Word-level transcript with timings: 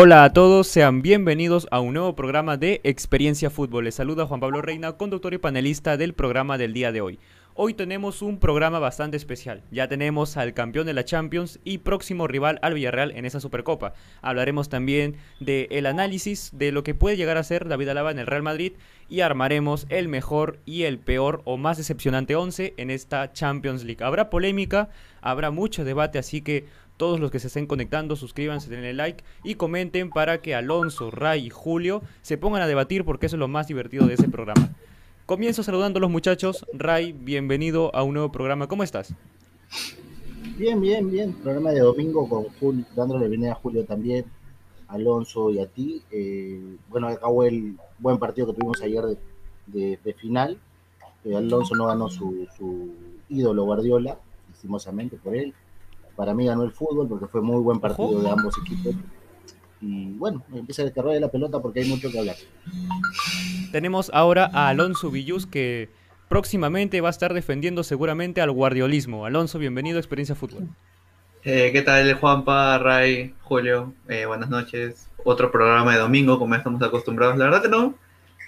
Hola 0.00 0.22
a 0.22 0.32
todos, 0.32 0.68
sean 0.68 1.02
bienvenidos 1.02 1.66
a 1.72 1.80
un 1.80 1.94
nuevo 1.94 2.14
programa 2.14 2.56
de 2.56 2.80
Experiencia 2.84 3.50
Fútbol. 3.50 3.82
Les 3.82 3.96
saluda 3.96 4.26
Juan 4.26 4.38
Pablo 4.38 4.62
Reina, 4.62 4.92
conductor 4.92 5.34
y 5.34 5.38
panelista 5.38 5.96
del 5.96 6.14
programa 6.14 6.56
del 6.56 6.72
día 6.72 6.92
de 6.92 7.00
hoy. 7.00 7.18
Hoy 7.54 7.74
tenemos 7.74 8.22
un 8.22 8.38
programa 8.38 8.78
bastante 8.78 9.16
especial. 9.16 9.64
Ya 9.72 9.88
tenemos 9.88 10.36
al 10.36 10.54
campeón 10.54 10.86
de 10.86 10.92
la 10.92 11.04
Champions 11.04 11.58
y 11.64 11.78
próximo 11.78 12.28
rival 12.28 12.60
al 12.62 12.74
Villarreal 12.74 13.10
en 13.16 13.24
esa 13.24 13.40
Supercopa. 13.40 13.94
Hablaremos 14.22 14.68
también 14.68 15.16
del 15.40 15.66
el 15.70 15.86
análisis 15.86 16.52
de 16.52 16.70
lo 16.70 16.84
que 16.84 16.94
puede 16.94 17.16
llegar 17.16 17.36
a 17.36 17.42
ser 17.42 17.66
David 17.66 17.88
Alaba 17.88 18.12
en 18.12 18.20
el 18.20 18.28
Real 18.28 18.44
Madrid 18.44 18.74
y 19.08 19.22
armaremos 19.22 19.86
el 19.88 20.06
mejor 20.06 20.60
y 20.64 20.84
el 20.84 21.00
peor 21.00 21.42
o 21.44 21.56
más 21.56 21.76
decepcionante 21.76 22.36
11 22.36 22.74
en 22.76 22.92
esta 22.92 23.32
Champions 23.32 23.82
League. 23.82 24.04
Habrá 24.04 24.30
polémica, 24.30 24.90
habrá 25.20 25.50
mucho 25.50 25.84
debate, 25.84 26.20
así 26.20 26.42
que 26.42 26.66
todos 26.98 27.20
los 27.20 27.30
que 27.30 27.38
se 27.38 27.46
estén 27.46 27.66
conectando, 27.66 28.16
suscríbanse, 28.16 28.68
denle 28.68 28.92
like 28.92 29.24
y 29.44 29.54
comenten 29.54 30.10
para 30.10 30.42
que 30.42 30.54
Alonso, 30.54 31.10
Ray 31.10 31.46
y 31.46 31.50
Julio 31.50 32.02
se 32.20 32.36
pongan 32.36 32.60
a 32.60 32.66
debatir 32.66 33.04
porque 33.04 33.26
eso 33.26 33.36
es 33.36 33.40
lo 33.40 33.48
más 33.48 33.68
divertido 33.68 34.06
de 34.06 34.14
ese 34.14 34.28
programa. 34.28 34.74
Comienzo 35.24 35.62
saludando 35.62 35.98
a 35.98 36.00
los 36.00 36.10
muchachos. 36.10 36.66
Ray, 36.74 37.12
bienvenido 37.12 37.94
a 37.94 38.02
un 38.02 38.14
nuevo 38.14 38.32
programa. 38.32 38.66
¿Cómo 38.66 38.82
estás? 38.82 39.14
Bien, 40.58 40.80
bien, 40.80 41.10
bien. 41.10 41.32
Programa 41.34 41.70
de 41.70 41.80
domingo 41.80 42.28
con 42.28 42.44
Julio, 42.58 42.84
dándole 42.96 43.20
bienvenida 43.20 43.52
a 43.52 43.54
Julio 43.54 43.84
también, 43.84 44.24
Alonso 44.88 45.50
y 45.50 45.60
a 45.60 45.66
ti. 45.66 46.02
Eh, 46.10 46.76
bueno, 46.88 47.08
acabó 47.08 47.44
el 47.44 47.76
buen 47.98 48.18
partido 48.18 48.48
que 48.48 48.54
tuvimos 48.54 48.82
ayer 48.82 49.04
de, 49.66 50.14
final. 50.18 50.58
Eh, 51.24 51.36
Alonso 51.36 51.76
no 51.76 51.86
ganó 51.86 52.08
su, 52.08 52.48
su 52.56 52.90
ídolo 53.28 53.64
Guardiola, 53.64 54.18
lastimosamente 54.48 55.16
por 55.16 55.36
él 55.36 55.54
para 56.18 56.34
mí 56.34 56.46
ganó 56.46 56.64
el 56.64 56.72
fútbol 56.72 57.06
porque 57.08 57.28
fue 57.28 57.40
muy 57.40 57.62
buen 57.62 57.78
partido 57.78 58.20
de 58.20 58.28
ambos 58.28 58.52
equipos. 58.58 58.92
Y 59.80 60.10
bueno, 60.14 60.42
empieza 60.52 60.82
el 60.82 60.92
carrera 60.92 61.14
de 61.14 61.20
la 61.20 61.30
pelota 61.30 61.60
porque 61.62 61.80
hay 61.80 61.88
mucho 61.88 62.10
que 62.10 62.18
hablar. 62.18 62.34
Tenemos 63.70 64.10
ahora 64.12 64.50
a 64.52 64.68
Alonso 64.68 65.12
Villus 65.12 65.46
que 65.46 65.90
próximamente 66.28 67.00
va 67.00 67.08
a 67.08 67.10
estar 67.10 67.34
defendiendo 67.34 67.84
seguramente 67.84 68.40
al 68.40 68.50
guardiolismo. 68.50 69.26
Alonso, 69.26 69.60
bienvenido 69.60 69.98
a 69.98 70.00
Experiencia 70.00 70.34
Fútbol. 70.34 70.66
Eh, 71.44 71.70
¿Qué 71.72 71.82
tal, 71.82 72.12
Juanpa, 72.14 72.78
Ray, 72.78 73.36
Julio? 73.42 73.94
Eh, 74.08 74.26
buenas 74.26 74.50
noches. 74.50 75.08
Otro 75.22 75.52
programa 75.52 75.92
de 75.92 76.00
domingo, 76.00 76.40
como 76.40 76.56
estamos 76.56 76.82
acostumbrados. 76.82 77.38
La 77.38 77.44
verdad 77.44 77.62
que 77.62 77.68
no, 77.68 77.94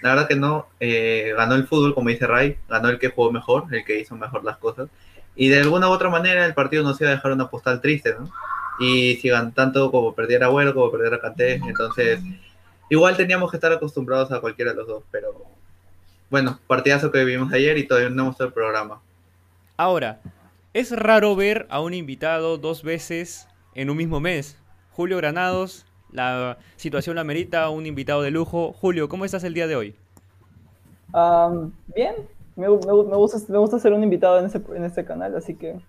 la 0.01 0.09
verdad 0.09 0.27
que 0.27 0.35
no. 0.35 0.67
Eh, 0.81 1.31
ganó 1.37 1.55
el 1.55 1.65
fútbol, 1.65 1.95
como 1.95 2.09
dice 2.09 2.27
Ray, 2.27 2.57
ganó 2.67 2.89
el 2.89 2.99
que 2.99 3.11
jugó 3.11 3.31
mejor, 3.31 3.73
el 3.73 3.85
que 3.85 4.01
hizo 4.01 4.13
mejor 4.17 4.43
las 4.43 4.57
cosas 4.57 4.89
y 5.35 5.49
de 5.49 5.59
alguna 5.59 5.89
u 5.89 5.91
otra 5.91 6.09
manera 6.09 6.45
el 6.45 6.53
partido 6.53 6.83
nos 6.83 6.99
iba 7.01 7.09
a 7.09 7.13
dejar 7.13 7.31
una 7.31 7.49
postal 7.49 7.81
triste, 7.81 8.15
¿no? 8.19 8.29
Y 8.79 9.15
sigan 9.17 9.53
tanto 9.53 9.91
como 9.91 10.13
perdiera 10.13 10.47
Abuelo 10.47 10.73
como 10.73 10.91
perdiera 10.91 11.19
Canté, 11.19 11.55
entonces 11.55 12.21
igual 12.89 13.15
teníamos 13.15 13.51
que 13.51 13.57
estar 13.57 13.71
acostumbrados 13.71 14.31
a 14.31 14.41
cualquiera 14.41 14.71
de 14.71 14.77
los 14.77 14.87
dos, 14.87 15.03
pero 15.11 15.45
bueno, 16.29 16.59
partidazo 16.67 17.11
que 17.11 17.23
vivimos 17.23 17.51
ayer 17.53 17.77
y 17.77 17.87
todavía 17.87 18.09
no 18.09 18.23
hemos 18.23 18.39
el 18.39 18.53
programa. 18.53 19.01
Ahora, 19.77 20.21
es 20.73 20.91
raro 20.91 21.35
ver 21.35 21.67
a 21.69 21.81
un 21.81 21.93
invitado 21.93 22.57
dos 22.57 22.83
veces 22.83 23.47
en 23.75 23.89
un 23.89 23.97
mismo 23.97 24.19
mes. 24.19 24.57
Julio 24.91 25.17
Granados, 25.17 25.85
la 26.11 26.57
situación 26.77 27.15
la 27.15 27.23
merita, 27.23 27.69
un 27.69 27.85
invitado 27.85 28.21
de 28.21 28.31
lujo. 28.31 28.73
Julio, 28.73 29.09
¿cómo 29.09 29.25
estás 29.25 29.43
el 29.43 29.53
día 29.53 29.67
de 29.67 29.75
hoy? 29.75 29.95
bien, 31.93 32.15
me, 32.55 32.67
gusta, 32.67 33.37
me 33.49 33.57
gusta 33.57 33.79
ser 33.79 33.93
un 33.93 34.03
invitado 34.03 34.39
en, 34.39 34.45
ese, 34.45 34.61
en 34.75 34.83
este 34.83 35.05
canal, 35.05 35.35
así 35.35 35.55
que 35.55 35.79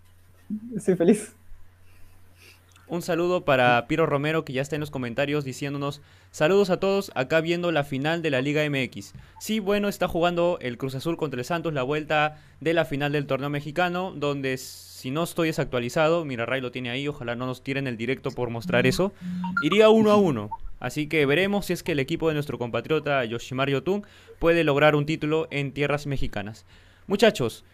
estoy 0.77 0.97
feliz. 0.97 1.35
Un 2.89 3.01
saludo 3.01 3.47
para 3.47 3.87
Piro 3.87 4.05
Romero 4.05 4.45
que 4.45 4.53
ya 4.53 4.61
está 4.61 4.77
en 4.77 4.81
los 4.81 4.91
comentarios 4.91 5.45
diciéndonos 5.45 6.03
saludos 6.31 6.69
a 6.69 6.79
todos 6.79 7.11
acá 7.15 7.41
viendo 7.41 7.73
la 7.73 7.85
final 7.85 8.21
de 8.21 8.31
la 8.31 8.43
Liga 8.43 8.69
MX. 8.69 9.15
Sí, 9.41 9.61
bueno, 9.61 9.89
está 9.89 10.09
jugando 10.09 10.59
el 10.61 10.77
Cruz 10.77 10.95
Azul 10.95 11.17
contra 11.17 11.41
el 11.41 11.47
Santos 11.47 11.73
la 11.73 11.85
vuelta 11.85 12.37
de 12.61 12.75
la 12.75 12.85
final 12.85 13.13
del 13.13 13.27
torneo 13.27 13.49
mexicano 13.49 14.13
donde 14.15 14.59
si 14.59 15.11
no 15.11 15.23
estoy 15.23 15.49
desactualizado, 15.49 16.27
mira 16.27 16.45
Ray 16.45 16.61
lo 16.61 16.71
tiene 16.71 16.91
ahí, 16.91 17.09
ojalá 17.09 17.35
no 17.35 17.47
nos 17.47 17.63
tiren 17.63 17.87
el 17.87 17.97
directo 17.97 18.31
por 18.31 18.51
mostrar 18.51 18.87
eso, 18.87 19.13
iría 19.63 19.89
uno 19.89 20.11
a 20.11 20.17
uno. 20.17 20.51
Así 20.83 21.07
que 21.07 21.25
veremos 21.27 21.67
si 21.67 21.75
es 21.75 21.85
que 21.85 21.93
el 21.93 22.01
equipo 22.01 22.27
de 22.27 22.35
nuestro 22.35 22.59
compatriota 22.59 23.25
Yoshimar 23.25 23.71
Yotun 23.71 24.05
puede 24.41 24.65
lograr 24.65 24.97
un 24.97 25.07
título 25.07 25.47
en 25.53 25.71
tierras 25.71 26.09
mexicanas. 26.09 26.67
Muchachos, 27.07 27.65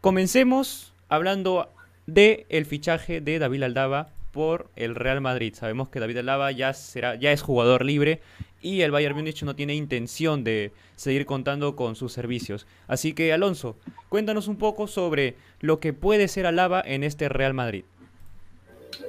comencemos 0.00 0.92
hablando 1.08 1.72
de 2.06 2.46
el 2.48 2.66
fichaje 2.66 3.20
de 3.20 3.38
David 3.38 3.62
Aldaba 3.62 4.08
por 4.32 4.72
el 4.74 4.96
Real 4.96 5.20
Madrid. 5.20 5.54
Sabemos 5.54 5.88
que 5.88 6.00
David 6.00 6.16
Aldaba 6.16 6.50
ya 6.50 6.72
será 6.74 7.14
ya 7.14 7.30
es 7.30 7.42
jugador 7.42 7.84
libre 7.84 8.22
y 8.60 8.80
el 8.80 8.90
Bayern 8.90 9.14
Múnich 9.14 9.44
no 9.44 9.54
tiene 9.54 9.76
intención 9.76 10.42
de 10.42 10.72
seguir 10.96 11.26
contando 11.26 11.76
con 11.76 11.94
sus 11.94 12.12
servicios. 12.12 12.66
Así 12.88 13.12
que 13.12 13.32
Alonso, 13.32 13.78
cuéntanos 14.08 14.48
un 14.48 14.56
poco 14.56 14.88
sobre 14.88 15.36
lo 15.60 15.78
que 15.78 15.92
puede 15.92 16.26
ser 16.26 16.44
Alaba 16.44 16.82
en 16.84 17.04
este 17.04 17.28
Real 17.28 17.54
Madrid 17.54 17.84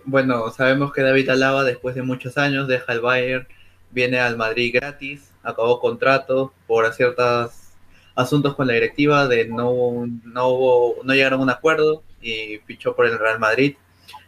bueno, 0.05 0.49
sabemos 0.51 0.93
que 0.93 1.01
David 1.01 1.29
Alaba 1.29 1.63
después 1.63 1.95
de 1.95 2.01
muchos 2.01 2.37
años 2.37 2.67
deja 2.67 2.93
el 2.93 3.01
Bayern, 3.01 3.47
viene 3.91 4.19
al 4.19 4.37
Madrid 4.37 4.71
gratis, 4.73 5.31
acabó 5.43 5.79
contrato 5.79 6.53
por 6.67 6.91
ciertos 6.93 7.51
asuntos 8.15 8.55
con 8.55 8.67
la 8.67 8.73
directiva 8.73 9.27
de 9.27 9.47
no, 9.47 10.07
no, 10.25 10.93
no 11.03 11.13
llegaron 11.13 11.39
a 11.39 11.43
un 11.43 11.49
acuerdo 11.49 12.03
y 12.21 12.57
fichó 12.65 12.95
por 12.95 13.05
el 13.05 13.17
Real 13.17 13.39
Madrid. 13.39 13.75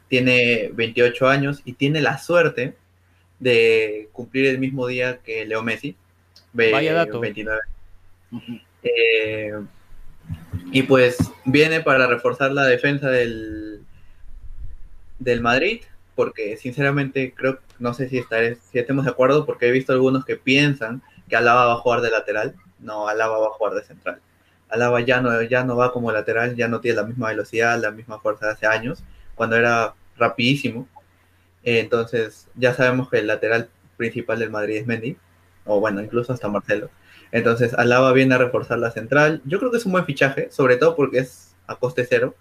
Tiene 0.08 0.70
28 0.74 1.28
años 1.28 1.62
y 1.66 1.74
tiene 1.74 2.02
la 2.02 2.18
suerte 2.18 2.76
de 3.40 4.10
cumplir 4.12 4.48
el 4.48 4.60
mismo 4.60 4.88
día 4.88 5.20
que 5.24 5.46
Leo 5.46 5.64
Messi. 5.64 5.96
Vaya 6.54 6.94
dato. 6.94 7.20
29. 7.20 7.62
Eh, 8.84 9.54
y 10.72 10.84
pues 10.84 11.18
viene 11.46 11.82
para 11.82 12.08
reforzar 12.08 12.52
la 12.52 12.66
defensa 12.66 13.10
del, 13.10 13.71
del 15.22 15.42
Madrid, 15.42 15.82
porque 16.16 16.58
sinceramente 16.58 17.34
creo, 17.36 17.60
no 17.80 17.94
sé 17.94 18.10
si, 18.10 18.18
estaré, 18.18 18.58
de 18.74 19.10
acuerdo, 19.10 19.46
porque 19.46 19.68
he 19.68 19.72
visto 19.72 19.94
algunos 19.94 20.26
que 20.26 20.36
piensan 20.36 21.02
que 21.30 21.36
Alaba 21.36 21.68
va 21.68 21.74
a 21.74 21.78
jugar 21.78 22.02
de 22.02 22.12
lateral. 22.12 22.56
No, 22.80 23.08
Alaba 23.08 23.40
va 23.40 23.48
a 23.48 23.52
jugar 23.52 23.74
de 23.76 23.84
central. 23.84 24.20
Alaba 24.70 25.02
ya 25.02 25.22
no, 25.22 25.42
ya 25.44 25.64
no 25.64 25.76
va 25.76 25.94
como 25.94 26.12
lateral, 26.12 26.56
ya 26.56 26.68
no 26.68 26.82
tiene 26.82 26.98
la 26.98 27.08
misma 27.08 27.30
velocidad, 27.30 27.80
la 27.80 27.92
misma 27.92 28.20
fuerza 28.20 28.48
de 28.48 28.54
hace 28.54 28.68
años, 28.68 29.04
cuando 29.36 29.56
era 29.56 29.94
rapidísimo. 30.18 30.88
entonces, 31.64 32.48
ya 32.56 32.74
sabemos 32.74 33.10
que 33.10 33.20
el 33.20 33.28
lateral 33.28 33.70
principal 33.98 34.40
del 34.40 34.50
Madrid 34.50 34.78
es 34.78 34.88
Mendy, 34.88 35.18
o 35.66 35.80
bueno, 35.80 36.02
incluso 36.02 36.34
hasta 36.34 36.50
Marcelo. 36.50 36.90
Entonces, 37.32 37.74
Alaba 37.76 38.12
viene 38.14 38.36
a 38.36 38.38
reforzar 38.40 38.80
la 38.80 38.92
central. 38.92 39.42
Yo 39.46 39.60
creo 39.60 39.72
que 39.72 39.78
es 39.78 39.86
un 39.86 39.94
buen 39.94 40.06
fichaje, 40.06 40.50
sobre 40.52 40.78
todo 40.78 40.96
porque 40.96 41.20
es 41.20 41.56
a 41.68 41.76
coste 41.76 42.06
cero. 42.08 42.36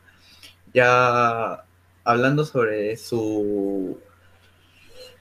Ya 0.74 1.64
hablando 2.10 2.44
sobre 2.44 2.96
su 2.96 3.98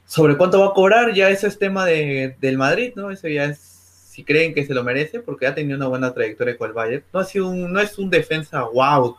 sobre 0.06 0.38
cuánto 0.38 0.60
va 0.60 0.68
a 0.68 0.74
cobrar, 0.74 1.14
ya 1.14 1.30
eso 1.30 1.46
es 1.46 1.60
tema 1.60 1.86
de, 1.86 2.36
del 2.42 2.58
Madrid, 2.58 2.94
¿no? 2.96 3.12
Eso 3.12 3.28
ya 3.28 3.46
es 3.46 3.60
si 3.60 4.24
creen 4.24 4.54
que 4.54 4.66
se 4.66 4.74
lo 4.74 4.84
merece, 4.84 5.20
porque 5.20 5.46
ha 5.48 5.54
tenido 5.54 5.78
una 5.78 5.88
buena 5.88 6.14
trayectoria 6.14 6.58
con 6.58 6.68
el 6.68 6.74
Bayern. 6.74 7.04
No, 7.14 7.20
ha 7.20 7.24
sido 7.24 7.48
un, 7.48 7.72
no 7.72 7.80
es 7.80 7.98
un 8.00 8.10
defensa 8.10 8.64
wow, 8.64 9.16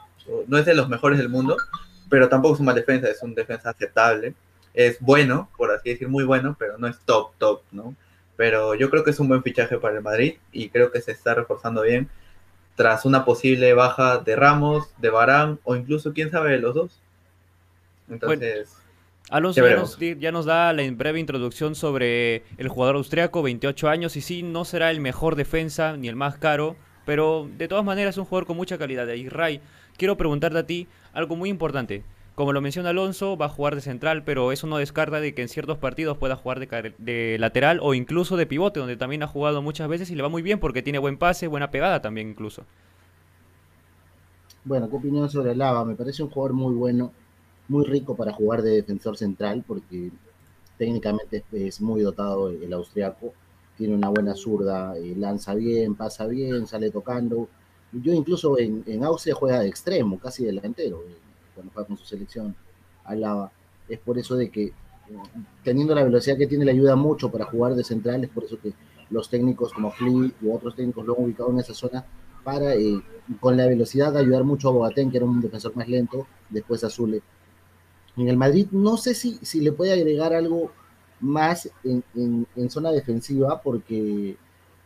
no 0.46 0.58
es 0.58 0.66
de 0.66 0.74
los 0.74 0.88
mejores 0.88 1.18
del 1.18 1.28
mundo, 1.28 1.56
pero 2.10 2.28
tampoco 2.28 2.54
es 2.54 2.60
un 2.60 2.66
mal 2.66 2.74
defensa, 2.74 3.08
es 3.08 3.22
un 3.22 3.34
defensa 3.34 3.70
aceptable. 3.70 4.34
Es 4.74 4.98
bueno, 5.00 5.48
por 5.56 5.70
así 5.70 5.90
decir, 5.90 6.08
muy 6.08 6.24
bueno, 6.24 6.56
pero 6.58 6.76
no 6.76 6.86
es 6.86 6.98
top, 7.04 7.32
top, 7.38 7.62
¿no? 7.70 7.94
Pero 8.36 8.74
yo 8.74 8.90
creo 8.90 9.04
que 9.04 9.10
es 9.10 9.20
un 9.20 9.28
buen 9.28 9.42
fichaje 9.42 9.78
para 9.78 9.96
el 9.96 10.02
Madrid 10.02 10.34
y 10.52 10.70
creo 10.70 10.90
que 10.90 11.00
se 11.00 11.12
está 11.12 11.34
reforzando 11.34 11.82
bien 11.82 12.08
tras 12.74 13.04
una 13.04 13.24
posible 13.24 13.74
baja 13.74 14.18
de 14.18 14.36
Ramos, 14.36 14.88
de 14.98 15.10
Barán 15.10 15.60
o 15.64 15.76
incluso, 15.76 16.12
quién 16.12 16.30
sabe, 16.30 16.52
de 16.52 16.58
los 16.58 16.74
dos. 16.74 17.00
Entonces. 18.10 18.76
Alonso 19.30 19.62
ya 20.18 20.32
nos, 20.32 20.44
da 20.44 20.72
la 20.72 20.90
breve 20.90 21.20
introducción 21.20 21.76
sobre 21.76 22.42
el 22.58 22.68
jugador 22.68 22.96
austriaco, 22.96 23.42
28 23.42 23.88
años, 23.88 24.16
y 24.16 24.22
sí, 24.22 24.42
no 24.42 24.64
será 24.64 24.90
el 24.90 25.00
mejor 25.00 25.36
defensa 25.36 25.96
ni 25.96 26.08
el 26.08 26.16
más 26.16 26.36
caro, 26.36 26.74
pero 27.06 27.48
de 27.56 27.68
todas 27.68 27.84
maneras 27.84 28.14
es 28.14 28.18
un 28.18 28.24
jugador 28.24 28.46
con 28.46 28.56
mucha 28.56 28.76
calidad. 28.76 29.06
Y 29.06 29.28
Ray, 29.28 29.60
quiero 29.96 30.16
preguntarte 30.16 30.58
a 30.58 30.66
ti 30.66 30.88
algo 31.12 31.36
muy 31.36 31.48
importante. 31.48 32.02
Como 32.34 32.52
lo 32.52 32.60
menciona 32.60 32.90
Alonso, 32.90 33.36
va 33.36 33.46
a 33.46 33.50
jugar 33.50 33.76
de 33.76 33.82
central, 33.82 34.24
pero 34.24 34.50
eso 34.50 34.66
no 34.66 34.78
descarta 34.78 35.20
de 35.20 35.34
que 35.34 35.42
en 35.42 35.48
ciertos 35.48 35.78
partidos 35.78 36.18
pueda 36.18 36.34
jugar 36.34 36.58
de, 36.58 36.94
de, 36.98 37.36
lateral 37.38 37.78
o 37.82 37.94
incluso 37.94 38.36
de 38.36 38.46
pivote, 38.46 38.80
donde 38.80 38.96
también 38.96 39.22
ha 39.22 39.26
jugado 39.28 39.62
muchas 39.62 39.88
veces 39.88 40.10
y 40.10 40.16
le 40.16 40.22
va 40.22 40.28
muy 40.28 40.42
bien 40.42 40.58
porque 40.58 40.82
tiene 40.82 40.98
buen 40.98 41.18
pase, 41.18 41.46
buena 41.46 41.70
pegada 41.70 42.00
también 42.00 42.30
incluso. 42.30 42.64
Bueno, 44.64 44.88
¿qué 44.88 44.96
opinión 44.96 45.28
sobre 45.30 45.54
Lava? 45.54 45.84
Me 45.84 45.94
parece 45.94 46.22
un 46.22 46.30
jugador 46.30 46.54
muy 46.54 46.74
bueno 46.74 47.12
muy 47.70 47.84
rico 47.84 48.16
para 48.16 48.32
jugar 48.32 48.62
de 48.62 48.72
defensor 48.72 49.16
central 49.16 49.64
porque 49.66 50.10
técnicamente 50.76 51.44
es, 51.52 51.80
muy 51.80 52.02
dotado 52.02 52.50
el, 52.50 52.72
austriaco, 52.72 53.32
tiene 53.76 53.94
una 53.94 54.08
buena 54.08 54.34
zurda, 54.34 54.96
eh, 54.98 55.14
lanza 55.16 55.54
bien, 55.54 55.94
pasa 55.94 56.26
bien, 56.26 56.66
sale 56.66 56.90
tocando. 56.90 57.48
Yo 57.92 58.12
incluso 58.12 58.58
en, 58.58 58.82
en 58.86 59.04
Austria 59.04 59.34
juega 59.34 59.60
de 59.60 59.68
extremo, 59.68 60.18
casi 60.18 60.44
delantero, 60.44 61.02
eh, 61.08 61.16
cuando 61.54 61.72
juega 61.72 61.86
con 61.86 61.98
su 61.98 62.04
selección, 62.04 62.56
alaba. 63.04 63.52
Es 63.88 63.98
por 64.00 64.18
eso 64.18 64.36
de 64.36 64.50
que 64.50 64.72
teniendo 65.62 65.94
la 65.94 66.04
velocidad 66.04 66.36
que 66.36 66.46
tiene 66.46 66.64
le 66.64 66.72
ayuda 66.72 66.96
mucho 66.96 67.30
para 67.30 67.44
jugar 67.44 67.74
de 67.74 67.84
central, 67.84 68.24
es 68.24 68.30
por 68.30 68.44
eso 68.44 68.58
que 68.60 68.72
los 69.10 69.28
técnicos 69.28 69.72
como 69.72 69.90
Fli 69.90 70.32
y 70.40 70.48
otros 70.48 70.74
técnicos 70.74 71.06
lo 71.06 71.16
han 71.16 71.24
ubicado 71.24 71.50
en 71.50 71.58
esa 71.58 71.74
zona 71.74 72.04
para 72.44 72.74
eh, 72.74 73.00
con 73.38 73.56
la 73.56 73.66
velocidad 73.66 74.16
ayudar 74.16 74.44
mucho 74.44 74.68
a 74.68 74.72
Boateng, 74.72 75.10
que 75.10 75.18
era 75.18 75.26
un 75.26 75.40
defensor 75.40 75.76
más 75.76 75.88
lento, 75.88 76.26
después 76.48 76.82
a 76.84 76.90
Zule. 76.90 77.22
En 78.16 78.28
el 78.28 78.36
Madrid 78.36 78.66
no 78.72 78.96
sé 78.96 79.14
si, 79.14 79.38
si 79.42 79.60
le 79.60 79.72
puede 79.72 79.92
agregar 79.92 80.34
algo 80.34 80.70
más 81.20 81.70
en, 81.84 82.02
en, 82.14 82.70
zona 82.70 82.90
defensiva, 82.90 83.60
porque 83.60 84.36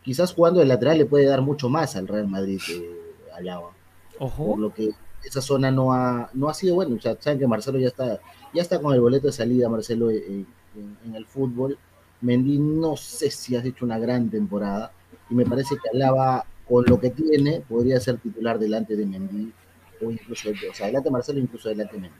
quizás 0.03 0.33
jugando 0.33 0.59
de 0.59 0.65
lateral 0.65 0.97
le 0.97 1.05
puede 1.05 1.25
dar 1.25 1.41
mucho 1.41 1.69
más 1.69 1.95
al 1.95 2.07
Real 2.07 2.27
Madrid, 2.27 2.59
eh, 2.69 2.89
Alaba. 3.33 3.71
Ojo. 4.19 4.51
Por 4.51 4.59
lo 4.59 4.73
que 4.73 4.91
esa 5.23 5.41
zona 5.41 5.71
no 5.71 5.91
ha, 5.93 6.29
no 6.33 6.49
ha 6.49 6.53
sido 6.53 6.75
bueno. 6.75 6.95
O 6.95 6.99
sea, 6.99 7.17
saben 7.19 7.39
que 7.39 7.47
Marcelo 7.47 7.79
ya 7.79 7.87
está, 7.87 8.19
ya 8.53 8.61
está 8.61 8.79
con 8.79 8.93
el 8.93 9.01
boleto 9.01 9.27
de 9.27 9.33
salida, 9.33 9.69
Marcelo, 9.69 10.11
eh, 10.11 10.23
eh, 10.27 10.45
en, 11.05 11.15
el 11.15 11.25
fútbol. 11.25 11.77
Mendy 12.21 12.59
no 12.59 12.95
sé 12.95 13.29
si 13.29 13.55
has 13.55 13.65
hecho 13.65 13.85
una 13.85 13.99
gran 13.99 14.29
temporada 14.29 14.91
y 15.29 15.35
me 15.35 15.45
parece 15.45 15.75
que 15.75 15.89
Alaba 15.95 16.45
con 16.67 16.85
lo 16.85 16.99
que 16.99 17.11
tiene 17.11 17.61
podría 17.61 17.99
ser 17.99 18.17
titular 18.17 18.57
delante 18.57 18.95
de 18.95 19.05
Mendy 19.05 19.51
o 20.01 20.09
incluso, 20.09 20.49
o 20.49 20.73
sea, 20.73 20.87
delante 20.87 21.09
de 21.09 21.13
Marcelo 21.13 21.39
incluso 21.39 21.69
delante 21.69 21.95
de 21.95 22.01
Mendy. 22.03 22.17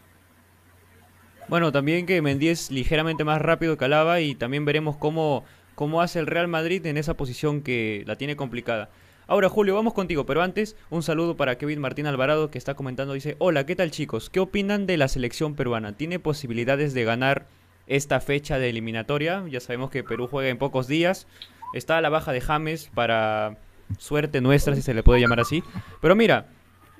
Bueno, 1.47 1.71
también 1.71 2.05
que 2.07 2.21
Mendy 2.21 2.47
es 2.47 2.71
ligeramente 2.71 3.23
más 3.23 3.41
rápido 3.41 3.77
que 3.77 3.85
Alaba 3.85 4.19
y 4.19 4.33
también 4.33 4.65
veremos 4.65 4.97
cómo, 4.97 5.45
cómo 5.75 6.01
hace 6.01 6.19
el 6.19 6.25
Real 6.25 6.47
Madrid 6.47 6.85
en 6.87 6.97
esa 6.97 7.13
posición 7.15 7.61
que 7.61 8.03
la 8.07 8.15
tiene 8.15 8.35
complicada. 8.35 8.89
Ahora, 9.27 9.49
Julio, 9.49 9.75
vamos 9.75 9.93
contigo, 9.93 10.25
pero 10.25 10.41
antes, 10.41 10.75
un 10.89 11.03
saludo 11.03 11.37
para 11.37 11.57
Kevin 11.57 11.79
Martín 11.79 12.07
Alvarado 12.07 12.49
que 12.51 12.57
está 12.57 12.73
comentando. 12.75 13.13
Dice: 13.13 13.35
Hola, 13.39 13.65
¿qué 13.65 13.75
tal, 13.75 13.91
chicos? 13.91 14.29
¿Qué 14.29 14.39
opinan 14.39 14.85
de 14.85 14.97
la 14.97 15.07
selección 15.07 15.55
peruana? 15.55 15.93
¿Tiene 15.93 16.19
posibilidades 16.19 16.93
de 16.93 17.03
ganar 17.03 17.47
esta 17.87 18.19
fecha 18.21 18.59
de 18.59 18.69
eliminatoria? 18.69 19.43
Ya 19.49 19.59
sabemos 19.59 19.89
que 19.89 20.03
Perú 20.03 20.27
juega 20.27 20.49
en 20.49 20.57
pocos 20.57 20.87
días. 20.87 21.27
Está 21.73 21.97
a 21.97 22.01
la 22.01 22.09
baja 22.09 22.33
de 22.33 22.41
James 22.41 22.91
para 22.93 23.57
suerte 23.97 24.41
nuestra, 24.41 24.75
si 24.75 24.81
se 24.81 24.93
le 24.93 25.03
puede 25.03 25.21
llamar 25.21 25.39
así. 25.39 25.63
Pero 26.01 26.15
mira, 26.15 26.47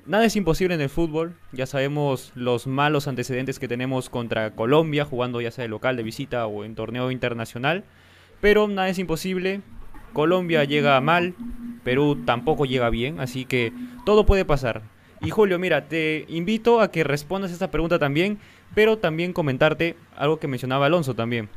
nada 0.06 0.24
es 0.24 0.36
imposible 0.36 0.74
en 0.74 0.80
el 0.80 0.88
fútbol. 0.88 1.34
Ya 1.52 1.66
sabemos 1.66 2.32
los 2.34 2.66
malos 2.66 3.08
antecedentes 3.08 3.58
que 3.58 3.68
tenemos 3.68 4.08
contra 4.10 4.52
Colombia, 4.52 5.04
jugando 5.04 5.40
ya 5.40 5.50
sea 5.50 5.62
de 5.62 5.68
local, 5.68 5.96
de 5.96 6.02
visita 6.02 6.46
o 6.46 6.64
en 6.64 6.74
torneo 6.74 7.10
internacional. 7.10 7.84
Pero 8.40 8.68
nada 8.68 8.88
es 8.88 8.98
imposible. 8.98 9.62
Colombia 10.12 10.64
llega 10.64 11.00
mal, 11.00 11.34
Perú 11.84 12.22
tampoco 12.24 12.64
llega 12.64 12.88
bien, 12.88 13.20
así 13.20 13.44
que 13.44 13.72
todo 14.04 14.24
puede 14.24 14.44
pasar. 14.44 14.82
Y 15.20 15.30
Julio, 15.30 15.58
mira, 15.58 15.88
te 15.88 16.24
invito 16.28 16.80
a 16.80 16.90
que 16.90 17.04
respondas 17.04 17.50
esta 17.50 17.70
pregunta 17.70 17.98
también, 17.98 18.38
pero 18.74 18.98
también 18.98 19.32
comentarte 19.32 19.96
algo 20.16 20.38
que 20.38 20.48
mencionaba 20.48 20.86
Alonso 20.86 21.14
también. 21.14 21.48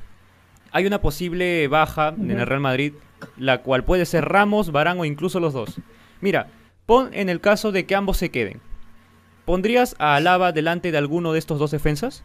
Hay 0.72 0.86
una 0.86 1.02
posible 1.02 1.68
baja 1.68 2.14
en 2.18 2.32
el 2.32 2.46
Real 2.46 2.62
Madrid, 2.62 2.94
la 3.38 3.62
cual 3.62 3.84
puede 3.84 4.06
ser 4.06 4.26
Ramos, 4.26 4.72
Barán 4.72 5.00
o 5.00 5.06
incluso 5.06 5.40
los 5.40 5.54
dos. 5.54 5.80
Mira, 6.22 6.48
pon 6.90 7.12
en 7.14 7.30
el 7.30 7.40
caso 7.40 7.72
de 7.72 7.86
que 7.86 7.94
ambos 7.94 8.18
se 8.18 8.32
queden. 8.32 8.62
¿Pondrías 9.46 9.96
a 10.00 10.16
Alaba 10.16 10.52
delante 10.52 10.92
de 10.92 10.98
alguno 10.98 11.34
de 11.34 11.38
estos 11.38 11.60
dos 11.60 11.70
defensas? 11.70 12.24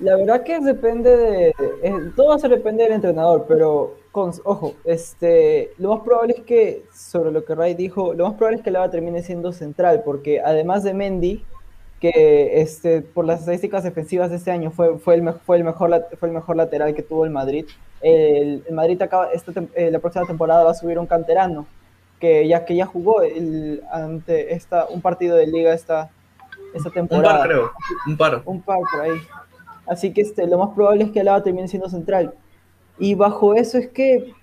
La 0.00 0.16
verdad 0.16 0.42
que 0.44 0.60
depende 0.60 1.16
de. 1.16 1.48
Eh, 1.82 1.92
todo 2.14 2.28
va 2.28 2.34
a 2.34 2.38
ser 2.38 2.50
depende 2.50 2.84
del 2.84 2.92
entrenador, 2.92 3.46
pero 3.48 3.96
ojo, 4.12 4.74
este, 4.84 5.70
lo 5.78 5.94
más 5.94 6.00
probable 6.00 6.34
es 6.36 6.44
que, 6.44 6.84
sobre 6.92 7.32
lo 7.32 7.42
que 7.46 7.54
Ray 7.54 7.72
dijo, 7.72 8.12
lo 8.12 8.24
más 8.24 8.34
probable 8.34 8.58
es 8.58 8.62
que 8.62 8.70
Lava 8.70 8.90
termine 8.90 9.22
siendo 9.22 9.52
central, 9.52 10.02
porque 10.04 10.42
además 10.42 10.84
de 10.84 10.92
Mendy, 10.92 11.44
que 12.00 12.60
este, 12.60 13.00
por 13.00 13.24
las 13.24 13.40
estadísticas 13.40 13.82
defensivas 13.82 14.28
de 14.28 14.36
este 14.36 14.50
año 14.50 14.70
fue, 14.72 14.98
fue, 14.98 15.14
el, 15.14 15.32
fue, 15.46 15.56
el, 15.56 15.64
mejor, 15.64 16.06
fue 16.18 16.28
el 16.28 16.34
mejor 16.34 16.56
lateral 16.56 16.94
que 16.94 17.02
tuvo 17.02 17.24
el 17.24 17.30
Madrid, 17.30 17.64
el, 18.02 18.62
Madrid 18.72 19.00
acaba, 19.00 19.30
esta, 19.32 19.52
eh, 19.74 19.90
la 19.90 20.00
próxima 20.00 20.26
temporada 20.26 20.64
va 20.64 20.72
a 20.72 20.74
subir 20.74 20.98
un 20.98 21.06
canterano, 21.06 21.66
que 22.18 22.46
ya, 22.48 22.64
que 22.64 22.76
ya 22.76 22.86
jugó 22.86 23.22
el, 23.22 23.82
ante 23.90 24.54
esta, 24.54 24.86
un 24.86 25.00
partido 25.00 25.36
de 25.36 25.46
liga 25.46 25.72
esta, 25.72 26.10
esta 26.74 26.90
temporada. 26.90 27.34
Un 27.34 27.38
par, 27.38 27.48
creo. 27.48 27.70
Un 28.06 28.16
par. 28.16 28.42
Un 28.44 28.62
par 28.62 28.78
por 28.90 29.00
ahí. 29.00 29.18
Así 29.86 30.12
que 30.12 30.20
este, 30.20 30.46
lo 30.46 30.58
más 30.58 30.70
probable 30.74 31.04
es 31.04 31.10
que 31.10 31.24
Lava 31.24 31.42
termine 31.42 31.68
siendo 31.68 31.88
central. 31.88 32.34
Y 32.98 33.14
bajo 33.14 33.54
eso 33.54 33.78
es 33.78 33.88
que 33.88 34.34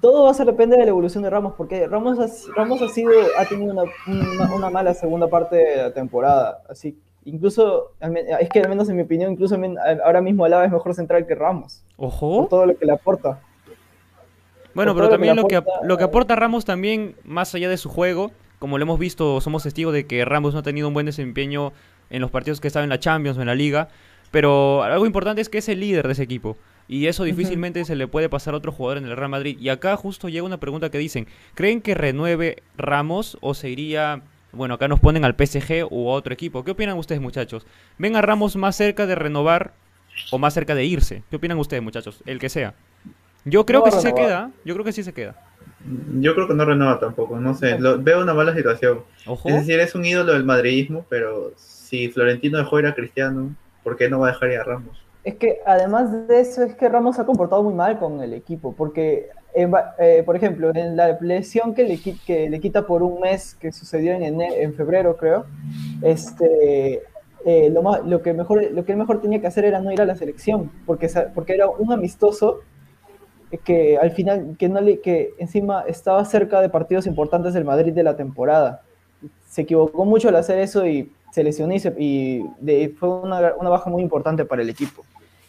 todo 0.00 0.24
va 0.24 0.30
a 0.30 0.34
ser 0.34 0.46
depende 0.46 0.76
de 0.76 0.84
la 0.84 0.90
evolución 0.90 1.22
de 1.22 1.30
Ramos, 1.30 1.54
porque 1.56 1.86
Ramos 1.86 2.18
ha, 2.18 2.26
Ramos 2.54 2.82
ha 2.82 2.88
sido, 2.88 3.12
ha 3.38 3.44
tenido 3.44 3.72
una, 3.72 3.84
una, 4.54 4.70
mala 4.70 4.94
segunda 4.94 5.28
parte 5.28 5.56
de 5.56 5.76
la 5.76 5.92
temporada. 5.92 6.62
Así, 6.68 6.98
incluso, 7.24 7.92
es 8.40 8.48
que 8.48 8.60
al 8.60 8.68
menos 8.68 8.88
en 8.88 8.96
mi 8.96 9.02
opinión, 9.02 9.32
incluso 9.32 9.56
ahora 10.04 10.20
mismo 10.20 10.44
Alaba 10.44 10.64
es 10.64 10.72
mejor 10.72 10.94
central 10.94 11.26
que 11.26 11.34
Ramos. 11.34 11.84
Ojo. 11.96 12.46
todo 12.48 12.66
lo 12.66 12.76
que 12.76 12.86
le 12.86 12.92
aporta. 12.92 13.40
Bueno, 14.76 14.94
pero 14.94 15.08
también 15.08 15.34
lo 15.36 15.48
que, 15.48 15.62
lo 15.84 15.96
que 15.96 16.04
aporta 16.04 16.36
Ramos 16.36 16.66
también, 16.66 17.16
más 17.24 17.54
allá 17.54 17.70
de 17.70 17.78
su 17.78 17.88
juego, 17.88 18.30
como 18.58 18.76
lo 18.76 18.82
hemos 18.82 18.98
visto, 18.98 19.40
somos 19.40 19.62
testigos 19.62 19.94
de 19.94 20.06
que 20.06 20.22
Ramos 20.26 20.52
no 20.52 20.60
ha 20.60 20.62
tenido 20.62 20.86
un 20.86 20.92
buen 20.92 21.06
desempeño 21.06 21.72
en 22.10 22.20
los 22.20 22.30
partidos 22.30 22.60
que 22.60 22.68
estaba 22.68 22.84
en 22.84 22.90
la 22.90 23.00
Champions 23.00 23.38
o 23.38 23.40
en 23.40 23.46
la 23.46 23.54
Liga, 23.54 23.88
pero 24.30 24.82
algo 24.82 25.06
importante 25.06 25.40
es 25.40 25.48
que 25.48 25.58
es 25.58 25.68
el 25.70 25.80
líder 25.80 26.06
de 26.06 26.12
ese 26.12 26.22
equipo. 26.22 26.58
Y 26.88 27.06
eso 27.06 27.24
difícilmente 27.24 27.86
se 27.86 27.96
le 27.96 28.06
puede 28.06 28.28
pasar 28.28 28.52
a 28.52 28.58
otro 28.58 28.70
jugador 28.70 28.98
en 28.98 29.06
el 29.06 29.16
Real 29.16 29.30
Madrid. 29.30 29.56
Y 29.58 29.70
acá 29.70 29.96
justo 29.96 30.28
llega 30.28 30.44
una 30.44 30.60
pregunta 30.60 30.90
que 30.90 30.98
dicen, 30.98 31.26
¿creen 31.54 31.80
que 31.80 31.94
renueve 31.94 32.62
Ramos 32.76 33.38
o 33.40 33.54
se 33.54 33.70
iría, 33.70 34.24
bueno, 34.52 34.74
acá 34.74 34.88
nos 34.88 35.00
ponen 35.00 35.24
al 35.24 35.34
PSG 35.34 35.90
u 35.90 36.08
otro 36.08 36.34
equipo? 36.34 36.64
¿Qué 36.64 36.72
opinan 36.72 36.98
ustedes 36.98 37.22
muchachos? 37.22 37.66
¿Ven 37.96 38.14
a 38.14 38.20
Ramos 38.20 38.56
más 38.56 38.76
cerca 38.76 39.06
de 39.06 39.14
renovar 39.14 39.72
o 40.30 40.38
más 40.38 40.52
cerca 40.52 40.74
de 40.74 40.84
irse? 40.84 41.22
¿Qué 41.30 41.36
opinan 41.36 41.58
ustedes 41.58 41.82
muchachos? 41.82 42.22
El 42.26 42.38
que 42.38 42.50
sea. 42.50 42.74
Yo 43.46 43.64
creo 43.64 43.84
que 43.84 43.92
sí 43.92 44.00
se 44.00 44.12
queda, 44.12 44.50
yo 44.64 44.74
creo 44.74 44.84
que 44.84 44.92
sí 44.92 45.04
se 45.04 45.12
queda. 45.12 45.36
Yo 46.18 46.34
creo 46.34 46.48
que 46.48 46.54
no 46.54 46.64
renueva 46.64 46.98
tampoco, 46.98 47.38
no 47.38 47.54
sé, 47.54 47.78
veo 48.00 48.20
una 48.20 48.34
mala 48.34 48.52
situación. 48.52 49.02
Es 49.44 49.54
decir, 49.54 49.78
es 49.78 49.94
un 49.94 50.04
ídolo 50.04 50.32
del 50.32 50.44
madridismo, 50.44 51.06
pero 51.08 51.52
si 51.56 52.08
Florentino 52.08 52.58
dejó 52.58 52.80
ir 52.80 52.86
a 52.86 52.94
Cristiano, 52.94 53.54
¿por 53.84 53.96
qué 53.96 54.10
no 54.10 54.18
va 54.18 54.28
a 54.28 54.32
dejar 54.32 54.50
ir 54.50 54.58
a 54.58 54.64
Ramos? 54.64 55.00
Es 55.22 55.36
que 55.36 55.60
además 55.64 56.28
de 56.28 56.40
eso 56.40 56.64
es 56.64 56.74
que 56.74 56.88
Ramos 56.88 57.20
ha 57.20 57.24
comportado 57.24 57.62
muy 57.62 57.74
mal 57.74 58.00
con 58.00 58.20
el 58.20 58.34
equipo, 58.34 58.74
porque, 58.74 59.28
eh, 59.54 60.22
por 60.26 60.34
ejemplo, 60.34 60.72
en 60.74 60.96
la 60.96 61.16
lesión 61.20 61.72
que 61.72 61.84
le, 61.84 62.00
que 62.00 62.50
le 62.50 62.60
quita 62.60 62.84
por 62.84 63.04
un 63.04 63.20
mes 63.20 63.54
que 63.54 63.70
sucedió 63.70 64.12
en, 64.12 64.40
en 64.40 64.74
febrero, 64.74 65.16
creo, 65.16 65.46
este, 66.02 67.02
eh, 67.44 67.70
lo, 67.70 67.82
lo, 68.04 68.22
que 68.22 68.32
mejor, 68.32 68.72
lo 68.72 68.84
que 68.84 68.90
él 68.90 68.98
mejor 68.98 69.20
tenía 69.20 69.40
que 69.40 69.46
hacer 69.46 69.64
era 69.64 69.80
no 69.80 69.92
ir 69.92 70.00
a 70.00 70.04
la 70.04 70.16
selección, 70.16 70.72
porque, 70.84 71.08
porque 71.32 71.54
era 71.54 71.68
un 71.68 71.92
amistoso 71.92 72.62
que 73.64 73.98
al 73.98 74.10
final, 74.10 74.56
que, 74.58 74.68
no 74.68 74.80
le, 74.80 75.00
que 75.00 75.34
encima 75.38 75.82
estaba 75.86 76.24
cerca 76.24 76.60
de 76.60 76.68
partidos 76.68 77.06
importantes 77.06 77.54
del 77.54 77.64
Madrid 77.64 77.92
de 77.92 78.02
la 78.02 78.16
temporada. 78.16 78.82
Se 79.48 79.62
equivocó 79.62 80.04
mucho 80.04 80.28
al 80.28 80.36
hacer 80.36 80.58
eso 80.58 80.86
y 80.86 81.10
se 81.32 81.44
lesionó 81.44 81.74
y, 81.74 82.42
fue 82.98 83.08
una, 83.08 83.54
una, 83.58 83.70
baja 83.70 83.90
muy 83.90 84.02
importante 84.02 84.44
para 84.44 84.62
el 84.62 84.70
equipo 84.70 85.04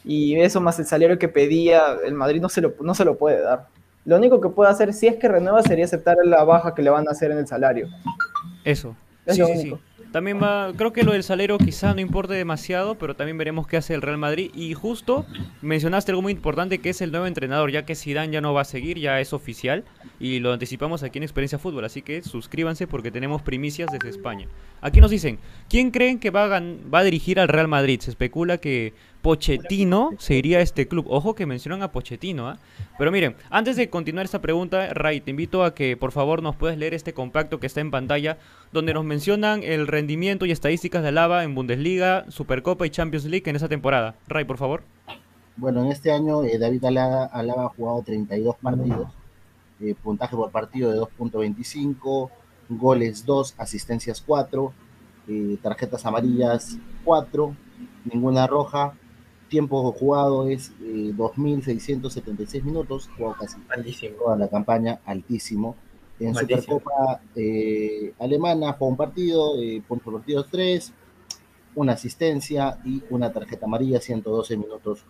y 0.07 0.39
eso 0.39 0.61
más 0.61 0.79
el 0.79 0.85
salario 0.85 1.19
que 1.19 1.27
pedía, 1.27 1.97
el 2.05 2.13
Madrid 2.13 2.41
no 2.41 2.47
se 2.47 2.61
lo, 2.61 2.73
no 2.79 2.95
se 2.95 3.03
lo 3.03 3.17
puede 3.17 3.41
dar. 3.41 3.67
Lo 4.05 4.15
único 4.15 4.39
que 4.39 4.47
puede 4.47 4.71
hacer, 4.71 4.93
si 4.93 5.07
es 5.07 5.17
que 5.17 5.27
renueva, 5.27 5.61
sería 5.63 5.83
aceptar 5.83 6.15
la 6.23 6.45
baja 6.45 6.73
que 6.73 6.81
le 6.81 6.89
van 6.89 7.09
a 7.09 7.11
hacer 7.11 7.31
en 7.31 7.39
el 7.39 7.47
salario. 7.47 7.89
Eso. 8.63 8.95
sí, 9.27 9.43
sí, 9.43 9.57
sí. 9.57 9.73
También 10.17 10.41
va, 10.41 10.73
creo 10.75 10.93
que 10.93 11.03
lo 11.03 11.11
del 11.11 11.21
salero 11.21 11.59
quizá 11.59 11.93
no 11.93 12.01
importe 12.01 12.33
demasiado, 12.33 12.95
pero 12.95 13.15
también 13.15 13.37
veremos 13.37 13.67
qué 13.67 13.77
hace 13.77 13.93
el 13.93 14.01
Real 14.01 14.17
Madrid. 14.17 14.49
Y 14.55 14.73
justo 14.73 15.27
mencionaste 15.61 16.11
algo 16.11 16.23
muy 16.23 16.31
importante 16.31 16.79
que 16.79 16.89
es 16.89 17.01
el 17.01 17.11
nuevo 17.11 17.27
entrenador, 17.27 17.69
ya 17.69 17.85
que 17.85 17.93
Zidane 17.93 18.33
ya 18.33 18.41
no 18.41 18.51
va 18.51 18.61
a 18.61 18.65
seguir, 18.65 18.97
ya 18.97 19.19
es 19.19 19.31
oficial 19.31 19.83
y 20.19 20.39
lo 20.39 20.51
anticipamos 20.51 21.03
aquí 21.03 21.19
en 21.19 21.23
Experiencia 21.23 21.59
Fútbol, 21.59 21.85
así 21.85 22.01
que 22.01 22.23
suscríbanse 22.23 22.87
porque 22.87 23.11
tenemos 23.11 23.43
primicias 23.43 23.91
desde 23.91 24.09
España. 24.09 24.47
Aquí 24.81 25.01
nos 25.01 25.11
dicen, 25.11 25.37
¿quién 25.69 25.91
creen 25.91 26.17
que 26.17 26.31
va 26.31 26.45
a, 26.45 26.59
va 26.59 26.99
a 26.99 27.03
dirigir 27.03 27.39
al 27.39 27.47
Real 27.47 27.67
Madrid? 27.67 27.99
Se 27.99 28.09
especula 28.09 28.57
que 28.57 28.93
Pochettino 29.27 30.11
se 30.19 30.35
iría 30.35 30.59
a 30.59 30.61
este 30.61 30.87
club. 30.87 31.05
Ojo 31.09 31.35
que 31.35 31.45
mencionan 31.45 31.83
a 31.83 31.91
Pochettino, 31.91 32.47
¿ah? 32.47 32.59
Pero 32.97 33.11
miren, 33.11 33.35
antes 33.49 33.75
de 33.75 33.89
continuar 33.89 34.23
esta 34.23 34.39
pregunta, 34.39 34.93
Ray, 34.93 35.19
te 35.19 35.31
invito 35.31 35.65
a 35.65 35.75
que 35.75 35.97
por 35.97 36.13
favor 36.13 36.41
nos 36.41 36.55
puedas 36.55 36.77
leer 36.77 36.93
este 36.93 37.13
compacto 37.13 37.59
que 37.59 37.67
está 37.67 37.81
en 37.81 37.91
pantalla, 37.91 38.37
donde 38.71 38.93
nos 38.93 39.03
mencionan 39.03 39.63
el 39.63 39.85
rendimiento 39.85 40.45
y 40.45 40.51
estadísticas 40.51 41.03
de 41.03 41.09
Alaba 41.09 41.43
en 41.43 41.55
Bundesliga, 41.55 42.23
Supercopa 42.29 42.87
y 42.87 42.89
Champions 42.89 43.25
League 43.25 43.49
en 43.49 43.57
esa 43.57 43.67
temporada. 43.67 44.15
Ray, 44.29 44.45
por 44.45 44.55
favor. 44.55 44.83
Bueno, 45.57 45.83
en 45.83 45.91
este 45.91 46.13
año 46.13 46.45
eh, 46.45 46.57
David 46.57 46.85
Alaba, 46.85 47.29
ha 47.33 47.69
jugado 47.75 48.03
32 48.03 48.55
partidos, 48.61 49.09
eh, 49.81 49.93
puntaje 50.01 50.37
por 50.37 50.51
partido 50.51 50.89
de 50.89 50.99
2.25, 51.01 52.29
goles 52.69 53.25
2, 53.25 53.55
asistencias 53.57 54.23
4, 54.25 54.71
eh, 55.27 55.57
tarjetas 55.61 56.05
amarillas 56.05 56.77
4, 57.03 57.53
ninguna 58.05 58.47
roja, 58.47 58.93
tiempo 59.47 59.91
jugado 59.91 60.47
es 60.47 60.71
2.676 60.79 62.55
eh, 62.55 62.61
minutos, 62.61 63.09
jugó 63.17 63.33
casi 63.33 63.57
toda 64.17 64.35
la 64.37 64.47
campaña, 64.47 64.99
altísimo. 65.05 65.75
En 66.19 66.33
Supercopa 66.33 67.21
eh, 67.35 68.13
Alemana 68.19 68.73
jugó 68.73 68.91
un 68.91 68.97
partido, 68.97 69.61
eh, 69.61 69.81
por 69.87 69.99
partido 69.99 70.43
3. 70.43 70.93
una 71.75 71.93
asistencia 71.93 72.79
y 72.83 73.03
una 73.09 73.31
tarjeta 73.31 73.65
amarilla, 73.67 73.99
112 73.99 74.57
minutos 74.57 75.03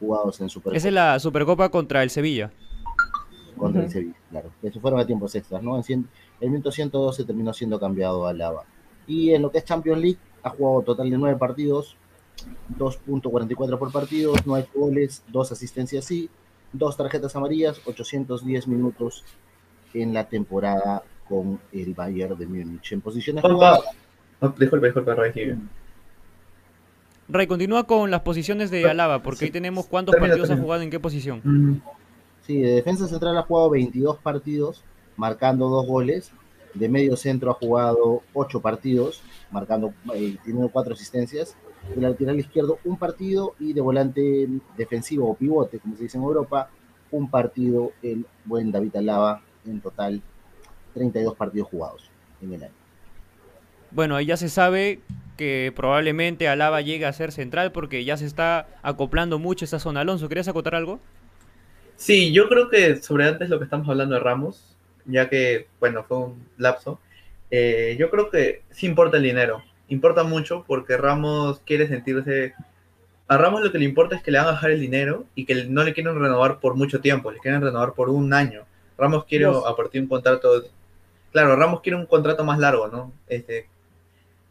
jugados 0.00 0.40
en 0.40 0.48
Supercopa. 0.48 0.76
Esa 0.76 0.88
es 0.88 0.94
la 0.94 1.18
Supercopa 1.20 1.68
contra 1.68 2.02
el 2.02 2.10
Sevilla. 2.10 2.50
Contra 3.58 3.84
el. 3.84 3.90
Sevilla, 3.90 4.14
claro. 4.30 4.50
Eso 4.62 4.80
fueron 4.80 5.00
a 5.00 5.06
tiempos 5.06 5.34
extras, 5.34 5.62
¿no? 5.62 5.76
En 5.76 5.82
cien- 5.82 6.06
el 6.40 6.50
minuto 6.50 6.72
112 6.72 7.24
terminó 7.24 7.52
siendo 7.52 7.78
cambiado 7.78 8.26
a 8.26 8.32
Lava. 8.32 8.64
Y 9.06 9.32
en 9.32 9.42
lo 9.42 9.50
que 9.50 9.58
es 9.58 9.64
Champions 9.64 10.00
League, 10.00 10.18
ha 10.42 10.50
jugado 10.50 10.82
total 10.82 11.10
de 11.10 11.18
nueve 11.18 11.38
partidos, 11.38 11.96
2.44 12.78 13.78
por 13.78 13.92
partido, 13.92 14.34
no 14.44 14.54
hay 14.54 14.64
goles, 14.74 15.22
dos 15.28 15.52
asistencias 15.52 16.04
sí, 16.04 16.28
dos 16.72 16.96
tarjetas 16.96 17.34
amarillas, 17.36 17.80
810 17.86 18.68
minutos 18.68 19.24
en 19.92 20.12
la 20.12 20.28
temporada 20.28 21.02
con 21.28 21.60
el 21.72 21.94
Bayern 21.94 22.36
de 22.38 22.46
Múnich. 22.46 22.92
En 22.92 23.00
posiciones 23.00 23.42
jugadas, 23.42 23.80
oh, 24.40 24.48
disculpe, 24.48 24.86
disculpe, 24.86 25.14
Ray. 25.14 25.58
Ray, 27.28 27.46
continúa 27.46 27.84
con 27.84 28.10
las 28.10 28.20
posiciones 28.20 28.70
de 28.70 28.88
Alaba, 28.88 29.22
porque 29.22 29.46
ahí 29.46 29.50
tenemos 29.50 29.86
cuántos 29.86 30.12
Termina, 30.12 30.34
partidos 30.34 30.50
ha 30.50 30.60
jugado 30.60 30.82
en 30.82 30.90
qué 30.90 31.00
posición. 31.00 31.40
Mm, 31.42 31.80
Sí, 32.46 32.58
de 32.60 32.74
defensa 32.74 33.08
central 33.08 33.38
ha 33.38 33.42
jugado 33.42 33.70
22 33.70 34.18
partidos, 34.18 34.82
marcando 35.16 35.68
dos 35.68 35.86
goles. 35.86 36.30
De 36.74 36.88
medio 36.88 37.16
centro 37.16 37.50
ha 37.52 37.54
jugado 37.54 38.22
8 38.34 38.60
partidos, 38.60 39.22
marcando, 39.50 39.94
eh, 40.14 40.36
teniendo 40.44 40.68
4 40.68 40.94
asistencias. 40.94 41.56
De 41.94 42.00
lateral 42.00 42.38
izquierdo 42.38 42.78
un 42.84 42.98
partido 42.98 43.54
y 43.58 43.72
de 43.72 43.80
volante 43.80 44.48
defensivo 44.76 45.28
o 45.28 45.34
pivote, 45.34 45.78
como 45.78 45.96
se 45.96 46.04
dice 46.04 46.16
en 46.16 46.24
Europa, 46.24 46.70
un 47.10 47.30
partido 47.30 47.92
el 48.02 48.26
buen 48.44 48.72
David 48.72 48.96
Alaba, 48.96 49.42
en 49.66 49.80
total 49.80 50.22
32 50.94 51.36
partidos 51.36 51.68
jugados 51.68 52.10
en 52.40 52.54
el 52.54 52.64
año. 52.64 52.72
Bueno, 53.90 54.16
ahí 54.16 54.26
ya 54.26 54.36
se 54.36 54.48
sabe 54.48 55.00
que 55.36 55.72
probablemente 55.74 56.48
Alaba 56.48 56.80
llegue 56.80 57.06
a 57.06 57.12
ser 57.12 57.32
central 57.32 57.72
porque 57.72 58.04
ya 58.04 58.16
se 58.16 58.26
está 58.26 58.66
acoplando 58.82 59.38
mucho 59.38 59.64
esa 59.64 59.78
zona. 59.78 60.00
Alonso, 60.00 60.28
¿querías 60.28 60.48
acotar 60.48 60.74
algo? 60.74 61.00
Sí, 61.96 62.32
yo 62.32 62.48
creo 62.48 62.68
que 62.70 62.96
sobre 62.96 63.26
antes 63.26 63.48
lo 63.48 63.58
que 63.58 63.64
estamos 63.64 63.88
hablando 63.88 64.14
de 64.16 64.20
Ramos, 64.20 64.76
ya 65.06 65.28
que, 65.28 65.68
bueno, 65.78 66.04
fue 66.04 66.18
un 66.18 66.48
lapso, 66.56 66.98
eh, 67.50 67.96
yo 67.98 68.10
creo 68.10 68.30
que 68.30 68.62
sí 68.70 68.86
importa 68.86 69.16
el 69.18 69.22
dinero. 69.22 69.62
Importa 69.94 70.24
mucho 70.24 70.64
porque 70.66 70.96
Ramos 70.96 71.60
quiere 71.64 71.86
sentirse... 71.86 72.54
A 73.28 73.38
Ramos 73.38 73.62
lo 73.62 73.70
que 73.72 73.78
le 73.78 73.84
importa 73.84 74.16
es 74.16 74.22
que 74.22 74.32
le 74.32 74.38
van 74.38 74.48
a 74.48 74.52
bajar 74.52 74.72
el 74.72 74.80
dinero 74.80 75.24
y 75.34 75.46
que 75.46 75.64
no 75.66 75.84
le 75.84 75.94
quieren 75.94 76.18
renovar 76.20 76.58
por 76.58 76.74
mucho 76.74 77.00
tiempo, 77.00 77.30
le 77.30 77.38
quieren 77.38 77.62
renovar 77.62 77.92
por 77.94 78.10
un 78.10 78.34
año. 78.34 78.64
Ramos 78.98 79.24
quiere 79.24 79.46
a 79.46 79.76
partir 79.76 80.00
de 80.00 80.06
un 80.06 80.08
contrato... 80.08 80.64
Claro, 81.32 81.56
Ramos 81.56 81.80
quiere 81.80 81.96
un 81.96 82.06
contrato 82.06 82.44
más 82.44 82.58
largo, 82.58 82.88
¿no? 82.88 83.12
Este, 83.28 83.68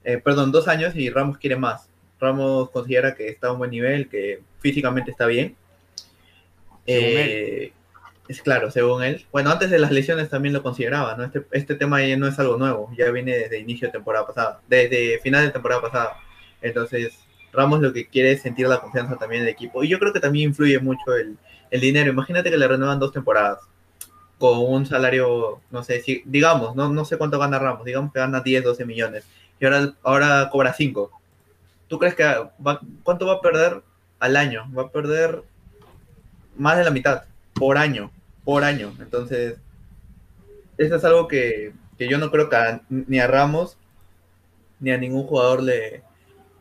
eh, 0.06 0.18
perdón, 0.18 0.52
dos 0.52 0.68
años 0.68 0.96
y 0.96 1.10
Ramos 1.10 1.38
quiere 1.38 1.58
más. 1.58 1.90
Ramos 2.20 2.70
considera 2.72 3.16
que 3.16 3.28
está 3.28 3.48
a 3.48 3.52
un 3.52 3.60
buen 3.60 3.72
nivel, 3.72 4.08
que 4.08 4.42
físicamente 4.60 5.12
está 5.12 5.28
bien. 5.28 5.56
Según 6.86 7.10
Eh, 7.18 7.74
es 8.28 8.42
claro, 8.42 8.72
según 8.72 9.04
él. 9.04 9.26
Bueno, 9.32 9.52
antes 9.52 9.70
de 9.70 9.80
las 9.80 9.92
lesiones 9.92 10.30
también 10.30 10.54
lo 10.54 10.64
consideraba, 10.64 11.16
¿no? 11.16 11.24
Este, 11.26 11.46
este 11.52 11.76
tema 11.76 12.02
ya 12.06 12.18
no 12.18 12.28
es 12.28 12.40
algo 12.40 12.58
nuevo, 12.58 12.90
ya 12.98 13.12
viene 13.12 13.38
desde 13.38 13.60
inicio 13.60 13.88
de 13.88 13.92
temporada 13.92 14.26
pasada, 14.26 14.62
desde 14.68 15.20
final 15.20 15.46
de 15.46 15.52
temporada 15.52 15.82
pasada. 15.82 16.18
Entonces, 16.62 17.20
Ramos 17.52 17.82
lo 17.82 17.94
que 17.94 18.08
quiere 18.08 18.32
es 18.32 18.42
sentir 18.42 18.68
la 18.68 18.80
confianza 18.80 19.16
también 19.16 19.44
del 19.44 19.52
equipo. 19.52 19.84
Y 19.84 19.88
yo 19.88 20.00
creo 20.00 20.12
que 20.12 20.20
también 20.20 20.50
influye 20.50 20.80
mucho 20.80 21.16
el, 21.16 21.38
el 21.70 21.82
dinero. 21.82 22.10
Imagínate 22.10 22.50
que 22.50 22.58
le 22.58 22.68
renuevan 22.68 23.00
dos 23.00 23.12
temporadas 23.12 23.60
con 24.40 24.58
un 24.58 24.86
salario, 24.88 25.62
no 25.70 25.84
sé, 25.84 26.02
si, 26.02 26.24
digamos, 26.26 26.76
no, 26.76 26.90
no 26.90 27.06
sé 27.06 27.18
cuánto 27.18 27.38
gana 27.38 27.60
Ramos, 27.60 27.86
digamos 27.86 28.12
que 28.12 28.20
gana 28.20 28.42
10, 28.42 28.64
12 28.64 28.86
millones 28.86 29.24
y 29.60 29.66
ahora, 29.66 29.94
ahora 30.04 30.50
cobra 30.52 30.74
5. 30.74 31.12
¿Tú 31.88 32.00
crees 32.00 32.16
que 32.16 32.26
cuánto 33.04 33.26
va 33.26 33.34
a 33.36 33.42
perder 33.42 33.82
al 34.20 34.36
año? 34.36 34.66
Va 34.78 34.84
a 34.84 34.90
perder 34.90 35.44
más 36.58 36.78
de 36.78 36.84
la 36.84 36.92
mitad 36.92 37.24
por 37.56 37.78
año, 37.78 38.12
por 38.44 38.64
año. 38.64 38.94
Entonces, 39.00 39.58
eso 40.78 40.96
es 40.96 41.04
algo 41.04 41.28
que, 41.28 41.74
que 41.98 42.08
yo 42.10 42.18
no 42.18 42.32
creo 42.32 42.50
que 42.50 42.56
a- 42.56 42.82
ni 42.90 43.20
a 43.20 43.28
Ramos 43.28 43.78
ni 44.80 44.92
a 44.92 44.98
ningún 44.98 45.26
jugador 45.26 45.64
le, 45.64 46.04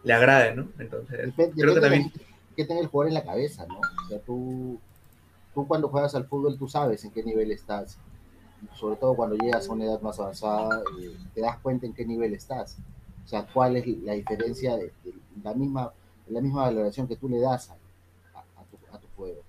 le 0.04 0.12
agrade, 0.12 0.54
¿no? 0.54 0.68
Entonces, 0.78 1.26
Depende, 1.26 1.60
creo 1.60 1.74
que 1.74 1.80
también... 1.80 2.12
que 2.56 2.64
tenga 2.64 2.80
el 2.80 2.86
jugador 2.86 3.08
en 3.08 3.14
la 3.14 3.24
cabeza, 3.24 3.66
¿no? 3.66 3.80
O 3.80 4.08
sea, 4.08 4.18
tú, 4.20 4.78
tú 5.54 5.66
cuando 5.66 5.88
juegas 5.88 6.14
al 6.14 6.26
fútbol, 6.26 6.58
tú 6.58 6.68
sabes 6.68 7.04
en 7.04 7.10
qué 7.10 7.22
nivel 7.22 7.50
estás. 7.50 7.98
Sobre 8.74 8.94
todo 8.96 9.14
cuando 9.16 9.36
llegas 9.36 9.68
a 9.68 9.72
una 9.72 9.86
edad 9.86 10.00
más 10.02 10.20
avanzada, 10.20 10.82
eh, 11.00 11.16
te 11.34 11.40
das 11.40 11.58
cuenta 11.58 11.86
en 11.86 11.94
qué 11.94 12.04
nivel 12.04 12.32
estás. 12.34 12.76
O 13.24 13.28
sea, 13.28 13.44
cuál 13.52 13.76
es 13.76 13.86
la 13.86 14.12
diferencia 14.12 14.76
de, 14.76 14.92
de 15.02 15.14
la, 15.42 15.52
misma, 15.54 15.92
la 16.28 16.40
misma 16.40 16.62
valoración 16.62 17.08
que 17.08 17.16
tú 17.16 17.28
le 17.28 17.40
das 17.40 17.70
a- 17.70 18.38
a 18.38 18.64
tu, 18.64 18.76
a 18.94 18.98
tu 19.00 19.08
juego. 19.16 19.40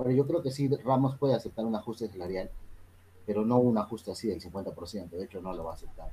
Ahora, 0.00 0.12
yo 0.12 0.26
creo 0.26 0.42
que 0.42 0.50
sí, 0.50 0.66
Ramos 0.82 1.18
puede 1.18 1.34
aceptar 1.34 1.66
un 1.66 1.74
ajuste 1.74 2.08
salarial, 2.08 2.48
pero 3.26 3.44
no 3.44 3.58
un 3.58 3.76
ajuste 3.76 4.10
así 4.10 4.28
del 4.28 4.40
50%. 4.40 5.10
De 5.10 5.24
hecho, 5.24 5.42
no 5.42 5.52
lo 5.52 5.64
va 5.64 5.72
a 5.72 5.74
aceptar. 5.74 6.10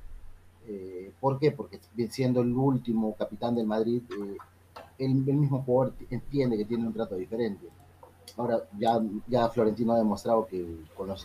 Eh, 0.66 1.10
¿Por 1.18 1.38
qué? 1.38 1.52
Porque 1.52 1.80
siendo 2.10 2.42
el 2.42 2.52
último 2.52 3.14
capitán 3.14 3.54
del 3.54 3.66
Madrid, 3.66 4.02
eh, 4.10 4.36
el, 4.98 5.14
mismo 5.14 5.62
jugador 5.62 5.94
entiende 6.10 6.58
que 6.58 6.66
tiene 6.66 6.86
un 6.86 6.92
trato 6.92 7.14
diferente. 7.16 7.66
Ahora, 8.36 8.62
ya, 8.78 9.00
ya 9.26 9.48
Florentino 9.48 9.94
ha 9.94 9.98
demostrado 9.98 10.46
que 10.46 10.84
con 10.94 11.08
los 11.08 11.24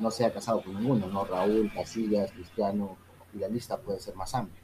no 0.00 0.10
se 0.10 0.26
ha 0.26 0.34
casado 0.34 0.62
con 0.62 0.74
ninguno, 0.74 1.06
¿no? 1.06 1.24
Raúl, 1.24 1.72
Casillas, 1.72 2.30
Cristiano, 2.32 2.98
y 3.32 3.38
la 3.38 3.48
lista 3.48 3.78
puede 3.78 4.00
ser 4.00 4.14
más 4.16 4.34
amplia. 4.34 4.60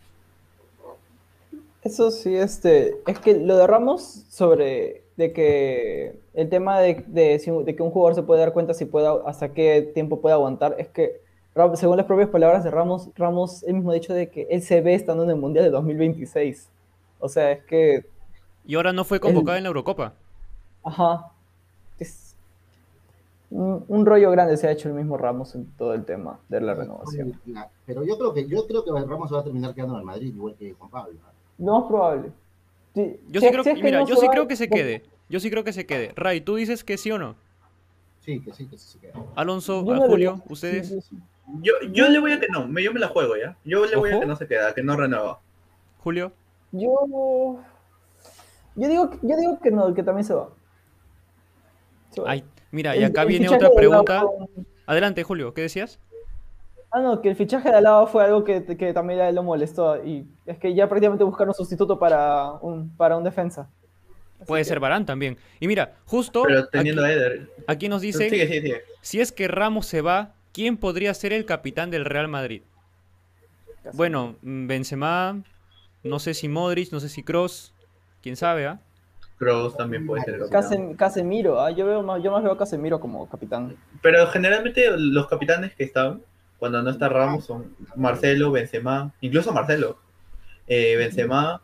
Eso 1.82 2.10
sí, 2.10 2.34
este, 2.36 3.00
es 3.06 3.18
que 3.20 3.38
lo 3.38 3.56
de 3.56 3.66
Ramos 3.66 4.26
sobre 4.28 5.04
de 5.20 5.34
que 5.34 6.18
el 6.32 6.48
tema 6.48 6.80
de, 6.80 7.04
de, 7.06 7.74
que 7.76 7.82
un 7.82 7.90
jugador 7.90 8.14
se 8.14 8.22
puede 8.22 8.40
dar 8.40 8.54
cuenta 8.54 8.72
si 8.72 8.86
puede, 8.86 9.06
hasta 9.26 9.52
qué 9.52 9.82
tiempo 9.92 10.22
puede 10.22 10.32
aguantar, 10.32 10.76
es 10.78 10.88
que 10.88 11.20
según 11.74 11.98
las 11.98 12.06
propias 12.06 12.30
palabras 12.30 12.64
de 12.64 12.70
Ramos, 12.70 13.10
Ramos 13.16 13.62
él 13.64 13.74
mismo 13.74 13.90
ha 13.90 13.94
dicho 13.94 14.14
de 14.14 14.30
que 14.30 14.46
él 14.50 14.62
se 14.62 14.80
ve 14.80 14.94
estando 14.94 15.24
en 15.24 15.30
el 15.30 15.36
Mundial 15.36 15.66
de 15.66 15.70
2026. 15.72 16.70
O 17.18 17.28
sea, 17.28 17.52
es 17.52 17.62
que, 17.64 18.06
Y 18.64 18.76
ahora 18.76 18.94
no 18.94 19.04
fue 19.04 19.20
convocado 19.20 19.58
en 19.58 19.64
la 19.64 19.68
Eurocopa. 19.68 20.14
ajá, 20.82 21.32
es 21.98 22.34
un, 23.50 23.84
un 23.88 24.06
rollo 24.06 24.30
grande 24.30 24.56
se 24.56 24.68
ha 24.68 24.70
hecho 24.70 24.88
el 24.88 24.94
mismo 24.94 25.18
Ramos 25.18 25.54
en 25.54 25.66
todo 25.76 25.92
el 25.92 26.06
tema 26.06 26.40
de 26.48 26.62
la 26.62 26.72
renovación. 26.72 27.38
Pero 27.84 28.04
yo 28.04 28.16
creo 28.16 28.32
que 28.32 28.46
yo 28.46 28.66
creo 28.66 28.82
que 28.84 28.90
Ramos 28.92 29.30
va 29.34 29.40
a 29.40 29.44
terminar 29.44 29.74
quedando 29.74 29.96
en 29.96 30.00
el 30.00 30.06
Madrid, 30.06 30.34
igual 30.34 30.54
que 30.58 30.72
Juan 30.72 30.90
Pablo. 30.90 31.18
¿no? 31.58 31.80
Más 31.80 31.88
probable. 31.88 32.32
Sí, 32.94 33.20
Yo 33.28 33.40
sí 33.40 33.48
creo 33.50 33.62
si 33.62 33.70
que, 33.70 33.76
es 33.78 33.84
mira, 33.84 34.00
no 34.00 34.06
yo 34.06 34.14
se 34.16 34.22
sí 34.22 34.26
va, 34.26 34.32
creo 34.32 34.48
que 34.48 34.56
se 34.56 34.68
quede. 34.68 35.04
Yo 35.30 35.40
sí 35.40 35.48
creo 35.50 35.64
que 35.64 35.72
se 35.72 35.86
quede. 35.86 36.12
Ray, 36.16 36.40
¿tú 36.42 36.56
dices 36.56 36.84
que 36.84 36.98
sí 36.98 37.10
o 37.12 37.18
no? 37.18 37.36
Sí, 38.20 38.40
que 38.40 38.52
sí, 38.52 38.66
que 38.66 38.76
sí 38.76 38.86
se 38.92 38.98
queda. 38.98 39.14
Alonso, 39.36 39.78
a 39.90 39.96
Julio, 40.06 40.42
ustedes. 40.50 40.88
sí, 40.88 41.00
sí. 41.00 41.16
Yo, 41.62 41.72
yo 41.92 42.08
le 42.08 42.18
voy 42.18 42.32
a 42.32 42.40
que 42.40 42.48
no, 42.48 42.66
me- 42.68 42.82
yo 42.82 42.92
me 42.92 43.00
la 43.00 43.08
juego 43.08 43.36
ya. 43.36 43.56
Yo 43.64 43.86
le 43.86 43.96
voy 43.96 44.10
a 44.10 44.20
que 44.20 44.26
no 44.26 44.36
se 44.36 44.46
queda, 44.46 44.74
que 44.74 44.82
no 44.82 44.96
renueva. 44.96 45.40
Julio. 45.98 46.32
Yo. 46.72 47.60
Yo 48.74 48.88
digo, 48.88 49.10
yo 49.22 49.36
digo 49.36 49.60
que 49.60 49.70
no, 49.70 49.94
que 49.94 50.02
también 50.02 50.24
se 50.24 50.34
va. 50.34 50.50
Se 52.10 52.20
va. 52.20 52.30
Ay, 52.30 52.44
mira, 52.70 52.96
y 52.96 53.04
acá 53.04 53.22
el 53.22 53.28
viene 53.28 53.48
otra 53.48 53.68
Alaba 53.68 53.74
pregunta. 53.74 54.24
Adelante, 54.86 55.22
Julio, 55.22 55.54
¿qué 55.54 55.62
decías? 55.62 55.98
Ah, 56.92 57.00
no, 57.00 57.20
que 57.20 57.28
el 57.30 57.36
fichaje 57.36 57.70
de 57.70 57.76
Alaba 57.76 58.06
fue 58.08 58.24
algo 58.24 58.42
que, 58.42 58.64
que 58.76 58.92
también 58.92 59.32
lo 59.34 59.42
molestó. 59.44 60.04
Y 60.04 60.26
es 60.46 60.58
que 60.58 60.74
ya 60.74 60.88
prácticamente 60.88 61.22
buscaron 61.24 61.54
sustituto 61.54 61.98
para 61.98 62.52
un, 62.54 62.90
para 62.96 63.16
un 63.16 63.22
defensa. 63.24 63.68
Así 64.40 64.46
Puede 64.46 64.62
que- 64.62 64.68
ser 64.68 64.80
Barán 64.80 65.06
también. 65.06 65.36
Y 65.60 65.68
mira, 65.68 65.96
justo 66.06 66.42
Pero 66.46 66.66
teniendo 66.68 67.02
aquí, 67.04 67.10
a 67.12 67.14
Eder. 67.14 67.50
aquí 67.66 67.88
nos 67.88 68.00
dicen, 68.02 68.30
Sigue, 68.30 68.46
sigue, 68.46 68.60
sigue. 68.62 68.82
si 69.02 69.20
es 69.20 69.32
que 69.32 69.48
Ramos 69.48 69.86
se 69.86 70.00
va, 70.00 70.34
¿quién 70.52 70.76
podría 70.76 71.12
ser 71.14 71.32
el 71.32 71.44
capitán 71.44 71.90
del 71.90 72.04
Real 72.04 72.28
Madrid? 72.28 72.62
casi. 73.82 73.96
Bueno, 73.96 74.36
mm, 74.42 74.66
Benzema, 74.66 75.42
no 76.02 76.18
sé 76.18 76.34
si 76.34 76.48
Modric, 76.48 76.90
no 76.92 77.00
sé 77.00 77.08
si 77.08 77.22
Cross, 77.22 77.72
quién 78.22 78.36
sabe, 78.36 78.66
¿ah? 78.66 78.80
Kroos 79.38 79.74
también 79.76 80.06
puede 80.06 80.22
ser. 80.24 80.38
capitán. 80.50 80.94
Casemiro, 80.94 81.60
ah, 81.62 81.70
yo, 81.70 81.86
veo 81.86 82.02
más, 82.02 82.22
yo 82.22 82.30
más 82.30 82.42
veo 82.42 82.52
a 82.52 82.58
Casemiro 82.58 83.00
como 83.00 83.26
capitán. 83.28 83.74
Pero 84.02 84.26
generalmente 84.26 84.86
los 84.98 85.28
capitanes 85.28 85.74
que 85.74 85.84
están, 85.84 86.20
cuando 86.58 86.82
no 86.82 86.90
está 86.90 87.08
Ramos, 87.08 87.46
son 87.46 87.74
Marcelo, 87.96 88.50
Benzema, 88.52 89.14
incluso 89.22 89.50
Marcelo. 89.52 89.98
Eh, 90.66 90.94
Benzema. 90.96 91.62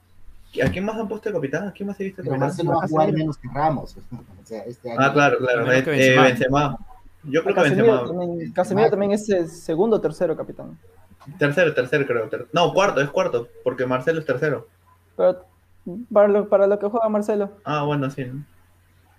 ¿A 0.65 0.71
quién 0.71 0.85
más 0.85 0.97
han 0.97 1.07
puesto 1.09 1.29
de 1.29 1.35
capitán? 1.35 1.69
¿A 1.69 1.73
quién 1.73 1.87
más 1.89 2.01
he 2.01 2.05
visto 2.05 2.23
de 2.23 2.29
capitán? 2.29 2.49
Marcelo 2.49 2.71
va 2.77 2.85
a 2.85 2.89
jugar 2.89 3.13
menos 3.13 3.37
que 3.37 3.49
Ramos. 3.53 3.97
O 3.97 4.47
sea, 4.47 4.63
este 4.65 4.91
año. 4.91 5.01
Ah, 5.03 5.13
claro, 5.13 5.39
claro. 5.39 5.71
Eh, 5.71 5.79
eh, 5.79 5.83
Benzema. 5.85 6.23
Benzema. 6.23 6.79
Yo 7.25 7.43
creo 7.43 7.55
que 7.55 7.61
Benzema. 7.63 8.05
también, 8.07 8.53
Casemiro 8.53 8.91
también 8.91 9.13
es 9.13 9.29
el 9.29 9.49
segundo 9.49 9.97
o 9.97 10.01
tercero 10.01 10.37
capitán. 10.37 10.79
Tercero, 11.39 11.75
tercero, 11.75 12.07
creo. 12.07 12.29
ter- 12.29 12.47
No, 12.53 12.73
cuarto, 12.73 13.01
es 13.01 13.11
cuarto, 13.11 13.49
porque 13.65 13.85
Marcelo 13.85 14.21
es 14.21 14.27
tercero. 14.27 14.69
Pero 15.17 15.45
para 16.13 16.29
lo, 16.29 16.49
para 16.49 16.67
lo 16.67 16.79
que 16.79 16.87
juega 16.89 17.09
Marcelo. 17.09 17.51
Ah, 17.65 17.83
bueno, 17.83 18.09
sí. 18.11 18.25
¿no? 18.25 18.45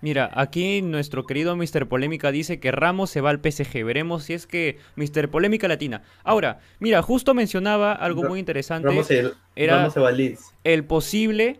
Mira, 0.00 0.30
aquí 0.34 0.80
nuestro 0.80 1.26
querido 1.26 1.56
Mr. 1.56 1.88
Polémica 1.88 2.30
dice 2.30 2.60
que 2.60 2.70
Ramos 2.70 3.10
se 3.10 3.20
va 3.20 3.30
al 3.30 3.40
PSG. 3.40 3.84
Veremos 3.84 4.24
si 4.24 4.34
es 4.34 4.46
que 4.46 4.78
Mr. 4.96 5.28
Polémica 5.28 5.66
Latina. 5.66 6.02
Ahora, 6.22 6.60
mira, 6.78 7.02
justo 7.02 7.34
mencionaba 7.34 7.92
algo 7.92 8.22
muy 8.22 8.38
interesante. 8.38 8.88
Ramos 8.88 9.06
se, 9.06 9.32
era 9.56 9.78
Ramos 9.78 9.94
se 9.94 10.00
va 10.00 10.08
al 10.08 10.16
Leeds. 10.16 10.54
el 10.62 10.84
posible 10.84 11.58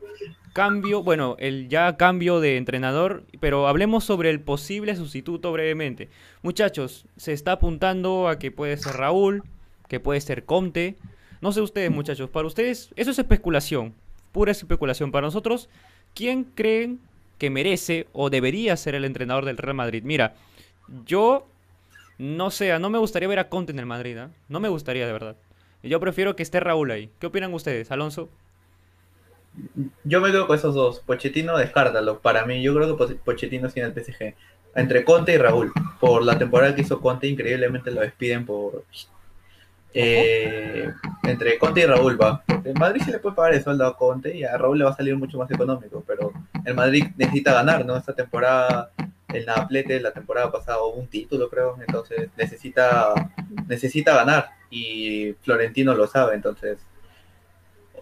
cambio, 0.53 1.03
bueno, 1.03 1.37
el 1.39 1.69
ya 1.69 1.97
cambio 1.97 2.41
de 2.41 2.57
entrenador, 2.57 3.25
pero 3.41 3.67
hablemos 3.67 4.05
sobre 4.05 4.31
el 4.31 4.41
posible 4.41 4.95
sustituto 4.95 5.53
brevemente. 5.53 6.09
Muchachos, 6.43 7.07
se 7.17 7.33
está 7.33 7.53
apuntando 7.53 8.29
a 8.29 8.39
que 8.39 8.51
puede 8.51 8.77
ser 8.77 8.97
Raúl, 8.97 9.43
que 9.89 10.01
puede 10.01 10.21
ser 10.21 10.45
Conte. 10.45 10.97
No 11.41 11.53
sé 11.53 11.61
ustedes, 11.61 11.91
muchachos, 11.91 12.31
para 12.31 12.47
ustedes 12.47 12.91
eso 12.97 13.11
es 13.11 13.19
especulación, 13.19 13.95
pura 14.33 14.53
especulación. 14.53 15.11
Para 15.11 15.27
nosotros, 15.27 15.69
¿quién 16.15 16.45
creen 16.45 17.01
que 17.39 17.51
merece 17.51 18.09
o 18.13 18.31
debería 18.31 18.77
ser 18.77 18.95
el 18.95 19.05
entrenador 19.05 19.45
del 19.45 19.57
Real 19.59 19.75
Madrid? 19.77 20.03
Mira, 20.05 20.35
yo 21.07 21.47
no 22.19 22.51
sé, 22.51 22.79
no 22.79 22.91
me 22.91 22.99
gustaría 22.99 23.29
ver 23.29 23.39
a 23.41 23.49
Conte 23.49 23.73
en 23.73 23.79
el 23.79 23.87
Madrid, 23.87 24.19
¿ah? 24.19 24.31
no 24.49 24.61
me 24.61 24.69
gustaría 24.69 25.07
de 25.07 25.13
verdad. 25.13 25.37
Yo 25.83 26.01
prefiero 26.01 26.37
que 26.37 26.43
esté 26.43 26.61
Raúl 26.61 26.91
ahí. 26.91 27.11
¿Qué 27.21 27.27
opinan 27.29 27.55
ustedes, 27.55 27.91
Alonso? 27.93 28.31
Yo 30.05 30.21
me 30.21 30.31
quedo 30.31 30.47
con 30.47 30.57
esos 30.57 30.75
dos. 30.75 31.01
Pochettino, 31.01 31.57
descártalo. 31.57 32.21
Para 32.21 32.45
mí, 32.47 32.63
yo 32.63 32.75
creo 32.75 32.97
que 32.97 33.05
Po- 33.15 33.21
Pochettino 33.25 33.69
sí 33.71 33.81
en 33.81 33.87
el 33.87 33.93
PSG. 33.93 34.35
Entre 34.75 35.05
Conte 35.05 35.33
y 35.35 35.39
Raúl. 35.39 35.73
Por 36.01 36.23
la 36.25 36.39
temporada 36.39 36.75
que 36.75 36.83
hizo 36.83 37.01
Conte, 37.01 37.27
increíblemente 37.27 37.91
lo 37.91 38.01
despiden 38.01 38.45
por. 38.47 38.85
Eh, 39.95 40.91
entre 41.25 41.59
Conte 41.59 41.81
y 41.81 41.87
Raúl 41.87 42.21
va. 42.21 42.45
El 42.65 42.75
Madrid 42.75 43.03
sí 43.05 43.11
le 43.11 43.19
puede 43.19 43.35
pagar 43.35 43.55
el 43.55 43.63
sueldo 43.65 43.87
a 43.87 43.97
Conte 43.97 44.37
y 44.37 44.45
a 44.45 44.57
Raúl 44.57 44.79
le 44.79 44.85
va 44.85 44.91
a 44.91 44.97
salir 44.97 45.17
mucho 45.17 45.39
más 45.39 45.51
económico. 45.51 46.05
Pero 46.07 46.33
el 46.69 46.75
Madrid 46.75 47.07
necesita 47.17 47.53
ganar, 47.55 47.85
¿no? 47.85 47.97
Esta 47.97 48.15
temporada, 48.15 48.91
el 49.29 49.47
Naplete, 49.47 50.01
la 50.01 50.13
temporada 50.13 50.53
pasada 50.53 50.83
hubo 50.83 50.97
un 50.97 51.09
título, 51.09 51.49
creo. 51.49 51.79
Entonces 51.81 52.31
necesita, 52.37 53.15
necesita 53.67 54.15
ganar. 54.15 54.51
Y 54.71 55.35
Florentino 55.43 55.95
lo 55.95 56.07
sabe, 56.07 56.35
entonces 56.35 56.79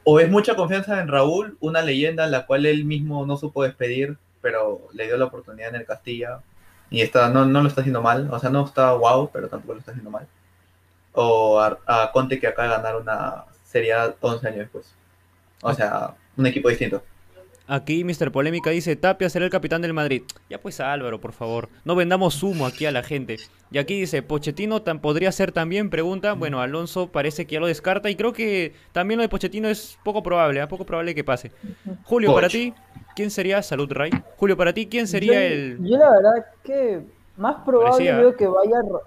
o 0.09 0.21
es 0.21 0.31
mucha 0.31 0.55
confianza 0.55 1.01
en 1.01 1.09
Raúl, 1.09 1.57
una 1.59 1.83
leyenda 1.83 2.27
en 2.27 2.31
la 2.31 2.47
cual 2.47 2.65
él 2.65 2.85
mismo 2.85 3.27
no 3.27 3.37
supo 3.37 3.65
despedir, 3.65 4.19
pero 4.41 4.87
le 4.93 5.07
dio 5.07 5.17
la 5.17 5.25
oportunidad 5.25 5.71
en 5.71 5.75
el 5.75 5.85
Castilla 5.85 6.43
y 6.91 7.01
está, 7.01 7.29
no, 7.29 7.45
no 7.45 7.61
lo 7.61 7.67
está 7.67 7.81
haciendo 7.81 8.03
mal, 8.03 8.29
o 8.31 8.39
sea, 8.39 8.49
no 8.51 8.65
está 8.65 8.93
wow, 8.93 9.29
pero 9.33 9.49
tampoco 9.49 9.75
lo 9.75 9.81
está 9.81 9.91
haciendo 9.91 10.13
mal. 10.13 10.29
O 11.13 11.61
a, 11.61 12.13
Conte 12.13 12.39
que 12.39 12.47
acaba 12.47 12.69
de 12.69 12.75
ganar 12.77 12.97
una 13.01 13.47
Serie 13.65 13.95
A 13.95 14.15
11 14.21 14.47
años 14.47 14.61
después. 14.61 14.95
O 15.63 15.75
sea, 15.75 16.15
un 16.37 16.47
equipo 16.47 16.69
distinto. 16.69 17.03
Aquí 17.69 18.05
Mr. 18.05 18.31
Polémica 18.31 18.71
dice, 18.71 18.95
Tapia 18.95 19.29
será 19.29 19.45
el 19.45 19.51
capitán 19.51 19.83
del 19.83 19.93
Madrid. 19.93 20.23
Ya 20.49 20.61
pues 20.61 20.79
Álvaro, 20.81 21.21
por 21.21 21.33
favor, 21.33 21.69
no 21.85 21.97
vendamos 21.97 22.43
humo 22.43 22.65
aquí 22.65 22.87
a 22.87 22.93
la 22.93 23.03
gente. 23.03 23.39
Y 23.73 23.79
aquí 23.79 23.99
dice, 23.99 24.23
Pochettino 24.23 24.83
tan 24.83 25.01
podría 25.01 25.33
ser 25.33 25.51
también, 25.51 25.91
pregunta. 25.91 26.35
Bueno, 26.35 26.61
Alonso 26.61 27.11
parece 27.11 27.47
que 27.47 27.55
ya 27.55 27.61
lo 27.61 27.67
descarta 27.67 28.09
y 28.09 28.15
creo 28.15 28.33
que 28.33 28.75
también 28.93 29.19
lo 29.19 29.23
de 29.23 29.29
Pochettino 29.29 29.69
es 29.69 29.99
poco 30.05 30.23
probable, 30.23 30.61
¿eh? 30.61 30.67
poco 30.69 30.87
probable 30.87 31.15
que 31.15 31.25
pase. 31.25 31.51
Julio, 32.05 32.33
para 32.33 32.49
ti, 32.49 32.73
¿quién 33.17 33.33
sería, 33.33 33.61
salud 33.63 33.91
Ray? 33.91 34.11
Julio, 34.37 34.57
para 34.57 34.73
ti, 34.73 34.87
¿quién 34.87 35.09
sería 35.09 35.35
yo, 35.35 35.41
el... 35.41 35.79
Yo 35.83 35.97
la 35.99 36.11
verdad 36.11 36.47
que 36.63 37.01
más 37.37 37.65
probable 37.65 37.91
Parecía. 37.91 38.17
veo 38.17 38.37
que 38.37 38.49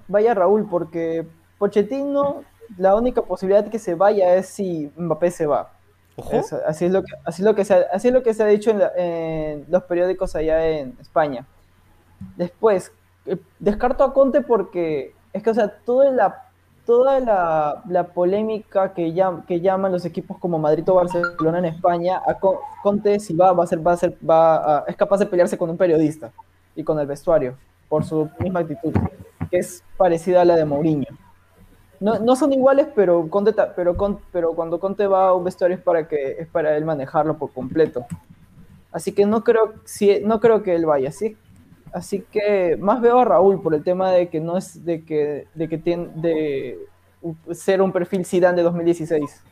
vaya 0.07 0.33
Raúl, 0.33 0.67
porque 0.69 1.25
Pochettino, 1.57 2.43
la 2.77 2.95
única 2.95 3.21
posibilidad 3.21 3.69
que 3.69 3.79
se 3.79 3.95
vaya 3.95 4.35
es 4.35 4.47
si 4.47 4.91
Mbappé 4.97 5.31
se 5.31 5.45
va. 5.45 5.78
Así, 6.65 6.85
es 6.85 6.91
lo 6.91 7.03
que, 7.03 7.13
así, 7.25 7.41
es 7.41 7.45
lo 7.45 7.55
que 7.55 7.65
se 7.65 7.73
ha, 7.73 7.85
así 7.93 8.07
es 8.09 8.13
lo 8.13 8.23
que 8.23 8.33
se 8.33 8.43
ha 8.43 8.47
dicho 8.47 8.71
en, 8.95 9.65
los 9.69 9.83
periódicos 9.83 10.35
allá 10.35 10.65
en 10.67 10.95
España. 10.99 11.45
Después, 12.35 12.91
eh, 13.25 13.37
descarto 13.59 14.03
a 14.03 14.13
Conte 14.13 14.41
porque 14.41 15.13
es 15.33 15.43
que, 15.43 15.49
o 15.49 15.53
sea, 15.53 15.69
toda 15.85 16.11
la, 16.11 16.43
toda 16.85 17.19
la, 17.19 17.83
la 17.87 18.03
polémica 18.05 18.93
que, 18.93 19.13
que 19.47 19.61
llaman 19.61 19.91
los 19.91 20.05
equipos 20.05 20.37
como 20.37 20.57
Madrid 20.57 20.87
o 20.89 20.95
Barcelona 20.95 21.59
en 21.59 21.65
España, 21.65 22.21
a 22.25 22.33
Co- 22.33 22.61
Conte 22.81 23.19
si 23.19 23.35
va, 23.35 23.53
va 23.53 23.63
a 23.63 23.67
ser, 23.67 23.85
va 23.85 23.93
a 23.93 23.97
ser, 23.97 24.17
va 24.27 24.83
es 24.87 24.95
capaz 24.95 25.17
de 25.19 25.25
pelearse 25.25 25.57
con 25.57 25.69
un 25.69 25.77
periodista 25.77 26.31
y 26.75 26.83
con 26.83 26.99
el 26.99 27.07
vestuario 27.07 27.55
por 27.87 28.03
su 28.03 28.29
misma 28.39 28.61
actitud, 28.61 28.93
que 29.49 29.57
es 29.57 29.83
parecida 29.97 30.41
a 30.41 30.45
la 30.45 30.55
de 30.55 30.65
Mourinho. 30.65 31.07
No, 31.99 32.17
no 32.19 32.35
son 32.35 32.53
iguales, 32.53 32.87
pero, 32.95 33.27
Conte, 33.29 33.53
pero, 33.75 33.97
Con- 33.97 34.19
pero 34.31 34.53
cuando 34.53 34.79
Conte 34.79 35.05
va 35.07 35.29
a 35.29 35.33
un 35.33 35.43
vestuario 35.43 35.77
es 35.77 35.83
para, 35.83 36.07
que, 36.07 36.37
es 36.39 36.47
para 36.47 36.77
él 36.77 36.85
manejarlo 36.85 37.37
por 37.37 37.51
completo. 37.51 38.05
Así 38.91 39.11
que 39.11 39.25
no 39.25 39.43
creo, 39.43 39.73
si, 39.83 40.19
no 40.21 40.39
creo 40.39 40.63
que 40.63 40.75
él 40.75 40.85
vaya. 40.85 41.09
Así, 41.09 41.35
así 41.93 42.23
que 42.31 42.77
más 42.79 43.01
veo 43.01 43.19
a 43.19 43.25
Raúl 43.25 43.61
por 43.61 43.73
el 43.75 43.83
tema 43.83 44.11
de 44.11 44.29
que 44.29 44.39
no 44.39 44.57
es 44.57 44.85
de 44.85 45.03
que, 45.03 45.47
de 45.53 45.67
que 45.67 45.77
tiene 45.77 46.09
de 46.15 46.79
ser 47.51 47.81
un 47.81 47.91
perfil 47.91 48.25
Zidane 48.25 48.57
de 48.57 48.63
2016. 48.63 49.43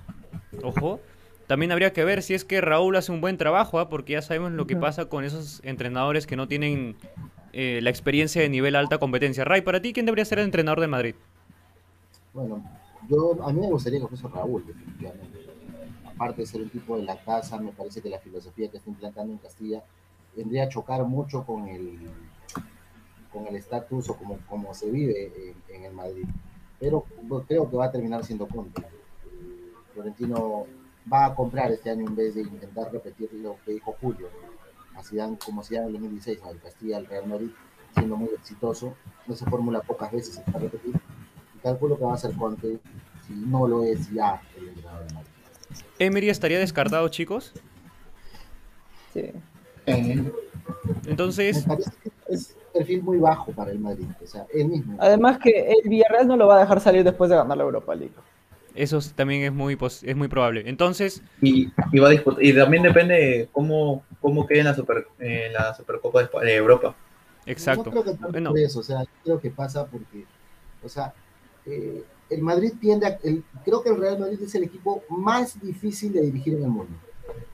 ojo. 0.64 1.00
También 1.48 1.72
habría 1.72 1.94
que 1.94 2.04
ver 2.04 2.24
si 2.24 2.34
es 2.34 2.44
que 2.44 2.60
Raúl 2.60 2.98
hace 2.98 3.10
un 3.10 3.22
buen 3.22 3.38
trabajo, 3.38 3.80
¿ah? 3.80 3.88
porque 3.88 4.14
ya 4.14 4.22
sabemos 4.22 4.52
lo 4.52 4.68
que 4.68 4.76
pasa 4.76 5.06
con 5.06 5.24
esos 5.24 5.62
entrenadores 5.64 6.28
que 6.28 6.36
no 6.36 6.50
tienen 6.50 6.98
eh, 7.54 7.80
la 7.82 7.90
experiencia 7.90 8.42
de 8.42 8.50
nivel 8.50 8.76
alta 8.76 8.98
competencia. 8.98 9.46
Ray, 9.46 9.62
para 9.62 9.82
ti, 9.82 9.94
¿quién 9.94 10.06
debería 10.06 10.26
ser 10.26 10.40
el 10.40 10.46
entrenador 10.46 10.82
de 10.82 10.88
Madrid? 10.88 11.16
Bueno, 12.38 12.64
yo, 13.10 13.44
a 13.44 13.52
mí 13.52 13.62
me 13.62 13.72
gustaría 13.72 14.00
que 14.00 14.06
fuese 14.06 14.28
Raúl, 14.28 14.64
definitivamente. 14.64 15.40
Aparte 16.06 16.42
de 16.42 16.46
ser 16.46 16.62
un 16.62 16.70
tipo 16.70 16.96
de 16.96 17.02
la 17.02 17.20
casa, 17.20 17.58
me 17.58 17.72
parece 17.72 18.00
que 18.00 18.10
la 18.10 18.20
filosofía 18.20 18.70
que 18.70 18.78
está 18.78 18.92
implantando 18.92 19.34
en 19.34 19.40
Castilla 19.40 19.84
vendría 20.36 20.66
a 20.66 20.70
chocar 20.70 21.04
mucho 21.04 21.44
con 21.44 21.68
el 21.68 21.98
con 23.34 23.48
el 23.48 23.56
estatus 23.56 24.10
o 24.10 24.18
como, 24.18 24.38
como 24.48 24.72
se 24.76 24.92
vive 24.92 25.56
en, 25.68 25.84
el 25.84 25.94
Madrid. 25.94 26.28
Pero 26.80 27.06
bueno, 27.24 27.44
creo 27.48 27.68
que 27.72 27.76
va 27.76 27.86
a 27.86 27.92
terminar 27.92 28.24
siendo 28.24 28.48
Conte. 28.48 28.84
Eh, 28.84 29.74
Florentino 29.94 30.68
va 31.12 31.26
a 31.26 31.36
comprar 31.36 31.72
este 31.72 31.90
año 31.90 32.06
en 32.06 32.16
vez 32.16 32.36
de 32.36 32.42
intentar 32.42 32.92
repetir 32.92 33.34
lo 33.34 33.58
que 33.66 33.72
dijo 33.72 33.96
Julio. 34.00 34.30
A 34.96 35.02
Zidane, 35.02 35.40
como 35.44 35.64
Zidane 35.64 35.88
en 35.88 35.96
el 35.96 36.02
2016, 36.02 36.44
¿no? 36.44 36.52
el 36.52 36.60
Castilla, 36.60 36.98
el 37.00 37.08
Real 37.08 37.28
Madrid, 37.28 37.50
siendo 37.96 38.16
muy 38.16 38.30
exitoso. 38.30 38.94
No 39.26 39.36
se 39.36 39.46
formula 39.46 39.82
pocas 39.82 40.12
veces, 40.12 40.36
se 40.36 40.60
repetir 40.60 40.94
y 40.96 41.17
calculo 41.62 41.98
que 41.98 42.04
va 42.06 42.14
a 42.14 42.18
ser 42.18 42.34
Conte, 42.36 42.80
si 43.28 43.34
no 43.34 43.68
lo 43.68 43.84
es 43.84 44.12
ya 44.12 44.42
el 44.58 44.70
entrenador 44.70 45.08
de 45.08 45.14
Madrid. 45.14 45.30
¿Emery 46.00 46.30
estaría 46.30 46.60
descartado, 46.60 47.08
chicos? 47.10 47.54
Sí. 49.14 49.32
Eh, 49.86 50.16
Me 50.16 51.12
Entonces, 51.12 51.64
parece 51.66 51.92
que 52.04 52.12
es 52.30 52.56
un 52.56 52.72
perfil 52.74 53.04
muy 53.04 53.18
bajo 53.20 53.52
para 53.52 53.72
el 53.72 53.80
Madrid, 53.80 54.06
o 54.24 54.28
sea, 54.28 54.46
él 54.54 54.68
mismo. 54.68 54.98
Además 55.00 55.40
que 55.40 55.72
el 55.72 55.90
Villarreal 55.90 56.28
no 56.28 56.38
lo 56.38 56.48
va 56.48 56.58
a 56.58 56.60
dejar 56.60 56.80
salir 56.82 57.04
después 57.04 57.30
de 57.30 57.36
ganar 57.38 57.58
la 57.58 57.64
Europa 57.64 57.96
League. 57.96 58.14
eso 58.76 59.00
también 59.16 59.44
es 59.44 59.52
muy, 59.54 59.76
pos- 59.76 60.04
es 60.04 60.16
muy 60.16 60.28
probable. 60.28 60.64
Entonces, 60.70 61.22
y, 61.42 61.70
y 61.92 62.00
va 62.00 62.08
a 62.10 62.12
disputar, 62.12 62.44
y 62.44 62.54
también 62.54 62.84
depende 62.84 63.50
cómo, 63.52 64.04
cómo 64.22 64.46
quede 64.46 64.60
en 64.60 64.66
la, 64.66 64.76
super, 64.76 65.08
la 65.20 65.74
Supercopa 65.74 66.22
de, 66.24 66.46
de 66.46 66.56
Europa. 66.56 66.96
exacto. 67.46 67.86
No 67.86 67.92
creo 67.92 68.04
que 68.04 68.12
tanto 68.12 68.32
Bueno. 68.32 68.50
por 68.52 68.60
eso, 68.60 68.80
o 68.80 68.84
sea, 68.84 69.02
yo 69.02 69.10
creo 69.24 69.40
que 69.42 69.50
pasa 69.50 69.86
porque, 69.88 70.26
o 70.84 70.90
sea, 70.90 71.14
eh, 71.68 72.04
el 72.30 72.42
Madrid 72.42 72.74
tiende 72.80 73.06
a, 73.08 73.20
el- 73.24 73.44
creo 73.64 73.82
que 73.84 73.90
el 73.90 73.98
Real 73.98 74.20
Madrid 74.20 74.40
es 74.42 74.54
el 74.56 74.64
equipo 74.64 75.04
más 75.10 75.60
difícil 75.62 76.12
de 76.14 76.22
dirigir 76.22 76.56
en 76.56 76.64
el 76.64 76.70
mundo. 76.70 76.92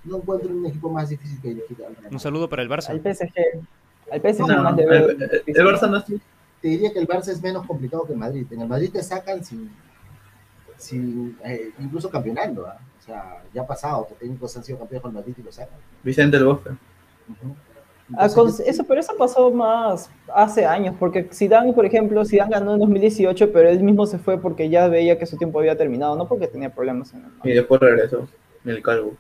No 0.04 0.18
encuentro 0.18 0.50
un 0.50 0.66
equipo 0.66 0.90
más 0.90 1.10
difícil 1.10 1.40
que 1.42 1.50
dirigir 1.50 1.78
al 1.86 1.96
Real 1.96 2.14
Un 2.14 2.20
saludo 2.20 2.48
para 2.50 2.62
el 2.64 2.72
Al 2.72 2.80
Barça. 2.80 3.02
PSG. 3.02 3.34
Al 4.12 4.22
PSG 4.22 4.48
No, 4.48 4.64
más 4.64 4.78
el, 4.80 4.92
el- 4.94 5.44
el 5.46 5.66
Barça 5.66 5.90
no 5.90 5.98
es 5.98 6.06
Te 6.06 6.68
diría 6.68 6.92
que 6.94 7.00
el 7.00 7.08
Barça 7.08 7.30
es 7.30 7.42
menos 7.42 7.66
complicado 7.66 8.06
que 8.06 8.14
el 8.14 8.20
Madrid. 8.20 8.46
En 8.52 8.62
el 8.62 8.68
Madrid 8.68 8.92
te 8.92 9.02
sacan 9.04 9.44
sin, 9.44 9.70
sin 10.78 11.38
eh, 11.44 11.72
incluso 11.80 12.10
campeonando. 12.10 12.68
¿ah? 12.68 12.78
O 13.00 13.06
sea, 13.06 13.44
ya 13.54 13.62
ha 13.64 13.68
pasado 13.68 14.08
que 14.08 14.14
técnicos 14.16 14.56
han 14.58 14.64
sido 14.64 14.80
campeones 14.80 15.02
con 15.02 15.12
el 15.12 15.16
Madrid 15.16 15.34
y 15.38 15.44
lo 15.44 15.52
sacan. 15.52 15.78
Vicente 16.04 16.38
del 16.38 16.46
Bosque. 16.48 16.70
Con- 17.42 17.73
Entonces, 18.20 18.68
eso, 18.68 18.84
pero 18.84 19.00
eso 19.00 19.14
pasó 19.18 19.50
más 19.52 20.10
hace 20.34 20.66
años, 20.66 20.96
porque 21.00 21.30
Zidane, 21.34 21.74
por 21.74 21.86
ejemplo, 21.86 22.24
Zidane 22.26 22.52
ganó 22.52 22.74
en 22.74 22.80
2018, 22.80 23.52
pero 23.52 23.70
él 23.70 23.82
mismo 23.82 24.06
se 24.06 24.20
fue 24.20 24.40
porque 24.40 24.70
ya 24.70 24.88
veía 24.88 25.18
que 25.18 25.26
su 25.26 25.38
tiempo 25.38 25.60
había 25.60 25.78
terminado, 25.78 26.16
no 26.16 26.28
porque 26.28 26.48
tenía 26.48 26.70
problemas 26.74 27.14
en 27.14 27.26
el 27.26 27.50
Y 27.52 27.54
después 27.54 27.82
regresó. 27.82 28.28
El 28.66 28.82
calvo. 28.82 29.14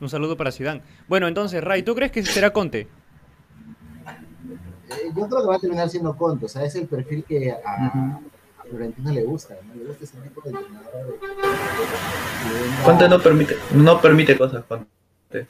Un 0.00 0.08
saludo 0.08 0.36
para 0.36 0.52
Zidane. 0.52 0.82
Bueno, 1.08 1.28
entonces, 1.28 1.62
Ray, 1.62 1.82
¿tú 1.82 1.94
crees 1.94 2.12
que 2.12 2.22
será 2.22 2.52
Conte? 2.52 2.80
eh, 2.80 2.88
yo 5.16 5.28
creo 5.28 5.42
que 5.42 5.48
va 5.48 5.56
a 5.56 5.58
terminar 5.58 5.88
siendo 5.88 6.16
Conte. 6.16 6.46
O 6.46 6.48
sea, 6.48 6.64
es 6.64 6.74
el 6.74 6.86
perfil 6.86 7.24
que 7.24 7.52
a, 7.52 7.56
a 7.56 8.20
Florentino 8.68 9.12
le 9.12 9.22
gusta. 9.24 9.54
¿no? 9.66 9.74
Le 9.74 9.84
gusta 9.88 10.04
ese 10.04 10.18
tipo 10.18 10.40
de 10.42 10.52
Conte 12.84 13.08
no 13.08 13.20
permite, 13.20 13.56
no 13.74 14.00
permite 14.00 14.36
cosas. 14.36 14.64
Conte. 14.64 15.46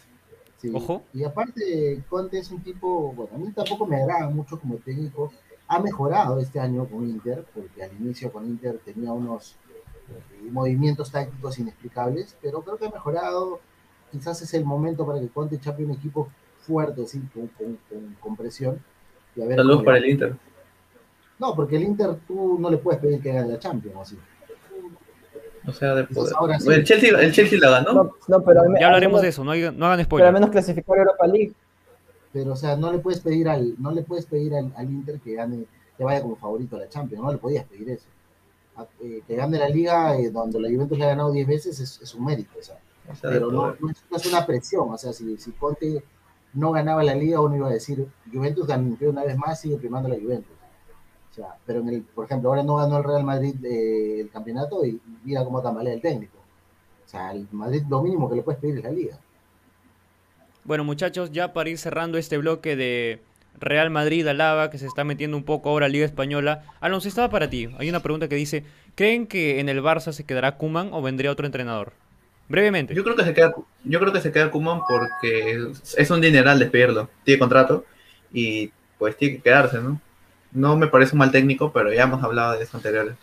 Sí. 0.64 0.72
Ojo. 0.74 1.02
Y 1.12 1.24
aparte, 1.24 2.02
Conte 2.08 2.38
es 2.38 2.50
un 2.50 2.62
tipo, 2.62 3.12
bueno, 3.12 3.32
a 3.34 3.38
mí 3.38 3.52
tampoco 3.52 3.86
me 3.86 3.96
agrada 3.96 4.30
mucho 4.30 4.58
como 4.58 4.76
técnico. 4.76 5.30
Ha 5.68 5.78
mejorado 5.78 6.40
este 6.40 6.58
año 6.58 6.86
con 6.86 7.06
Inter, 7.06 7.44
porque 7.54 7.82
al 7.82 7.92
inicio 8.00 8.32
con 8.32 8.46
Inter 8.46 8.80
tenía 8.82 9.12
unos 9.12 9.56
eh, 10.08 10.48
movimientos 10.50 11.10
tácticos 11.10 11.58
inexplicables, 11.58 12.34
pero 12.40 12.62
creo 12.62 12.78
que 12.78 12.86
ha 12.86 12.90
mejorado. 12.90 13.60
Quizás 14.10 14.40
es 14.40 14.54
el 14.54 14.64
momento 14.64 15.04
para 15.04 15.20
que 15.20 15.28
Conte 15.28 15.60
chape 15.60 15.84
un 15.84 15.90
equipo 15.90 16.28
fuerte, 16.60 17.06
sí, 17.06 17.20
con, 17.34 17.48
con, 17.48 17.78
con, 17.90 18.16
con 18.18 18.36
presión. 18.36 18.80
Y 19.36 19.42
a 19.42 19.46
ver 19.46 19.58
Saludos 19.58 19.84
para 19.84 19.98
el. 19.98 20.08
Inter. 20.08 20.36
No, 21.38 21.54
porque 21.54 21.76
el 21.76 21.82
Inter 21.82 22.16
tú 22.26 22.58
no 22.58 22.70
le 22.70 22.78
puedes 22.78 23.02
pedir 23.02 23.20
que 23.20 23.32
gane 23.32 23.52
la 23.52 23.58
Champions, 23.58 23.96
así. 23.98 24.18
O 25.66 25.72
sea, 25.72 25.94
de 25.94 26.06
Quizás 26.06 26.16
poder. 26.24 26.34
ahora 26.38 26.60
sí. 26.60 26.68
el, 26.70 26.84
Chelsea, 26.84 27.18
el 27.20 27.32
Chelsea 27.32 27.58
la 27.58 27.70
ganó. 27.70 27.92
No, 27.94 28.12
no, 28.28 28.42
pero 28.44 28.68
me- 28.68 28.80
Ya 28.80 28.86
hablaremos 28.86 29.18
al 29.18 29.22
de 29.22 29.28
eso, 29.28 29.44
no, 29.44 29.50
hay- 29.52 29.62
no 29.62 29.68
hagan 29.68 29.76
Pero 29.78 29.90
al 29.98 30.04
spoiler. 30.04 30.32
menos 30.32 30.50
clasificar 30.50 30.96
a 30.96 31.00
Europa 31.00 31.26
League. 31.26 31.52
Pero, 32.32 32.52
o 32.52 32.56
sea, 32.56 32.76
no 32.76 32.92
le 32.92 32.98
puedes 32.98 33.20
pedir 33.20 33.48
al, 33.48 33.74
no 33.80 33.90
le 33.92 34.02
puedes 34.02 34.26
pedir 34.26 34.54
al, 34.54 34.72
al 34.76 34.90
Inter 34.90 35.20
que 35.20 35.34
gane, 35.34 35.64
que 35.96 36.04
vaya 36.04 36.20
como 36.20 36.36
favorito 36.36 36.76
a 36.76 36.80
la 36.80 36.88
Champions, 36.88 37.22
no 37.24 37.30
le 37.32 37.38
podías 37.38 37.64
pedir 37.64 37.90
eso. 37.90 38.06
A- 38.76 38.86
eh, 39.02 39.22
que 39.26 39.36
gane 39.36 39.58
la 39.58 39.68
liga 39.68 40.16
eh, 40.18 40.30
donde 40.30 40.60
la 40.60 40.68
Juventus 40.68 40.98
le 40.98 41.04
ha 41.04 41.08
ganado 41.08 41.30
10 41.32 41.46
veces 41.46 41.78
es, 41.80 42.00
es 42.02 42.14
un 42.14 42.24
mérito, 42.24 42.58
o 42.58 42.62
sea. 42.62 42.76
O 43.10 43.14
sea, 43.14 43.30
de 43.30 43.36
pero 43.36 43.50
no, 43.52 43.60
poder. 43.62 43.76
no 43.82 43.90
es, 43.90 44.04
no 44.10 44.16
es 44.16 44.26
una 44.26 44.44
presión, 44.46 44.88
o 44.90 44.98
sea, 44.98 45.12
si, 45.12 45.36
si 45.38 45.52
Conte 45.52 46.02
no 46.54 46.72
ganaba 46.72 47.02
la 47.04 47.14
liga, 47.14 47.40
uno 47.40 47.56
iba 47.56 47.68
a 47.68 47.72
decir, 47.72 48.06
Juventus 48.32 48.66
ganó 48.66 48.96
una 49.00 49.24
vez 49.24 49.36
más, 49.38 49.60
sigue 49.60 49.76
primando 49.76 50.08
la 50.08 50.16
Juventus. 50.16 50.52
O 51.34 51.36
sea, 51.36 51.56
pero 51.66 51.80
en 51.80 51.88
el, 51.88 52.02
por 52.02 52.26
ejemplo, 52.26 52.50
ahora 52.50 52.62
no 52.62 52.76
ganó 52.76 52.98
el 52.98 53.02
Real 53.02 53.24
Madrid 53.24 53.56
eh, 53.64 54.20
el 54.20 54.30
campeonato 54.30 54.86
y 54.86 55.00
mira 55.24 55.44
cómo 55.44 55.60
tambalea 55.60 55.92
el 55.92 56.00
técnico. 56.00 56.38
O 57.04 57.08
sea, 57.08 57.32
el 57.32 57.48
Madrid 57.50 57.82
lo 57.90 58.02
mínimo 58.02 58.30
que 58.30 58.36
le 58.36 58.42
puedes 58.42 58.60
pedir 58.60 58.78
es 58.78 58.84
la 58.84 58.92
liga. 58.92 59.18
Bueno, 60.62 60.84
muchachos, 60.84 61.32
ya 61.32 61.52
para 61.52 61.70
ir 61.70 61.78
cerrando 61.78 62.18
este 62.18 62.38
bloque 62.38 62.76
de 62.76 63.20
Real 63.58 63.90
Madrid 63.90 64.24
Alaba, 64.28 64.70
que 64.70 64.78
se 64.78 64.86
está 64.86 65.02
metiendo 65.02 65.36
un 65.36 65.42
poco 65.42 65.70
ahora 65.70 65.86
a 65.86 65.88
Liga 65.88 66.06
Española. 66.06 66.62
Alonso, 66.80 67.08
estaba 67.08 67.30
para 67.30 67.50
ti. 67.50 67.68
Hay 67.78 67.88
una 67.88 67.98
pregunta 67.98 68.28
que 68.28 68.36
dice: 68.36 68.62
¿Creen 68.94 69.26
que 69.26 69.58
en 69.58 69.68
el 69.68 69.82
Barça 69.82 70.12
se 70.12 70.24
quedará 70.24 70.56
Kuman 70.56 70.90
o 70.92 71.02
vendría 71.02 71.32
otro 71.32 71.46
entrenador? 71.46 71.94
Brevemente. 72.48 72.94
Yo 72.94 73.02
creo 73.02 73.16
que 73.16 73.24
se 73.24 73.34
queda, 73.34 73.52
yo 73.82 73.98
creo 73.98 74.12
que 74.12 74.20
se 74.20 74.30
queda 74.30 74.52
Kuman 74.52 74.82
porque 74.88 75.56
es, 75.56 75.96
es 75.98 76.10
un 76.12 76.20
dineral 76.20 76.60
despedirlo. 76.60 77.10
Tiene 77.24 77.40
contrato 77.40 77.84
y 78.32 78.70
pues 78.98 79.16
tiene 79.16 79.36
que 79.36 79.42
quedarse, 79.42 79.80
¿no? 79.80 80.00
No 80.54 80.76
me 80.76 80.86
parece 80.86 81.12
un 81.12 81.18
mal 81.18 81.30
técnico, 81.30 81.72
pero 81.72 81.92
ya 81.92 82.04
hemos 82.04 82.22
hablado 82.24 82.56
de 82.56 82.64
eso 82.64 82.76
anteriormente. 82.76 83.20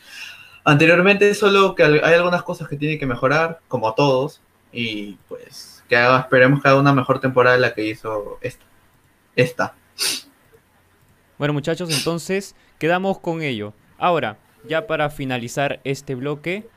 Anteriormente, 0.63 1.33
solo 1.33 1.73
que 1.73 1.83
hay 1.83 2.13
algunas 2.13 2.43
cosas 2.43 2.67
que 2.67 2.75
tiene 2.75 2.99
que 2.99 3.07
mejorar, 3.07 3.59
como 3.67 3.93
todos, 3.95 4.41
y 4.71 5.13
pues 5.27 5.83
que 5.89 5.97
haga, 5.97 6.19
esperemos 6.19 6.61
que 6.61 6.69
haga 6.69 6.79
una 6.79 6.93
mejor 6.93 7.19
temporada 7.19 7.55
de 7.55 7.61
la 7.61 7.73
que 7.73 7.85
hizo 7.85 8.37
esta. 8.41 8.65
Esta. 9.35 9.73
Bueno, 11.37 11.53
muchachos, 11.53 11.89
entonces 11.89 12.55
quedamos 12.77 13.19
con 13.19 13.41
ello. 13.41 13.73
Ahora, 13.97 14.37
ya 14.67 14.87
para 14.87 15.09
finalizar 15.09 15.79
este 15.83 16.15
bloque, 16.15 16.67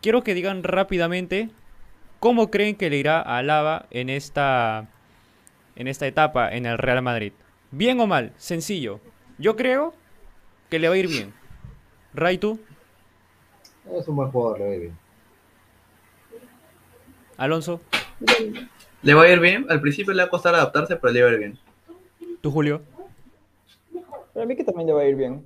quiero 0.00 0.22
que 0.22 0.34
digan 0.34 0.62
rápidamente 0.62 1.50
cómo 2.20 2.50
creen 2.50 2.76
que 2.76 2.90
le 2.90 2.98
irá 2.98 3.20
a 3.20 3.38
Alaba 3.38 3.86
en 3.90 4.10
esta, 4.10 4.88
en 5.74 5.88
esta 5.88 6.06
etapa 6.06 6.52
en 6.54 6.66
el 6.66 6.78
Real 6.78 7.02
Madrid. 7.02 7.32
¿Bien 7.70 7.98
o 8.00 8.06
mal? 8.06 8.32
Sencillo. 8.36 9.00
Yo 9.38 9.56
creo 9.56 9.94
que 10.70 10.78
le 10.78 10.88
va 10.88 10.94
a 10.94 10.98
ir 10.98 11.08
bien. 11.08 11.32
Ray, 12.14 12.38
tú, 12.38 12.58
Es 13.92 14.08
un 14.08 14.16
buen 14.16 14.30
jugador, 14.30 14.58
le 14.60 14.64
ve 14.66 14.78
bien. 14.78 14.98
Alonso, 17.36 17.80
Le 19.02 19.14
va 19.14 19.24
a 19.24 19.28
ir 19.28 19.40
bien. 19.40 19.66
Al 19.68 19.80
principio 19.80 20.14
le 20.14 20.22
va 20.22 20.26
a 20.26 20.30
costar 20.30 20.54
adaptarse, 20.54 20.96
pero 20.96 21.12
le 21.12 21.22
va 21.22 21.28
a 21.28 21.32
ir 21.32 21.38
bien. 21.38 21.58
tú, 22.40 22.50
Julio. 22.50 22.82
Para 24.32 24.46
mí 24.46 24.56
que 24.56 24.64
también 24.64 24.86
le 24.86 24.92
va 24.94 25.02
a 25.02 25.04
ir 25.06 25.16
bien. 25.16 25.44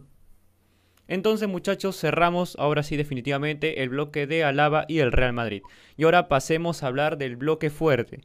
Entonces, 1.08 1.48
muchachos, 1.48 1.98
cerramos 1.98 2.54
ahora 2.60 2.84
sí 2.84 2.96
definitivamente 2.96 3.82
el 3.82 3.88
bloque 3.88 4.28
de 4.28 4.44
Alaba 4.44 4.84
y 4.86 5.00
el 5.00 5.10
Real 5.10 5.32
Madrid. 5.32 5.62
Y 5.96 6.04
ahora 6.04 6.28
pasemos 6.28 6.82
a 6.82 6.86
hablar 6.86 7.18
del 7.18 7.34
bloque 7.36 7.70
fuerte. 7.70 8.20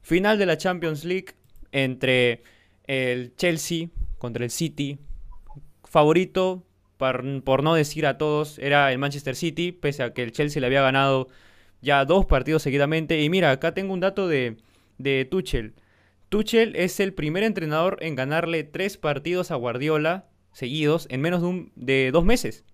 Final 0.00 0.38
de 0.38 0.46
la 0.46 0.56
Champions 0.56 1.04
League 1.04 1.34
entre 1.72 2.42
el 2.86 3.36
Chelsea 3.36 3.88
contra 4.22 4.44
el 4.44 4.50
City. 4.52 4.98
Favorito, 5.84 6.64
por, 6.96 7.42
por 7.42 7.62
no 7.64 7.74
decir 7.74 8.06
a 8.06 8.16
todos, 8.18 8.58
era 8.60 8.92
el 8.92 8.98
Manchester 8.98 9.34
City, 9.34 9.72
pese 9.72 10.04
a 10.04 10.14
que 10.14 10.22
el 10.22 10.30
Chelsea 10.30 10.60
le 10.60 10.66
había 10.68 10.80
ganado 10.80 11.26
ya 11.80 12.04
dos 12.04 12.24
partidos 12.26 12.62
seguidamente. 12.62 13.20
Y 13.20 13.28
mira, 13.28 13.50
acá 13.50 13.74
tengo 13.74 13.92
un 13.92 13.98
dato 14.00 14.28
de, 14.28 14.58
de 14.98 15.24
Tuchel. 15.24 15.74
Tuchel 16.28 16.76
es 16.76 17.00
el 17.00 17.12
primer 17.12 17.42
entrenador 17.42 17.98
en 18.00 18.14
ganarle 18.14 18.62
tres 18.62 18.96
partidos 18.96 19.50
a 19.50 19.56
Guardiola 19.56 20.26
seguidos 20.52 21.06
en 21.10 21.20
menos 21.20 21.42
de, 21.42 21.48
un- 21.48 21.72
de 21.74 22.10
dos 22.12 22.24
meses. 22.24 22.64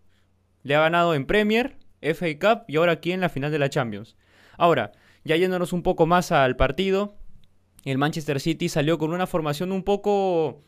Le 0.65 0.75
ha 0.75 0.81
ganado 0.81 1.15
en 1.15 1.25
Premier, 1.25 1.77
FA 2.03 2.27
Cup 2.39 2.65
y 2.69 2.77
ahora 2.77 2.93
aquí 2.93 3.11
en 3.13 3.21
la 3.23 3.31
final 3.31 3.51
de 3.51 3.59
la 3.59 3.71
Champions. 3.71 4.17
Ahora, 4.59 4.93
ya 5.25 5.37
yéndonos 5.37 5.73
un 5.73 5.83
poco 5.83 6.05
más 6.07 6.31
al 6.31 6.57
partido, 6.57 7.15
el 7.85 7.97
Manchester 7.97 8.39
City 8.39 8.69
salió 8.69 8.99
con 8.99 9.13
una 9.13 9.27
formación 9.27 9.73
un 9.73 9.83
poco 9.83 10.63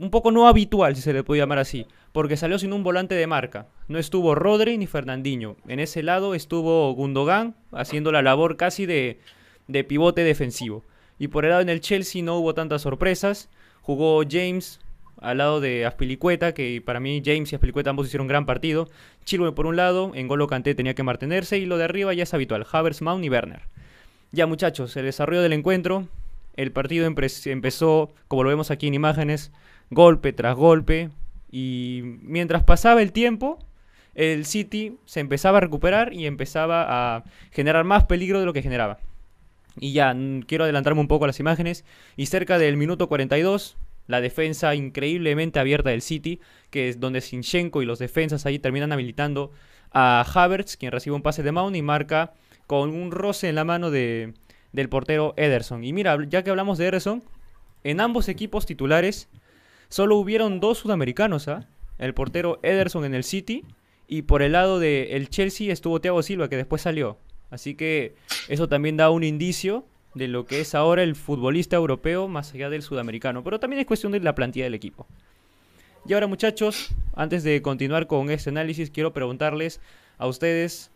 un 0.00 0.10
poco 0.10 0.32
no 0.32 0.48
habitual, 0.48 0.96
si 0.96 1.02
se 1.02 1.12
le 1.12 1.22
puede 1.22 1.40
llamar 1.42 1.58
así, 1.58 1.86
porque 2.12 2.36
salió 2.36 2.58
sin 2.58 2.72
un 2.72 2.82
volante 2.82 3.14
de 3.14 3.26
marca. 3.26 3.66
No 3.86 3.98
estuvo 3.98 4.34
Rodri 4.34 4.78
ni 4.78 4.86
Fernandinho. 4.86 5.56
En 5.68 5.78
ese 5.78 6.02
lado 6.02 6.34
estuvo 6.34 6.92
Gundogan 6.94 7.54
haciendo 7.70 8.10
la 8.10 8.22
labor 8.22 8.56
casi 8.56 8.86
de, 8.86 9.20
de 9.68 9.84
pivote 9.84 10.24
defensivo. 10.24 10.84
Y 11.18 11.28
por 11.28 11.44
el 11.44 11.50
lado 11.50 11.62
en 11.62 11.68
el 11.68 11.80
Chelsea 11.80 12.22
no 12.22 12.36
hubo 12.38 12.54
tantas 12.54 12.82
sorpresas. 12.82 13.50
Jugó 13.82 14.22
James 14.28 14.80
al 15.20 15.36
lado 15.36 15.60
de 15.60 15.84
Aspilicueta, 15.84 16.54
que 16.54 16.80
para 16.82 16.98
mí 16.98 17.20
James 17.22 17.52
y 17.52 17.54
Aspilicueta 17.54 17.90
ambos 17.90 18.06
hicieron 18.06 18.26
gran 18.26 18.46
partido. 18.46 18.88
Chilwell 19.26 19.52
por 19.52 19.66
un 19.66 19.76
lado, 19.76 20.12
Engolo 20.14 20.46
Kanté 20.46 20.74
tenía 20.74 20.94
que 20.94 21.02
mantenerse 21.02 21.58
y 21.58 21.66
lo 21.66 21.76
de 21.76 21.84
arriba 21.84 22.14
ya 22.14 22.22
es 22.22 22.32
habitual, 22.32 22.66
Havertz, 22.72 23.02
Mount 23.02 23.22
y 23.22 23.28
Werner. 23.28 23.60
Ya 24.32 24.46
muchachos, 24.46 24.96
el 24.96 25.04
desarrollo 25.04 25.42
del 25.42 25.52
encuentro, 25.52 26.08
el 26.56 26.72
partido 26.72 27.06
empe- 27.06 27.50
empezó, 27.50 28.12
como 28.28 28.44
lo 28.44 28.48
vemos 28.48 28.70
aquí 28.70 28.86
en 28.86 28.94
imágenes, 28.94 29.52
golpe 29.90 30.32
tras 30.32 30.56
golpe 30.56 31.10
y 31.50 32.02
mientras 32.22 32.62
pasaba 32.64 33.02
el 33.02 33.12
tiempo, 33.12 33.58
el 34.14 34.44
City 34.44 34.96
se 35.04 35.20
empezaba 35.20 35.58
a 35.58 35.60
recuperar 35.60 36.12
y 36.12 36.26
empezaba 36.26 37.16
a 37.16 37.24
generar 37.50 37.84
más 37.84 38.04
peligro 38.04 38.40
de 38.40 38.46
lo 38.46 38.52
que 38.52 38.62
generaba. 38.62 38.98
Y 39.78 39.92
ya, 39.92 40.14
quiero 40.46 40.64
adelantarme 40.64 41.00
un 41.00 41.08
poco 41.08 41.24
a 41.24 41.28
las 41.28 41.40
imágenes. 41.40 41.84
Y 42.16 42.26
cerca 42.26 42.58
del 42.58 42.76
minuto 42.76 43.08
42, 43.08 43.76
la 44.06 44.20
defensa 44.20 44.74
increíblemente 44.74 45.60
abierta 45.60 45.90
del 45.90 46.02
City, 46.02 46.40
que 46.70 46.88
es 46.88 47.00
donde 47.00 47.20
Sinchenko 47.20 47.82
y 47.82 47.86
los 47.86 47.98
defensas 47.98 48.46
ahí 48.46 48.58
terminan 48.58 48.92
habilitando 48.92 49.52
a 49.92 50.24
Havertz, 50.34 50.76
quien 50.76 50.92
recibe 50.92 51.16
un 51.16 51.22
pase 51.22 51.42
de 51.42 51.52
Mount 51.52 51.76
y 51.76 51.82
marca 51.82 52.32
con 52.66 52.90
un 52.90 53.10
roce 53.10 53.48
en 53.48 53.54
la 53.54 53.64
mano 53.64 53.90
de, 53.90 54.34
del 54.72 54.88
portero 54.88 55.34
Ederson. 55.36 55.84
Y 55.84 55.92
mira, 55.92 56.16
ya 56.28 56.42
que 56.42 56.50
hablamos 56.50 56.78
de 56.78 56.88
Ederson, 56.88 57.22
en 57.82 58.00
ambos 58.00 58.28
equipos 58.28 58.66
titulares 58.66 59.28
solo 59.90 60.16
hubieron 60.16 60.60
dos 60.60 60.78
sudamericanos, 60.78 61.48
¿ah? 61.48 61.68
El 61.98 62.14
portero 62.14 62.58
Ederson 62.62 63.04
en 63.04 63.14
el 63.14 63.24
City 63.24 63.64
y 64.08 64.22
por 64.22 64.40
el 64.40 64.52
lado 64.52 64.78
del 64.78 65.28
Chelsea 65.28 65.70
estuvo 65.70 66.00
Thiago 66.00 66.22
Silva, 66.22 66.48
que 66.48 66.56
después 66.56 66.80
salió. 66.80 67.18
Así 67.50 67.74
que 67.74 68.14
eso 68.48 68.68
también 68.68 68.96
da 68.96 69.10
un 69.10 69.22
indicio 69.22 69.84
de 70.14 70.28
lo 70.28 70.46
que 70.46 70.60
es 70.60 70.74
ahora 70.74 71.02
el 71.02 71.14
futbolista 71.14 71.76
europeo 71.76 72.26
más 72.26 72.54
allá 72.54 72.70
del 72.70 72.82
sudamericano. 72.82 73.44
Pero 73.44 73.60
también 73.60 73.80
es 73.80 73.86
cuestión 73.86 74.12
de 74.12 74.20
la 74.20 74.34
plantilla 74.34 74.64
del 74.64 74.74
equipo. 74.74 75.06
Y 76.06 76.14
ahora 76.14 76.26
muchachos, 76.26 76.88
antes 77.14 77.44
de 77.44 77.60
continuar 77.60 78.06
con 78.06 78.30
este 78.30 78.50
análisis, 78.50 78.90
quiero 78.90 79.12
preguntarles 79.12 79.80
a 80.16 80.26
ustedes 80.26 80.90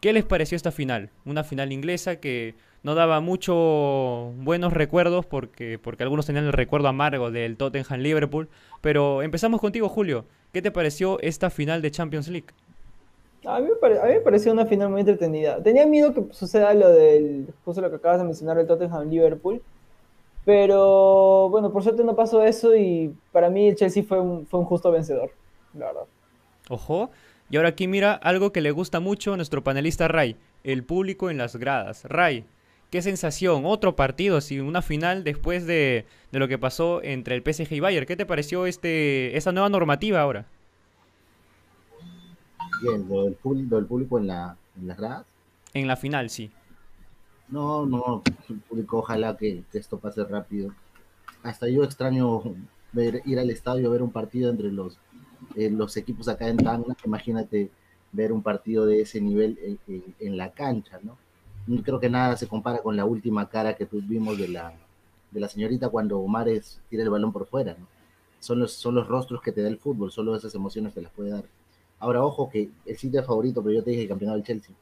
qué 0.00 0.12
les 0.12 0.24
pareció 0.24 0.56
esta 0.56 0.72
final. 0.72 1.10
Una 1.24 1.44
final 1.44 1.72
inglesa 1.72 2.16
que 2.16 2.54
no 2.82 2.94
daba 2.94 3.20
mucho 3.20 4.32
buenos 4.36 4.72
recuerdos 4.72 5.26
porque, 5.26 5.78
porque 5.78 6.02
algunos 6.04 6.26
tenían 6.26 6.44
el 6.46 6.52
recuerdo 6.52 6.88
amargo 6.88 7.30
del 7.30 7.56
Tottenham 7.56 8.00
Liverpool. 8.00 8.48
Pero 8.80 9.22
empezamos 9.22 9.60
contigo, 9.60 9.88
Julio. 9.88 10.24
¿Qué 10.52 10.62
te 10.62 10.70
pareció 10.70 11.18
esta 11.20 11.50
final 11.50 11.82
de 11.82 11.90
Champions 11.90 12.28
League? 12.28 12.48
A 13.44 13.60
mí, 13.60 13.68
me 13.68 13.76
pare- 13.76 14.00
a 14.00 14.04
mí 14.04 14.14
me 14.14 14.20
pareció 14.20 14.52
una 14.52 14.66
final 14.66 14.90
muy 14.90 15.00
entretenida. 15.00 15.62
Tenía 15.62 15.86
miedo 15.86 16.12
que 16.12 16.24
suceda 16.32 16.74
lo 16.74 16.88
del, 16.90 17.46
justo 17.64 17.80
lo 17.80 17.90
que 17.90 17.96
acabas 17.96 18.18
de 18.18 18.24
mencionar, 18.24 18.58
el 18.58 18.66
Tottenham 18.66 19.08
Liverpool. 19.08 19.62
Pero 20.44 21.48
bueno, 21.50 21.70
por 21.72 21.82
suerte 21.82 22.04
no 22.04 22.16
pasó 22.16 22.42
eso 22.42 22.74
y 22.74 23.14
para 23.32 23.50
mí 23.50 23.68
el 23.68 23.76
Chelsea 23.76 24.02
fue 24.02 24.18
un, 24.18 24.46
fue 24.46 24.60
un 24.60 24.66
justo 24.66 24.90
vencedor, 24.90 25.30
la 25.74 25.86
verdad. 25.86 26.04
Ojo. 26.70 27.10
Y 27.50 27.56
ahora 27.56 27.70
aquí 27.70 27.88
mira 27.88 28.12
algo 28.12 28.52
que 28.52 28.60
le 28.60 28.70
gusta 28.70 29.00
mucho 29.00 29.32
a 29.32 29.36
nuestro 29.36 29.64
panelista 29.64 30.06
Ray, 30.08 30.36
el 30.64 30.84
público 30.84 31.30
en 31.30 31.38
las 31.38 31.56
gradas. 31.56 32.04
Ray, 32.04 32.44
qué 32.90 33.00
sensación, 33.00 33.62
otro 33.64 33.96
partido, 33.96 34.36
así 34.36 34.60
una 34.60 34.82
final 34.82 35.24
después 35.24 35.66
de, 35.66 36.04
de 36.30 36.38
lo 36.38 36.48
que 36.48 36.58
pasó 36.58 37.02
entre 37.02 37.34
el 37.36 37.42
PSG 37.42 37.72
y 37.72 37.80
Bayern. 37.80 38.06
¿Qué 38.06 38.16
te 38.16 38.26
pareció 38.26 38.66
este 38.66 39.36
esa 39.36 39.52
nueva 39.52 39.70
normativa 39.70 40.20
ahora? 40.20 40.46
Bien, 42.82 43.08
lo 43.08 43.24
del 43.24 43.34
público, 43.34 43.68
lo 43.70 43.76
del 43.76 43.86
público 43.86 44.18
en, 44.18 44.26
la, 44.26 44.56
en 44.78 44.86
las 44.86 44.98
gradas. 44.98 45.26
En 45.74 45.86
la 45.86 45.96
final, 45.96 46.30
sí. 46.30 46.50
No, 47.48 47.86
no, 47.86 48.22
el 48.50 48.56
público, 48.60 48.98
ojalá 48.98 49.36
que, 49.36 49.62
que 49.72 49.78
esto 49.78 49.98
pase 49.98 50.22
rápido. 50.24 50.74
Hasta 51.42 51.66
yo 51.68 51.82
extraño 51.82 52.42
ver, 52.92 53.22
ir 53.24 53.38
al 53.38 53.50
estadio 53.50 53.88
a 53.88 53.92
ver 53.92 54.02
un 54.02 54.10
partido 54.10 54.50
entre 54.50 54.70
los, 54.70 54.98
eh, 55.56 55.70
los 55.70 55.96
equipos 55.96 56.28
acá 56.28 56.48
en 56.48 56.56
Tacna. 56.58 56.96
Imagínate 57.04 57.70
ver 58.12 58.32
un 58.32 58.42
partido 58.42 58.86
de 58.86 59.02
ese 59.02 59.20
nivel 59.20 59.58
en, 60.18 60.36
la 60.36 60.50
cancha, 60.52 60.98
¿no? 61.02 61.16
Creo 61.82 62.00
que 62.00 62.08
nada 62.08 62.36
se 62.36 62.46
compara 62.48 62.78
con 62.78 62.96
la 62.96 63.04
última 63.04 63.48
cara 63.48 63.74
que 63.74 63.86
tuvimos 63.86 64.38
de 64.38 64.48
la, 64.48 64.72
de 65.30 65.40
la 65.40 65.48
señorita 65.48 65.90
cuando 65.90 66.22
Mares 66.26 66.80
tira 66.88 67.02
el 67.02 67.10
balón 67.10 67.32
por 67.32 67.46
fuera, 67.46 67.76
¿no? 67.78 67.86
Son 68.40 68.58
los, 68.60 68.72
son 68.72 68.94
los 68.94 69.06
rostros 69.08 69.42
que 69.42 69.52
te 69.52 69.62
da 69.62 69.68
el 69.68 69.78
fútbol, 69.78 70.10
solo 70.12 70.34
esas 70.36 70.54
emociones 70.54 70.94
te 70.94 71.02
las 71.02 71.12
puede 71.12 71.30
dar. 71.30 71.44
Ahora, 71.98 72.22
ojo, 72.24 72.48
que 72.48 72.70
el 72.86 72.96
sitio 72.96 73.22
favorito, 73.24 73.62
pero 73.62 73.74
yo 73.74 73.82
te 73.84 73.90
dije 73.90 74.02
el 74.02 74.08
campeonato 74.08 74.36
del 74.38 74.46
Chelsea. 74.46 74.74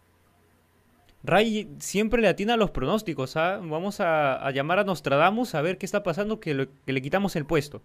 Ray 1.22 1.74
siempre 1.80 2.22
le 2.22 2.28
atina 2.28 2.54
a 2.54 2.56
los 2.56 2.70
pronósticos, 2.70 3.36
¿ah? 3.36 3.58
Vamos 3.62 4.00
a, 4.00 4.34
a 4.46 4.50
llamar 4.52 4.78
a 4.78 4.84
Nostradamus 4.84 5.54
a 5.54 5.62
ver 5.62 5.76
qué 5.78 5.86
está 5.86 6.02
pasando, 6.02 6.38
que, 6.40 6.54
lo- 6.54 6.68
que 6.84 6.92
le 6.92 7.02
quitamos 7.02 7.34
el 7.36 7.46
puesto. 7.46 7.82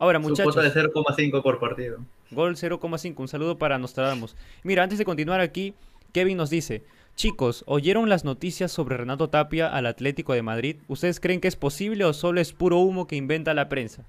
Ahora, 0.00 0.18
Su 0.20 0.28
muchachos. 0.30 0.54
cuota 0.54 0.68
de 0.68 0.72
0,5 0.74 1.42
por 1.42 1.60
partido. 1.60 1.98
Gol 2.30 2.56
0,5. 2.56 3.14
Un 3.20 3.28
saludo 3.28 3.58
para 3.58 3.78
Nostradamus. 3.78 4.34
Mira, 4.64 4.82
antes 4.82 4.98
de 4.98 5.04
continuar 5.04 5.40
aquí, 5.40 5.74
Kevin 6.12 6.38
nos 6.38 6.48
dice: 6.48 6.82
Chicos, 7.16 7.64
¿oyeron 7.66 8.08
las 8.08 8.24
noticias 8.24 8.72
sobre 8.72 8.96
Renato 8.96 9.28
Tapia 9.28 9.68
al 9.68 9.84
Atlético 9.84 10.32
de 10.32 10.40
Madrid? 10.40 10.76
¿Ustedes 10.88 11.20
creen 11.20 11.40
que 11.40 11.48
es 11.48 11.56
posible 11.56 12.06
o 12.06 12.14
solo 12.14 12.40
es 12.40 12.54
puro 12.54 12.78
humo 12.78 13.06
que 13.06 13.16
inventa 13.16 13.52
la 13.52 13.68
prensa? 13.68 14.04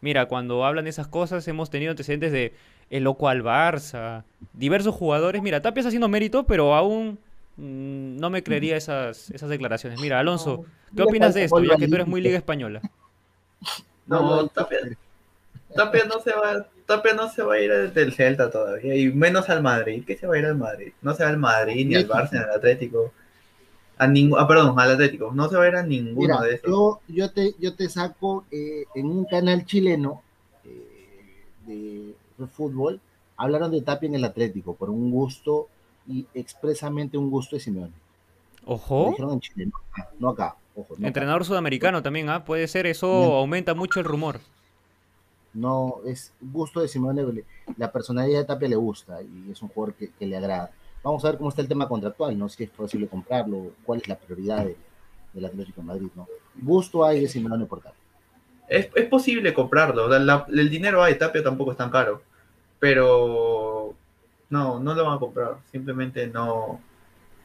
Mira, 0.00 0.26
cuando 0.26 0.64
hablan 0.64 0.84
de 0.84 0.90
esas 0.90 1.06
cosas, 1.06 1.46
hemos 1.46 1.70
tenido 1.70 1.92
antecedentes 1.92 2.32
de 2.32 2.52
el 2.90 3.04
loco 3.04 3.28
al 3.28 3.44
Barça, 3.44 4.24
diversos 4.54 4.92
jugadores. 4.92 5.40
Mira, 5.40 5.62
Tapia 5.62 5.82
está 5.82 5.88
haciendo 5.88 6.08
mérito, 6.08 6.44
pero 6.44 6.74
aún 6.74 7.20
mm, 7.58 8.16
no 8.16 8.28
me 8.28 8.42
creería 8.42 8.76
esas, 8.76 9.30
esas 9.30 9.48
declaraciones. 9.48 10.00
Mira, 10.00 10.18
Alonso, 10.18 10.64
¿qué 10.96 11.02
opinas 11.02 11.32
de 11.34 11.44
esto? 11.44 11.62
Ya 11.62 11.76
que 11.76 11.86
tú 11.86 11.94
eres 11.94 12.08
muy 12.08 12.20
Liga 12.20 12.36
Española. 12.38 12.80
No, 14.04 14.48
Tapia, 14.48 14.78
Tapia 15.74 16.04
no 16.04 16.20
se 16.20 16.30
va, 16.32 16.66
Tapia 16.86 17.14
no 17.14 17.28
se 17.28 17.42
va 17.42 17.54
a 17.54 17.60
ir 17.60 17.92
del 17.92 18.12
Celta 18.12 18.50
todavía, 18.50 18.94
y 18.96 19.10
menos 19.12 19.48
al 19.50 19.62
Madrid. 19.62 20.04
¿Qué 20.06 20.16
se 20.16 20.26
va 20.26 20.34
a 20.36 20.38
ir 20.38 20.46
al 20.46 20.56
Madrid? 20.56 20.92
No 21.02 21.14
se 21.14 21.24
va 21.24 21.30
al 21.30 21.38
Madrid, 21.38 21.86
ni 21.86 21.94
al 21.94 22.08
Barça, 22.08 22.32
ni 22.32 22.38
al 22.38 22.50
Atlético. 22.50 23.12
A 23.98 24.06
ningún, 24.06 24.38
ah, 24.38 24.48
perdón, 24.48 24.78
al 24.78 24.90
Atlético. 24.92 25.30
No 25.32 25.48
se 25.48 25.56
va 25.56 25.64
a 25.64 25.68
ir 25.68 25.76
a 25.76 25.82
ninguno 25.82 26.38
Mira, 26.38 26.40
de 26.40 26.54
esos. 26.54 26.68
yo, 26.68 27.00
yo, 27.08 27.30
te, 27.30 27.54
yo 27.58 27.74
te 27.74 27.88
saco 27.88 28.44
eh, 28.50 28.84
en 28.94 29.06
un 29.06 29.24
canal 29.26 29.64
chileno 29.64 30.22
eh, 30.64 31.44
de, 31.66 32.14
de 32.38 32.46
fútbol, 32.48 33.00
hablaron 33.36 33.70
de 33.70 33.82
Tapia 33.82 34.08
en 34.08 34.14
el 34.16 34.24
Atlético 34.24 34.74
por 34.74 34.90
un 34.90 35.10
gusto 35.10 35.68
y 36.06 36.26
expresamente 36.34 37.16
un 37.16 37.30
gusto 37.30 37.56
de 37.56 37.60
Simeone. 37.60 37.92
Lo 38.66 38.72
Ojo. 38.74 39.10
dijeron 39.10 39.32
en 39.34 39.40
Chile, 39.40 39.66
no 39.66 39.78
acá, 39.92 40.10
no 40.18 40.28
acá, 40.30 40.56
ojo, 40.74 40.96
no 40.98 41.08
acá. 41.08 41.08
Entrenador 41.08 41.44
sudamericano 41.44 42.02
también, 42.02 42.28
¿ah? 42.28 42.44
Puede 42.44 42.66
ser, 42.68 42.86
eso 42.86 43.06
aumenta 43.36 43.74
mucho 43.74 44.00
el 44.00 44.04
rumor. 44.06 44.40
No, 45.54 45.96
es 46.06 46.32
gusto 46.40 46.80
de 46.80 46.88
Simeone, 46.88 47.44
la 47.76 47.92
personalidad 47.92 48.40
de 48.40 48.44
Tapia 48.46 48.68
le 48.68 48.76
gusta 48.76 49.20
y 49.22 49.50
es 49.50 49.60
un 49.60 49.68
jugador 49.68 49.94
que, 49.94 50.26
le 50.26 50.36
agrada. 50.36 50.70
Vamos 51.02 51.24
a 51.24 51.28
ver 51.28 51.36
cómo 51.36 51.50
está 51.50 51.60
el 51.60 51.68
tema 51.68 51.88
contractual, 51.88 52.38
¿no? 52.38 52.48
Si 52.48 52.64
es 52.64 52.70
posible 52.70 53.08
comprarlo, 53.08 53.72
cuál 53.84 54.00
es 54.00 54.08
la 54.08 54.16
prioridad 54.16 54.64
de- 54.64 54.76
del 55.32 55.44
Atlético 55.44 55.80
de 55.80 55.86
Madrid, 55.86 56.08
¿no? 56.14 56.26
Gusto 56.60 57.04
hay 57.04 57.20
de 57.20 57.28
Simeone 57.28 57.66
por 57.66 57.80
Tapia. 57.80 57.98
Es, 58.68 58.88
es 58.94 59.06
posible 59.06 59.52
comprarlo. 59.52 60.14
el 60.14 60.70
dinero 60.70 61.02
hay, 61.02 61.18
Tapia 61.18 61.42
tampoco 61.42 61.72
es 61.72 61.76
tan 61.76 61.90
caro. 61.90 62.22
Pero 62.78 63.94
no, 64.50 64.80
no 64.80 64.94
lo 64.94 65.04
van 65.04 65.16
a 65.16 65.20
comprar. 65.20 65.56
Simplemente 65.70 66.26
no, 66.26 66.80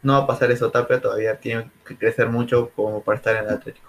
no 0.01 0.13
va 0.13 0.19
a 0.19 0.27
pasar 0.27 0.51
eso. 0.51 0.71
Tapia 0.71 1.01
todavía 1.01 1.39
tiene 1.39 1.69
que 1.85 1.97
crecer 1.97 2.29
mucho 2.29 2.69
como 2.75 3.01
para 3.01 3.17
estar 3.17 3.35
en 3.35 3.43
el 3.45 3.55
Atlético. 3.55 3.87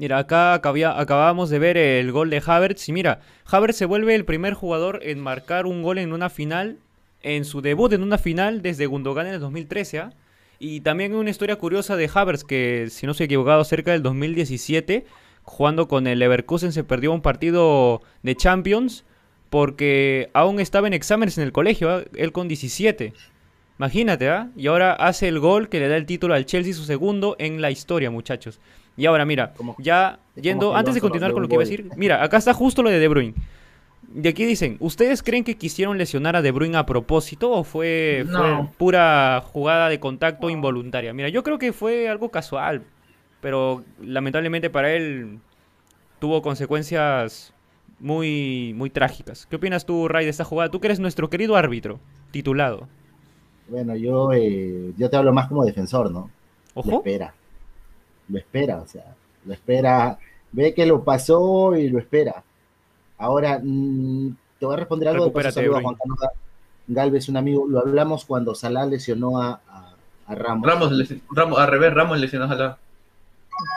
Mira, 0.00 0.16
acá 0.16 0.54
acabía- 0.54 0.98
acabábamos 0.98 1.50
de 1.50 1.58
ver 1.58 1.76
el 1.76 2.10
gol 2.10 2.30
de 2.30 2.42
Havertz. 2.44 2.88
Y 2.88 2.92
mira, 2.92 3.20
Havertz 3.44 3.76
se 3.76 3.84
vuelve 3.84 4.14
el 4.14 4.24
primer 4.24 4.54
jugador 4.54 5.00
en 5.02 5.20
marcar 5.20 5.66
un 5.66 5.82
gol 5.82 5.98
en 5.98 6.14
una 6.14 6.30
final, 6.30 6.78
en 7.22 7.44
su 7.44 7.60
debut 7.60 7.92
en 7.92 8.02
una 8.02 8.16
final 8.16 8.62
desde 8.62 8.86
Gundogan 8.86 9.26
en 9.26 9.34
el 9.34 9.40
2013. 9.40 9.98
¿ah? 9.98 10.10
Y 10.58 10.80
también 10.80 11.14
una 11.14 11.28
historia 11.28 11.56
curiosa 11.56 11.96
de 11.96 12.08
Havertz, 12.14 12.44
que 12.44 12.86
si 12.88 13.04
no 13.04 13.12
estoy 13.12 13.26
equivocado, 13.26 13.62
cerca 13.64 13.92
del 13.92 14.02
2017, 14.02 15.04
jugando 15.42 15.86
con 15.86 16.06
el 16.06 16.18
Leverkusen, 16.18 16.72
se 16.72 16.82
perdió 16.82 17.12
un 17.12 17.20
partido 17.20 18.00
de 18.22 18.34
Champions 18.36 19.04
porque 19.50 20.30
aún 20.32 20.60
estaba 20.60 20.86
en 20.86 20.94
exámenes 20.94 21.36
en 21.36 21.44
el 21.44 21.52
colegio, 21.52 21.90
¿ah? 21.90 22.02
él 22.14 22.32
con 22.32 22.48
17. 22.48 23.12
Imagínate, 23.78 24.30
¿ah? 24.30 24.48
Y 24.56 24.66
ahora 24.68 24.94
hace 24.94 25.28
el 25.28 25.40
gol 25.40 25.68
que 25.68 25.78
le 25.80 25.88
da 25.88 25.96
el 25.98 26.06
título 26.06 26.32
al 26.32 26.46
Chelsea, 26.46 26.72
su 26.72 26.84
segundo 26.84 27.36
en 27.38 27.60
la 27.60 27.70
historia, 27.70 28.10
muchachos. 28.10 28.60
Y 28.96 29.06
ahora, 29.06 29.24
mira, 29.24 29.54
ya 29.78 30.18
yendo, 30.34 30.74
antes 30.74 30.94
de 30.94 31.00
continuar 31.00 31.32
con 31.32 31.42
lo 31.42 31.48
que 31.48 31.54
iba 31.54 31.62
a 31.62 31.66
decir, 31.66 31.88
mira, 31.96 32.22
acá 32.22 32.36
está 32.36 32.52
justo 32.54 32.82
lo 32.82 32.90
de 32.90 32.98
De 32.98 33.08
Bruyne. 33.08 33.34
De 34.08 34.30
aquí 34.30 34.44
dicen, 34.44 34.76
¿ustedes 34.80 35.22
creen 35.22 35.44
que 35.44 35.56
quisieron 35.56 35.96
lesionar 35.96 36.34
a 36.34 36.42
De 36.42 36.50
Bruyne 36.50 36.76
a 36.76 36.84
propósito 36.84 37.50
o 37.52 37.64
fue, 37.64 38.26
pura 38.76 39.42
jugada 39.46 39.88
de 39.88 40.00
contacto 40.00 40.50
involuntaria? 40.50 41.12
Mira, 41.12 41.28
yo 41.28 41.42
creo 41.42 41.58
que 41.58 41.72
fue 41.72 42.08
algo 42.08 42.30
casual, 42.30 42.82
pero 43.40 43.84
lamentablemente 44.02 44.68
para 44.68 44.92
él 44.92 45.38
tuvo 46.18 46.42
consecuencias 46.42 47.54
muy, 48.00 48.74
muy 48.76 48.90
trágicas. 48.90 49.46
¿Qué 49.46 49.56
opinas 49.56 49.86
tú, 49.86 50.08
Ray, 50.08 50.24
de 50.24 50.30
esta 50.30 50.44
jugada? 50.44 50.70
Tú 50.70 50.80
que 50.80 50.88
eres 50.88 51.00
nuestro 51.00 51.30
querido 51.30 51.56
árbitro, 51.56 52.00
titulado. 52.32 52.88
Bueno, 53.68 53.94
yo, 53.94 54.32
eh, 54.32 54.92
yo 54.96 55.08
te 55.08 55.16
hablo 55.16 55.32
más 55.32 55.46
como 55.46 55.64
defensor, 55.64 56.10
¿no? 56.10 56.30
Ojo. 56.74 56.96
espera. 56.96 57.34
Lo 58.30 58.38
espera, 58.38 58.80
o 58.80 58.86
sea, 58.86 59.14
lo 59.44 59.52
espera. 59.52 60.18
Ve 60.52 60.74
que 60.74 60.86
lo 60.86 61.02
pasó 61.04 61.76
y 61.76 61.88
lo 61.88 61.98
espera. 61.98 62.42
Ahora, 63.18 63.60
mm, 63.62 64.36
te 64.58 64.66
voy 64.66 64.74
a 64.74 64.78
responder 64.78 65.08
algo. 65.08 65.24
de 65.26 65.30
paso, 65.30 65.48
Recupérate, 65.48 65.60
saludo 65.60 65.76
a. 65.78 65.82
Juan 65.82 65.94
Carlos 65.96 66.18
Galvez, 66.88 67.28
un 67.28 67.36
amigo. 67.36 67.66
Lo 67.68 67.80
hablamos 67.80 68.24
cuando 68.24 68.54
Salah 68.54 68.84
lesionó 68.86 69.40
a, 69.40 69.60
a- 69.68 69.94
a 70.26 70.34
Ramos. 70.34 70.66
Ramos, 70.68 70.92
Ramos, 71.30 71.58
al 71.58 71.68
revés, 71.68 71.92
Ramos 71.94 72.18
lesionó 72.18 72.44
a 72.46 72.48
Salah. 72.48 72.78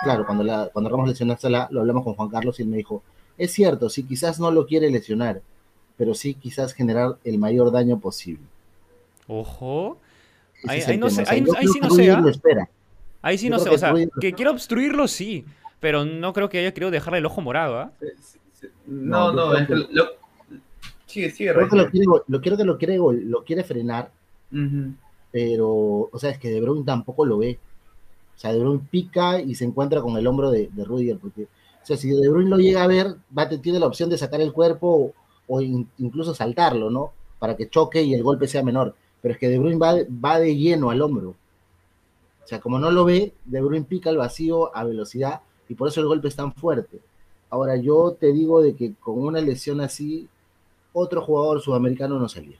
Claro, 0.04 0.26
cuando, 0.26 0.44
la, 0.44 0.70
cuando 0.72 0.89
Ramos 0.89 1.10
lesionó 1.10 1.34
a 1.34 1.38
Salah, 1.38 1.68
lo 1.72 1.82
hablamos 1.82 2.04
con 2.04 2.13
Juan 2.16 2.30
Carlos 2.30 2.60
y 2.60 2.63
él 2.63 2.70
me 2.70 2.78
dijo, 2.78 3.04
es 3.38 3.52
cierto, 3.52 3.89
sí, 3.89 4.04
quizás 4.04 4.39
no 4.39 4.50
lo 4.52 4.66
quiere 4.66 4.89
lesionar, 4.89 5.42
pero 5.98 6.13
sí 6.13 6.36
quizás 6.36 6.74
generar 6.74 7.18
el 7.24 7.38
mayor 7.38 7.72
daño 7.72 8.00
posible. 8.00 8.44
Ojo. 9.28 9.98
Ahí- 10.68 10.82
ahí 10.82 10.98
no 10.98 11.10
sé- 11.10 11.24
O 11.24 11.26
sea, 11.26 11.34
ahí- 11.34 11.46
ahí 11.58 11.68
sí 11.68 11.80
no 11.82 11.89
sé, 11.89 11.96
Rudiger 11.98 12.20
lo 12.20 12.30
espera. 12.30 12.70
Ahí 13.23 13.38
sí 13.39 13.47
Yo 13.47 13.51
no 13.55 13.59
sé, 13.59 13.69
o 13.69 13.77
sea, 13.77 13.93
que 14.21 14.33
quiera 14.33 14.51
obstruirlo, 14.51 15.07
sí, 15.07 15.45
pero 15.79 16.05
no 16.05 16.31
creo 16.33 16.49
que 16.49 16.59
haya 16.59 16.73
querido 16.73 16.91
dejarle 16.91 17.17
el 17.19 17.25
ojo 17.25 17.41
morado, 17.41 17.79
¿ah? 17.79 17.91
No, 18.86 19.31
No, 19.31 19.51
no, 19.51 19.57
es 19.57 19.67
que 19.67 19.75
lo- 19.75 20.05
sigue, 21.07 21.31
sigue, 21.31 21.53
Creo 21.53 21.69
que 21.69 21.75
lo 21.75 21.89
quiere, 21.89 22.05
lo 22.27 22.41
quiero 22.41 22.57
que 22.57 22.63
lo 22.65 22.77
quiere, 22.77 22.97
gol- 22.97 23.23
lo 23.25 23.43
quiere 23.43 23.63
frenar, 23.63 24.12
pero, 25.31 25.67
o 26.12 26.19
sea, 26.19 26.29
es 26.29 26.38
que 26.38 26.49
De 26.51 26.62
Bruyne 26.62 26.86
tampoco 26.86 27.25
lo 27.25 27.38
ve. 27.38 27.57
O 28.36 28.39
sea, 28.39 28.51
De 28.53 28.59
Bruyne 28.59 28.81
pica 28.91 29.39
y 29.39 29.55
se 29.55 29.65
encuentra 29.65 30.01
con 30.01 30.17
el 30.17 30.27
hombro 30.27 30.51
de, 30.51 30.69
de 30.71 30.83
Rudiger, 30.83 31.17
porque, 31.17 31.43
o 31.43 31.86
sea, 31.86 31.97
si 31.97 32.09
De 32.09 32.29
Bruyne 32.29 32.49
lo 32.49 32.57
llega 32.57 32.83
a 32.83 32.88
ver, 32.88 33.15
va 33.36 33.47
tiene 33.49 33.79
la 33.79 33.88
opción 33.88 34.09
de 34.09 34.17
sacar 34.17 34.41
el 34.41 34.51
cuerpo 34.53 34.88
o, 35.47 35.55
o 35.55 35.62
in- 35.62 35.88
incluso 35.97 36.33
saltarlo, 36.33 36.89
¿no? 36.89 37.13
Para 37.39 37.55
que 37.55 37.69
choque 37.69 38.01
y 38.03 38.13
el 38.13 38.23
golpe 38.23 38.47
sea 38.47 38.63
menor. 38.63 38.95
Pero 39.21 39.33
es 39.33 39.39
que 39.39 39.49
De 39.49 39.59
Bruyne 39.59 39.77
va, 39.79 39.93
de- 39.95 40.07
va 40.09 40.39
de 40.39 40.55
lleno 40.55 40.89
al 40.89 41.01
hombro. 41.01 41.36
O 42.43 42.47
sea, 42.47 42.60
como 42.60 42.79
no 42.79 42.91
lo 42.91 43.06
ve, 43.06 43.34
De 43.45 43.62
Bruyne 43.62 43.86
pica 43.86 44.10
al 44.10 44.17
vacío 44.17 44.75
a 44.75 44.84
velocidad 44.84 45.41
y 45.69 45.75
por 45.75 45.88
eso 45.88 46.01
el 46.01 46.08
golpe 46.08 46.27
es 46.27 46.36
tan 46.36 46.53
fuerte. 46.53 46.99
Ahora, 47.49 47.75
yo 47.77 48.17
te 48.19 48.34
digo 48.34 48.62
de 48.62 48.75
que 48.75 48.93
con 48.95 49.19
una 49.19 49.39
lesión 49.39 49.79
así, 49.79 50.27
otro 50.91 51.21
jugador 51.21 51.62
sudamericano 51.62 52.19
no 52.19 52.27
salía 52.27 52.58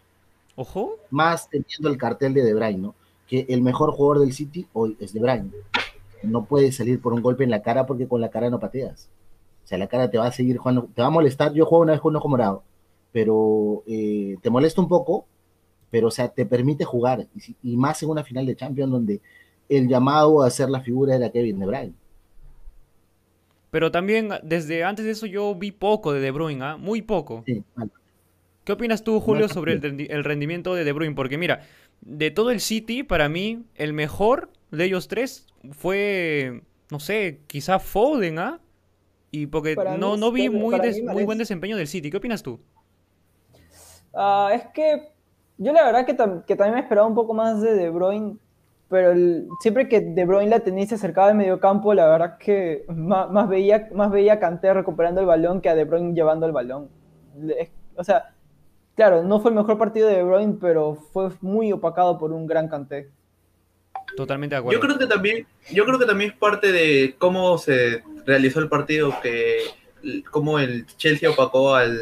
Ojo. 0.56 0.98
más 1.10 1.50
teniendo 1.50 1.90
el 1.90 1.98
cartel 1.98 2.34
de 2.34 2.44
De 2.44 2.54
Bruyne, 2.54 2.78
¿no? 2.78 2.96
Que 3.28 3.46
el 3.50 3.62
mejor 3.62 3.92
jugador 3.92 4.20
del 4.20 4.34
City 4.34 4.68
hoy 4.74 4.96
es 5.00 5.14
De 5.14 5.20
Bruyne. 5.20 5.50
No 6.24 6.46
puede 6.46 6.72
salir 6.72 7.02
por 7.02 7.14
un 7.14 7.22
golpe 7.22 7.44
en 7.44 7.50
la 7.50 7.62
cara 7.62 7.86
porque 7.86 8.08
con 8.08 8.22
la 8.22 8.30
cara 8.30 8.50
no 8.50 8.60
pateas. 8.60 9.10
O 9.64 9.68
sea, 9.68 9.78
la 9.78 9.88
cara 9.88 10.10
te 10.10 10.18
va 10.18 10.28
a 10.28 10.32
seguir 10.32 10.58
jugando, 10.58 10.88
te 10.94 11.02
va 11.02 11.08
a 11.08 11.12
molestar. 11.12 11.54
Yo 11.54 11.66
juego 11.66 11.84
una 11.84 11.94
vez 11.94 12.02
con 12.02 12.12
un 12.12 12.18
ojo 12.18 12.30
morado, 12.30 12.64
pero 13.12 13.84
eh, 13.88 14.38
te 14.42 14.50
molesta 14.50 14.82
un 14.82 14.88
poco, 14.88 15.26
pero 15.90 16.08
o 16.08 16.12
sea, 16.12 16.30
te 16.30 16.46
permite 16.46 16.86
jugar. 16.86 17.28
Y, 17.36 17.74
y 17.74 17.78
más 17.78 18.02
en 18.04 18.10
una 18.10 18.24
final 18.24 18.46
de 18.46 18.56
Champions 18.56 18.92
donde 18.92 19.22
el 19.70 19.88
llamado 19.88 20.42
a 20.44 20.50
ser 20.50 20.70
la 20.70 20.82
figura 20.82 21.16
era 21.16 21.32
Kevin 21.32 21.60
De 21.60 21.66
Bruyne. 21.66 21.94
Pero 23.72 23.92
también 23.92 24.30
desde 24.44 24.84
antes 24.86 25.04
de 25.06 25.12
eso 25.12 25.26
yo 25.26 25.54
vi 25.56 25.72
poco 25.72 26.14
de 26.14 26.22
De 26.22 26.32
Bruyne, 26.32 26.64
¿ah? 26.64 26.78
Muy 26.78 27.02
poco. 27.02 27.44
Sí, 27.46 27.64
vale. 27.76 27.92
¿Qué 28.64 28.72
opinas 28.72 29.04
tú, 29.04 29.20
Julio, 29.20 29.50
sobre 29.50 29.74
el, 29.74 29.82
rendi- 29.82 30.08
el 30.10 30.24
rendimiento 30.24 30.74
de 30.76 30.84
De 30.86 30.94
Bruyne? 30.94 31.16
Porque 31.16 31.38
mira, 31.38 31.62
de 32.02 32.32
todo 32.32 32.52
el 32.52 32.62
City, 32.62 33.04
para 33.04 33.28
mí, 33.28 33.66
el 33.76 33.92
mejor 33.94 34.52
de 34.72 34.86
ellos 34.86 35.08
tres 35.10 35.48
fue, 35.72 36.62
no 36.90 37.00
sé, 37.00 37.42
quizá 37.48 37.80
Foden, 37.80 38.40
¿ah? 38.40 38.62
Y 39.32 39.48
porque 39.48 39.76
Para 39.76 39.98
no, 39.98 40.18
no 40.18 40.32
vi 40.32 40.50
muy, 40.50 40.80
des- 40.80 41.04
muy 41.04 41.24
buen 41.24 41.38
desempeño 41.40 41.78
del 41.78 41.88
City. 41.88 42.12
¿Qué 42.12 42.18
opinas 42.18 42.44
tú? 42.44 42.60
Ah, 44.14 44.52
es 44.54 44.66
que 44.74 45.12
yo 45.58 45.74
la 45.74 45.86
verdad 45.86 46.06
que, 46.06 46.16
tam- 46.18 46.44
que 46.46 46.56
también 46.56 46.76
me 46.76 46.82
esperaba 46.82 47.08
un 47.08 47.16
poco 47.16 47.34
más 47.34 47.62
de 47.62 47.74
De 47.74 47.90
Bruyne, 47.90 48.38
pero 48.90 49.12
el- 49.12 49.48
siempre 49.62 49.88
que 49.88 50.02
De 50.02 50.26
Bruyne 50.26 50.50
la 50.50 50.60
tenía 50.60 50.84
y 50.84 50.88
se 50.88 50.96
acercaba 50.96 51.28
al 51.30 51.36
mediocampo, 51.36 51.94
la 51.94 52.08
verdad 52.08 52.38
que 52.38 52.86
más, 52.88 53.30
más 53.32 53.50
veía, 53.50 53.90
más 53.94 54.12
veía 54.12 54.34
a 54.34 54.40
Kanté 54.40 54.74
recuperando 54.74 55.22
el 55.22 55.28
balón 55.28 55.62
que 55.62 55.70
a 55.70 55.76
De 55.76 55.86
Bruyne 55.86 56.14
llevando 56.14 56.46
el 56.46 56.52
balón. 56.52 56.90
Es- 57.58 57.70
O 57.96 58.04
sea, 58.04 58.34
claro, 58.96 59.24
no 59.24 59.40
fue 59.40 59.52
el 59.52 59.56
mejor 59.58 59.78
partido 59.78 60.08
de 60.08 60.16
De 60.18 60.24
Bruyne, 60.24 60.58
pero 60.60 60.96
fue 61.14 61.30
muy 61.42 61.72
opacado 61.72 62.18
por 62.18 62.32
un 62.32 62.48
gran 62.48 62.68
Kanté. 62.68 63.10
Totalmente 64.16 64.56
de 64.56 64.60
acuerdo. 64.60 64.80
Yo 64.80 64.86
creo 64.86 65.00
que 65.00 65.08
también, 65.08 65.48
yo 65.72 65.86
creo 65.86 65.98
que 66.00 66.06
también 66.06 66.32
es 66.32 66.38
parte 66.38 66.72
de 66.72 67.16
cómo 67.18 67.58
se, 67.58 68.04
realizó 68.26 68.60
el 68.60 68.70
partido, 68.70 69.14
que 69.22 69.58
como 70.32 70.60
el 70.60 70.86
Chelsea 70.98 71.30
opacó 71.30 71.76
al, 71.76 71.98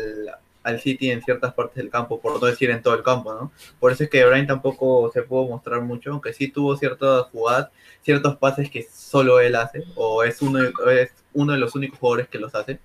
al 0.63 0.80
City 0.80 1.12
en 1.12 1.21
ciertas 1.21 1.54
partes 1.54 1.76
del 1.76 1.89
campo, 1.89 2.19
por 2.19 2.39
no 2.39 2.47
decir 2.47 2.69
en 2.69 2.82
todo 2.82 2.93
el 2.93 3.04
campo, 3.04 3.34
¿no? 3.34 3.52
Por 3.80 3.91
eso 3.91 4.04
es 4.04 4.10
que 4.10 4.26
Bruyne 4.26 4.47
tampoco 4.47 5.12
se 5.12 5.24
pudo 5.24 5.47
mostrar 5.47 5.82
mucho, 5.82 6.12
aunque 6.12 6.34
sí 6.34 6.50
tuvo 6.50 6.76
ciertas 6.78 7.26
jugadas, 7.28 7.69
ciertos 8.04 8.38
pases 8.38 8.69
que 8.69 8.84
solo 8.84 9.39
él 9.39 9.56
hace, 9.56 9.84
o 9.95 10.24
es 10.24 10.41
uno, 10.41 10.60
es 10.91 11.12
uno 11.34 11.54
de 11.54 11.60
los 11.60 11.76
únicos 11.76 12.00
jugadores 12.00 12.28
que 12.30 12.39
los 12.39 12.54
hace. 12.56 12.80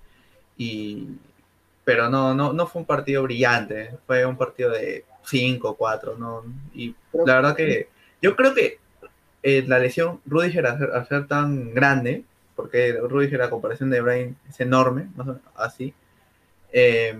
Y, 0.57 1.07
pero 1.83 2.09
no, 2.09 2.33
no, 2.33 2.53
no 2.53 2.67
fue 2.67 2.81
un 2.81 2.85
partido 2.85 3.23
brillante, 3.23 3.91
fue 4.07 4.25
un 4.25 4.37
partido 4.37 4.71
de 4.71 5.05
5, 5.23 5.75
4, 5.75 6.17
¿no? 6.17 6.43
Y 6.73 6.95
la 7.13 7.35
verdad 7.35 7.55
que 7.55 7.89
yo 8.21 8.35
creo 8.35 8.53
que 8.53 8.79
eh, 9.43 9.63
la 9.67 9.79
lesión 9.79 10.19
Rudiger 10.25 10.65
al 10.65 11.07
ser, 11.07 11.27
tan 11.27 11.73
grande, 11.73 12.23
porque 12.55 12.93
Rudiger 12.93 13.41
a 13.41 13.49
comparación 13.49 13.89
de 13.89 14.01
Brain 14.01 14.37
es 14.49 14.59
enorme, 14.59 15.07
así, 15.55 15.93
eh, 16.79 17.19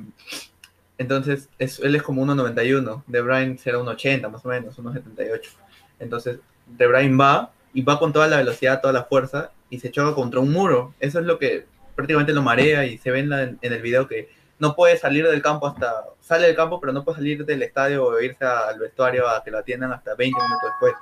entonces 0.99 1.49
él 1.57 1.95
es 1.95 2.03
como 2.03 2.23
1.91, 2.25 3.03
De 3.07 3.21
Bruyne 3.21 3.57
será 3.57 3.79
1.80 3.79 4.29
más 4.29 4.45
o 4.45 4.49
menos, 4.49 4.77
1.78. 4.77 5.41
Entonces 5.99 6.39
De 6.67 6.87
Bruyne 6.87 7.17
va 7.17 7.51
y 7.73 7.81
va 7.81 7.97
con 7.97 8.13
toda 8.13 8.27
la 8.27 8.37
velocidad, 8.37 8.81
toda 8.81 8.93
la 8.93 9.05
fuerza 9.05 9.51
y 9.71 9.79
se 9.79 9.89
choca 9.89 10.13
contra 10.13 10.39
un 10.39 10.51
muro. 10.51 10.93
Eso 10.99 11.19
es 11.19 11.25
lo 11.25 11.39
que 11.39 11.65
prácticamente 11.95 12.33
lo 12.33 12.43
marea 12.43 12.85
y 12.85 12.99
se 12.99 13.09
ve 13.09 13.19
en, 13.19 13.33
en 13.33 13.73
el 13.73 13.81
video 13.81 14.07
que 14.07 14.29
no 14.59 14.75
puede 14.75 14.97
salir 14.97 15.27
del 15.27 15.41
campo 15.41 15.67
hasta, 15.67 16.05
sale 16.21 16.47
del 16.47 16.55
campo, 16.55 16.79
pero 16.79 16.93
no 16.93 17.03
puede 17.03 17.17
salir 17.17 17.45
del 17.45 17.63
estadio 17.63 18.05
o 18.05 18.19
irse 18.19 18.45
al 18.45 18.79
vestuario 18.79 19.27
a 19.27 19.43
que 19.43 19.49
lo 19.49 19.57
atiendan 19.57 19.91
hasta 19.91 20.13
20 20.13 20.39
minutos 20.39 20.69
después, 20.69 20.93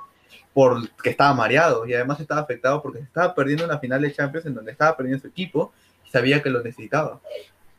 porque 0.54 1.10
estaba 1.10 1.34
mareado 1.34 1.86
y 1.86 1.92
además 1.92 2.20
estaba 2.20 2.40
afectado 2.40 2.82
porque 2.82 3.00
estaba 3.00 3.34
perdiendo 3.34 3.66
una 3.66 3.78
final 3.78 4.00
de 4.00 4.14
Champions 4.14 4.46
en 4.46 4.54
donde 4.54 4.72
estaba 4.72 4.96
perdiendo 4.96 5.20
su 5.20 5.28
equipo 5.28 5.72
y 6.06 6.10
sabía 6.10 6.42
que 6.42 6.48
lo 6.48 6.62
necesitaba. 6.62 7.20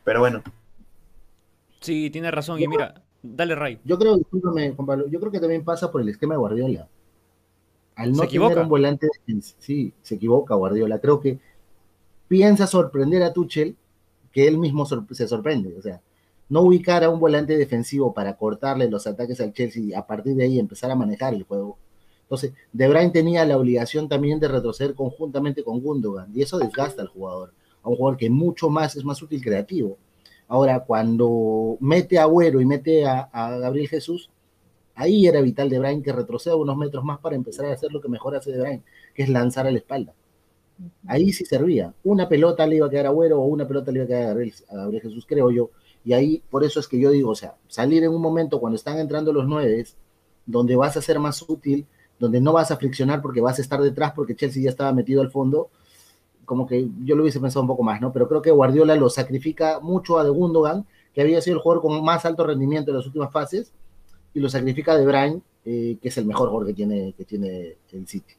Pero 0.04 0.20
bueno. 0.20 0.42
Sí, 1.80 2.10
tiene 2.10 2.30
razón. 2.30 2.60
y 2.60 2.68
mira, 2.68 3.02
dale, 3.22 3.54
Ray. 3.54 3.80
Yo 3.84 3.98
creo, 3.98 4.16
discúlpame, 4.16 4.72
Juan 4.72 4.86
Pablo, 4.86 5.08
yo 5.08 5.20
creo 5.20 5.32
que 5.32 5.40
también 5.40 5.64
pasa 5.64 5.90
por 5.90 6.00
el 6.00 6.08
esquema 6.08 6.34
de 6.34 6.38
Guardiola. 6.38 6.88
Al 7.94 8.12
no 8.12 8.26
tener 8.26 8.58
un 8.58 8.68
volante, 8.68 9.08
sí, 9.58 9.92
se 10.02 10.14
equivoca 10.14 10.54
Guardiola. 10.54 11.00
Creo 11.00 11.20
que 11.20 11.40
piensa 12.28 12.66
sorprender 12.66 13.22
a 13.22 13.32
Tuchel 13.32 13.76
que 14.30 14.46
él 14.46 14.58
mismo 14.58 14.86
se 14.86 15.26
sorprende. 15.26 15.76
O 15.76 15.82
sea, 15.82 16.00
no 16.48 16.62
ubicar 16.62 17.04
a 17.04 17.10
un 17.10 17.20
volante 17.20 17.56
defensivo 17.56 18.14
para 18.14 18.36
cortarle 18.36 18.88
los 18.88 19.06
ataques 19.06 19.40
al 19.40 19.52
Chelsea 19.52 19.82
y 19.82 19.94
a 19.94 20.06
partir 20.06 20.34
de 20.36 20.44
ahí 20.44 20.58
empezar 20.58 20.90
a 20.90 20.96
manejar 20.96 21.34
el 21.34 21.42
juego. 21.42 21.76
Entonces, 22.22 22.52
De 22.72 22.88
Bruyne 22.88 23.10
tenía 23.10 23.44
la 23.44 23.56
obligación 23.56 24.08
también 24.08 24.38
de 24.38 24.48
retroceder 24.48 24.94
conjuntamente 24.94 25.64
con 25.64 25.80
Gundogan 25.80 26.30
y 26.34 26.42
eso 26.42 26.58
desgasta 26.58 27.02
al 27.02 27.08
jugador, 27.08 27.52
a 27.82 27.88
un 27.88 27.96
jugador 27.96 28.18
que 28.18 28.30
mucho 28.30 28.68
más 28.68 28.96
es 28.96 29.04
más 29.04 29.20
útil 29.22 29.42
creativo. 29.42 29.96
Ahora, 30.48 30.80
cuando 30.80 31.76
mete 31.80 32.18
a 32.18 32.22
Agüero 32.22 32.60
y 32.60 32.66
mete 32.66 33.06
a, 33.06 33.28
Gabriel 33.32 33.88
Jesús, 33.88 34.30
ahí 34.94 35.26
era 35.26 35.42
vital 35.42 35.68
De 35.68 35.78
Bruyne 35.78 36.02
que 36.02 36.12
retroceda 36.12 36.56
unos 36.56 36.76
metros 36.76 37.04
más 37.04 37.18
para 37.18 37.36
empezar 37.36 37.66
a 37.66 37.72
hacer 37.72 37.92
lo 37.92 38.00
que 38.00 38.08
mejor 38.08 38.34
hace 38.34 38.50
De 38.50 38.60
Bruyne, 38.60 38.82
que 39.14 39.22
es 39.22 39.28
lanzar 39.28 39.66
a 39.66 39.70
la 39.70 39.78
espalda. 39.78 40.14
Ahí 41.06 41.32
sí 41.32 41.44
servía. 41.44 41.92
Una 42.04 42.28
pelota 42.28 42.66
le 42.66 42.76
iba 42.76 42.86
a 42.86 42.90
quedar 42.90 43.06
a 43.06 43.08
Agüero 43.10 43.40
o 43.40 43.46
una 43.46 43.68
pelota 43.68 43.92
le 43.92 43.98
iba 43.98 44.04
a 44.04 44.08
quedar 44.08 44.22
a 44.22 44.26
Gabriel, 44.28 45.02
Jesús, 45.02 45.26
creo 45.28 45.50
yo. 45.50 45.70
Y 46.04 46.14
ahí, 46.14 46.42
por 46.48 46.64
eso 46.64 46.80
es 46.80 46.88
que 46.88 46.98
yo 46.98 47.10
digo, 47.10 47.30
o 47.30 47.34
sea, 47.34 47.56
salir 47.66 48.02
en 48.04 48.10
un 48.10 48.22
momento 48.22 48.58
cuando 48.58 48.76
están 48.76 48.98
entrando 48.98 49.32
los 49.32 49.46
nueve, 49.46 49.84
donde 50.46 50.76
vas 50.76 50.96
a 50.96 51.02
ser 51.02 51.18
más 51.18 51.42
útil, 51.46 51.86
donde 52.18 52.40
no 52.40 52.52
vas 52.52 52.70
a 52.70 52.76
friccionar 52.76 53.20
porque 53.20 53.40
vas 53.40 53.58
a 53.58 53.62
estar 53.62 53.80
detrás 53.82 54.12
porque 54.12 54.34
Chelsea 54.34 54.62
ya 54.62 54.70
estaba 54.70 54.92
metido 54.92 55.20
al 55.20 55.30
fondo, 55.30 55.68
como 56.48 56.66
que 56.66 56.88
yo 57.04 57.14
lo 57.14 57.24
hubiese 57.24 57.40
pensado 57.40 57.60
un 57.60 57.68
poco 57.68 57.82
más, 57.82 58.00
¿no? 58.00 58.10
Pero 58.10 58.26
creo 58.26 58.40
que 58.40 58.50
Guardiola 58.50 58.96
lo 58.96 59.10
sacrifica 59.10 59.80
mucho 59.80 60.18
a 60.18 60.24
De 60.24 60.30
Gundogan, 60.30 60.86
que 61.12 61.20
había 61.20 61.42
sido 61.42 61.56
el 61.56 61.62
jugador 61.62 61.82
con 61.82 62.02
más 62.02 62.24
alto 62.24 62.46
rendimiento 62.46 62.90
en 62.90 62.96
las 62.96 63.04
últimas 63.04 63.30
fases, 63.30 63.74
y 64.32 64.40
lo 64.40 64.48
sacrifica 64.48 64.92
a 64.92 64.96
De 64.96 65.04
Bruyne, 65.04 65.42
eh, 65.66 65.98
que 66.00 66.08
es 66.08 66.16
el 66.16 66.24
mejor 66.24 66.48
jugador 66.48 66.68
que 66.68 66.72
tiene, 66.72 67.12
que 67.12 67.26
tiene 67.26 67.76
el 67.92 68.06
City. 68.06 68.32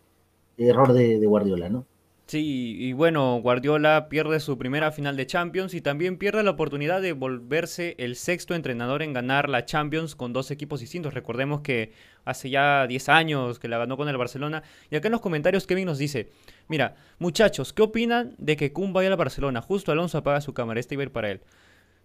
Error 0.58 0.92
de 0.92 1.24
Guardiola, 1.24 1.70
¿no? 1.70 1.86
Sí, 2.30 2.76
y 2.78 2.94
bueno, 2.94 3.40
Guardiola 3.42 4.08
pierde 4.08 4.40
su 4.40 4.56
primera 4.60 4.92
final 4.92 5.18
de 5.18 5.26
Champions 5.26 5.74
y 5.74 5.82
también 5.82 6.20
pierde 6.20 6.44
la 6.44 6.52
oportunidad 6.52 7.02
de 7.02 7.14
volverse 7.14 7.96
el 7.98 8.16
sexto 8.16 8.54
entrenador 8.54 9.02
en 9.02 9.14
ganar 9.14 9.50
la 9.50 9.66
Champions 9.66 10.16
con 10.16 10.32
dos 10.32 10.52
equipos 10.52 10.80
distintos. 10.80 11.16
Recordemos 11.16 11.62
que 11.62 11.92
hace 12.26 12.52
ya 12.52 12.86
10 12.86 13.10
años 13.10 13.58
que 13.58 13.68
la 13.68 13.80
ganó 13.80 13.98
con 13.98 14.10
el 14.10 14.18
Barcelona. 14.18 14.62
Y 14.92 14.96
acá 14.96 15.08
en 15.08 15.14
los 15.14 15.22
comentarios 15.22 15.66
Kevin 15.66 15.88
nos 15.88 15.98
dice, 15.98 16.30
mira, 16.68 16.98
muchachos, 17.18 17.74
¿qué 17.74 17.82
opinan 17.82 18.36
de 18.38 18.56
que 18.56 18.72
Kun 18.74 18.94
vaya 18.94 19.10
al 19.10 19.18
Barcelona? 19.18 19.64
Justo 19.64 19.92
Alonso 19.92 20.20
apaga 20.20 20.40
su 20.40 20.54
cámara, 20.54 20.80
este 20.80 20.94
iba 20.94 21.02
a 21.02 21.06
ir 21.06 21.12
para 21.12 21.32
él. 21.32 21.42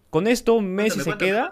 Con 0.09 0.25
esto 0.25 0.59
Messi 0.59 1.01
se 1.01 1.15
queda... 1.19 1.51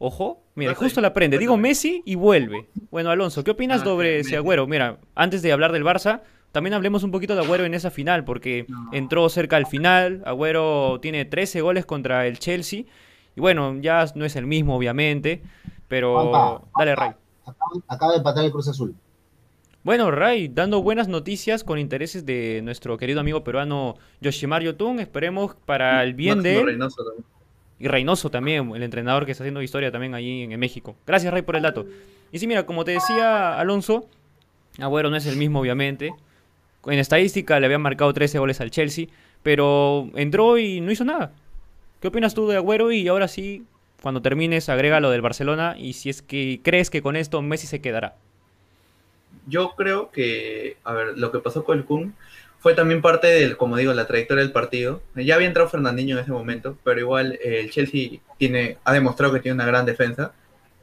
Ojo, 0.00 0.42
mira, 0.56 0.74
justo 0.74 1.00
la 1.00 1.12
prende. 1.12 1.38
Digo 1.38 1.56
Messi 1.56 2.02
y 2.04 2.16
vuelve. 2.16 2.66
Bueno, 2.90 3.10
Alonso, 3.10 3.44
¿qué 3.44 3.52
opinas 3.52 3.82
ah, 3.82 3.84
sobre 3.84 4.20
ese 4.20 4.36
agüero? 4.36 4.66
Mira, 4.66 4.98
antes 5.14 5.42
de 5.42 5.52
hablar 5.52 5.72
del 5.72 5.84
Barça, 5.84 6.22
también 6.52 6.74
hablemos 6.74 7.02
un 7.02 7.10
poquito 7.10 7.34
de 7.34 7.42
Agüero 7.42 7.64
en 7.64 7.74
esa 7.74 7.90
final, 7.90 8.24
porque 8.24 8.66
entró 8.92 9.28
cerca 9.28 9.56
al 9.56 9.66
final. 9.66 10.22
Agüero 10.24 10.98
tiene 11.00 11.24
13 11.24 11.60
goles 11.60 11.84
contra 11.84 12.26
el 12.26 12.38
Chelsea. 12.38 12.84
Y 13.36 13.40
bueno, 13.40 13.76
ya 13.80 14.06
no 14.14 14.24
es 14.24 14.34
el 14.34 14.46
mismo, 14.46 14.76
obviamente. 14.76 15.42
Pero 15.88 16.62
dale, 16.76 16.96
Ray. 16.96 17.10
Acaba, 17.86 18.12
de 18.12 18.18
empatar 18.18 18.44
el 18.44 18.50
Cruz 18.50 18.68
Azul. 18.68 18.94
Bueno, 19.84 20.10
Ray, 20.10 20.48
dando 20.48 20.82
buenas 20.82 21.08
noticias 21.08 21.64
con 21.64 21.78
intereses 21.78 22.26
de 22.26 22.60
nuestro 22.62 22.98
querido 22.98 23.20
amigo 23.20 23.44
peruano 23.44 23.96
Yoshimar 24.20 24.62
Yotun. 24.62 25.00
Esperemos 25.00 25.54
para 25.66 26.02
el 26.02 26.14
bien 26.14 26.42
de 26.42 26.60
él. 26.60 26.78
Y 27.78 27.86
Reynoso 27.86 28.30
también, 28.30 28.74
el 28.74 28.82
entrenador 28.82 29.24
que 29.24 29.32
está 29.32 29.44
haciendo 29.44 29.62
historia 29.62 29.92
también 29.92 30.14
allí 30.14 30.42
en 30.42 30.58
México. 30.58 30.96
Gracias, 31.06 31.32
Ray, 31.32 31.42
por 31.42 31.56
el 31.56 31.62
dato. 31.62 31.86
Y 32.32 32.38
sí, 32.38 32.46
mira, 32.46 32.66
como 32.66 32.84
te 32.84 32.92
decía 32.92 33.58
Alonso, 33.58 34.08
Agüero 34.78 35.10
no 35.10 35.16
es 35.16 35.26
el 35.26 35.36
mismo, 35.36 35.60
obviamente 35.60 36.12
en 36.86 36.98
estadística 36.98 37.58
le 37.60 37.66
habían 37.66 37.82
marcado 37.82 38.12
13 38.12 38.38
goles 38.38 38.60
al 38.60 38.70
Chelsea, 38.70 39.06
pero 39.42 40.08
entró 40.14 40.58
y 40.58 40.80
no 40.80 40.90
hizo 40.90 41.04
nada. 41.04 41.32
¿Qué 42.00 42.08
opinas 42.08 42.34
tú 42.34 42.46
de 42.48 42.56
Agüero? 42.56 42.92
Y 42.92 43.08
ahora 43.08 43.28
sí, 43.28 43.64
cuando 44.02 44.22
termines, 44.22 44.68
agrega 44.68 45.00
lo 45.00 45.10
del 45.10 45.20
Barcelona 45.20 45.74
y 45.76 45.94
si 45.94 46.10
es 46.10 46.22
que 46.22 46.60
crees 46.62 46.90
que 46.90 47.02
con 47.02 47.16
esto 47.16 47.42
Messi 47.42 47.66
se 47.66 47.80
quedará. 47.80 48.16
Yo 49.46 49.74
creo 49.76 50.10
que, 50.10 50.76
a 50.84 50.92
ver, 50.92 51.18
lo 51.18 51.32
que 51.32 51.38
pasó 51.38 51.64
con 51.64 51.78
el 51.78 51.84
Kun 51.84 52.14
fue 52.60 52.74
también 52.74 53.00
parte 53.00 53.28
del, 53.28 53.56
como 53.56 53.76
digo, 53.76 53.92
la 53.94 54.06
trayectoria 54.06 54.42
del 54.42 54.52
partido. 54.52 55.00
Ya 55.14 55.36
había 55.36 55.48
entrado 55.48 55.68
Fernandinho 55.68 56.16
en 56.16 56.22
ese 56.22 56.32
momento, 56.32 56.76
pero 56.84 57.00
igual 57.00 57.38
eh, 57.42 57.60
el 57.60 57.70
Chelsea 57.70 58.20
tiene, 58.36 58.78
ha 58.84 58.92
demostrado 58.92 59.32
que 59.32 59.40
tiene 59.40 59.54
una 59.54 59.66
gran 59.66 59.86
defensa. 59.86 60.32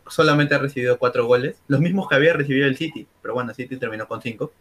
Solamente 0.08 0.56
ha 0.56 0.60
recibido 0.60 0.98
cuatro 0.98 1.26
goles, 1.26 1.58
los 1.68 1.80
mismos 1.80 2.08
que 2.08 2.16
había 2.16 2.34
recibido 2.34 2.68
el 2.68 2.78
City, 2.78 3.08
pero 3.22 3.34
bueno, 3.34 3.52
el 3.52 3.56
City 3.56 3.78
terminó 3.78 4.08
con 4.08 4.22
cinco. 4.22 4.52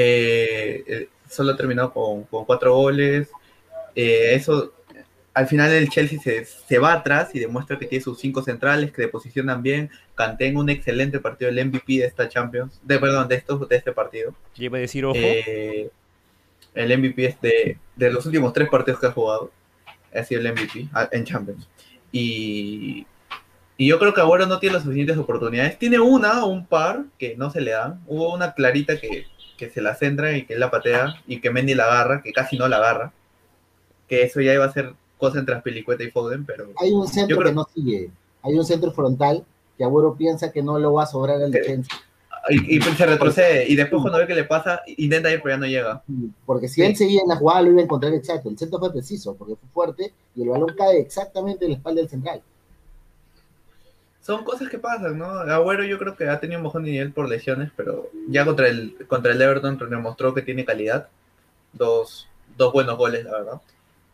Eh, 0.00 0.84
eh, 0.86 1.08
solo 1.28 1.52
ha 1.52 1.56
terminado 1.56 1.92
con, 1.92 2.22
cuatro 2.22 2.72
goles. 2.72 3.28
Eh, 3.96 4.32
eso, 4.32 4.72
al 5.34 5.48
final 5.48 5.72
el 5.72 5.88
Chelsea 5.88 6.20
se, 6.44 6.78
va 6.78 6.92
atrás 6.92 7.34
y 7.34 7.40
demuestra 7.40 7.80
que 7.80 7.86
tiene 7.86 8.04
sus 8.04 8.20
cinco 8.20 8.40
centrales 8.42 8.92
que 8.92 9.02
le 9.02 9.08
posicionan 9.08 9.60
bien. 9.60 9.90
Canté 10.14 10.46
en 10.46 10.56
un 10.56 10.70
excelente 10.70 11.18
partido, 11.18 11.50
el 11.50 11.66
MVP 11.66 11.94
de 11.94 12.04
esta 12.04 12.28
Champions, 12.28 12.80
de 12.84 12.96
perdón, 13.00 13.26
de 13.26 13.34
estos, 13.34 13.68
de 13.68 13.74
este 13.74 13.90
partido. 13.90 14.32
iba 14.56 14.78
a 14.78 14.80
decir 14.80 15.04
ojo. 15.04 15.18
el 15.18 16.98
MVP 16.98 17.24
es 17.24 17.40
de, 17.40 17.76
los 17.96 18.24
últimos 18.24 18.52
tres 18.52 18.68
partidos 18.68 19.00
que 19.00 19.06
ha 19.06 19.12
jugado. 19.12 19.50
Ha 20.14 20.22
sido 20.22 20.40
el 20.42 20.52
MVP 20.52 20.90
ah, 20.92 21.08
en 21.10 21.24
Champions. 21.24 21.68
Y 22.12 23.04
y 23.80 23.86
yo 23.86 24.00
creo 24.00 24.12
que 24.12 24.20
ahora 24.20 24.44
no 24.44 24.58
tiene 24.58 24.74
las 24.74 24.82
suficientes 24.82 25.16
oportunidades. 25.16 25.78
Tiene 25.78 26.00
una 26.00 26.44
o 26.44 26.48
un 26.48 26.66
par 26.66 27.04
que 27.16 27.36
no 27.36 27.48
se 27.48 27.60
le 27.60 27.70
dan. 27.70 28.02
Hubo 28.08 28.34
una 28.34 28.52
clarita 28.52 29.00
que 29.00 29.26
que 29.58 29.68
se 29.68 29.82
la 29.82 29.94
centra 29.94 30.34
y 30.34 30.46
que 30.46 30.54
él 30.54 30.60
la 30.60 30.70
patea 30.70 31.16
y 31.26 31.40
que 31.42 31.50
Mendy 31.50 31.74
la 31.74 31.84
agarra, 31.84 32.22
que 32.22 32.32
casi 32.32 32.56
no 32.56 32.66
la 32.68 32.76
agarra. 32.76 33.12
Que 34.08 34.22
eso 34.22 34.40
ya 34.40 34.54
iba 34.54 34.64
a 34.64 34.72
ser 34.72 34.94
cosa 35.18 35.38
entre 35.38 35.54
Aspilicueta 35.54 36.02
y 36.02 36.10
Foden, 36.10 36.46
pero... 36.46 36.70
Hay 36.76 36.92
un 36.92 37.06
centro 37.06 37.38
que 37.40 37.52
no 37.52 37.68
sigue. 37.74 38.10
Hay 38.42 38.54
un 38.54 38.64
centro 38.64 38.92
frontal 38.92 39.44
que 39.76 39.84
Agüero 39.84 40.14
piensa 40.14 40.50
que 40.50 40.62
no 40.62 40.78
lo 40.78 40.94
va 40.94 41.02
a 41.02 41.06
sobrar 41.06 41.42
al 41.42 41.50
defensa. 41.50 41.90
Y, 42.48 42.80
se 42.80 43.04
retrocede. 43.04 43.68
Y 43.68 43.76
después 43.76 44.00
cuando 44.00 44.18
ve 44.18 44.26
que 44.26 44.34
le 44.34 44.44
pasa, 44.44 44.80
intenta 44.96 45.30
ir, 45.30 45.42
pero 45.42 45.56
ya 45.56 45.60
no 45.60 45.66
llega. 45.66 46.02
Porque 46.46 46.68
si 46.68 46.80
él 46.80 46.96
seguía 46.96 47.20
en 47.20 47.28
la 47.28 47.36
jugada, 47.36 47.60
lo 47.60 47.72
iba 47.72 47.80
a 47.80 47.84
encontrar 47.84 48.14
exacto. 48.14 48.48
El 48.48 48.56
centro 48.56 48.78
fue 48.78 48.90
preciso, 48.90 49.34
porque 49.34 49.56
fue 49.56 49.68
fuerte 49.74 50.14
y 50.34 50.42
el 50.42 50.48
balón 50.48 50.74
cae 50.78 51.00
exactamente 51.00 51.66
en 51.66 51.72
la 51.72 51.76
espalda 51.76 52.00
del 52.00 52.08
central 52.08 52.40
son 54.28 54.44
cosas 54.44 54.68
que 54.68 54.78
pasan, 54.78 55.16
¿no? 55.16 55.24
Agüero 55.24 55.84
yo 55.84 55.98
creo 55.98 56.14
que 56.14 56.28
ha 56.28 56.38
tenido 56.38 56.60
un 56.60 56.84
de 56.84 56.90
nivel 56.90 57.12
por 57.12 57.30
lesiones, 57.30 57.70
pero 57.74 58.10
ya 58.28 58.44
contra 58.44 58.68
el, 58.68 58.94
contra 59.06 59.32
el 59.32 59.40
Everton 59.40 59.78
demostró 59.88 60.34
que 60.34 60.42
tiene 60.42 60.66
calidad. 60.66 61.08
Dos, 61.72 62.28
dos 62.54 62.70
buenos 62.70 62.98
goles, 62.98 63.24
la 63.24 63.32
verdad. 63.32 63.62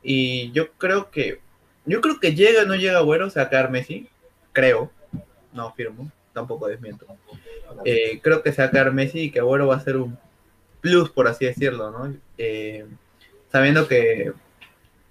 Y 0.04 0.52
yo 0.52 0.70
creo 0.74 1.10
que, 1.10 1.40
yo 1.84 2.00
creo 2.00 2.20
que 2.20 2.32
llega 2.32 2.62
o 2.62 2.64
no 2.64 2.76
llega 2.76 2.98
Agüero, 2.98 3.28
se 3.28 3.40
va 3.40 3.46
a 3.46 3.50
quedar 3.50 3.72
Messi, 3.72 4.08
creo, 4.52 4.92
no 5.52 5.72
firmo, 5.72 6.08
tampoco 6.32 6.68
desmiento. 6.68 7.06
Eh, 7.84 8.20
creo 8.22 8.40
que 8.44 8.52
se 8.52 8.62
va 8.62 8.68
a 8.68 8.70
quedar 8.70 8.92
Messi 8.92 9.18
y 9.18 9.30
que 9.32 9.40
Agüero 9.40 9.66
va 9.66 9.74
a 9.74 9.80
ser 9.80 9.96
un 9.96 10.16
plus, 10.80 11.10
por 11.10 11.26
así 11.26 11.44
decirlo, 11.44 11.90
¿no? 11.90 12.14
Eh, 12.38 12.86
sabiendo 13.50 13.88
que 13.88 14.32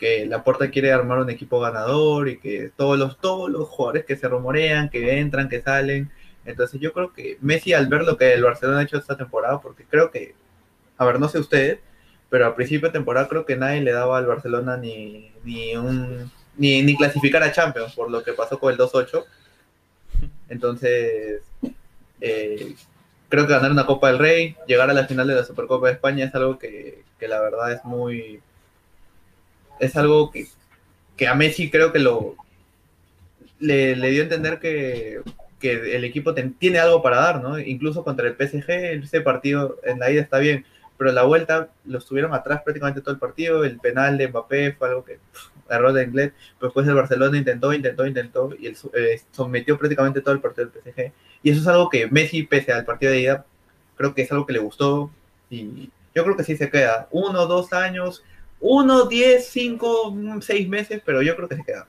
que 0.04 0.26
Laporta 0.26 0.70
quiere 0.70 0.91
armar 0.91 1.20
un 1.20 1.30
equipo 1.30 1.62
ganador 1.62 2.28
y 2.28 2.38
que 2.38 2.70
todos 2.76 2.99
los, 2.99 3.18
todos 3.20 3.49
los 3.49 3.70
jugadores 3.70 4.04
que 4.04 4.18
se 4.18 4.28
rumorean, 4.28 4.89
que 4.89 5.20
entran, 5.20 5.47
que 5.47 5.62
salen. 5.62 6.12
Entonces 6.43 6.82
yo 6.82 6.91
creo 6.91 7.14
que 7.14 7.38
Messi 7.39 7.72
al 7.72 7.88
ver 7.88 8.04
lo 8.04 8.18
que 8.18 8.34
el 8.34 8.43
Barcelona 8.43 8.80
ha 8.80 8.84
hecho 8.84 8.97
esta 8.97 9.16
temporada, 9.16 9.62
porque 9.62 9.86
creo 9.86 10.12
que, 10.12 10.36
a 10.97 11.06
ver, 11.06 11.22
no 11.22 11.30
sé 11.30 11.39
ustedes, 11.39 11.80
pero 12.30 12.45
al 12.47 12.54
principio 12.54 12.89
de 12.89 12.93
temporada 12.93 13.30
creo 13.30 13.45
que 13.45 13.56
nadie 13.56 13.80
le 13.80 13.93
daba 13.93 14.18
al 14.18 14.26
Barcelona 14.26 14.76
ni, 14.76 15.32
ni 15.45 15.78
un 15.78 16.30
ni, 16.58 16.82
ni 16.82 16.97
clasificar 16.97 17.41
a 17.41 17.54
Champions 17.54 17.93
por 17.93 18.12
lo 18.12 18.24
que 18.26 18.34
pasó 18.34 18.60
con 18.60 18.74
el 18.74 18.78
2-8. 18.78 19.24
Entonces, 20.49 21.43
eh, 22.20 22.76
creo 23.30 23.47
que 23.47 23.54
ganar 23.54 23.72
una 23.72 23.86
Copa 23.86 24.10
del 24.10 24.20
Rey, 24.20 24.58
llegar 24.68 24.89
a 24.89 24.93
la 24.93 25.06
final 25.06 25.28
de 25.28 25.36
la 25.36 25.45
Supercopa 25.45 25.88
de 25.88 25.93
España 25.93 26.26
es 26.26 26.36
algo 26.36 26.60
que, 26.60 27.04
que 27.18 27.30
la 27.30 27.39
verdad 27.39 27.72
es 27.72 27.86
muy... 27.86 28.41
Es 29.80 29.95
algo 29.95 30.32
que, 30.32 30.47
que 31.17 31.28
a 31.28 31.36
Messi 31.36 31.69
creo 31.69 31.91
que 31.91 31.99
lo... 31.99 32.36
Le, 33.59 33.95
dio 33.95 34.21
a 34.21 34.24
entender 34.26 34.59
que, 34.59 35.21
que 35.59 35.95
el 35.95 36.03
equipo 36.03 36.34
tiene 36.34 36.80
algo 36.80 37.01
para 37.01 37.17
dar, 37.17 37.41
¿no? 37.41 37.57
Incluso 37.57 38.03
contra 38.03 38.28
el 38.28 38.36
PSG, 38.36 38.69
ese 38.69 39.21
partido 39.21 39.80
en 39.84 39.99
la 39.99 40.11
ida 40.11 40.21
está 40.21 40.39
bien, 40.39 40.65
pero 40.97 41.09
en 41.09 41.15
la 41.15 41.24
vuelta 41.24 41.69
lo 41.86 41.99
estuvieron 41.99 42.34
atrás 42.34 42.61
prácticamente 42.63 43.01
todo 43.01 43.13
el 43.13 43.19
partido, 43.19 43.63
el 43.63 43.80
penal 43.80 44.17
de 44.17 44.28
Mbappé 44.28 44.74
fue 44.74 44.89
algo 44.89 45.05
que... 45.05 45.19
Pff, 45.32 45.53
error 45.69 45.93
de 45.93 46.03
inglés, 46.03 46.32
pero 46.59 46.69
después 46.69 46.88
el 46.88 46.95
Barcelona 46.95 47.38
intentó, 47.38 47.74
intentó, 47.74 48.05
intentó 48.05 48.53
y 48.57 48.67
eh, 48.67 49.21
sometió 49.32 49.78
prácticamente 49.78 50.21
todo 50.21 50.34
el 50.34 50.41
partido 50.41 50.67
del 50.67 50.93
PSG. 50.93 51.11
Y 51.43 51.51
eso 51.51 51.61
es 51.61 51.67
algo 51.67 51.89
que 51.89 52.07
Messi, 52.07 52.43
pese 52.43 52.71
al 52.71 52.86
partido 52.86 53.11
de 53.11 53.21
ida, 53.21 53.45
creo 53.95 54.13
que 54.13 54.24
es 54.24 54.32
algo 54.32 54.45
que 54.45 54.53
le 54.53 54.59
gustó 54.59 55.11
y 55.49 55.89
yo 56.15 56.24
creo 56.24 56.38
que 56.38 56.43
sí 56.43 56.55
se 56.55 56.69
queda. 56.69 57.07
Uno, 57.11 57.45
dos 57.47 57.74
años, 57.74 58.24
uno, 58.66 59.05
diez, 59.05 59.49
cinco, 59.49 60.16
seis 60.41 60.68
meses, 60.70 61.01
pero 61.05 61.22
yo 61.22 61.36
creo 61.36 61.49
que 61.49 61.57
se 61.57 61.64
queda. 61.64 61.86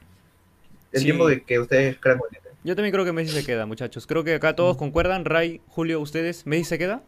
El 0.93 1.01
sí. 1.01 1.05
tiempo 1.07 1.29
que, 1.29 1.43
que 1.43 1.61
ustedes 1.61 1.97
crean. 2.01 2.19
Yo 2.65 2.75
también 2.75 2.93
creo 2.93 3.05
que 3.05 3.13
Messi 3.13 3.33
se 3.33 3.45
queda, 3.45 3.65
muchachos. 3.65 4.07
Creo 4.07 4.25
que 4.25 4.35
acá 4.35 4.57
todos 4.57 4.77
concuerdan. 4.77 5.25
Ray, 5.25 5.61
Julio, 5.69 6.01
ustedes, 6.01 6.47
¿Messi 6.47 6.65
se 6.65 6.79
queda? 6.79 7.03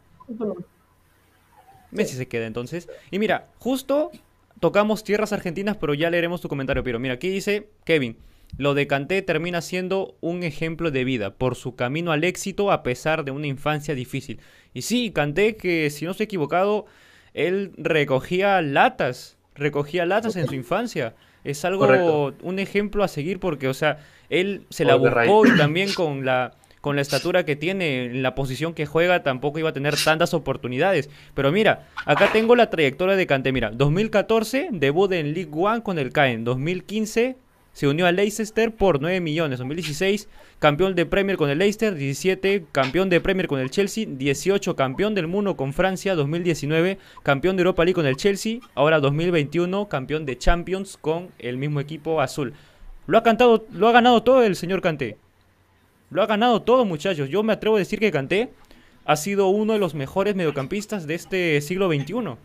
Messi 1.91 2.17
se 2.17 2.29
queda 2.29 2.47
entonces. 2.47 2.89
Y 3.11 3.19
mira, 3.19 3.49
justo 3.59 4.13
tocamos 4.61 5.03
tierras 5.03 5.33
argentinas, 5.33 5.77
pero 5.77 5.95
ya 5.95 6.11
leeremos 6.11 6.41
tu 6.41 6.49
comentario, 6.49 6.85
Pero 6.85 6.99
mira, 6.99 7.15
aquí 7.15 7.29
dice 7.29 7.69
Kevin. 7.85 8.17
Lo 8.59 8.75
de 8.75 8.87
Kanté 8.87 9.21
termina 9.23 9.61
siendo 9.61 10.17
un 10.21 10.45
ejemplo 10.45 10.93
de 10.93 11.03
vida 11.03 11.35
por 11.35 11.57
su 11.57 11.75
camino 11.75 12.13
al 12.13 12.23
éxito 12.23 12.71
a 12.71 12.85
pesar 12.85 13.25
de 13.25 13.33
una 13.33 13.49
infancia 13.49 13.97
difícil. 13.97 14.41
Y 14.75 14.83
sí, 14.83 15.11
Kanté, 15.11 15.57
que 15.57 15.91
si 15.91 16.05
no 16.05 16.13
estoy 16.13 16.25
equivocado, 16.25 16.87
él 17.35 17.73
recogía 17.77 18.63
latas, 18.63 19.36
recogía 19.57 20.07
latas 20.07 20.37
en 20.37 20.47
su 20.47 20.55
infancia. 20.55 21.15
Es 21.45 21.65
algo, 21.65 21.87
Correcto. 21.87 22.35
un 22.43 22.59
ejemplo 22.59 23.05
a 23.05 23.09
seguir 23.09 23.39
porque, 23.39 23.69
o 23.69 23.75
sea, 23.75 23.99
él 24.29 24.67
se 24.71 24.85
la 24.85 24.97
buscó 24.97 25.47
y 25.47 25.57
también 25.57 25.93
con 25.95 26.25
la, 26.25 26.55
con 26.81 26.97
la 26.97 27.03
estatura 27.03 27.45
que 27.45 27.57
tiene, 27.57 28.07
en 28.07 28.23
la 28.23 28.35
posición 28.35 28.75
que 28.75 28.87
juega, 28.87 29.23
tampoco 29.23 29.59
iba 29.59 29.71
a 29.71 29.73
tener 29.73 29.95
tantas 29.97 30.35
oportunidades. 30.35 31.09
Pero 31.35 31.53
mira, 31.53 31.89
acá 32.05 32.31
tengo 32.33 32.57
la 32.57 32.71
trayectoria 32.71 33.17
de 33.17 33.27
Kanté. 33.27 33.53
Mira, 33.53 33.71
2014, 33.71 34.69
debut 34.73 35.13
en 35.13 35.35
League 35.35 35.51
One 35.53 35.83
con 35.83 35.99
el 35.99 36.13
Caen. 36.13 36.45
2015, 36.45 37.37
se 37.77 37.87
unió 37.87 38.07
a 38.07 38.13
Leicester 38.13 38.75
por 38.75 39.03
9 39.03 39.21
millones. 39.21 39.59
2016, 39.59 40.31
campeón 40.59 40.95
de 40.95 41.05
Premier 41.05 41.37
con 41.37 41.51
el 41.51 41.59
Leicester. 41.59 41.95
17, 41.95 42.65
campeón 42.73 43.11
de 43.11 43.21
Premier 43.21 43.49
con 43.49 43.61
el 43.61 43.69
Chelsea. 43.69 44.07
18, 44.09 44.75
campeón 44.75 45.15
del 45.15 45.27
mundo 45.27 45.59
con 45.59 45.75
Francia. 45.75 46.15
2019, 46.15 46.97
campeón 47.23 47.55
de 47.57 47.61
Europa 47.61 47.85
League 47.85 47.95
con 47.95 48.07
el 48.07 48.17
Chelsea. 48.17 48.61
Ahora 48.75 48.99
2021, 49.01 49.91
campeón 49.91 50.25
de 50.25 50.39
Champions 50.39 50.97
con 50.99 51.29
el 51.39 51.59
mismo 51.59 51.79
equipo 51.79 52.23
azul. 52.23 52.55
Lo 53.07 53.19
ha, 53.19 53.23
cantado, 53.23 53.67
lo 53.71 53.89
ha 53.89 53.93
ganado 53.93 54.23
todo 54.23 54.43
el 54.43 54.57
señor 54.57 54.81
Kanté. 54.81 55.19
Lo 56.09 56.23
ha 56.23 56.27
ganado 56.27 56.63
todo, 56.63 56.87
muchachos. 56.87 57.29
Yo 57.29 57.43
me 57.43 57.53
atrevo 57.53 57.77
a 57.77 57.81
decir 57.81 57.99
que 57.99 58.11
Kanté 58.11 58.49
ha 59.05 59.17
sido 59.17 59.49
uno 59.49 59.75
de 59.75 59.79
los 59.79 59.95
mejores 59.95 60.35
mediocampistas 60.35 61.07
de 61.07 61.15
este 61.15 61.61
siglo 61.61 61.93
XXI. 61.93 62.37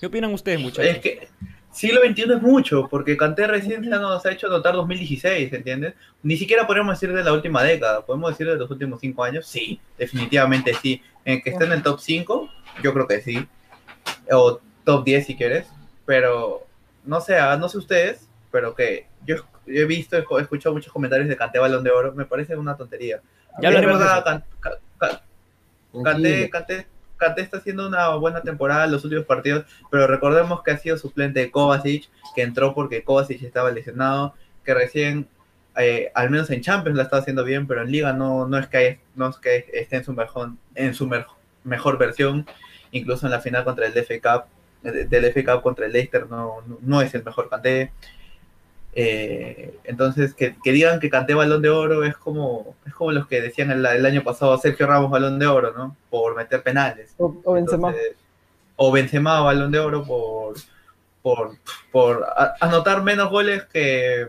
¿Qué 0.00 0.06
opinan 0.06 0.32
ustedes, 0.32 0.58
muchachos? 0.58 0.90
Es 0.90 1.00
que 1.00 1.28
siglo 1.72 2.00
XXI 2.02 2.34
es 2.34 2.42
mucho, 2.42 2.86
porque 2.88 3.16
Kanté 3.16 3.46
recién 3.46 3.88
nos 3.88 4.24
ha 4.24 4.30
hecho 4.30 4.48
notar 4.48 4.74
2016, 4.74 5.52
¿entiendes? 5.52 5.94
Ni 6.22 6.36
siquiera 6.36 6.66
podemos 6.66 6.98
decir 6.98 7.14
de 7.14 7.24
la 7.24 7.32
última 7.32 7.62
década, 7.62 8.04
podemos 8.04 8.30
decir 8.30 8.46
de 8.46 8.56
los 8.56 8.70
últimos 8.70 9.00
cinco 9.00 9.24
años, 9.24 9.46
sí, 9.46 9.80
definitivamente 9.98 10.74
sí. 10.74 11.02
En 11.24 11.40
que 11.40 11.50
esté 11.50 11.64
en 11.64 11.72
el 11.72 11.82
top 11.82 12.00
5, 12.00 12.50
yo 12.82 12.92
creo 12.92 13.08
que 13.08 13.20
sí. 13.20 13.46
O 14.30 14.60
top 14.84 15.04
10 15.04 15.26
si 15.26 15.36
quieres, 15.36 15.66
pero 16.04 16.66
no 17.04 17.20
sé, 17.20 17.36
no 17.58 17.68
sé 17.68 17.78
ustedes, 17.78 18.28
pero 18.50 18.74
que 18.74 19.06
yo, 19.26 19.36
yo 19.66 19.82
he 19.82 19.86
visto, 19.86 20.16
he 20.16 20.40
escuchado 20.40 20.74
muchos 20.74 20.92
comentarios 20.92 21.28
de 21.28 21.36
Kanté 21.36 21.58
Balón 21.58 21.84
de 21.84 21.90
Oro, 21.90 22.12
me 22.12 22.26
parece 22.26 22.56
una 22.56 22.76
tontería. 22.76 23.20
Ya 23.60 23.70
lo 23.70 23.78
haremos 23.78 24.00
Kanté, 26.04 26.50
Kanté, 26.50 26.86
Kanté, 27.22 27.42
está 27.42 27.58
haciendo 27.58 27.86
una 27.86 28.08
buena 28.16 28.42
temporada 28.42 28.84
en 28.84 28.92
los 28.92 29.04
últimos 29.04 29.26
partidos, 29.26 29.64
pero 29.90 30.06
recordemos 30.06 30.62
que 30.62 30.72
ha 30.72 30.78
sido 30.78 30.98
suplente 30.98 31.40
de 31.40 31.50
Kovacic, 31.50 32.08
que 32.34 32.42
entró 32.42 32.74
porque 32.74 33.04
Kovacic 33.04 33.42
estaba 33.42 33.70
lesionado, 33.70 34.34
que 34.64 34.74
recién, 34.74 35.28
eh, 35.76 36.10
al 36.14 36.30
menos 36.30 36.50
en 36.50 36.60
Champions 36.60 36.96
la 36.96 37.04
está 37.04 37.18
haciendo 37.18 37.44
bien, 37.44 37.66
pero 37.66 37.82
en 37.82 37.90
Liga 37.90 38.12
no, 38.12 38.46
no, 38.46 38.58
es, 38.58 38.66
que, 38.66 39.00
no 39.14 39.30
es 39.30 39.36
que 39.36 39.66
esté 39.72 39.96
en 39.96 40.04
su 40.04 40.12
mejor, 40.12 40.50
en 40.74 40.94
su 40.94 41.06
mejor, 41.06 41.36
mejor 41.64 41.98
versión, 41.98 42.46
incluso 42.90 43.26
en 43.26 43.32
la 43.32 43.40
final 43.40 43.64
contra 43.64 43.86
el 43.86 43.94
DF 43.94 44.20
Cup, 44.20 44.44
del 44.82 45.32
FA 45.32 45.54
Cup 45.54 45.62
contra 45.62 45.86
el 45.86 45.92
Leicester 45.92 46.26
no, 46.28 46.56
no 46.80 47.02
es 47.02 47.14
el 47.14 47.24
mejor 47.24 47.48
Kanté. 47.48 47.92
Eh, 48.94 49.78
entonces, 49.84 50.34
que, 50.34 50.54
que, 50.62 50.72
digan 50.72 51.00
que 51.00 51.08
canté 51.08 51.32
balón 51.32 51.62
de 51.62 51.70
oro 51.70 52.04
es 52.04 52.16
como, 52.16 52.76
es 52.86 52.92
como 52.92 53.12
los 53.12 53.26
que 53.26 53.40
decían 53.40 53.70
el, 53.70 53.84
el, 53.86 54.04
año 54.04 54.22
pasado 54.22 54.58
Sergio 54.58 54.86
Ramos 54.86 55.10
balón 55.10 55.38
de 55.38 55.46
oro, 55.46 55.72
¿no? 55.72 55.96
Por 56.10 56.36
meter 56.36 56.62
penales. 56.62 57.14
O, 57.16 57.34
o 57.44 57.54
Benzema. 57.54 57.88
Entonces, 57.88 58.16
o 58.76 58.92
Benzema 58.92 59.40
balón 59.40 59.72
de 59.72 59.78
oro 59.78 60.04
por, 60.04 60.56
por, 61.22 61.56
por 61.90 62.24
a, 62.36 62.54
anotar 62.60 63.02
menos 63.02 63.30
goles 63.30 63.64
que, 63.64 64.28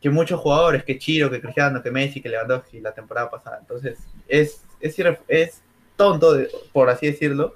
que 0.00 0.08
muchos 0.08 0.40
jugadores, 0.40 0.84
que 0.84 0.98
Chiro, 0.98 1.30
que 1.30 1.42
Cristiano, 1.42 1.82
que 1.82 1.90
Messi, 1.90 2.22
que 2.22 2.30
Lewandowski 2.30 2.80
la 2.80 2.92
temporada 2.92 3.30
pasada. 3.30 3.58
Entonces, 3.60 3.98
es, 4.26 4.62
es, 4.80 4.96
es 5.28 5.62
tonto, 5.96 6.34
por 6.72 6.88
así 6.88 7.08
decirlo, 7.08 7.52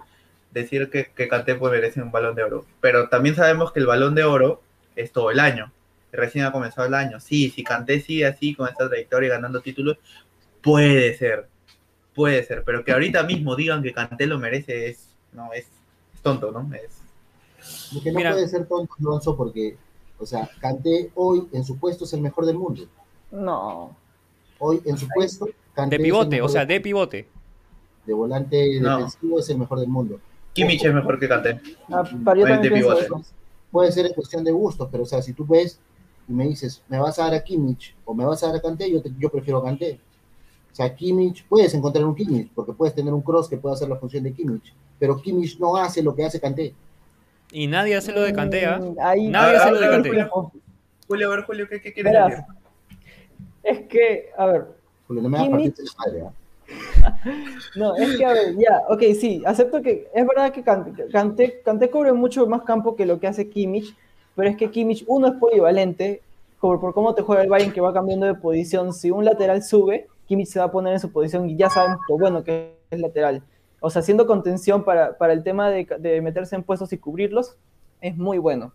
decir 0.50 0.90
que, 0.90 1.06
que 1.06 1.28
Kanté 1.28 1.54
pues 1.54 1.72
merece 1.72 2.02
un 2.02 2.12
balón 2.12 2.34
de 2.34 2.42
oro. 2.42 2.66
Pero 2.82 3.08
también 3.08 3.36
sabemos 3.36 3.72
que 3.72 3.80
el 3.80 3.86
balón 3.86 4.14
de 4.14 4.24
oro 4.24 4.60
es 4.96 5.10
todo 5.10 5.30
el 5.30 5.40
año 5.40 5.72
recién 6.16 6.44
ha 6.44 6.52
comenzado 6.52 6.86
el 6.86 6.94
año. 6.94 7.20
Sí, 7.20 7.50
si 7.50 7.62
Kanté 7.62 8.00
sigue 8.00 8.26
así 8.26 8.54
con 8.54 8.68
esta 8.68 8.88
trayectoria 8.88 9.30
ganando 9.30 9.60
títulos, 9.60 9.98
puede 10.62 11.16
ser, 11.16 11.48
puede 12.14 12.42
ser, 12.44 12.64
pero 12.64 12.84
que 12.84 12.92
ahorita 12.92 13.22
mismo 13.24 13.56
digan 13.56 13.82
que 13.82 13.92
Kanté 13.92 14.26
lo 14.26 14.38
merece 14.38 14.88
es, 14.88 15.08
no, 15.32 15.52
es, 15.52 15.66
es 16.14 16.20
tonto, 16.22 16.50
¿no? 16.50 16.68
Es... 16.74 17.00
Porque 17.92 18.12
no 18.12 18.18
Mira. 18.18 18.32
puede 18.32 18.48
ser 18.48 18.66
tonto, 18.66 18.94
Alonso, 18.98 19.36
porque, 19.36 19.76
o 20.18 20.26
sea, 20.26 20.48
Kanté 20.60 21.10
hoy 21.14 21.48
en 21.52 21.64
su 21.64 21.78
puesto 21.78 22.04
es 22.04 22.12
el 22.12 22.20
mejor 22.20 22.46
del 22.46 22.56
mundo. 22.56 22.86
No. 23.30 23.96
Hoy 24.58 24.80
en 24.84 24.96
su 24.96 25.08
puesto, 25.08 25.48
Kanté 25.74 25.98
De 25.98 26.04
pivote, 26.04 26.40
o 26.40 26.48
sea, 26.48 26.64
de 26.64 26.80
pivote. 26.80 27.28
De 28.06 28.12
volante 28.12 28.80
no. 28.80 28.98
defensivo 28.98 29.38
es 29.40 29.48
el 29.50 29.58
mejor 29.58 29.80
del 29.80 29.88
mundo. 29.88 30.20
Kimmich 30.52 30.84
es 30.84 30.94
mejor 30.94 31.18
que 31.18 31.28
Kanté. 31.28 31.60
Ah, 31.90 32.04
para 32.24 32.40
yo 32.40 32.46
de 32.46 32.70
pivote. 32.70 33.08
Puede 33.70 33.90
ser 33.90 34.06
en 34.06 34.12
cuestión 34.12 34.44
de 34.44 34.52
gustos, 34.52 34.88
pero 34.90 35.02
o 35.02 35.06
sea, 35.06 35.20
si 35.20 35.32
tú 35.32 35.44
ves 35.44 35.80
y 36.28 36.32
me 36.32 36.48
dices, 36.48 36.82
¿me 36.88 36.98
vas 36.98 37.18
a 37.18 37.24
dar 37.24 37.34
a 37.34 37.44
Kimmich 37.44 37.94
o 38.04 38.14
me 38.14 38.24
vas 38.24 38.42
a 38.42 38.48
dar 38.48 38.56
a 38.56 38.60
Kanté? 38.60 38.90
Yo, 38.90 39.02
te, 39.02 39.10
yo 39.18 39.28
prefiero 39.30 39.58
a 39.58 39.64
Kanté. 39.64 40.00
O 40.72 40.74
sea, 40.74 40.94
Kimmich, 40.94 41.46
puedes 41.46 41.72
encontrar 41.74 42.04
un 42.04 42.14
Kimmich, 42.14 42.50
porque 42.54 42.72
puedes 42.72 42.94
tener 42.94 43.12
un 43.12 43.22
cross 43.22 43.48
que 43.48 43.56
pueda 43.56 43.74
hacer 43.74 43.88
la 43.88 43.96
función 43.96 44.24
de 44.24 44.32
Kimmich, 44.32 44.74
pero 44.98 45.20
Kimmich 45.20 45.58
no 45.60 45.76
hace 45.76 46.02
lo 46.02 46.14
que 46.14 46.24
hace 46.24 46.40
Kanté. 46.40 46.74
Y 47.52 47.66
nadie 47.66 47.94
hace 47.94 48.12
lo 48.12 48.22
de 48.22 48.32
Kanté, 48.32 48.64
¿eh? 48.64 48.94
Ahí, 49.00 49.28
nadie 49.28 49.56
hace 49.56 49.70
lo 49.70 49.80
de 49.80 49.88
Kanté. 49.88 50.28
Julio, 51.06 51.30
a 51.30 51.36
ver, 51.36 51.44
Julio, 51.44 51.68
¿qué, 51.68 51.80
qué 51.80 51.92
quieres 51.92 52.12
decir? 52.12 52.44
Es 53.62 53.80
que, 53.86 54.30
a 54.36 54.46
ver. 54.46 54.66
Julio, 55.06 55.22
no 55.22 55.28
me 55.28 55.38
Kimmich... 55.38 55.76
de 55.76 55.84
madre, 55.98 56.18
¿eh? 56.20 56.30
No, 57.76 57.94
es 57.96 58.16
que, 58.16 58.24
a 58.24 58.32
ver, 58.32 58.56
ya, 58.56 58.82
ok, 58.88 59.02
sí, 59.20 59.42
acepto 59.46 59.82
que 59.82 60.08
es 60.12 60.26
verdad 60.26 60.52
que 60.52 60.62
Kanté, 60.62 61.60
Kanté 61.62 61.90
cubre 61.90 62.12
mucho 62.12 62.46
más 62.46 62.62
campo 62.62 62.96
que 62.96 63.06
lo 63.06 63.20
que 63.20 63.26
hace 63.26 63.48
Kimmich, 63.48 63.94
pero 64.34 64.48
es 64.48 64.56
que 64.56 64.70
Kimmich, 64.70 65.04
uno 65.06 65.28
es 65.28 65.34
polivalente, 65.34 66.22
por, 66.60 66.80
por, 66.80 66.94
cómo 66.94 67.14
te 67.14 67.22
juega 67.22 67.42
el 67.42 67.48
Bayern 67.48 67.72
que 67.72 67.80
va 67.80 67.92
cambiando 67.92 68.26
de 68.26 68.34
posición, 68.34 68.92
si 68.92 69.10
un 69.10 69.24
lateral 69.24 69.62
sube, 69.62 70.06
Kimmich 70.26 70.48
se 70.48 70.58
va 70.58 70.66
a 70.66 70.70
poner 70.70 70.94
en 70.94 71.00
su 71.00 71.12
posición 71.12 71.48
y 71.48 71.56
ya 71.56 71.68
sabemos 71.68 72.00
lo 72.08 72.18
bueno 72.18 72.42
que 72.42 72.74
es 72.90 73.00
lateral. 73.00 73.42
O 73.80 73.90
sea, 73.90 74.00
haciendo 74.00 74.26
contención 74.26 74.82
para, 74.82 75.18
para 75.18 75.34
el 75.34 75.42
tema 75.42 75.68
de, 75.68 75.86
de, 75.98 76.22
meterse 76.22 76.56
en 76.56 76.62
puestos 76.62 76.92
y 76.92 76.98
cubrirlos, 76.98 77.56
es 78.00 78.16
muy 78.16 78.38
bueno. 78.38 78.72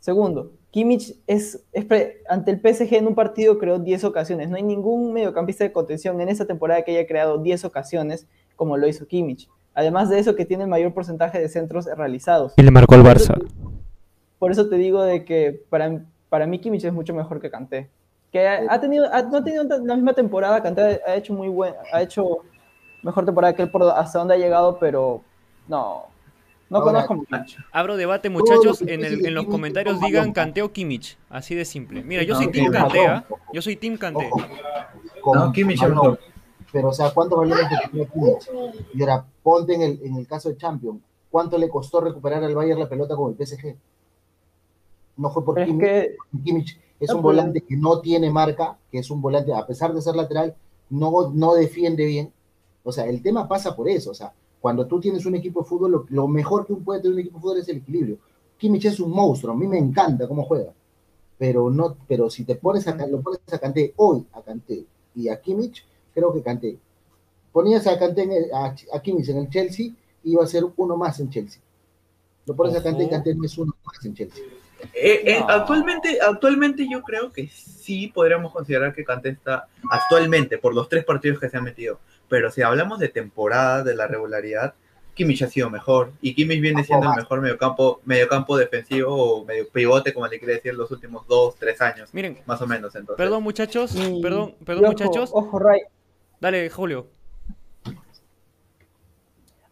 Segundo, 0.00 0.52
Kimmich 0.70 1.16
es, 1.26 1.64
es 1.72 1.84
pre, 1.84 2.22
ante 2.28 2.50
el 2.50 2.60
PSG 2.60 2.94
en 2.94 3.06
un 3.06 3.14
partido 3.14 3.58
creó 3.58 3.78
10 3.78 4.04
ocasiones. 4.04 4.50
No 4.50 4.56
hay 4.56 4.62
ningún 4.62 5.12
mediocampista 5.12 5.64
de 5.64 5.72
contención 5.72 6.20
en 6.20 6.28
esa 6.28 6.46
temporada 6.46 6.82
que 6.82 6.92
haya 6.92 7.06
creado 7.06 7.38
10 7.38 7.64
ocasiones 7.64 8.26
como 8.56 8.76
lo 8.76 8.86
hizo 8.86 9.06
Kimmich. 9.06 9.48
Además 9.74 10.10
de 10.10 10.18
eso, 10.18 10.36
que 10.36 10.44
tiene 10.44 10.64
el 10.64 10.68
mayor 10.68 10.92
porcentaje 10.92 11.38
de 11.38 11.48
centros 11.48 11.86
realizados. 11.96 12.52
Y 12.56 12.62
le 12.62 12.70
marcó 12.70 12.94
al 12.96 13.02
Barça. 13.02 13.38
Por 14.40 14.50
eso 14.50 14.68
te 14.68 14.76
digo 14.76 15.02
de 15.02 15.24
que 15.24 15.62
para, 15.68 16.02
para 16.30 16.46
mí 16.46 16.58
Kimmich 16.58 16.84
es 16.84 16.92
mucho 16.92 17.14
mejor 17.14 17.40
que 17.40 17.50
Kanté. 17.50 17.88
Que 18.32 18.48
ha 18.48 18.80
tenido, 18.80 19.06
no 19.06 19.36
ha 19.36 19.44
tenido 19.44 19.64
la 19.84 19.94
misma 19.94 20.14
temporada, 20.14 20.62
Kanté 20.62 21.00
ha 21.06 21.14
hecho 21.14 21.34
muy 21.34 21.48
buen, 21.48 21.74
ha 21.92 22.00
hecho 22.00 22.38
mejor 23.02 23.26
temporada 23.26 23.54
que 23.54 23.62
él 23.62 23.70
por 23.70 23.82
hasta 23.84 24.18
donde 24.18 24.34
ha 24.34 24.38
llegado, 24.38 24.78
pero 24.78 25.20
no, 25.68 26.06
no 26.70 26.80
conozco 26.80 27.14
mucho. 27.16 27.62
Abro 27.70 27.98
debate, 27.98 28.30
muchachos. 28.30 28.80
En, 28.80 29.04
el, 29.04 29.26
en 29.26 29.34
los 29.34 29.44
comentarios 29.44 30.00
digan 30.00 30.32
Kanté 30.32 30.62
o 30.62 30.72
Kimmich. 30.72 31.18
Así 31.28 31.54
de 31.54 31.66
simple. 31.66 32.02
Mira, 32.02 32.22
yo 32.22 32.34
soy 32.34 32.50
Team 32.50 32.72
Kanté, 32.72 33.06
¿ah? 33.06 33.24
Yo 33.52 33.60
soy 33.60 33.76
Team 33.76 33.98
Kanté. 33.98 34.30
No, 35.34 35.52
Kimmich 35.52 35.82
no. 35.82 36.16
Pero, 36.72 36.88
o 36.88 36.92
sea, 36.92 37.10
¿cuánto 37.10 37.36
valió 37.36 37.56
que 37.56 37.88
tenía 37.90 38.06
Kimmich? 38.06 38.48
Y 38.94 39.02
ahora, 39.02 39.26
ponte 39.42 39.74
en 39.74 39.82
el, 39.82 40.00
en 40.02 40.16
el 40.16 40.26
caso 40.26 40.48
de 40.48 40.56
Champions. 40.56 41.02
¿Cuánto 41.28 41.58
le 41.58 41.68
costó 41.68 42.00
recuperar 42.00 42.42
al 42.42 42.54
Bayern 42.54 42.80
la 42.80 42.88
pelota 42.88 43.16
con 43.16 43.36
el 43.36 43.46
PSG? 43.46 43.76
No 45.16 45.30
fue 45.30 45.44
por 45.44 45.64
Kimmich. 45.64 45.80
Que... 45.80 46.16
Kimmich 46.44 46.80
es 47.00 47.10
un 47.10 47.22
volante 47.22 47.62
que 47.62 47.76
no 47.76 48.00
tiene 48.00 48.30
marca, 48.30 48.78
que 48.90 48.98
es 48.98 49.10
un 49.10 49.22
volante, 49.22 49.54
a 49.54 49.66
pesar 49.66 49.94
de 49.94 50.02
ser 50.02 50.14
lateral, 50.14 50.54
no, 50.90 51.30
no 51.32 51.54
defiende 51.54 52.04
bien. 52.04 52.32
O 52.82 52.92
sea, 52.92 53.06
el 53.06 53.22
tema 53.22 53.48
pasa 53.48 53.74
por 53.74 53.88
eso. 53.88 54.10
O 54.10 54.14
sea, 54.14 54.32
cuando 54.60 54.86
tú 54.86 55.00
tienes 55.00 55.24
un 55.24 55.34
equipo 55.34 55.62
de 55.62 55.68
fútbol, 55.68 56.06
lo, 56.08 56.28
mejor 56.28 56.66
que 56.66 56.74
puede 56.74 57.00
tener 57.00 57.14
un 57.14 57.20
equipo 57.20 57.38
de 57.38 57.42
fútbol 57.42 57.58
es 57.58 57.68
el 57.68 57.78
equilibrio. 57.78 58.18
Kimmich 58.58 58.84
es 58.84 59.00
un 59.00 59.10
monstruo, 59.10 59.54
a 59.54 59.56
mí 59.56 59.66
me 59.66 59.78
encanta 59.78 60.28
cómo 60.28 60.44
juega. 60.44 60.72
Pero 61.38 61.70
no, 61.70 61.96
pero 62.06 62.28
si 62.28 62.44
te 62.44 62.56
pones 62.56 62.86
a, 62.86 62.94
lo 63.06 63.22
pones 63.22 63.40
a 63.50 63.58
Kanté 63.58 63.94
hoy, 63.96 64.26
a 64.32 64.42
Kanté 64.42 64.84
y 65.14 65.28
a 65.28 65.40
Kimmich, 65.40 65.82
creo 66.12 66.32
que 66.34 66.42
Kanté. 66.42 66.78
Ponías 67.50 67.86
a 67.86 67.98
Kanté 67.98 68.50
a, 68.52 68.74
a, 68.92 69.02
Kimmich 69.02 69.30
en 69.30 69.38
el 69.38 69.48
Chelsea, 69.48 69.92
iba 70.24 70.44
a 70.44 70.46
ser 70.46 70.64
uno 70.76 70.98
más 70.98 71.18
en 71.20 71.30
Chelsea. 71.30 71.62
Lo 72.44 72.54
pones 72.54 72.76
a 72.76 72.82
Kanté 72.82 73.04
y 73.04 73.08
Kanté 73.08 73.34
no 73.34 73.44
es 73.44 73.56
uno 73.56 73.74
más 73.82 74.04
en 74.04 74.14
Chelsea. 74.14 74.44
Eh, 74.94 75.22
eh, 75.24 75.44
actualmente, 75.48 76.18
actualmente 76.20 76.86
yo 76.90 77.02
creo 77.02 77.32
que 77.32 77.48
sí 77.48 78.08
podríamos 78.08 78.52
considerar 78.52 78.94
que 78.94 79.04
Kanté 79.04 79.30
está 79.30 79.68
actualmente 79.90 80.58
por 80.58 80.74
los 80.74 80.88
tres 80.88 81.04
partidos 81.04 81.38
que 81.38 81.48
se 81.48 81.56
han 81.56 81.64
metido 81.64 81.98
pero 82.30 82.50
si 82.50 82.62
hablamos 82.62 83.00
de 83.00 83.08
temporada, 83.08 83.82
de 83.82 83.94
la 83.94 84.06
regularidad, 84.06 84.74
Kimmich 85.14 85.42
ha 85.42 85.48
sido 85.48 85.68
mejor. 85.68 86.12
Y 86.22 86.32
Kimmich 86.32 86.60
viene 86.60 86.84
siendo 86.84 87.10
el 87.10 87.16
mejor 87.16 87.40
mediocampo, 87.40 88.00
mediocampo 88.04 88.56
defensivo 88.56 89.12
o 89.12 89.44
medio 89.44 89.68
pivote, 89.68 90.14
como 90.14 90.28
le 90.28 90.38
quiere 90.38 90.54
decir, 90.54 90.72
los 90.74 90.90
últimos 90.92 91.26
dos, 91.26 91.56
tres 91.56 91.80
años. 91.80 92.14
Miren, 92.14 92.38
más 92.46 92.62
o 92.62 92.68
menos. 92.68 92.94
Entonces. 92.94 93.16
Perdón, 93.16 93.42
muchachos. 93.42 93.94
perdón, 94.22 94.54
perdón, 94.64 94.84
muchachos. 94.86 95.30
Ojo, 95.34 95.58
Ray. 95.58 95.80
Dale, 96.40 96.70
Julio. 96.70 97.08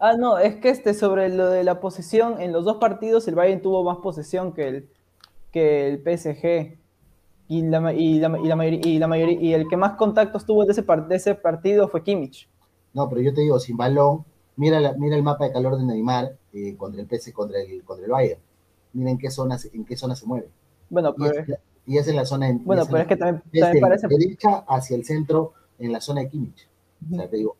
Ah, 0.00 0.14
no, 0.18 0.38
es 0.38 0.56
que 0.56 0.70
este 0.70 0.94
sobre 0.94 1.28
lo 1.28 1.48
de 1.50 1.62
la 1.62 1.78
posesión, 1.78 2.40
en 2.40 2.52
los 2.52 2.64
dos 2.64 2.78
partidos 2.78 3.26
el 3.28 3.36
Bayern 3.36 3.62
tuvo 3.62 3.84
más 3.84 3.98
posesión 3.98 4.52
que 4.52 4.68
el, 4.68 4.88
que 5.52 5.88
el 5.88 5.98
PSG 5.98 6.78
y 7.48 7.62
la, 7.62 7.92
y 7.92 8.18
la, 8.18 8.38
y 8.38 8.46
la, 8.46 8.64
y 8.66 8.98
la 8.98 9.06
mayoría, 9.08 9.40
y 9.40 9.54
el 9.54 9.68
que 9.68 9.76
más 9.76 9.94
contactos 9.96 10.44
tuvo 10.44 10.64
de 10.64 10.72
ese, 10.72 10.82
de 10.82 11.16
ese 11.16 11.34
partido 11.34 11.88
fue 11.88 12.02
Kimmich. 12.02 12.48
No, 12.92 13.08
pero 13.08 13.20
yo 13.22 13.32
te 13.32 13.40
digo, 13.40 13.58
sin 13.58 13.76
balón, 13.76 14.24
mira, 14.56 14.80
la, 14.80 14.92
mira 14.94 15.16
el 15.16 15.22
mapa 15.22 15.44
de 15.44 15.52
calor 15.52 15.78
de 15.78 15.84
Neymar 15.84 16.36
eh, 16.52 16.76
contra 16.76 17.00
el 17.00 17.06
PS, 17.06 17.32
contra 17.32 17.60
el, 17.60 17.82
contra 17.84 18.04
el 18.04 18.12
Bayern. 18.12 18.40
Mira 18.92 19.10
en 19.10 19.18
qué 19.18 19.30
zona, 19.30 19.56
en 19.72 19.84
qué 19.84 19.96
zona 19.96 20.14
se 20.14 20.26
mueve. 20.26 20.48
Bueno, 20.90 21.14
pero... 21.14 21.44
Y 21.86 21.96
es, 21.96 22.06
en 22.06 22.16
la 22.16 22.26
zona... 22.26 22.50
En, 22.50 22.62
bueno, 22.64 22.84
pero 22.84 22.98
es 22.98 23.06
que 23.06 23.16
también, 23.16 23.42
también 23.60 23.80
parece... 23.80 24.08
derecha 24.08 24.64
hacia 24.68 24.94
el 24.94 25.06
centro, 25.06 25.54
en 25.78 25.90
la 25.90 26.02
zona 26.02 26.20
de 26.20 26.28
Kimmich. 26.28 26.68
O 27.10 27.16
sea, 27.16 27.28
te 27.30 27.36
digo... 27.38 27.56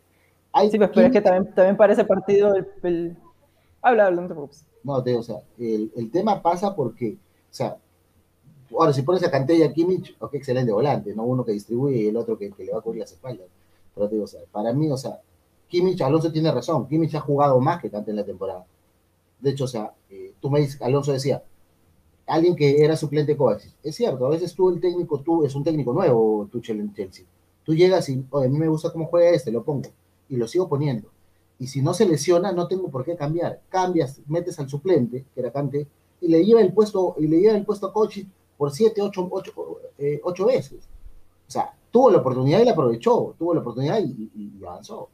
sí, 0.70 0.76
pues, 0.76 0.90
pero 0.92 1.06
es 1.06 1.12
que 1.12 1.20
también, 1.22 1.54
también 1.54 1.76
parece 1.78 2.04
partido 2.04 2.54
el, 2.82 3.16
Habla, 3.80 4.06
habla, 4.06 4.22
no 4.22 4.28
te 4.28 4.34
preocupes. 4.34 4.66
No, 4.84 5.02
te 5.02 5.10
digo, 5.10 5.20
o 5.20 5.24
sea, 5.24 5.36
el, 5.58 5.90
el 5.96 6.10
tema 6.10 6.42
pasa 6.42 6.74
porque, 6.74 7.16
o 7.50 7.54
sea, 7.54 7.78
Ahora, 8.72 8.92
si 8.92 9.02
pones 9.02 9.22
a 9.24 9.30
Kanté 9.30 9.56
y 9.56 9.62
a 9.62 9.72
Kimmich, 9.72 10.14
ok, 10.18 10.34
excelente 10.34 10.72
volante, 10.72 11.14
¿no? 11.14 11.24
Uno 11.24 11.44
que 11.44 11.52
distribuye 11.52 11.96
y 12.02 12.08
el 12.08 12.16
otro 12.16 12.36
que, 12.36 12.52
le 12.58 12.72
va 12.72 12.78
a 12.78 12.82
cubrir 12.82 13.00
las 13.00 13.12
espaldas. 13.12 13.46
Pero 13.94 14.08
te 14.08 14.14
digo, 14.14 14.24
o 14.24 14.28
sea, 14.28 14.40
para 14.52 14.72
mí, 14.72 14.90
o 14.90 14.96
sea, 14.96 15.20
Kimmich, 15.68 16.00
Alonso 16.02 16.30
tiene 16.30 16.50
razón, 16.52 16.86
Kimmich 16.86 17.14
ha 17.14 17.20
jugado 17.20 17.58
más 17.60 17.80
que 17.80 17.90
Kanté 17.90 18.10
en 18.10 18.18
la 18.18 18.24
temporada. 18.24 18.66
De 19.40 19.50
hecho, 19.50 19.64
o 19.64 19.68
sea, 19.68 19.94
eh, 20.10 20.34
tú 20.40 20.50
me 20.50 20.60
dices, 20.60 20.80
Alonso 20.82 21.12
decía, 21.12 21.42
alguien 22.26 22.54
que 22.54 22.84
era 22.84 22.96
suplente 22.96 23.36
Kovacic. 23.36 23.72
Es 23.82 23.96
cierto, 23.96 24.26
a 24.26 24.30
veces 24.30 24.54
tú 24.54 24.68
el 24.68 24.80
técnico, 24.80 25.20
tú 25.20 25.44
es 25.44 25.54
un 25.54 25.64
técnico 25.64 25.92
nuevo, 25.92 26.48
en 26.52 26.94
Chelsea. 26.94 27.24
Tú 27.64 27.74
llegas 27.74 28.08
y, 28.08 28.24
oye, 28.30 28.46
a 28.46 28.50
mí 28.50 28.58
me 28.58 28.68
gusta 28.68 28.92
cómo 28.92 29.06
juega 29.06 29.30
este, 29.30 29.50
lo 29.50 29.62
pongo. 29.62 29.90
Y 30.28 30.36
lo 30.36 30.46
sigo 30.46 30.68
poniendo. 30.68 31.08
Y 31.58 31.68
si 31.68 31.80
no 31.80 31.94
se 31.94 32.06
lesiona, 32.06 32.52
no 32.52 32.68
tengo 32.68 32.90
por 32.90 33.04
qué 33.04 33.16
cambiar. 33.16 33.60
Cambias, 33.68 34.20
metes 34.26 34.58
al 34.58 34.68
suplente, 34.68 35.24
que 35.34 35.40
era 35.40 35.50
Kanté, 35.50 35.86
y 36.20 36.28
le 36.28 36.44
lleva 36.44 36.60
el 36.60 36.72
puesto, 36.72 37.16
y 37.18 37.26
le 37.26 37.40
lleva 37.40 37.56
el 37.56 37.64
puesto 37.64 37.86
a 37.86 37.92
Kovacic 37.92 38.26
por 38.56 38.70
siete, 38.70 39.00
ocho, 39.00 39.28
ocho, 39.30 39.52
eh, 39.98 40.20
ocho 40.24 40.46
veces. 40.46 40.88
O 41.46 41.50
sea, 41.50 41.72
tuvo 41.90 42.10
la 42.10 42.18
oportunidad 42.18 42.60
y 42.60 42.64
la 42.64 42.72
aprovechó, 42.72 43.34
tuvo 43.38 43.54
la 43.54 43.60
oportunidad 43.60 44.00
y 44.00 44.64
avanzó. 44.64 45.08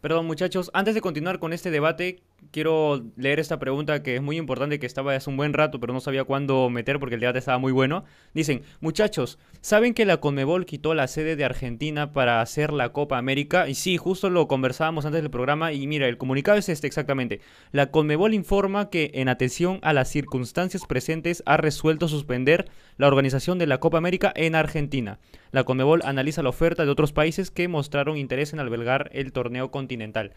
Perdón, 0.00 0.26
muchachos, 0.26 0.70
antes 0.74 0.94
de 0.94 1.00
continuar 1.00 1.38
con 1.38 1.52
este 1.52 1.70
debate, 1.70 2.22
quiero 2.50 3.04
leer 3.16 3.40
esta 3.40 3.58
pregunta 3.58 4.02
que 4.02 4.16
es 4.16 4.22
muy 4.22 4.36
importante, 4.36 4.78
que 4.78 4.86
estaba 4.86 5.14
hace 5.14 5.30
un 5.30 5.36
buen 5.36 5.52
rato, 5.52 5.80
pero 5.80 5.92
no 5.92 6.00
sabía 6.00 6.24
cuándo 6.24 6.68
meter 6.70 6.98
porque 6.98 7.14
el 7.14 7.20
debate 7.20 7.38
estaba 7.38 7.58
muy 7.58 7.72
bueno. 7.72 8.04
Dicen, 8.34 8.62
muchachos, 8.80 9.38
¿saben 9.60 9.94
que 9.94 10.04
la 10.04 10.18
Conmebol 10.18 10.66
quitó 10.66 10.94
la 10.94 11.08
sede 11.08 11.36
de 11.36 11.44
Argentina 11.44 12.12
para 12.12 12.40
hacer 12.40 12.72
la 12.72 12.90
Copa 12.90 13.18
América? 13.18 13.68
Y 13.68 13.74
sí, 13.74 13.96
justo 13.96 14.30
lo 14.30 14.48
conversábamos 14.48 15.06
antes 15.06 15.22
del 15.22 15.30
programa 15.30 15.72
y 15.72 15.86
mira, 15.86 16.08
el 16.08 16.18
comunicado 16.18 16.58
es 16.58 16.68
este 16.68 16.86
exactamente. 16.86 17.40
La 17.70 17.90
Conmebol 17.90 18.34
informa 18.34 18.90
que 18.90 19.10
en 19.14 19.28
atención 19.28 19.78
a 19.82 19.92
las 19.92 20.08
circunstancias 20.08 20.84
presentes 20.86 21.42
ha 21.46 21.56
resuelto 21.56 22.08
suspender 22.08 22.68
la 22.96 23.06
organización 23.06 23.58
de 23.58 23.66
la 23.66 23.78
Copa 23.78 23.98
América 23.98 24.32
en 24.34 24.54
Argentina. 24.54 25.18
La 25.52 25.64
Conmebol 25.64 26.02
analiza 26.04 26.42
la 26.42 26.50
oferta 26.50 26.84
de 26.84 26.90
otros 26.90 27.12
países 27.12 27.50
que 27.50 27.68
mostraron 27.68 28.16
interés 28.16 28.52
en 28.52 28.60
albergar 28.60 29.10
el 29.12 29.32
torneo 29.32 29.70
continental. 29.70 30.32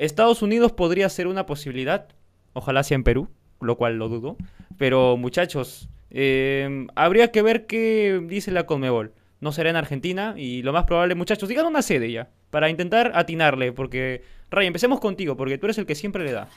Estados 0.00 0.40
Unidos 0.40 0.72
podría 0.72 1.10
ser 1.10 1.26
una 1.26 1.44
posibilidad, 1.44 2.08
ojalá 2.54 2.82
sea 2.82 2.94
en 2.94 3.04
Perú, 3.04 3.28
lo 3.60 3.76
cual 3.76 3.98
lo 3.98 4.08
dudo, 4.08 4.38
pero 4.78 5.18
muchachos, 5.18 5.90
em, 6.08 6.88
habría 6.94 7.30
que 7.30 7.42
ver 7.42 7.66
qué 7.66 8.18
dice 8.26 8.50
la 8.50 8.64
Conmebol. 8.64 9.12
No 9.40 9.52
será 9.52 9.68
en 9.68 9.76
Argentina 9.76 10.34
y 10.38 10.62
lo 10.62 10.72
más 10.72 10.84
probable, 10.84 11.14
muchachos, 11.14 11.50
digan 11.50 11.66
una 11.66 11.82
sede 11.82 12.10
ya, 12.10 12.30
para 12.48 12.70
intentar 12.70 13.12
atinarle, 13.14 13.72
porque, 13.72 14.22
Ray, 14.50 14.66
empecemos 14.66 15.00
contigo, 15.00 15.36
porque 15.36 15.58
tú 15.58 15.66
eres 15.66 15.76
el 15.76 15.84
que 15.84 15.94
siempre 15.94 16.24
le 16.24 16.32
da. 16.32 16.48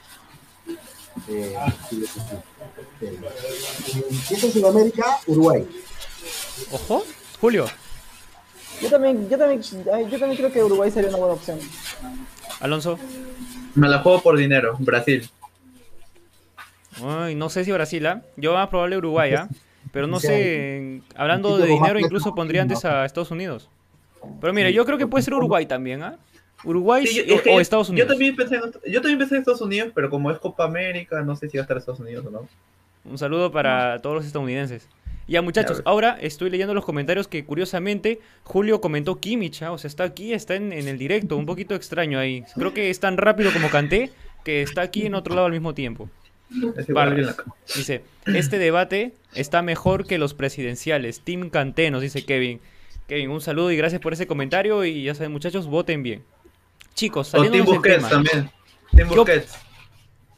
Eh, 1.28 1.54
Sudamérica, 4.52 5.18
Uruguay. 5.26 5.66
Ojo, 6.72 7.04
Julio. 7.40 7.66
Yo 8.80 8.88
también, 8.88 9.28
yo 9.28 9.36
también, 9.36 9.60
yo 9.62 10.18
también 10.18 10.36
creo 10.36 10.50
que 10.50 10.64
Uruguay 10.64 10.90
sería 10.90 11.10
una 11.10 11.18
buena 11.18 11.34
opción. 11.34 11.58
Alonso. 12.64 12.98
Me 13.74 13.90
la 13.90 13.98
juego 13.98 14.22
por 14.22 14.38
dinero, 14.38 14.74
Brasil. 14.78 15.28
Ay, 17.04 17.34
no 17.34 17.50
sé 17.50 17.62
si 17.62 17.70
Brasil, 17.70 18.06
¿ah? 18.06 18.22
Yo 18.38 18.54
más 18.54 18.68
probable 18.68 18.96
Uruguay, 18.96 19.34
¿ah? 19.34 19.48
Pero 19.92 20.06
no 20.06 20.18
sé, 20.18 21.02
hablando 21.14 21.58
de 21.58 21.66
dinero 21.66 22.00
incluso 22.00 22.34
pondría 22.34 22.62
antes 22.62 22.86
a 22.86 23.04
Estados 23.04 23.30
Unidos. 23.30 23.68
Pero 24.40 24.54
mira, 24.54 24.70
yo 24.70 24.86
creo 24.86 24.96
que 24.96 25.06
puede 25.06 25.22
ser 25.22 25.34
Uruguay 25.34 25.66
también, 25.66 26.02
¿ah? 26.02 26.16
Uruguay 26.64 27.04
o, 27.50 27.60
Estados 27.60 27.90
Unidos. 27.90 28.08
Yo 28.08 28.14
también, 28.14 28.34
pensé 28.34 28.54
en, 28.54 28.62
yo 28.90 29.02
también 29.02 29.18
pensé 29.18 29.34
en 29.34 29.40
Estados 29.40 29.60
Unidos, 29.60 29.92
pero 29.94 30.08
como 30.08 30.30
es 30.30 30.38
Copa 30.38 30.64
América, 30.64 31.20
no 31.20 31.36
sé 31.36 31.50
si 31.50 31.58
va 31.58 31.60
a 31.60 31.64
estar 31.64 31.76
Estados 31.76 32.00
Unidos 32.00 32.24
o 32.24 32.30
no. 32.30 32.48
Un 33.04 33.18
saludo 33.18 33.52
para 33.52 34.00
todos 34.00 34.16
los 34.16 34.24
estadounidenses. 34.24 34.88
Ya 35.26 35.40
muchachos, 35.40 35.82
ahora 35.86 36.18
estoy 36.20 36.50
leyendo 36.50 36.74
los 36.74 36.84
comentarios 36.84 37.28
que 37.28 37.44
curiosamente 37.44 38.20
Julio 38.42 38.80
comentó 38.80 39.20
Kimmich, 39.20 39.62
¿ah? 39.62 39.72
o 39.72 39.78
sea, 39.78 39.88
está 39.88 40.04
aquí, 40.04 40.34
está 40.34 40.54
en, 40.54 40.72
el 40.72 40.98
directo, 40.98 41.36
un 41.36 41.46
poquito 41.46 41.74
extraño 41.74 42.18
ahí. 42.18 42.44
Creo 42.54 42.74
que 42.74 42.90
es 42.90 43.00
tan 43.00 43.16
rápido 43.16 43.50
como 43.52 43.70
canté 43.70 44.10
que 44.44 44.62
está 44.62 44.82
aquí 44.82 45.06
en 45.06 45.14
otro 45.14 45.34
lado 45.34 45.46
al 45.46 45.52
mismo 45.52 45.72
tiempo. 45.72 46.10
dice, 47.74 48.02
este 48.26 48.58
debate 48.58 49.12
está 49.34 49.62
mejor 49.62 50.06
que 50.06 50.18
los 50.18 50.34
presidenciales. 50.34 51.20
Team 51.20 51.48
Canté, 51.48 51.90
nos 51.90 52.02
dice 52.02 52.24
Kevin. 52.24 52.60
Kevin, 53.08 53.30
un 53.30 53.40
saludo 53.40 53.72
y 53.72 53.76
gracias 53.76 54.00
por 54.00 54.12
ese 54.12 54.26
comentario 54.26 54.84
y 54.84 55.04
ya 55.04 55.14
saben 55.14 55.32
muchachos, 55.32 55.66
voten 55.66 56.02
bien. 56.02 56.22
Chicos, 56.94 57.28
saliendo 57.28 57.72
del 57.72 57.82
tema. 57.82 58.08
también. 58.08 58.50
Team 58.94 59.08
Busquets. 59.08 59.58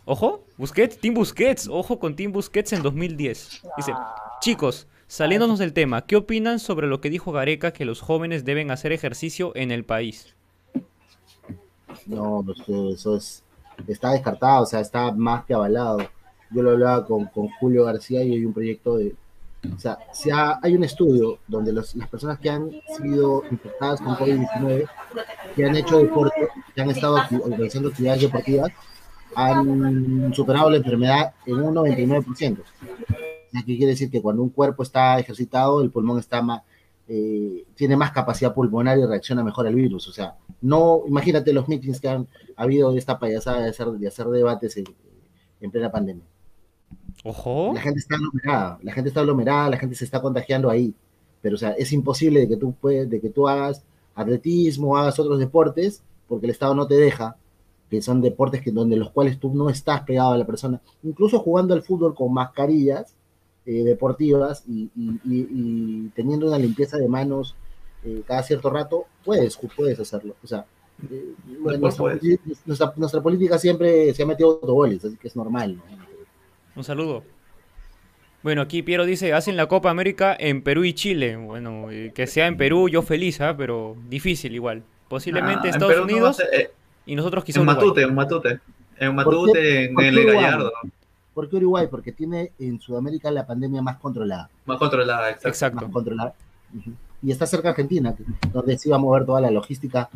Ojo, 0.04 0.44
Busquets, 0.56 0.98
Team 0.98 1.14
Busquets, 1.14 1.68
ojo 1.68 1.98
con 1.98 2.14
Team 2.14 2.30
Busquets 2.30 2.72
en 2.72 2.82
2010. 2.82 3.62
Dice, 3.76 3.92
chicos, 4.40 4.86
saliéndonos 5.06 5.58
del 5.58 5.72
tema, 5.72 6.06
¿qué 6.06 6.16
opinan 6.16 6.58
sobre 6.58 6.86
lo 6.86 7.00
que 7.00 7.10
dijo 7.10 7.32
Gareca 7.32 7.72
que 7.72 7.84
los 7.84 8.00
jóvenes 8.00 8.44
deben 8.44 8.70
hacer 8.70 8.92
ejercicio 8.92 9.52
en 9.54 9.70
el 9.70 9.84
país? 9.84 10.34
No, 12.06 12.44
pues, 12.44 12.58
eso 12.94 13.16
es, 13.16 13.42
está 13.86 14.12
descartado, 14.12 14.62
o 14.62 14.66
sea, 14.66 14.80
está 14.80 15.12
más 15.12 15.44
que 15.44 15.54
avalado. 15.54 15.98
Yo 16.50 16.62
lo 16.62 16.70
hablaba 16.70 17.04
con, 17.04 17.28
Julio 17.60 17.84
García 17.84 18.22
y 18.22 18.32
hay 18.32 18.44
un 18.44 18.52
proyecto 18.52 18.96
de, 18.96 19.14
o 19.74 19.78
sea, 19.78 20.60
hay 20.62 20.74
un 20.74 20.84
estudio 20.84 21.38
donde 21.48 21.72
las 21.72 21.94
personas 22.10 22.38
que 22.38 22.50
han 22.50 22.70
sido 22.96 23.42
infectadas 23.50 24.00
con 24.00 24.14
COVID-19, 24.14 24.88
que 25.56 25.64
han 25.64 25.76
hecho 25.76 25.98
deporte, 25.98 26.48
que 26.74 26.82
han 26.82 26.90
estado 26.90 27.16
organizando 27.42 27.88
actividades 27.88 28.22
deportivas, 28.22 28.70
han 29.34 30.32
superado 30.32 30.70
la 30.70 30.76
enfermedad 30.76 31.34
en 31.46 31.60
un 31.60 31.74
99%. 31.74 32.58
¿Qué 33.52 33.76
quiere 33.76 33.92
decir? 33.92 34.10
Que 34.10 34.22
cuando 34.22 34.42
un 34.42 34.50
cuerpo 34.50 34.82
está 34.82 35.18
ejercitado, 35.18 35.82
el 35.82 35.90
pulmón 35.90 36.18
está 36.18 36.42
más, 36.42 36.62
eh, 37.08 37.64
tiene 37.74 37.96
más 37.96 38.12
capacidad 38.12 38.54
pulmonar 38.54 38.98
y 38.98 39.06
reacciona 39.06 39.44
mejor 39.44 39.66
al 39.66 39.74
virus. 39.74 40.08
O 40.08 40.12
sea, 40.12 40.36
no, 40.60 41.02
imagínate 41.06 41.52
los 41.52 41.68
meetings 41.68 42.00
que 42.00 42.08
han 42.08 42.26
habido 42.56 42.92
de 42.92 42.98
esta 42.98 43.18
payasada 43.18 43.62
de 43.62 43.70
hacer, 43.70 43.88
de 43.88 44.08
hacer 44.08 44.26
debates 44.26 44.76
en, 44.76 44.84
en 45.60 45.70
plena 45.70 45.90
pandemia. 45.90 46.24
Ojo. 47.24 47.72
La 47.74 47.80
gente 47.80 47.98
está 47.98 48.16
aglomerada, 48.16 48.78
la 48.82 48.92
gente 48.92 49.08
está 49.08 49.20
aglomerada, 49.20 49.70
la 49.70 49.78
gente 49.78 49.96
se 49.96 50.04
está 50.04 50.20
contagiando 50.20 50.70
ahí. 50.70 50.94
Pero, 51.40 51.56
o 51.56 51.58
sea, 51.58 51.70
es 51.70 51.92
imposible 51.92 52.40
de 52.40 52.48
que 52.48 52.56
tú, 52.56 52.72
puedes, 52.72 53.08
de 53.08 53.20
que 53.20 53.30
tú 53.30 53.48
hagas 53.48 53.82
atletismo, 54.14 54.96
hagas 54.96 55.18
otros 55.18 55.38
deportes, 55.38 56.02
porque 56.28 56.46
el 56.46 56.50
Estado 56.50 56.74
no 56.74 56.86
te 56.86 56.94
deja, 56.94 57.36
que 57.90 58.02
son 58.02 58.20
deportes 58.20 58.62
que, 58.62 58.72
donde 58.72 58.96
los 58.96 59.10
cuales 59.10 59.38
tú 59.38 59.54
no 59.54 59.70
estás 59.70 60.02
pegado 60.02 60.32
a 60.32 60.38
la 60.38 60.46
persona. 60.46 60.80
Incluso 61.02 61.38
jugando 61.38 61.74
al 61.74 61.82
fútbol 61.82 62.14
con 62.14 62.32
mascarillas 62.32 63.15
eh, 63.66 63.82
deportivas 63.84 64.62
y, 64.68 64.88
y- 64.96 65.20
y- 65.24 65.48
y 65.50 66.08
teniendo 66.14 66.46
una 66.46 66.58
limpieza 66.58 66.96
de 66.98 67.08
manos 67.08 67.54
eh, 68.04 68.22
cada 68.26 68.42
cierto 68.42 68.70
rato, 68.70 69.06
puedes, 69.24 69.58
puedes 69.76 69.98
hacerlo. 69.98 70.36
O 70.44 70.46
sea, 70.46 70.64
eh, 71.10 71.32
nuestra, 71.60 71.98
puedes. 72.04 72.38
nuestra- 72.64 72.92
nuestra 72.96 73.20
política 73.20 73.58
siempre 73.58 74.14
se 74.14 74.22
ha 74.22 74.26
metido 74.26 74.50
autogoles, 74.52 75.04
así 75.04 75.16
que 75.16 75.28
es 75.28 75.36
normal. 75.36 75.76
¿no? 75.76 75.82
Un 76.76 76.84
saludo. 76.84 77.24
Bueno, 78.42 78.62
aquí 78.62 78.82
Piero 78.82 79.04
dice, 79.04 79.32
hacen 79.32 79.56
la 79.56 79.66
Copa 79.66 79.90
América 79.90 80.36
en 80.38 80.62
Perú 80.62 80.84
y 80.84 80.92
Chile. 80.94 81.36
Bueno, 81.36 81.88
que 82.14 82.26
sea 82.28 82.46
en 82.46 82.56
Perú, 82.56 82.88
yo 82.88 83.02
feliz, 83.02 83.40
¿ah? 83.40 83.56
pero 83.56 83.96
difícil 84.08 84.54
igual. 84.54 84.84
Posiblemente 85.08 85.66
Ah, 85.68 85.70
Estados 85.70 85.96
no 85.96 86.02
Unidos 86.04 86.36
ser- 86.36 86.48
eh, 86.52 86.70
y 87.06 87.16
nosotros 87.16 87.42
quizá 87.44 87.60
en. 87.60 87.66
Matute, 87.66 88.02
en 88.02 88.14
Matute. 88.14 88.60
En 88.98 89.16
¿Por 89.16 89.24
Matute, 89.26 89.84
en, 89.86 89.98
el? 90.00 90.24
Gallardo. 90.26 90.72
¿Por 91.36 91.50
qué 91.50 91.56
Uruguay? 91.56 91.86
Porque 91.90 92.12
tiene 92.12 92.52
en 92.58 92.80
Sudamérica 92.80 93.30
la 93.30 93.46
pandemia 93.46 93.82
más 93.82 93.98
controlada. 93.98 94.48
Más 94.64 94.78
controlada, 94.78 95.28
exacto. 95.28 95.48
Exacto. 95.48 95.80
más 95.82 95.92
controlada. 95.92 96.34
Y 97.22 97.30
está 97.30 97.44
cerca 97.44 97.64
de 97.64 97.72
Argentina, 97.72 98.14
donde 98.54 98.78
se 98.78 98.88
iba 98.88 98.96
a 98.96 98.98
mover 98.98 99.26
toda 99.26 99.42
la 99.42 99.50
logística. 99.50 100.08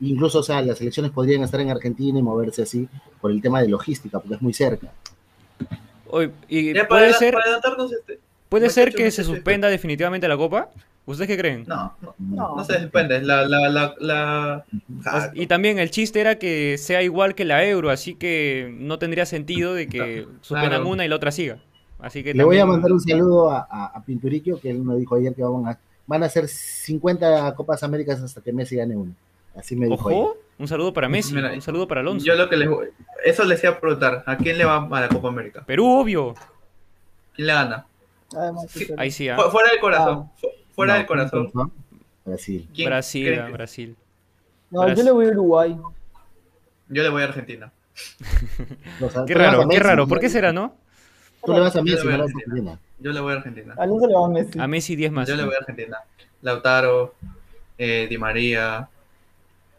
Incluso, 0.00 0.40
o 0.40 0.42
sea, 0.42 0.60
las 0.62 0.80
elecciones 0.80 1.12
podrían 1.12 1.44
estar 1.44 1.60
en 1.60 1.70
Argentina 1.70 2.18
y 2.18 2.22
moverse 2.24 2.62
así 2.62 2.88
por 3.20 3.30
el 3.30 3.40
tema 3.40 3.62
de 3.62 3.68
logística, 3.68 4.18
porque 4.18 4.34
es 4.34 4.42
muy 4.42 4.52
cerca. 4.52 4.90
Y 6.48 6.74
Ya, 6.74 6.88
para, 6.88 7.02
puede 7.02 7.12
ser, 7.12 7.34
para 7.34 7.44
adelantarnos, 7.44 7.92
este, 7.92 8.18
puede 8.60 8.70
ser 8.70 8.94
que 8.94 9.10
se 9.10 9.24
suspenda 9.24 9.68
definitivamente 9.68 10.28
la 10.28 10.36
Copa. 10.36 10.70
¿Ustedes 11.06 11.28
qué 11.28 11.36
creen? 11.36 11.64
No, 11.66 11.94
no, 12.00 12.14
No. 12.56 12.64
se 12.64 12.78
depende. 12.78 13.20
La, 13.20 13.46
la, 13.46 13.68
la, 13.68 13.94
la... 14.00 14.64
Ah, 15.04 15.30
Y 15.34 15.46
también 15.46 15.78
el 15.78 15.90
chiste 15.90 16.20
era 16.20 16.38
que 16.38 16.78
sea 16.78 17.02
igual 17.02 17.34
que 17.34 17.44
la 17.44 17.62
Euro, 17.66 17.90
así 17.90 18.14
que 18.14 18.74
no 18.78 18.98
tendría 18.98 19.26
sentido 19.26 19.74
de 19.74 19.86
que 19.86 20.26
suspendan 20.40 20.80
Claro. 20.80 20.88
una 20.88 21.04
y 21.04 21.08
la 21.08 21.16
otra 21.16 21.30
siga. 21.30 21.58
Así 21.98 22.22
que 22.24 22.32
Le 22.32 22.42
voy 22.44 22.56
a 22.56 22.60
también- 22.60 22.80
mandar 22.80 22.92
un 22.92 23.00
saludo 23.00 23.50
a, 23.50 23.66
a, 23.70 23.86
a 23.86 24.02
Pinturiquio, 24.04 24.58
que 24.60 24.70
él 24.70 24.78
me 24.78 24.96
dijo 24.96 25.14
ayer 25.16 25.34
que 25.34 25.42
van 25.42 25.66
a, 25.68 25.78
van 26.06 26.22
a 26.22 26.26
hacer 26.26 26.48
50 26.48 27.54
Copas 27.54 27.82
Américas 27.82 28.22
hasta 28.22 28.40
que 28.40 28.52
Messi 28.52 28.76
gane 28.76 28.96
una. 28.96 29.12
Así 29.56 29.76
me 29.76 29.86
dijo 29.86 30.08
ayer. 30.08 30.20
Ojo, 30.22 30.36
un 30.58 30.68
saludo 30.68 30.92
para 30.94 31.08
Messi, 31.08 31.34
Mira, 31.34 31.52
un 31.52 31.60
saludo 31.62 31.86
para 31.86 32.00
Alonso. 32.00 32.24
Yo 32.24 32.34
lo 32.34 32.48
que 32.48 32.56
les 32.56 32.68
voy... 32.70 32.86
Eso 33.24 33.44
les 33.44 33.62
iba 33.62 33.72
a 33.74 33.80
preguntar. 33.80 34.22
¿A 34.26 34.36
quién 34.38 34.56
le 34.56 34.64
va 34.64 34.76
a 34.90 35.00
la 35.02 35.08
Copa 35.08 35.28
América? 35.28 35.62
Perú, 35.66 35.86
obvio. 35.86 36.34
¿Quién 37.34 37.46
le 37.48 37.52
gana? 37.52 37.86
Además, 38.36 38.66
Sí, 38.70 38.86
Ahí 38.96 39.10
sí, 39.10 39.28
¿ah? 39.28 39.36
Fu- 39.36 39.50
Fuera 39.50 39.70
del 39.70 39.80
corazón. 39.80 40.30
fu- 40.36 40.48
Fuera 40.74 40.92
No, 40.94 40.98
del 40.98 41.06
corazón. 41.06 41.50
¿no? 41.54 41.70
Brasil. 42.24 42.68
¿Quién 42.74 42.88
Brasil, 42.88 43.38
ah, 43.40 43.46
que- 43.46 43.52
Brasil. 43.52 43.96
no, 44.70 44.80
Brasil. 44.80 44.96
yo 44.98 45.04
le 45.04 45.10
voy 45.12 45.26
a 45.26 45.30
Uruguay. 45.30 45.78
Yo 46.88 47.02
le 47.02 47.08
voy 47.08 47.22
a 47.22 47.24
Argentina. 47.26 47.72
O 49.00 49.08
sea, 49.10 49.24
Qué 49.26 49.34
raro, 49.34 49.58
a 49.58 49.60
qué 49.62 49.66
Messi, 49.68 49.80
raro. 49.80 50.06
¿Por 50.08 50.20
qué 50.20 50.28
será, 50.28 50.52
no? 50.52 50.74
Tú 51.44 51.52
le 51.52 51.60
vas 51.60 51.76
a 51.76 51.78
Yo 51.80 51.84
le 51.84 51.90
Messi, 51.92 52.04
voy 52.06 52.14
a 52.14 52.16
a 52.16 52.22
Argentina. 52.24 52.78
Yo 52.98 53.12
le 53.12 53.20
voy 53.20 53.32
a 53.32 53.36
Argentina. 53.36 53.74
Alonso 53.76 54.06
le 54.06 54.14
va 54.14 54.24
a 54.26 54.28
Messi. 54.28 54.58
A 54.58 54.66
Messi 54.66 54.96
10 54.96 55.12
más. 55.12 55.28
Yo 55.28 55.36
le 55.36 55.44
voy 55.44 55.54
a 55.54 55.58
Argentina. 55.58 55.98
Lautaro, 56.42 57.14
eh, 57.78 58.06
Di 58.08 58.18
María. 58.18 58.88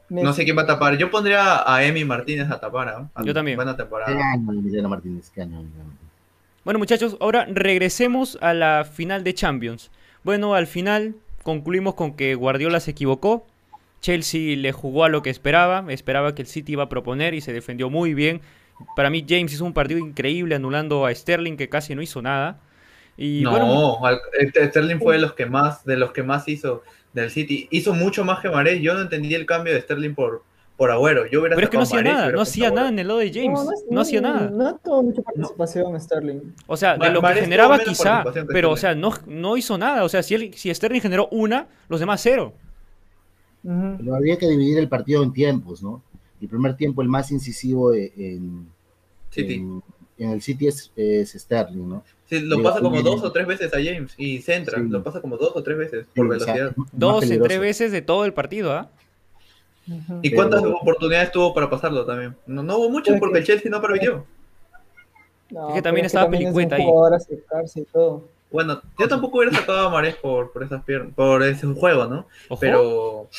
Messi. 0.09 0.23
No 0.25 0.33
sé 0.33 0.43
quién 0.45 0.55
va 0.57 0.61
a 0.61 0.65
tapar. 0.67 0.95
Yo 0.97 1.09
pondría 1.09 1.63
a 1.71 1.83
Emi 1.83 2.05
Martínez 2.05 2.49
a 2.51 2.59
tapar. 2.59 2.89
¿ah? 2.89 3.09
A- 3.15 3.23
Yo 3.23 3.33
también. 3.33 3.55
Buena 3.57 3.71
¿Qué 3.75 3.77
temporada. 3.83 4.11
año, 4.33 4.51
Emiliano 4.51 4.87
Martínez? 4.89 5.31
¿Qué 5.33 5.41
año, 5.41 5.59
Emiliano 5.59 5.85
Martínez? 5.89 6.04
Bueno, 6.65 6.79
muchachos, 6.79 7.15
ahora 7.19 7.45
regresemos 7.47 8.39
a 8.41 8.55
la 8.55 8.85
final 8.91 9.23
de 9.23 9.35
Champions. 9.35 9.91
Bueno, 10.23 10.55
al 10.55 10.65
final 10.65 11.13
concluimos 11.43 11.93
con 11.93 12.15
que 12.15 12.33
Guardiola 12.33 12.79
se 12.79 12.91
equivocó. 12.91 13.45
Chelsea 14.01 14.57
le 14.57 14.71
jugó 14.71 15.03
a 15.03 15.09
lo 15.09 15.21
que 15.21 15.29
esperaba. 15.29 15.85
Esperaba 15.89 16.33
que 16.33 16.41
el 16.41 16.47
City 16.47 16.71
iba 16.71 16.83
a 16.83 16.89
proponer 16.89 17.35
y 17.35 17.41
se 17.41 17.53
defendió 17.53 17.91
muy 17.91 18.15
bien. 18.15 18.41
Para 18.95 19.11
mí, 19.11 19.23
James 19.29 19.53
hizo 19.53 19.63
un 19.63 19.73
partido 19.73 19.99
increíble 19.99 20.55
anulando 20.55 21.05
a 21.05 21.13
Sterling, 21.13 21.55
que 21.55 21.69
casi 21.69 21.93
no 21.93 22.01
hizo 22.01 22.23
nada. 22.23 22.59
Y 23.15 23.41
no, 23.43 23.51
bueno, 23.51 23.99
este- 24.39 24.67
Sterling 24.67 24.97
fue 24.97 25.15
de 25.15 25.21
los 25.21 25.33
que 25.33 25.45
más, 25.45 25.85
de 25.85 25.97
los 25.97 26.11
que 26.13 26.23
más 26.23 26.47
hizo 26.47 26.81
del 27.13 27.29
City. 27.29 27.67
Hizo 27.69 27.93
mucho 27.93 28.25
más 28.25 28.39
que 28.39 28.49
Marés. 28.49 28.81
Yo 28.81 28.95
no 28.95 29.01
entendí 29.01 29.35
el 29.35 29.45
cambio 29.45 29.71
de 29.71 29.81
Sterling 29.81 30.15
por, 30.15 30.43
por 30.77 30.91
Agüero. 30.91 31.25
Yo 31.27 31.39
hubiera 31.39 31.55
pero 31.55 31.65
es 31.65 31.71
que 31.71 31.77
no 31.77 31.83
hacía 31.83 32.01
nada, 32.01 32.31
no 32.31 32.41
hacía 32.41 32.67
Agüero. 32.67 32.75
nada 32.75 32.89
en 32.89 32.99
el 32.99 33.07
lado 33.07 33.19
de 33.19 33.31
James. 33.33 33.59
es- 33.61 33.85
No 33.89 34.01
hacía 34.01 34.21
nada. 34.21 34.49
No 34.49 34.75
tuvo 34.77 35.03
mucha 35.03 35.21
participación 35.21 35.99
Sterling. 36.01 36.39
O 36.67 36.75
sea, 36.77 36.97
de 36.97 37.09
lo 37.11 37.21
que 37.21 37.33
generaba 37.35 37.79
quizá, 37.79 38.23
pero 38.47 38.71
o 38.71 38.77
sea, 38.77 38.93
no, 38.95 39.13
no 39.25 39.55
hizo 39.57 39.77
nada. 39.77 40.03
O 40.03 40.09
sea, 40.09 40.21
si, 40.23 40.35
él, 40.35 40.53
si 40.55 40.73
Sterling 40.73 41.01
generó 41.01 41.27
una, 41.31 41.67
los 41.87 41.99
demás 41.99 42.21
cero. 42.21 42.53
Ujú. 43.63 43.95
Pero 43.97 44.15
había 44.15 44.37
que 44.37 44.47
dividir 44.47 44.77
el 44.77 44.87
partido 44.89 45.23
en 45.23 45.33
tiempos, 45.33 45.81
¿no? 45.81 46.01
El 46.41 46.47
primer 46.49 46.75
tiempo, 46.75 47.01
el 47.01 47.07
más 47.07 47.31
incisivo 47.31 47.93
eh, 47.93 48.11
en, 48.17 48.67
City. 49.31 49.55
en, 49.55 49.81
en 50.17 50.29
el 50.31 50.41
City 50.41 50.67
es, 50.67 50.91
es 50.95 51.31
Sterling, 51.31 51.87
¿no? 51.89 52.03
Sí, 52.29 52.39
lo 52.41 52.57
Digo, 52.57 52.69
pasa 52.69 52.81
como 52.81 53.01
dos 53.01 53.23
o 53.23 53.31
tres 53.31 53.47
veces 53.47 53.73
a 53.73 53.77
James 53.77 54.13
y 54.17 54.39
centra. 54.41 54.79
Sí. 54.79 54.85
Lo 54.89 55.03
pasa 55.03 55.21
como 55.21 55.37
dos 55.37 55.53
o 55.55 55.63
tres 55.63 55.77
veces 55.77 56.05
por 56.15 56.27
Sí, 56.37 56.41
o 56.41 56.45
sea, 56.45 56.53
velocidad. 56.53 56.85
Dos 56.91 57.19
peligroso. 57.21 57.47
tres 57.47 57.59
veces 57.59 57.91
de 57.91 58.01
todo 58.01 58.25
el 58.25 58.33
partido, 58.33 58.71
¿ah? 58.73 58.89
¿Y 60.21 60.29
Pero- 60.29 60.35
cuántas 60.35 60.63
oportunidades 60.63 61.31
tuvo 61.31 61.53
para 61.53 61.69
pasarlo 61.69 62.05
también? 62.05 62.35
No, 62.47 62.63
no 62.63 62.77
hubo 62.77 62.89
muchas 62.89 63.19
porque 63.19 63.33
que- 63.33 63.39
el 63.39 63.45
Chelsea 63.45 63.71
no 63.71 63.81
permitió. 63.81 64.25
No, 65.51 65.69
Es 65.69 65.75
que 65.75 65.81
también 65.81 66.05
estaba 66.05 66.25
también 66.25 66.43
es 66.43 66.49
un 66.49 66.55
Pelicueta 66.55 66.75
ahí. 66.75 67.61
y 67.75 67.81
todo. 67.85 68.27
Bueno, 68.51 68.81
yo 68.97 69.07
tampoco 69.07 69.37
hubiera 69.37 69.55
sacado 69.55 69.87
a 69.87 69.89
Marés 69.91 70.15
por, 70.15 70.51
por 70.51 70.63
esas 70.63 70.83
piernas, 70.83 71.13
por 71.15 71.43
ese 71.43 71.67
juego, 71.67 72.05
¿no? 72.05 72.27
Ojo. 72.49 72.59
Pero 72.59 73.29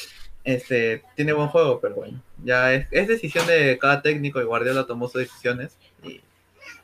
este 0.44 1.02
tiene 1.16 1.32
buen 1.32 1.48
juego, 1.48 1.80
pero 1.80 1.96
bueno, 1.96 2.20
ya 2.44 2.72
es, 2.74 2.86
es 2.92 3.08
decisión 3.08 3.46
de 3.46 3.76
cada 3.80 4.02
técnico 4.02 4.40
y 4.40 4.44
Guardiola 4.44 4.86
tomó 4.86 5.08
sus 5.08 5.22
decisiones 5.22 5.76
y 6.04 6.20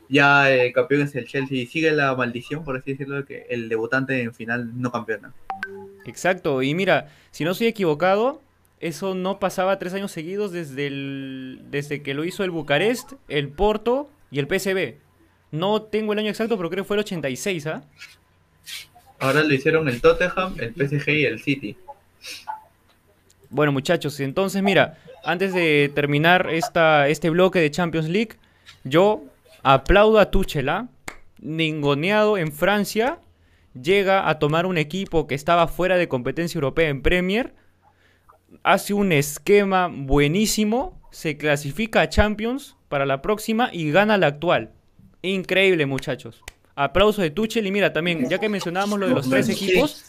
ya 0.09 0.51
el 0.51 0.73
campeón 0.73 1.03
es 1.03 1.15
el 1.15 1.27
Chelsea 1.27 1.59
y 1.59 1.67
sigue 1.67 1.93
la 1.93 2.15
maldición, 2.17 2.65
por 2.65 2.77
así 2.77 2.93
decirlo, 2.93 3.17
de 3.17 3.25
que 3.25 3.47
el 3.51 3.69
debutante 3.69 4.21
en 4.23 4.35
final 4.35 4.81
no 4.81 4.91
campeona. 4.91 5.33
Exacto, 6.05 6.63
y 6.63 6.75
mira, 6.75 7.09
si 7.31 7.45
no 7.45 7.53
estoy 7.53 7.69
equivocado, 7.69 8.41
eso 8.83 9.15
no 9.15 9.39
pasaba 9.39 9.79
tres 9.79 9.95
años 9.95 10.11
seguidos 10.11 10.51
desde, 10.51 10.89
el, 10.89 11.61
desde 11.71 12.03
que 12.03 12.15
lo 12.15 12.25
hizo 12.25 12.43
el 12.43 12.51
Bucarest, 12.51 13.13
el 13.29 13.49
Porto 13.49 14.11
y 14.33 14.41
el 14.41 14.49
PSV. 14.49 14.97
No 15.53 15.83
tengo 15.83 16.13
el 16.13 16.19
año 16.19 16.31
exacto, 16.31 16.57
pero 16.57 16.69
creo 16.69 16.83
que 16.83 16.89
fue 16.89 16.97
el 16.97 17.01
86, 17.01 17.67
¿ah? 17.69 17.85
Ahora 19.21 19.45
lo 19.45 19.55
hicieron 19.55 19.89
el 19.89 20.01
Tottenham, 20.01 20.57
el 20.59 20.75
PSG 20.75 21.09
y 21.11 21.25
el 21.25 21.41
City. 21.41 21.77
Bueno, 23.51 23.71
muchachos, 23.71 24.19
entonces 24.19 24.65
mira, 24.65 24.99
antes 25.23 25.55
de 25.55 25.93
terminar 25.95 26.49
esta, 26.51 27.07
este 27.07 27.31
bloque 27.31 27.61
de 27.61 27.71
Champions 27.71 28.09
League, 28.09 28.33
yo 28.83 29.23
aplaudo 29.63 30.19
a 30.19 30.33
Tuchel, 30.33 30.69
¿ah? 30.69 30.89
ningoneado 31.39 32.37
en 32.37 32.51
Francia, 32.51 33.19
llega 33.81 34.29
a 34.29 34.41
tomar 34.41 34.67
un 34.67 34.77
equipo 34.77 35.29
que 35.29 35.37
estaba 35.37 35.69
fuera 35.69 35.99
de 35.99 36.09
competencia 36.09 36.59
europea 36.59 36.89
en 36.89 37.03
Premier, 37.03 37.55
hace 38.63 38.95
un 38.95 39.13
esquema 39.13 39.89
buenísimo, 39.93 41.01
se 41.11 41.37
clasifica 41.37 42.01
a 42.03 42.09
Champions 42.09 42.77
para 42.89 43.07
la 43.07 43.23
próxima 43.23 43.71
y 43.73 43.91
gana 43.91 44.19
la 44.19 44.29
actual. 44.29 44.71
Increíble, 45.23 45.87
muchachos. 45.87 46.43
Aplauso 46.75 47.21
de 47.23 47.31
Tuchel 47.31 47.67
y 47.67 47.71
mira 47.71 47.93
también, 47.93 48.29
ya 48.29 48.39
que 48.39 48.49
mencionábamos 48.49 48.99
lo 48.99 49.09
de 49.09 49.15
los 49.15 49.29
tres 49.29 49.49
equipos, 49.51 50.05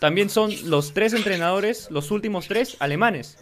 también 0.00 0.28
son 0.28 0.52
los 0.68 0.92
tres 0.92 1.14
entrenadores, 1.14 1.88
los 1.90 2.10
últimos 2.10 2.46
tres 2.46 2.76
alemanes. 2.80 3.38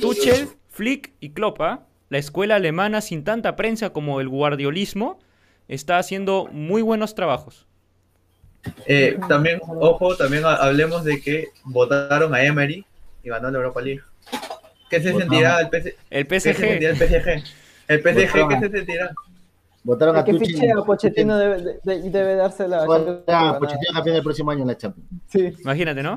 Tuchel, 0.00 0.48
Flick 0.70 1.12
y 1.20 1.30
Klopp. 1.30 1.60
¿ah? 1.60 1.86
La 2.10 2.18
escuela 2.18 2.54
alemana 2.56 3.00
sin 3.00 3.24
tanta 3.24 3.56
prensa 3.56 3.90
como 3.90 4.20
el 4.20 4.28
guardiolismo 4.28 5.18
está 5.66 5.98
haciendo 5.98 6.48
muy 6.52 6.82
buenos 6.82 7.14
trabajos. 7.16 7.66
Eh, 8.86 9.18
también, 9.28 9.60
ojo, 9.66 10.16
también 10.16 10.44
ha- 10.44 10.54
hablemos 10.54 11.04
de 11.04 11.20
que 11.20 11.48
votaron 11.64 12.34
a 12.34 12.44
Emery 12.44 12.86
y 13.24 13.28
ganó 13.28 13.50
la 13.50 13.58
Europa 13.58 13.80
League. 13.80 14.02
¿Qué 14.90 15.00
se 15.00 15.12
sentirá 15.12 15.60
el, 15.60 15.68
PS 15.70 15.94
El 16.10 16.26
¿Qué 16.26 16.40
se 16.40 16.54
sentirá 16.54 16.94
PSG, 16.94 17.02
el 17.02 17.22
PSG? 17.26 17.44
El 17.88 18.00
PSG, 18.00 18.38
Votaron 18.38 18.48
¿qué 18.48 18.60
se 18.60 18.76
sentirá? 18.76 19.10
Votaron 19.82 20.14
El 20.16 20.20
a 20.20 20.24
Tuchel. 20.24 20.46
fiche 20.46 20.72
a 20.72 20.82
Pochettino 20.82 21.36
debe, 21.36 21.80
de- 21.82 22.10
debe 22.10 22.34
darse 22.36 22.66
la 22.68 22.86
ganar. 22.86 23.58
Pochettino 23.58 23.92
campeón 23.92 24.16
el 24.16 24.22
próximo 24.22 24.50
año 24.50 24.62
en 24.62 24.68
la 24.68 24.78
Champions. 24.78 25.08
Sí. 25.28 25.52
imagínate, 25.62 26.02
¿no? 26.02 26.16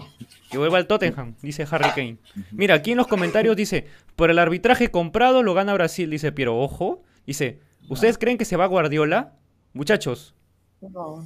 Que 0.50 0.58
vuelva 0.58 0.78
al 0.78 0.88
Tottenham, 0.88 1.36
dice 1.42 1.66
Harry 1.70 1.90
Kane. 1.90 2.18
Mira, 2.52 2.76
aquí 2.76 2.92
en 2.92 2.98
los 2.98 3.08
comentarios 3.08 3.56
dice, 3.56 3.88
por 4.16 4.30
el 4.30 4.40
arbitraje 4.40 4.90
comprado 4.92 5.44
lo 5.44 5.54
gana 5.54 5.74
Brasil, 5.74 6.10
dice 6.10 6.32
Piero, 6.32 6.58
ojo. 6.60 7.04
Dice, 7.26 7.60
¿Ustedes 7.90 8.18
creen 8.18 8.38
que 8.38 8.46
se 8.46 8.58
va 8.58 8.66
Guardiola? 8.66 9.34
Muchachos. 9.74 10.36
No. 10.82 11.26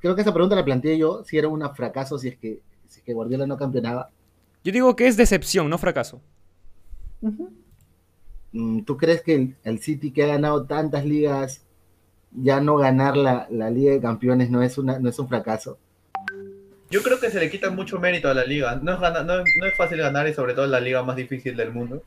Creo 0.00 0.14
que 0.14 0.22
esa 0.22 0.32
pregunta 0.32 0.56
la 0.56 0.64
planteé 0.64 0.96
yo, 0.96 1.24
si 1.24 1.36
era 1.38 1.48
un 1.48 1.62
fracaso, 1.74 2.18
si 2.18 2.28
es 2.28 2.36
que, 2.38 2.60
si 2.86 3.00
es 3.00 3.04
que 3.04 3.12
Guardiola 3.12 3.46
no 3.46 3.56
campeonaba. 3.56 4.10
Yo 4.64 4.72
digo 4.72 4.96
que 4.96 5.06
es 5.06 5.16
decepción, 5.16 5.68
no 5.70 5.78
fracaso. 5.78 6.20
Mm, 8.52 8.82
¿Tú 8.82 8.96
crees 8.96 9.22
que 9.22 9.34
el, 9.34 9.56
el 9.64 9.78
City 9.80 10.10
que 10.10 10.24
ha 10.24 10.28
ganado 10.28 10.64
tantas 10.66 11.04
ligas, 11.04 11.62
ya 12.32 12.60
no 12.60 12.76
ganar 12.76 13.16
la, 13.16 13.46
la 13.50 13.70
Liga 13.70 13.92
de 13.92 14.00
Campeones 14.00 14.50
no 14.50 14.62
es, 14.62 14.78
una, 14.78 14.98
no 14.98 15.08
es 15.08 15.18
un 15.18 15.28
fracaso? 15.28 15.78
Yo 16.90 17.02
creo 17.02 17.20
que 17.20 17.30
se 17.30 17.38
le 17.38 17.50
quita 17.50 17.70
mucho 17.70 17.98
mérito 17.98 18.28
a 18.28 18.34
la 18.34 18.44
liga. 18.44 18.78
No 18.82 18.94
es, 18.94 19.00
gana- 19.00 19.22
no, 19.22 19.40
es- 19.40 19.54
no 19.60 19.66
es 19.66 19.76
fácil 19.76 19.98
ganar 19.98 20.26
y 20.28 20.34
sobre 20.34 20.54
todo 20.54 20.66
la 20.66 20.80
liga 20.80 21.02
más 21.02 21.16
difícil 21.16 21.56
del 21.56 21.70
mundo. 21.72 22.02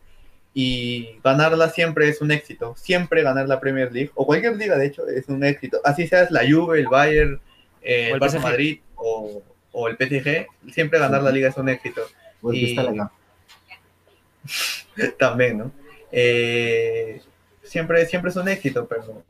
Y 0.53 1.19
ganarla 1.23 1.69
siempre 1.69 2.09
es 2.09 2.19
un 2.19 2.31
éxito. 2.31 2.73
Siempre 2.75 3.21
ganar 3.23 3.47
la 3.47 3.59
Premier 3.59 3.91
League, 3.91 4.11
o 4.15 4.25
cualquier 4.25 4.57
liga 4.57 4.77
de 4.77 4.87
hecho, 4.87 5.07
es 5.07 5.27
un 5.29 5.43
éxito. 5.43 5.79
Así 5.83 6.07
seas 6.07 6.31
la 6.31 6.41
Juve, 6.49 6.79
el 6.79 6.87
Bayern, 6.87 7.39
eh, 7.81 8.07
el 8.09 8.15
el 8.15 8.19
Barça. 8.19 8.41
Madrid 8.41 8.79
o, 8.95 9.41
o 9.71 9.87
el 9.87 9.95
PSG, 9.97 10.47
siempre 10.73 10.99
ganar 10.99 11.21
la 11.23 11.31
liga 11.31 11.47
es 11.49 11.57
un 11.57 11.69
éxito. 11.69 12.01
El 12.43 12.55
Y- 12.55 12.61
Cristal 12.65 12.87
acá. 12.89 13.11
También, 15.17 15.57
¿no? 15.59 15.71
Eh, 16.11 17.21
siempre, 17.63 18.05
siempre 18.05 18.31
es 18.31 18.35
un 18.37 18.47
éxito, 18.49 18.87
pero 18.87 19.23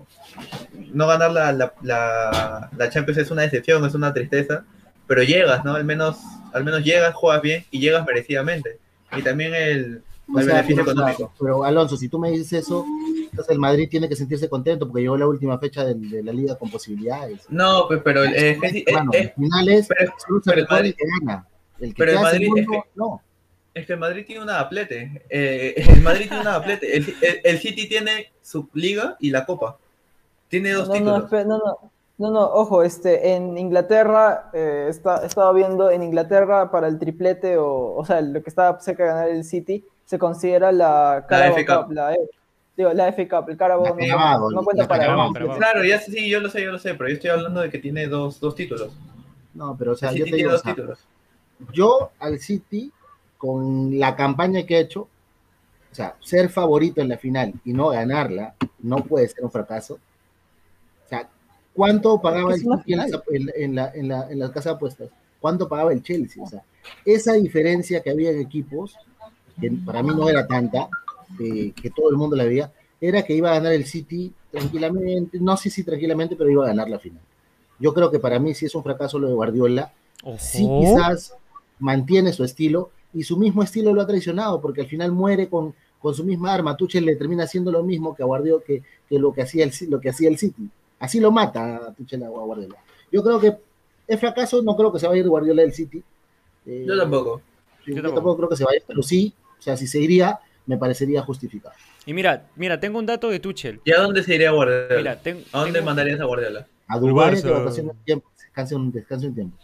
no 0.94 1.08
ganar 1.08 1.32
la, 1.32 1.52
la, 1.52 1.74
la, 1.82 2.70
la 2.76 2.90
Champions 2.90 3.20
es 3.20 3.32
una 3.32 3.44
decepción, 3.44 3.86
es 3.86 3.94
una 3.94 4.14
tristeza, 4.14 4.66
pero 5.08 5.22
llegas, 5.24 5.64
¿no? 5.64 5.76
Al 5.76 5.84
menos, 5.86 6.18
al 6.54 6.64
menos 6.64 6.84
llegas, 6.84 7.14
juegas 7.14 7.42
bien 7.42 7.66
y 7.72 7.80
llegas 7.80 8.06
merecidamente. 8.06 8.80
Y 9.16 9.22
también 9.22 9.54
el, 9.54 10.02
el 10.38 10.44
sea, 10.44 10.56
beneficio 10.56 10.84
pero, 10.86 10.92
económico. 10.92 11.34
pero, 11.40 11.64
Alonso, 11.66 11.98
si 11.98 12.08
tú 12.10 12.18
me 12.18 12.32
dices 12.32 12.54
eso, 12.54 12.86
entonces 13.30 13.52
el 13.52 13.60
Madrid 13.60 13.88
tiene 13.90 14.08
que 14.10 14.16
sentirse 14.16 14.50
contento 14.50 14.88
porque 14.88 15.02
llegó 15.04 15.18
la 15.18 15.28
última 15.28 15.60
fecha 15.60 15.84
de, 15.86 16.24
la 16.24 16.32
liga 16.32 16.56
con 16.58 16.72
posibilidades. 16.72 17.42
No, 17.50 17.88
pero 18.04 18.24
es- 18.24 18.58
Hermano, 18.88 19.12
es- 19.14 19.22
en 19.28 19.34
finales 19.36 19.88
pero- 19.90 20.14
pero 20.46 20.62
el 20.62 20.68
Madrid- 20.70 20.96
gana. 21.22 21.46
El 21.82 21.94
que 21.94 21.98
pero 21.98 22.12
el 22.14 22.20
Madrid 22.20 22.48
es 22.56 22.64
segundo, 22.66 22.86
no. 22.96 23.22
es 23.74 23.86
que 23.86 23.94
el 23.94 24.00
Madrid 24.00 24.24
tiene 24.26 24.44
una 24.44 24.60
aplete. 24.60 25.24
Eh, 25.30 25.74
el 25.90 26.02
Madrid 26.02 26.28
tiene 26.28 26.42
una 26.42 26.56
aplete. 26.56 26.96
El, 26.98 27.06
el- 27.22 27.42
el 27.44 27.58
City 27.60 27.88
tiene 27.90 28.32
su 28.42 28.70
liga 28.74 29.18
y 29.20 29.30
la 29.32 29.46
copa. 29.46 29.78
Tiene 30.48 30.72
dos 30.72 30.88
No, 30.88 30.94
no, 30.96 31.00
títulos. 31.00 31.32
espe- 31.32 31.46
no, 31.46 31.58
no, 31.58 31.78
no, 32.18 32.32
no, 32.32 32.42
ojo, 32.46 32.84
este, 32.84 33.34
en 33.34 33.58
Inglaterra, 33.58 34.52
eh, 34.54 34.86
está, 34.90 35.26
estaba 35.26 35.52
viendo, 35.54 35.90
en 35.90 36.04
Inglaterra 36.04 36.70
para 36.70 36.88
el 36.88 37.00
triplete, 37.00 37.58
o, 37.58 37.96
o 37.96 38.06
sea, 38.06 38.22
lo 38.22 38.44
que 38.44 38.50
estaba 38.50 38.80
cerca 38.80 39.04
de 39.04 39.10
ganar 39.10 39.30
el 39.30 39.44
City, 39.44 39.84
se 40.06 40.20
considera 40.20 40.72
la 40.72 41.26
Carabao 41.28 41.58
FA 41.58 41.66
Cup. 41.66 41.86
Cup, 41.88 41.92
la, 41.94 42.16
digo, 42.78 42.94
la 42.94 43.08
FA 43.14 43.28
Cup, 43.28 43.50
el 43.50 43.58
Carabao 43.58 43.86
La 43.86 43.92
no, 43.92 43.98
Carabao, 43.98 44.52
no 44.52 44.64
cuenta 44.64 44.84
la 44.84 44.88
para 44.90 45.04
Carabao, 45.06 45.28
el 45.30 45.34
Carabao. 45.34 45.58
Claro, 45.58 45.84
ya 45.84 46.00
sí, 46.00 46.30
yo 46.30 46.40
lo 46.42 46.50
sé, 46.50 46.62
yo 46.64 46.72
lo 46.72 46.78
sé, 46.80 46.94
pero 46.94 47.10
yo 47.10 47.16
estoy 47.16 47.30
hablando 47.32 47.62
de 47.62 47.70
que 47.72 47.80
tiene 47.80 48.06
dos, 48.08 48.40
dos 48.40 48.54
títulos. 48.54 48.92
No, 49.56 49.76
pero 49.78 49.94
o 49.94 49.96
sea, 49.96 50.10
el 50.10 50.18
yo 50.18 50.26
City 50.26 50.32
te 50.32 50.36
tiene 50.36 50.38
digo, 50.38 50.50
o 50.50 50.54
dos 50.54 50.62
sea, 50.62 50.76
títulos. 50.76 51.00
Yo 51.74 52.12
al 52.20 52.40
City, 52.40 52.92
con 53.38 54.00
la 54.00 54.16
campaña 54.16 54.66
que 54.66 54.78
he 54.78 54.80
hecho, 54.82 55.02
o 55.92 55.96
sea, 55.96 56.16
ser 56.22 56.50
favorito 56.50 57.02
en 57.02 57.10
la 57.10 57.18
final 57.18 57.54
y 57.66 57.74
no 57.74 57.90
ganarla, 57.90 58.56
no 58.80 58.98
puede 59.04 59.28
ser 59.28 59.44
un 59.44 59.52
fracaso. 59.52 59.96
O 61.06 61.10
sea, 61.10 61.28
¿cuánto 61.74 62.22
pagaba 62.22 62.54
el 62.54 62.60
City 62.60 62.94
en 62.94 62.98
la, 62.98 63.06
final. 63.06 63.24
en, 63.30 63.46
la, 63.46 63.52
en, 63.56 63.76
la, 63.76 63.92
en, 63.94 64.08
la, 64.08 64.32
en 64.32 64.40
la 64.40 64.52
casa 64.52 64.70
de 64.70 64.76
apuestas? 64.76 65.10
¿Cuánto 65.40 65.68
pagaba 65.68 65.92
el 65.92 66.04
Chelsea? 66.04 66.42
O 66.42 66.48
sea, 66.48 66.64
esa 67.04 67.34
diferencia 67.34 68.02
que 68.02 68.12
había 68.12 68.32
en 68.32 68.40
equipos, 68.40 68.96
que 69.60 69.72
para 69.86 70.04
mí 70.04 70.12
no 70.16 70.30
era 70.30 70.48
tanta, 70.48 70.88
eh, 71.40 71.74
que 71.82 71.90
todo 71.90 72.10
el 72.10 72.18
mundo 72.18 72.36
la 72.36 72.46
veía, 72.46 72.72
era 73.00 73.24
que 73.24 73.34
iba 73.34 73.50
a 73.50 73.56
ganar 73.56 73.74
el 73.74 73.86
City 73.86 74.32
tranquilamente, 74.52 75.40
no 75.40 75.58
sé 75.58 75.70
si 75.70 75.84
tranquilamente, 75.84 76.36
pero 76.36 76.50
iba 76.50 76.64
a 76.64 76.68
ganar 76.68 76.90
la 76.90 77.00
final. 77.00 77.22
Yo 77.80 77.94
creo 77.94 78.12
que 78.12 78.20
para 78.20 78.38
mí 78.38 78.54
sí 78.54 78.68
es 78.68 78.76
un 78.76 78.84
fracaso 78.84 79.18
lo 79.18 79.28
de 79.28 79.34
Guardiola, 79.34 79.92
sí 80.38 80.68
quizás 80.80 81.34
mantiene 81.82 82.32
su 82.34 82.44
estilo 82.44 82.90
y 83.14 83.24
su 83.24 83.38
mismo 83.38 83.62
estilo 83.62 83.94
lo 83.94 84.02
ha 84.02 84.08
traicionado 84.08 84.62
porque 84.62 84.82
al 84.82 84.88
final 84.88 85.12
muere 85.12 85.50
con, 85.50 85.76
con 86.00 86.16
su 86.16 86.24
misma 86.24 86.54
arma. 86.54 86.78
Tuchel 86.78 87.06
le 87.06 87.16
termina 87.18 87.44
haciendo 87.44 87.72
lo 87.72 87.84
mismo 87.84 88.16
que 88.16 88.24
a 88.24 88.26
Guardiola 88.26 88.64
que, 88.66 88.82
que 89.10 89.20
lo 89.20 89.34
que 89.34 89.42
hacía 89.42 89.66
el 89.66 89.72
lo 89.90 90.00
que 90.00 90.10
hacía 90.10 90.30
el 90.30 90.38
City. 90.38 90.70
Así 91.00 91.20
lo 91.20 91.32
mata 91.32 91.76
a 91.78 91.94
Tuchel 91.94 92.24
a 92.24 92.30
Guardiola. 92.30 92.78
Yo 93.12 93.22
creo 93.24 93.40
que 93.40 93.58
es 94.08 94.20
fracaso, 94.20 94.62
no 94.62 94.76
creo 94.78 94.92
que 94.94 95.00
se 95.00 95.08
vaya 95.08 95.18
a 95.18 95.24
ir 95.24 95.30
Guardiola 95.30 95.62
del 95.64 95.74
City. 95.74 96.02
Eh, 96.66 96.86
Yo 96.88 96.98
tampoco. 96.98 97.42
Yo, 97.86 97.96
Yo 97.96 98.02
tampoco. 98.02 98.16
tampoco. 98.16 98.38
creo 98.38 98.50
que 98.50 98.56
se 98.56 98.64
vaya, 98.64 98.80
pero 98.88 99.02
sí, 99.04 99.34
o 99.60 99.62
sea, 99.62 99.76
si 99.76 99.88
se 99.88 100.00
iría, 100.00 100.40
me 100.68 100.78
parecería 100.78 101.22
justificado. 101.24 101.74
Y 102.06 102.14
mira, 102.14 102.48
mira, 102.56 102.80
tengo 102.80 103.00
un 103.00 103.06
dato 103.06 103.30
de 103.30 103.40
Tuchel. 103.40 103.82
¿Y 103.84 103.92
a 103.92 104.00
dónde 104.00 104.24
se 104.24 104.36
iría 104.36 104.52
Guardiola? 104.52 104.96
Mira, 104.98 105.20
ten- 105.22 105.44
¿A 105.52 105.60
dónde 105.60 105.74
tengo- 105.80 105.86
mandarías 105.88 106.20
a 106.20 106.26
Guardiola? 106.26 106.68
A 106.88 107.00
Dubái 107.00 107.42
que 107.42 107.50
vacaciones 107.50 107.94
un 107.94 108.04
tiempo, 108.04 108.30
descanse 108.38 108.76
un, 108.76 108.92
descanse 108.92 109.28
un 109.28 109.34
tiempo. 109.36 109.58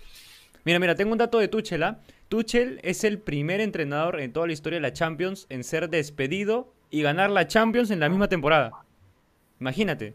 Mira, 0.67 0.79
mira, 0.79 0.95
tengo 0.95 1.13
un 1.13 1.17
dato 1.17 1.39
de 1.39 1.47
Tuchel, 1.47 1.81
¿ah? 1.83 2.01
Tuchel 2.27 2.81
es 2.83 3.05
el 3.05 3.19
primer 3.19 3.61
entrenador 3.61 4.19
en 4.19 4.33
toda 4.33 4.47
la 4.47 4.51
historia 4.51 4.75
de 4.75 4.81
la 4.81 4.91
Champions 4.91 5.45
en 5.47 5.63
ser 5.63 5.89
despedido 5.89 6.73
y 6.91 7.01
ganar 7.01 7.29
la 7.29 7.47
Champions 7.47 7.89
en 7.89 8.01
la 8.01 8.09
misma 8.09 8.27
temporada. 8.27 8.73
Imagínate. 9.61 10.13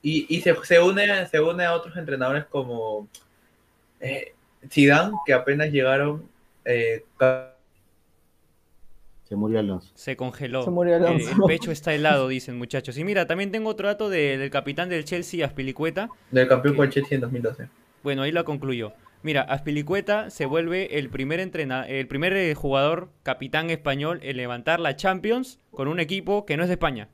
Y, 0.00 0.24
y 0.34 0.40
se, 0.40 0.54
se 0.64 0.80
une, 0.80 1.26
se 1.26 1.38
une 1.42 1.62
a 1.66 1.74
otros 1.74 1.94
entrenadores 1.98 2.46
como 2.46 3.06
eh, 4.00 4.32
Zidane, 4.70 5.12
que 5.26 5.34
apenas 5.34 5.70
llegaron. 5.70 6.26
eh, 6.64 7.04
Se 9.28 9.36
murió 9.36 9.58
Alonso. 9.58 9.90
Se 9.94 10.16
congeló. 10.16 10.62
Se 10.62 10.70
murió 10.70 10.96
el, 10.96 11.04
Alonso. 11.04 11.30
el 11.32 11.36
pecho 11.46 11.70
está 11.70 11.92
helado, 11.92 12.28
dicen 12.28 12.56
muchachos. 12.56 12.96
Y 12.96 13.04
mira, 13.04 13.26
también 13.26 13.50
tengo 13.50 13.68
otro 13.68 13.88
dato 13.88 14.08
de- 14.08 14.38
del 14.38 14.48
capitán 14.50 14.88
del 14.88 15.04
Chelsea, 15.04 15.44
Aspilicueta. 15.44 16.08
del 16.30 16.48
campeón 16.48 16.76
con 16.76 16.86
el 16.86 16.92
Chelsea 16.92 17.16
en 17.16 17.20
2012. 17.20 17.68
Bueno, 18.02 18.22
ahí 18.22 18.32
la 18.32 18.42
concluyó. 18.44 18.94
Mira, 19.26 19.42
Aspilicueta 19.42 20.30
se 20.30 20.46
vuelve 20.46 21.00
el 21.00 21.10
primer 21.10 21.40
entrena 21.40 21.82
el 21.82 22.06
primer 22.06 22.32
eh, 22.34 22.54
jugador 22.54 23.10
capitán 23.24 23.70
español 23.70 24.20
en 24.22 24.36
levantar 24.36 24.78
la 24.78 24.94
Champions 24.94 25.58
con 25.72 25.88
un 25.88 25.98
equipo 25.98 26.46
que 26.46 26.56
no 26.56 26.62
es 26.62 26.68
de 26.68 26.74
España. 26.74 27.08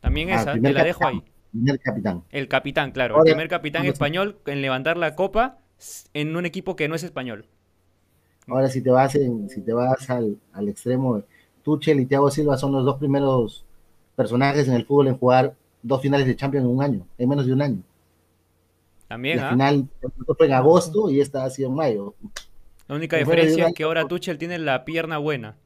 También 0.00 0.30
Ah, 0.30 0.36
esa, 0.36 0.52
te 0.52 0.72
la 0.72 0.84
dejo 0.84 1.08
ahí. 1.08 1.24
Primer 1.50 1.80
capitán. 1.80 2.22
El 2.30 2.46
capitán, 2.46 2.92
claro. 2.92 3.16
El 3.16 3.24
primer 3.24 3.48
capitán 3.48 3.84
español 3.86 4.38
en 4.46 4.62
levantar 4.62 4.96
la 4.96 5.16
copa 5.16 5.58
en 6.14 6.36
un 6.36 6.46
equipo 6.46 6.76
que 6.76 6.86
no 6.86 6.94
es 6.94 7.02
español. 7.02 7.46
Ahora, 8.46 8.68
si 8.68 8.80
te 8.80 8.90
vas, 8.90 9.16
en, 9.16 9.48
si 9.48 9.60
te 9.62 9.72
vas 9.72 10.08
al, 10.08 10.38
al 10.52 10.68
extremo, 10.68 11.24
Tuchel 11.64 11.98
y 11.98 12.06
Thiago 12.06 12.30
Silva 12.30 12.56
son 12.56 12.70
los 12.70 12.84
dos 12.84 12.98
primeros 12.98 13.64
personajes 14.14 14.68
en 14.68 14.74
el 14.74 14.86
fútbol 14.86 15.08
en 15.08 15.18
jugar 15.18 15.56
dos 15.82 16.00
finales 16.00 16.28
de 16.28 16.36
Champions 16.36 16.64
en 16.64 16.70
un 16.76 16.80
año, 16.80 17.08
en 17.18 17.28
menos 17.28 17.44
de 17.44 17.52
un 17.54 17.60
año. 17.62 17.82
También, 19.08 19.38
la 19.38 19.48
¿ah? 19.48 19.50
final 19.52 19.88
fue 20.36 20.46
en 20.46 20.52
agosto 20.52 21.10
y 21.10 21.20
esta 21.20 21.44
ha 21.44 21.50
sido 21.50 21.70
en 21.70 21.74
mayo. 21.74 22.14
La 22.86 22.94
única 22.96 23.16
diferencia 23.16 23.68
es 23.68 23.74
que 23.74 23.84
ahora 23.84 24.06
Tuchel 24.06 24.38
tiene 24.38 24.58
la 24.58 24.84
pierna 24.84 25.18
buena. 25.18 25.56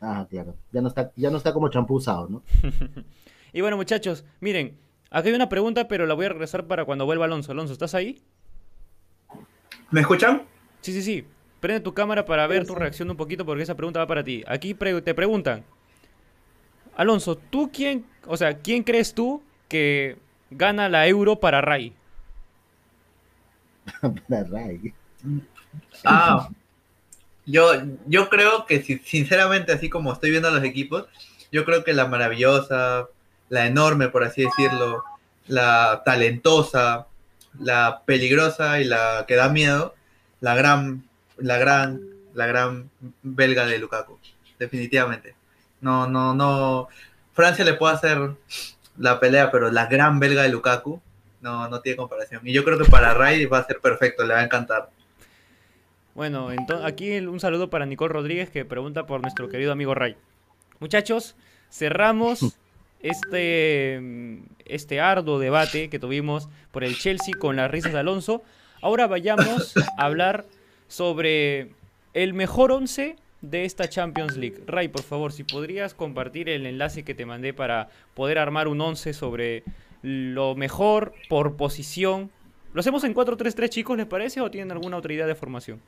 Ah, 0.00 0.26
claro. 0.28 0.54
Ya 0.72 0.80
no 0.80 0.88
está, 0.88 1.12
ya 1.16 1.30
no 1.30 1.36
está 1.38 1.52
como 1.52 1.68
champú 1.68 1.94
usado, 1.94 2.28
¿no? 2.28 2.42
Y 3.52 3.62
bueno, 3.62 3.76
muchachos, 3.78 4.24
miren, 4.40 4.76
aquí 5.10 5.30
hay 5.30 5.34
una 5.34 5.48
pregunta, 5.48 5.88
pero 5.88 6.04
la 6.04 6.12
voy 6.12 6.26
a 6.26 6.28
regresar 6.28 6.66
para 6.66 6.84
cuando 6.84 7.06
vuelva 7.06 7.24
Alonso. 7.24 7.50
Alonso, 7.50 7.72
¿estás 7.72 7.94
ahí? 7.94 8.20
¿Me 9.90 10.02
escuchan? 10.02 10.42
Sí, 10.82 10.92
sí, 10.92 11.02
sí. 11.02 11.24
Prende 11.60 11.80
tu 11.80 11.94
cámara 11.94 12.24
para 12.26 12.46
ver 12.46 12.66
tu 12.66 12.74
reacción 12.74 13.10
un 13.10 13.16
poquito 13.16 13.44
porque 13.46 13.62
esa 13.62 13.74
pregunta 13.74 14.00
va 14.00 14.06
para 14.06 14.22
ti. 14.22 14.44
Aquí 14.46 14.74
pre- 14.74 15.00
te 15.00 15.14
preguntan, 15.14 15.64
Alonso, 16.94 17.36
¿tú 17.36 17.70
quién, 17.72 18.04
o 18.26 18.36
sea, 18.36 18.58
quién 18.58 18.82
crees 18.82 19.14
tú 19.14 19.42
que 19.66 20.18
gana 20.50 20.88
la 20.88 21.08
euro 21.08 21.40
para 21.40 21.60
Ray? 21.60 21.94
Ah, 26.04 26.48
yo, 27.46 27.72
yo 28.06 28.28
creo 28.28 28.66
que 28.66 28.82
si- 28.82 28.98
sinceramente, 28.98 29.72
así 29.72 29.88
como 29.88 30.12
estoy 30.12 30.30
viendo 30.30 30.50
los 30.50 30.64
equipos, 30.64 31.06
yo 31.50 31.64
creo 31.64 31.84
que 31.84 31.92
la 31.94 32.06
maravillosa, 32.06 33.08
la 33.48 33.66
enorme, 33.66 34.08
por 34.08 34.24
así 34.24 34.42
decirlo, 34.44 35.02
la 35.46 36.02
talentosa, 36.04 37.06
la 37.58 38.02
peligrosa 38.04 38.80
y 38.80 38.84
la 38.84 39.24
que 39.26 39.34
da 39.36 39.48
miedo, 39.48 39.94
la 40.40 40.54
gran, 40.54 41.04
la 41.38 41.56
gran, 41.56 42.00
la 42.34 42.46
gran 42.46 42.90
belga 43.22 43.66
de 43.66 43.78
Lukaku, 43.78 44.18
definitivamente. 44.58 45.34
No, 45.80 46.06
no, 46.06 46.34
no. 46.34 46.88
Francia 47.32 47.64
le 47.64 47.74
puede 47.74 47.94
hacer 47.94 48.32
la 48.98 49.20
pelea, 49.20 49.50
pero 49.50 49.70
la 49.70 49.86
gran 49.86 50.18
belga 50.20 50.42
de 50.42 50.48
Lukaku 50.50 51.00
no, 51.40 51.68
no 51.68 51.80
tiene 51.80 51.96
comparación. 51.96 52.40
Y 52.44 52.52
yo 52.52 52.64
creo 52.64 52.78
que 52.78 52.90
para 52.90 53.14
Ray 53.14 53.46
va 53.46 53.58
a 53.58 53.64
ser 53.64 53.80
perfecto, 53.80 54.24
le 54.24 54.34
va 54.34 54.40
a 54.40 54.44
encantar. 54.44 54.90
Bueno, 56.14 56.50
entonces 56.50 56.84
aquí 56.84 57.16
un 57.18 57.38
saludo 57.38 57.70
para 57.70 57.86
Nicole 57.86 58.12
Rodríguez 58.12 58.50
que 58.50 58.64
pregunta 58.64 59.06
por 59.06 59.22
nuestro 59.22 59.48
querido 59.48 59.70
amigo 59.70 59.94
Ray. 59.94 60.16
Muchachos, 60.80 61.36
cerramos 61.70 62.58
este, 63.00 63.98
mm, 64.02 64.38
este 64.64 65.00
arduo 65.00 65.38
debate 65.38 65.88
que 65.88 65.98
tuvimos 65.98 66.48
por 66.72 66.84
el 66.84 66.96
Chelsea 66.96 67.34
con 67.38 67.56
las 67.56 67.70
risas 67.70 67.92
de 67.92 68.00
Alonso. 68.00 68.42
Ahora 68.82 69.06
vayamos 69.06 69.74
a 69.96 70.04
hablar 70.04 70.46
sobre 70.88 71.70
el 72.14 72.34
mejor 72.34 72.72
once 72.72 73.16
de 73.40 73.64
esta 73.64 73.88
Champions 73.88 74.36
League. 74.36 74.62
Ray, 74.66 74.88
por 74.88 75.02
favor, 75.02 75.32
si 75.32 75.44
podrías 75.44 75.94
compartir 75.94 76.48
el 76.48 76.66
enlace 76.66 77.04
que 77.04 77.14
te 77.14 77.26
mandé 77.26 77.54
para 77.54 77.90
poder 78.14 78.38
armar 78.38 78.66
un 78.66 78.80
11 78.80 79.12
sobre 79.12 79.62
lo 80.02 80.54
mejor 80.54 81.12
por 81.28 81.56
posición. 81.56 82.30
¿Lo 82.72 82.80
hacemos 82.80 83.04
en 83.04 83.14
4-3-3, 83.14 83.68
chicos, 83.68 83.96
les 83.96 84.06
parece? 84.06 84.40
¿O 84.40 84.50
tienen 84.50 84.70
alguna 84.72 84.96
otra 84.96 85.12
idea 85.12 85.26
de 85.26 85.34
formación? 85.34 85.80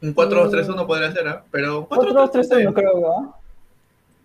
Un 0.00 0.14
4-2-3-1 0.14 0.86
podría 0.86 1.12
ser, 1.12 1.28
¿ah? 1.28 1.44
Pero 1.50 1.88
4-2-3-1 1.88 2.72
creo, 2.72 3.00
¿no? 3.00 3.34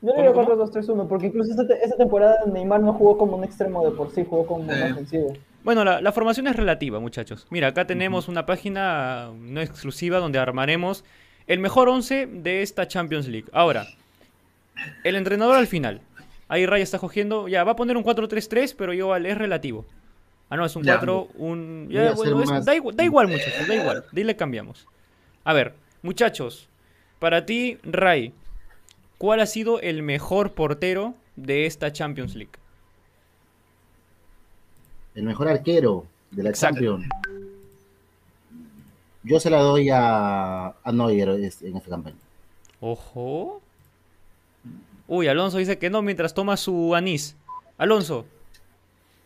Yo 0.01 0.13
le 0.15 0.21
digo 0.21 0.34
¿Cómo, 0.34 0.65
4-2-3-1, 0.65 1.07
porque 1.07 1.28
incluso 1.28 1.51
esta, 1.51 1.74
esta 1.76 1.95
temporada 1.95 2.45
Neymar 2.45 2.82
no 2.82 2.93
jugó 2.93 3.17
como 3.17 3.38
un 3.38 3.43
extremo 3.43 3.86
de 3.86 3.91
por 3.91 4.11
sí, 4.11 4.26
jugó 4.30 4.45
como 4.45 4.63
un 4.63 4.69
ofensivo. 4.69 5.34
Bueno, 5.63 5.86
la, 5.86 6.01
la 6.01 6.11
formación 6.11 6.47
es 6.47 6.57
relativa, 6.57 6.99
muchachos. 6.99 7.47
Mira, 7.49 7.69
acá 7.69 7.88
tenemos 7.88 8.28
una 8.28 8.45
página 8.45 9.32
no 9.34 9.61
exclusiva 9.61 10.19
donde 10.19 10.39
armaremos 10.39 11.05
el 11.47 11.59
mejor 11.59 11.88
11 11.88 12.28
de 12.28 12.61
esta 12.61 12.88
Champions 12.88 13.28
League. 13.28 13.47
Ahora, 13.53 13.88
el 15.03 15.15
entrenador 15.15 15.55
al 15.55 15.67
final. 15.67 16.01
Ahí 16.54 16.68
Ray 16.68 16.84
está 16.84 16.99
cogiendo, 16.99 17.47
ya, 17.47 17.64
va 17.64 17.72
a 17.72 17.76
poner 17.76 17.97
un 17.97 18.04
4-3-3, 18.04 18.76
pero 18.78 18.93
igual 18.93 19.26
es 19.26 19.36
relativo. 19.36 19.86
Ah, 20.51 20.56
no, 20.56 20.64
es 20.64 20.76
un 20.76 20.84
Ya. 20.84 20.97
4, 20.99 21.30
un... 21.39 21.86
Voy 21.88 21.95
ya, 21.95 22.10
a 22.10 22.14
bueno, 22.14 22.36
hacer 22.36 22.43
es- 22.43 22.49
más- 22.51 22.66
da, 22.66 22.76
igual, 22.76 22.95
da 22.95 23.04
igual, 23.04 23.28
muchachos, 23.28 23.68
da 23.68 23.74
igual. 23.76 24.06
Dile 24.12 24.36
cambiamos. 24.36 24.86
A 25.45 25.54
ver, 25.54 25.74
muchachos, 26.04 26.68
para 27.18 27.47
ti, 27.47 27.80
Ray, 27.82 28.34
¿cuál 29.18 29.39
ha 29.39 29.47
sido 29.47 29.80
el 29.80 30.04
mejor 30.04 30.51
portero 30.51 31.16
de 31.38 31.66
esta 31.66 31.91
Champions 31.91 32.36
League? 32.36 32.51
El 35.16 35.24
mejor 35.24 35.47
arquero 35.47 36.06
de 36.30 36.43
la 36.43 36.49
Exacto. 36.51 36.76
Champions. 36.82 37.08
Yo 39.24 39.39
se 39.39 39.49
la 39.49 39.58
doy 39.58 39.89
a, 39.89 40.68
a 40.68 40.91
Neuer 40.91 41.30
es- 41.30 41.64
en 41.64 41.78
esta 41.78 41.89
campaña. 41.89 42.18
Ojo. 42.80 43.62
Uy, 45.08 45.28
Alonso 45.28 45.58
dice 45.58 45.78
que 45.78 45.89
no 45.89 46.01
mientras 46.01 46.34
toma 46.34 46.58
su 46.58 46.95
anís. 46.95 47.36
Alonso. 47.78 48.26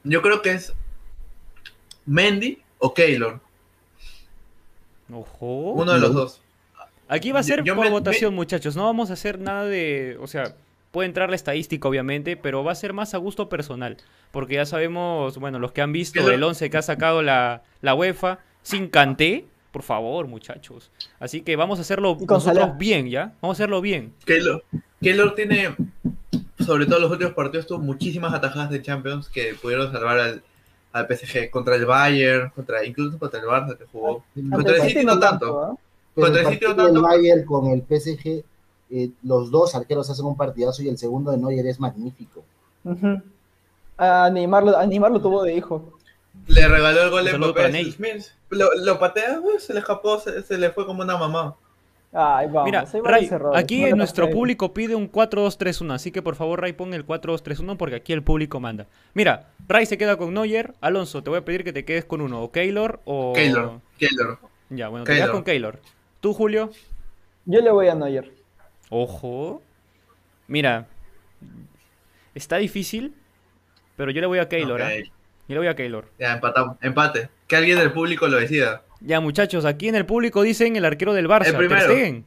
Yo 0.04 0.22
creo 0.22 0.42
que 0.42 0.54
es 0.54 0.74
Mendy 2.06 2.60
o 2.80 2.94
Keylor. 2.94 3.40
Ojo. 5.14 5.72
Uno 5.74 5.94
de 5.94 6.00
los 6.00 6.14
dos. 6.14 6.42
Aquí 7.08 7.32
va 7.32 7.40
a 7.40 7.44
ser 7.44 7.64
yo 7.64 7.76
por 7.76 7.86
me- 7.86 7.92
votación, 7.92 8.34
muchachos. 8.36 8.76
No 8.76 8.84
vamos 8.86 9.10
a 9.10 9.14
hacer 9.14 9.40
nada 9.40 9.64
de. 9.66 10.18
O 10.20 10.28
sea, 10.28 10.56
puede 10.92 11.08
entrar 11.08 11.30
la 11.30 11.36
estadística, 11.38 11.88
obviamente, 11.88 12.36
pero 12.36 12.64
va 12.64 12.74
a 12.74 12.76
ser 12.76 12.92
más 12.94 13.14
a 13.14 13.18
gusto 13.18 13.48
personal. 13.48 13.98
Porque 14.32 14.56
ya 14.56 14.66
sabemos, 14.66 15.38
bueno, 15.38 15.60
los 15.60 15.72
que 15.72 15.82
han 15.82 15.94
visto 15.94 16.30
el 16.30 16.44
11 16.44 16.70
que 16.70 16.78
ha 16.78 16.82
sacado 16.82 17.22
la, 17.22 17.64
la 17.82 17.96
UEFA, 17.96 18.40
sin 18.62 18.90
Canté, 18.90 19.46
por 19.72 19.84
favor, 19.84 20.28
muchachos. 20.28 20.92
Así 21.20 21.42
que 21.42 21.56
vamos 21.56 21.80
a 21.80 21.96
con 21.96 22.26
nosotros 22.28 22.78
bien, 22.78 23.10
¿ya? 23.10 23.34
Vamos 23.42 23.56
a 23.56 23.64
hacerlo 23.64 23.82
bien. 23.82 24.14
Keylor, 24.26 24.64
Keylor 25.02 25.36
tiene, 25.36 25.76
sobre 26.60 26.86
todo 26.86 26.98
en 26.98 27.02
los 27.04 27.12
últimos 27.12 27.34
partidos, 27.34 27.68
tuvo 27.68 27.80
muchísimas 27.80 28.34
atajadas 28.34 28.70
de 28.70 28.82
Champions 28.82 29.30
que 29.30 29.56
pudieron 29.62 29.92
salvar 29.92 30.20
al, 30.20 30.44
al 30.94 31.08
PSG 31.08 31.50
contra 31.50 31.76
el 31.76 31.86
Bayern, 31.86 32.50
contra, 32.52 32.86
incluso 32.86 33.20
contra 33.20 33.40
el 33.40 33.46
Barça 33.46 33.78
que 33.78 33.86
jugó. 33.86 34.24
Contra 34.52 34.76
el 34.78 34.82
City 34.84 35.06
no 35.06 35.20
tanto. 35.20 35.62
¿ah? 35.62 35.76
Pero 36.16 36.28
Contra 36.28 36.42
el 36.42 36.48
el 36.48 36.54
City 36.54 36.66
no 36.66 36.76
partido 36.76 36.86
del 36.86 36.94
tanto. 37.04 37.08
Bayern 37.08 37.46
con 37.46 37.68
el 37.68 37.82
PSG, 37.82 38.44
eh, 38.90 39.10
los 39.24 39.52
dos 39.52 39.76
arqueros 39.76 40.10
hacen 40.10 40.26
un 40.26 40.38
partidazo 40.38 40.82
y 40.82 40.88
el 40.90 40.98
segundo 40.98 41.32
de 41.32 41.38
Neuer 41.38 41.68
es 41.68 41.80
magnífico. 41.80 42.44
Ujú. 42.84 43.22
A 43.98 44.30
Neymar, 44.30 44.64
lo, 44.64 44.78
a 44.78 44.86
Neymar 44.86 45.12
lo 45.12 45.22
tuvo 45.22 45.44
de 45.44 45.56
hijo. 45.56 45.97
Le 46.48 46.68
regaló 46.68 47.04
el 47.04 47.10
gol 47.10 47.26
de 47.26 47.38
Mbappé. 47.38 47.94
Lo, 48.50 48.70
lo 48.76 49.00
patea, 49.00 49.40
uh, 49.40 49.60
se 49.60 49.74
le 49.74 49.80
escapó, 49.80 50.20
se, 50.20 50.42
se 50.42 50.58
le 50.58 50.72
fue 50.72 50.86
como 50.86 51.04
una 51.04 51.18
mamá. 51.18 51.56
Ay, 52.14 52.48
vamos. 52.48 52.66
Mira, 52.66 52.86
Ray, 53.04 53.30
aquí 53.54 53.84
no 53.84 53.98
nuestro 53.98 54.30
público 54.30 54.74
pide 54.74 54.96
un 54.96 55.12
4-2-3-1, 55.12 55.94
así 55.94 56.12
que 56.12 56.22
por 56.22 56.36
favor, 56.36 56.62
Ray, 56.62 56.74
pon 56.74 56.94
el 56.94 57.06
4-2-3-1 57.06 57.76
porque 57.78 57.96
aquí 57.96 58.14
el 58.14 58.24
público 58.24 58.60
manda. 58.60 58.88
Mira, 59.14 59.50
Ray 59.68 59.86
se 59.86 59.98
queda 59.98 60.16
con 60.16 60.34
Neuer, 60.34 60.74
Alonso, 60.80 61.22
te 61.22 61.30
voy 61.30 61.40
a 61.40 61.46
pedir 61.46 61.64
que 61.64 61.74
te 61.74 61.84
quedes 61.84 62.06
con 62.06 62.22
uno, 62.22 62.42
o 62.42 62.52
Keylor 62.52 63.02
o... 63.04 63.34
Keylor, 63.34 63.82
Keylor. 64.00 64.40
Ya, 64.70 64.88
bueno, 64.88 65.04
te 65.04 65.12
quedas 65.12 65.28
Keylor. 65.28 65.36
con 65.36 65.44
Keylor. 65.44 65.80
¿Tú, 66.22 66.34
Julio? 66.34 66.72
Yo 67.46 67.62
le 67.62 67.72
voy 67.72 67.90
a 67.90 67.96
Neuer. 67.96 68.32
Ojo. 68.90 69.62
Mira, 70.48 70.88
está 72.34 72.58
difícil, 72.58 73.14
pero 73.98 74.12
yo 74.12 74.22
le 74.22 74.28
voy 74.28 74.40
a 74.40 74.48
Keylor, 74.48 74.82
Ok, 74.82 74.88
¿ah? 74.88 75.12
Yo 75.48 75.54
le 75.56 75.60
voy 75.60 75.68
a 75.68 75.76
Keylor. 75.76 76.10
Ya 76.20 76.34
empatamos, 76.34 76.78
empate. 76.82 77.30
Que 77.48 77.56
alguien 77.56 77.78
del 77.80 77.92
público 77.92 78.28
lo 78.28 78.38
decida. 78.38 78.84
Ya, 79.00 79.20
muchachos, 79.20 79.64
aquí 79.66 79.88
en 79.88 79.96
el 79.96 80.06
público 80.06 80.42
dicen 80.42 80.76
el 80.76 80.84
arquero 80.86 81.14
del 81.14 81.28
Barça, 81.28 81.48
El 81.48 81.56
primero. 81.58 82.24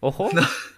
Ojo. 0.00 0.28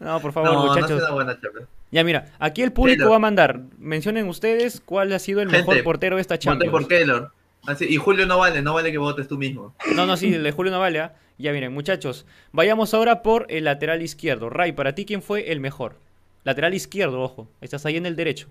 No, 0.01 0.21
por 0.21 0.33
favor, 0.33 0.53
no, 0.53 0.67
no 0.67 0.75
muchachos. 0.75 1.03
buena 1.13 1.39
Champions. 1.41 1.69
Ya, 1.91 2.05
mira, 2.05 2.33
aquí 2.39 2.63
el 2.63 2.73
público 2.73 2.99
Keylor. 2.99 3.13
va 3.13 3.17
a 3.17 3.21
mandar. 3.21 3.61
Mencionen 3.79 4.29
ustedes 4.29 4.81
cuál 4.85 5.13
ha 5.13 5.19
sido 5.19 5.41
el 5.41 5.51
Gente, 5.51 5.67
mejor 5.67 5.85
portero 5.85 6.17
de 6.17 6.23
esta 6.23 6.35
Voten 6.35 6.51
Champions. 6.51 6.71
por 6.73 6.89
Keylor. 6.89 7.33
Así, 7.67 7.87
y 7.89 7.97
Julio 7.97 8.27
no 8.27 8.39
vale, 8.39 8.63
no 8.63 8.75
vale 8.75 8.93
que 8.93 8.99
votes 8.99 9.27
tú 9.27 9.37
mismo. 9.39 9.75
No, 9.95 10.07
no, 10.07 10.17
sí, 10.17 10.33
el 10.35 10.43
de 10.45 10.53
Julio 10.53 10.71
no 10.73 10.79
vale. 10.79 11.01
¿ah? 11.01 11.15
Ya 11.39 11.53
miren, 11.53 11.73
muchachos, 11.73 12.25
vayamos 12.53 12.95
ahora 12.95 13.23
por 13.23 13.47
el 13.49 13.65
lateral 13.65 14.03
izquierdo. 14.03 14.51
Ray, 14.51 14.73
para 14.73 14.95
ti, 14.95 15.05
¿quién 15.05 15.23
fue 15.23 15.51
el 15.51 15.61
mejor? 15.61 15.97
Lateral 16.45 16.75
izquierdo, 16.75 17.21
ojo. 17.21 17.49
Estás 17.61 17.85
ahí 17.87 17.97
en 17.97 18.07
el 18.07 18.15
derecho. 18.17 18.49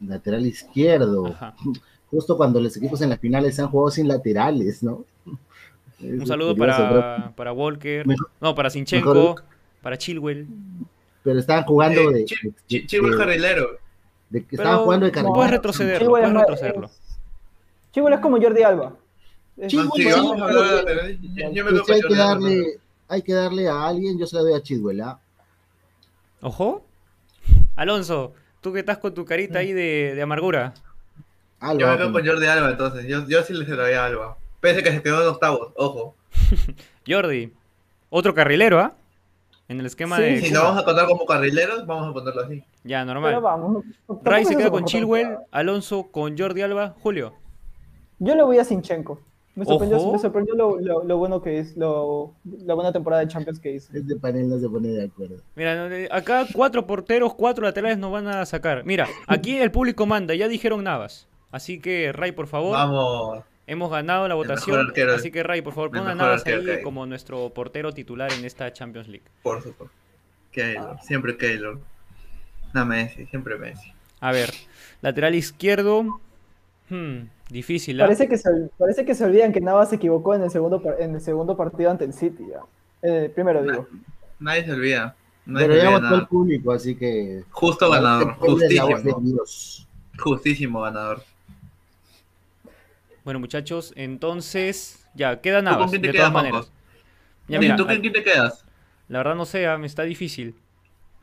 Lateral 0.00 0.44
izquierdo. 0.46 1.26
Ajá. 1.26 1.54
Justo 2.10 2.36
cuando 2.36 2.60
los 2.60 2.76
equipos 2.76 3.00
en 3.02 3.10
las 3.10 3.18
finales 3.18 3.56
se 3.56 3.62
han 3.62 3.68
jugado 3.68 3.90
sin 3.90 4.06
laterales, 4.08 4.82
¿no? 4.82 5.04
Es 5.98 6.20
Un 6.20 6.26
saludo 6.26 6.54
curioso, 6.56 6.78
para, 6.78 7.32
para 7.34 7.52
Walker. 7.52 8.06
Mejor- 8.06 8.30
No, 8.40 8.54
para 8.54 8.70
Sinchenko. 8.70 9.14
mejor- 9.14 9.44
Para 9.82 9.96
Chilwell. 9.98 10.46
Pero 11.22 11.38
estaban 11.38 11.64
jugando 11.64 12.10
Eh, 12.10 12.14
de, 12.14 12.24
Chi- 12.24 12.36
de- 12.42 12.54
de- 12.80 12.86
Chilwell 12.86 13.12
de- 13.12 13.18
Carrilero. 13.18 13.66
de 14.30 14.44
que 14.44 14.56
estaban 14.56 14.78
jugando 14.80 15.06
de 15.06 15.10
no 15.10 15.14
carrilero. 15.14 15.34
puedes 15.34 15.50
retrocederlo, 15.52 15.98
Chilwell 15.98 16.22
puedes 16.22 16.38
retrocederlo. 16.40 16.86
es- 16.86 17.00
Chilwell 17.92 18.14
es 18.14 18.20
como 18.20 18.40
Jordi 18.40 18.62
Alba. 18.62 18.96
Chilwell, 19.66 19.90
Sí, 19.94 20.04
vamos 20.12 20.40
a 20.40 20.44
hablar. 20.44 20.84
Yo- 21.22 21.50
yo 21.52 21.64
me 21.64 21.70
con 21.70 21.80
hay 21.80 21.84
que 21.86 22.02
Jordi 22.02 22.14
Alba. 22.14 22.24
darle, 22.26 22.66
hay 23.08 23.22
que 23.22 23.32
darle 23.32 23.68
a 23.68 23.86
alguien, 23.86 24.18
yo 24.18 24.26
se 24.26 24.36
la 24.36 24.42
doy 24.42 24.52
a 24.54 24.62
Chilwell, 24.62 25.00
¿ah? 25.00 25.18
Ojo. 26.42 26.84
Alonso, 27.74 28.34
tú 28.60 28.72
que 28.72 28.80
estás 28.80 28.98
con 28.98 29.14
tu 29.14 29.24
carita 29.24 29.58
ahí 29.60 29.72
de, 29.72 30.14
de 30.14 30.22
amargura. 30.22 30.74
Alba, 31.60 31.80
Yo 31.80 31.88
me 31.90 31.96
quedo 31.96 32.12
pues. 32.12 32.24
con 32.24 32.32
Jordi 32.34 32.46
Alba 32.46 32.70
entonces. 32.70 33.06
Yo, 33.06 33.26
yo 33.26 33.42
sí 33.42 33.54
le 33.54 33.64
doy 33.64 33.92
a 33.94 34.04
Alba. 34.06 34.36
Pese 34.60 34.80
a 34.80 34.82
que 34.82 34.92
se 34.92 35.02
quedó 35.02 35.22
en 35.22 35.28
octavos, 35.28 35.72
ojo. 35.76 36.14
Jordi, 37.06 37.52
otro 38.10 38.34
carrilero, 38.34 38.78
¿ah? 38.80 38.94
En 39.68 39.80
el 39.80 39.86
esquema 39.86 40.16
Sí, 40.18 40.22
de. 40.22 40.40
Si 40.42 40.52
vamos 40.54 40.80
a 40.80 40.84
contar 40.84 41.06
como 41.06 41.26
carrileros, 41.26 41.86
vamos 41.86 42.08
a 42.08 42.12
ponerlo 42.12 42.42
así. 42.42 42.62
Ya, 42.84 43.00
Pero 43.04 43.14
normal. 43.20 43.40
vamos. 43.40 43.72
no- 43.72 43.82
tampoco 44.06 44.30
Ray 44.30 44.44
se 44.44 44.56
queda 44.56 44.70
con 44.70 44.84
Chilwell. 44.84 45.38
Alonso 45.50 46.08
con 46.12 46.38
Jordi 46.38 46.62
Alba, 46.62 46.94
Julio. 47.02 47.34
Yo 48.18 48.34
le 48.36 48.42
voy 48.44 48.58
a 48.58 48.64
Sinchenko. 48.64 49.20
Me 49.56 49.64
sorprendió, 49.64 49.96
Ojo. 49.98 50.12
me 50.12 50.18
sorprendió 50.18 50.54
lo, 50.54 50.78
lo- 50.80 51.02
lo 51.04 51.16
bueno 51.16 51.40
que 51.42 51.58
es, 51.58 51.76
lo, 51.76 52.34
la 52.64 52.74
buena 52.74 52.92
temporada 52.92 53.22
de 53.22 53.28
Champions 53.28 53.58
que 53.58 53.72
hizo. 53.72 53.90
Este 53.96 54.14
panel 54.16 54.48
no 54.48 54.58
se 54.58 54.68
pone 54.68 54.88
de 54.88 55.04
acuerdo. 55.06 55.36
Mira, 55.56 55.88
eh, 55.96 56.08
acá 56.12 56.46
cuatro 56.52 56.86
porteros, 56.86 57.34
cuatro 57.34 57.64
laterales 57.64 57.96
nos 57.98 58.12
van 58.12 58.28
a 58.28 58.44
sacar. 58.46 58.84
Mira, 58.84 59.08
aquí 59.26 59.56
el 59.56 59.70
público 59.72 60.04
manda, 60.06 60.34
ya 60.34 60.46
dijeron 60.46 60.84
Navas. 60.84 61.26
Así 61.50 61.80
que, 61.80 62.12
Ray, 62.12 62.32
por 62.32 62.46
favor, 62.48 62.72
Vamos. 62.74 63.44
hemos 63.66 63.90
ganado 63.90 64.28
la 64.28 64.34
votación. 64.34 64.78
arquero. 64.78 65.14
Así 65.14 65.30
que, 65.30 65.42
Ray, 65.42 65.62
por 65.62 65.72
favor, 65.72 65.88
El 65.88 66.00
pon 66.00 66.10
a 66.10 66.14
mejor 66.14 66.16
Navas 66.28 66.46
ahí 66.46 66.82
como 66.82 67.06
nuestro 67.06 67.48
portero 67.50 67.92
titular 67.92 68.30
en 68.32 68.44
esta 68.44 68.70
Champions 68.74 69.08
League. 69.08 69.24
Por 69.42 69.62
supuesto. 69.62 69.94
Keylor. 70.52 70.98
Siempre 71.02 71.36
Keylor. 71.38 71.80
No, 72.74 72.84
Messi. 72.84 73.24
Siempre 73.26 73.56
Messi. 73.56 73.90
A 74.20 74.32
ver, 74.32 74.50
lateral 75.00 75.34
izquierdo. 75.34 76.20
Hmm, 76.88 77.28
difícil, 77.50 78.00
¿ah? 78.00 78.04
Parece 78.04 78.28
que, 78.28 78.38
se, 78.38 78.50
parece 78.78 79.04
que 79.04 79.14
se 79.14 79.24
olvidan 79.24 79.52
que 79.52 79.60
Navas 79.60 79.90
se 79.90 79.96
equivocó 79.96 80.34
en 80.34 80.42
el 80.42 80.50
segundo, 80.50 80.82
en 80.98 81.14
el 81.14 81.20
segundo 81.20 81.56
partido 81.56 81.90
ante 81.90 82.04
el 82.04 82.12
City. 82.12 82.46
Ya. 82.50 82.60
Eh, 83.02 83.30
primero 83.34 83.62
digo. 83.62 83.88
Nadie 84.38 84.64
se 84.64 84.72
olvida. 84.72 85.16
Nadie 85.44 85.68
Pero 85.68 85.82
ya 85.82 85.90
votó 85.90 86.14
el 86.14 86.26
público, 86.26 86.72
así 86.72 86.96
que. 86.96 87.44
Justo 87.50 87.90
ganador. 87.90 88.36
Voz 88.38 88.60
de 88.60 88.78
Justísimo. 88.78 89.20
Dios. 89.20 89.88
Justísimo 90.18 90.80
ganador. 90.82 91.22
Bueno, 93.24 93.40
muchachos, 93.40 93.92
entonces. 93.96 95.04
Ya, 95.14 95.40
queda 95.40 95.58
¿Tú 95.58 95.64
Navas, 95.64 95.78
con 95.78 95.90
quién 95.90 96.02
te 96.02 96.08
de 96.08 96.12
quedas, 96.12 96.30
todas 96.30 96.44
maneras. 96.44 96.72
Mira, 97.48 97.76
tú 97.76 97.86
con 97.86 98.00
quién 98.00 98.12
te 98.12 98.22
quedas? 98.22 98.64
la 99.08 99.18
verdad 99.18 99.36
no 99.36 99.46
sé, 99.46 99.66
ah, 99.66 99.78
me 99.78 99.86
está 99.86 100.02
difícil. 100.02 100.56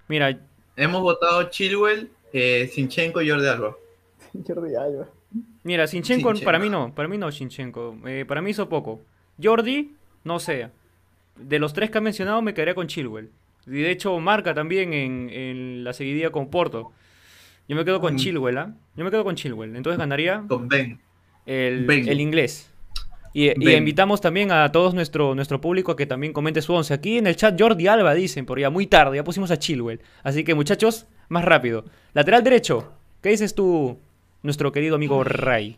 Mira, 0.07 0.39
Hemos 0.75 1.01
votado 1.01 1.43
Chilwell, 1.49 2.09
eh, 2.31 2.69
Sinchenko 2.73 3.21
y 3.21 3.29
Jordi 3.29 3.47
Alba. 3.47 3.75
Jordi 4.47 4.75
Alba. 4.75 5.07
Mira, 5.63 5.87
Sinchenko, 5.87 6.29
Sinchenko. 6.29 6.45
para 6.45 6.59
mí 6.59 6.69
no, 6.69 6.93
para 6.93 7.07
mí 7.07 7.17
no 7.17 7.31
Sinchenko. 7.31 7.97
Eh, 8.05 8.25
para 8.27 8.41
mí 8.41 8.51
hizo 8.51 8.69
poco. 8.69 9.01
Jordi, 9.41 9.93
no 10.23 10.39
sé. 10.39 10.69
De 11.37 11.59
los 11.59 11.73
tres 11.73 11.89
que 11.89 11.97
ha 11.97 12.01
mencionado 12.01 12.41
me 12.41 12.53
quedaría 12.53 12.75
con 12.75 12.87
Chilwell. 12.87 13.29
Y 13.65 13.71
de 13.71 13.91
hecho 13.91 14.19
marca 14.19 14.53
también 14.53 14.93
en, 14.93 15.29
en 15.29 15.83
la 15.83 15.93
seguidilla 15.93 16.29
con 16.31 16.49
Porto. 16.49 16.91
Yo 17.67 17.75
me 17.75 17.85
quedo 17.85 18.01
con 18.01 18.15
Mm. 18.15 18.17
Chilwell, 18.17 18.57
¿ah? 18.57 18.73
Yo 18.95 19.05
me 19.05 19.09
quedo 19.11 19.23
con 19.23 19.35
Chilwell. 19.35 19.75
Entonces 19.75 19.97
ganaría 19.97 20.43
Con 20.47 20.67
Ben. 20.67 20.99
el, 21.45 21.85
Ben. 21.85 22.07
el 22.09 22.19
inglés. 22.19 22.69
Y, 23.35 23.45
y 23.47 23.71
invitamos 23.75 24.21
también 24.21 24.51
a 24.51 24.71
todos 24.71 24.93
nuestro, 24.93 25.33
nuestro 25.33 25.59
público 25.59 25.91
a 25.93 25.95
que 25.95 26.05
también 26.05 26.33
comente 26.33 26.61
su 26.61 26.73
once. 26.73 26.93
Aquí 26.93 27.17
en 27.17 27.25
el 27.25 27.35
chat 27.35 27.59
Jordi 27.59 27.87
Alba 27.87 28.13
dicen, 28.13 28.45
por 28.45 28.59
ya 28.59 28.69
muy 28.69 28.85
tarde, 28.85 29.15
ya 29.15 29.23
pusimos 29.23 29.49
a 29.49 29.57
Chilwell. 29.57 30.01
Así 30.21 30.43
que 30.43 30.53
muchachos, 30.53 31.07
más 31.29 31.43
rápido. 31.43 31.85
Lateral 32.13 32.43
derecho, 32.43 32.93
¿qué 33.21 33.29
dices 33.29 33.55
tú, 33.55 33.97
nuestro 34.43 34.71
querido 34.71 34.95
amigo 34.95 35.23
Ray? 35.23 35.77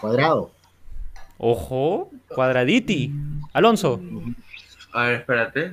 Cuadrado. 0.00 0.52
Ojo, 1.38 2.10
cuadraditi. 2.28 3.12
Alonso, 3.52 4.00
A 4.92 5.04
ver, 5.04 5.14
espérate. 5.20 5.72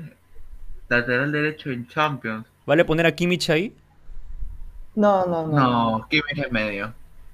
Lateral 0.88 1.32
derecho 1.32 1.72
en 1.72 1.88
Champions. 1.88 2.46
¿vale 2.66 2.86
poner 2.86 3.06
a 3.06 3.12
Kimmich 3.14 3.50
ahí? 3.50 3.74
No, 4.96 5.26
no, 5.26 5.48
no. 5.48 5.60
No, 5.60 6.08
Kimmich 6.10 6.46
es 6.46 6.52
medio. 6.52 6.94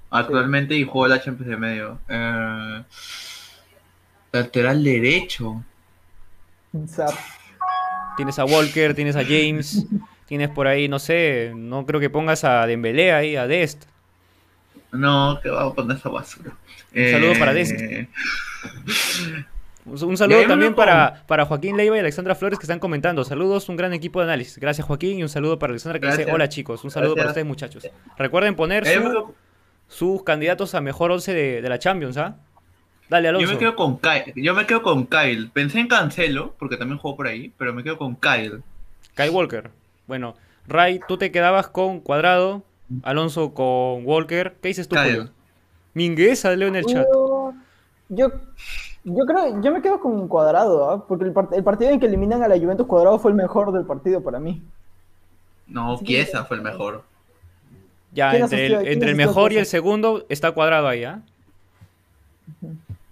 Actualmente 0.10 0.76
y 0.76 0.84
jugó 0.84 1.08
la 1.08 1.22
Champions 1.22 1.50
de 1.50 1.58
medio. 1.58 2.00
Eh, 2.10 2.84
lateral 4.32 4.84
derecho. 4.84 5.64
Zap. 6.88 7.14
Tienes 8.18 8.39
a 8.39 8.46
Walker, 8.46 8.94
tienes 8.94 9.16
a 9.16 9.24
James, 9.24 9.86
tienes 10.28 10.50
por 10.50 10.68
ahí, 10.68 10.88
no 10.88 11.00
sé, 11.00 11.54
no 11.56 11.86
creo 11.86 12.00
que 12.00 12.10
pongas 12.10 12.44
a 12.44 12.66
Dembélé 12.66 13.14
ahí, 13.14 13.36
a 13.36 13.48
Dest. 13.48 13.86
No, 14.92 15.39
que 15.42 15.50
va 15.50 15.64
a 15.64 15.74
poner 15.74 15.98
esa 15.98 16.10
basura. 16.10 16.52
Un 16.96 17.12
saludo 17.12 17.34
para 17.39 17.54
Dest. 17.54 17.80
Eh, 17.80 18.08
Un 19.86 20.16
saludo 20.18 20.46
también 20.48 20.72
yo 20.74 20.76
para, 20.76 21.24
para 21.28 21.46
Joaquín 21.46 21.76
Leiva 21.76 21.96
y 21.98 22.00
Alexandra 22.00 22.36
Flores 22.36 22.60
que 22.60 22.64
están 22.66 22.80
comentando. 22.80 23.24
Saludos, 23.24 23.68
un 23.70 23.78
gran 23.78 23.94
equipo 23.94 24.20
de 24.20 24.26
análisis. 24.26 24.58
Gracias 24.60 24.86
Joaquín 24.86 25.18
y 25.20 25.24
un 25.24 25.30
saludo 25.30 25.58
para 25.58 25.72
Alexandra 25.72 26.00
que 26.00 26.06
dice 26.08 26.32
hola 26.32 26.50
chicos. 26.50 26.84
Un 26.84 26.92
saludo 26.92 27.16
para 27.16 27.30
ustedes 27.30 27.48
muchachos. 27.48 27.88
Recuerden 28.18 28.56
poner 28.56 28.84
yo, 28.86 29.02
su- 29.12 29.36
sus 29.88 30.24
candidatos 30.24 30.76
a 30.76 30.82
mejor 30.82 31.12
11 31.12 31.34
de, 31.34 31.62
de 31.62 31.70
la 31.70 31.80
Champions, 31.80 32.18
¿ah? 32.18 32.36
Dale 33.10 33.26
yo 33.26 33.30
Alonso. 33.30 33.54
me 33.54 33.58
quedo 33.60 33.76
con 33.76 33.98
Kyle. 34.00 34.34
Yo 34.36 34.54
me 34.54 34.66
quedo 34.66 34.82
con 34.84 35.06
Kyle. 35.08 35.50
Pensé 35.52 35.80
en 35.80 35.88
Cancelo, 35.88 36.56
porque 36.60 36.78
también 36.78 36.98
jugó 37.00 37.18
por 37.18 37.28
ahí, 37.28 37.52
pero 37.58 37.74
me 37.74 37.84
quedo 37.84 37.98
con 37.98 38.16
Kyle. 38.16 38.62
Kyle 39.16 39.30
Walker. 39.32 39.70
Bueno, 40.08 40.36
Ray, 40.68 41.02
tú 41.08 41.18
te 41.18 41.32
quedabas 41.32 41.68
con 41.68 42.00
Cuadrado, 42.00 42.64
Alonso 43.04 43.54
con 43.54 44.06
Walker. 44.06 44.56
¿Qué 44.62 44.70
dices 44.70 44.88
tú, 44.88 44.96
Kyle. 44.96 45.16
Julio? 45.16 45.32
Mingueza, 45.94 46.56
leo 46.56 46.68
en 46.68 46.76
el 46.78 46.86
chat. 46.86 47.06
Yo, 47.12 47.54
yo, 48.10 48.32
yo 49.04 49.26
creo, 49.26 49.62
yo 49.62 49.72
me 49.72 49.82
quedo 49.82 50.00
con 50.00 50.28
Cuadrado, 50.28 50.89
¿ah? 50.89 51.08
porque 51.08 51.26
el, 51.26 51.34
part- 51.34 51.54
el 51.54 51.64
partido 51.64 51.92
en 51.92 52.00
que 52.00 52.06
eliminan 52.06 52.44
a 52.44 52.48
la 52.48 52.58
Juventus 52.58 52.88
Cuadrado 52.88 53.20
fue 53.20 53.32
el 53.32 53.38
mejor 53.38 53.72
del 53.74 53.86
partido 53.86 54.22
para 54.22 54.39
mí. 54.39 54.62
No. 55.68 56.00
Chiesa 56.04 56.46
fue 56.46 56.58
el 56.58 56.64
mejor. 56.64 57.04
Ya, 58.14 58.32
¿Quién 58.32 58.44
entre 58.44 58.66
el, 58.66 58.88
entre 58.88 59.16
mejor 59.16 59.54
y 59.54 59.58
el 59.58 59.66
segundo 59.66 60.26
está 60.30 60.52
Cuadrado 60.52 60.88
ahí, 60.88 61.04
¿ah? 61.04 61.22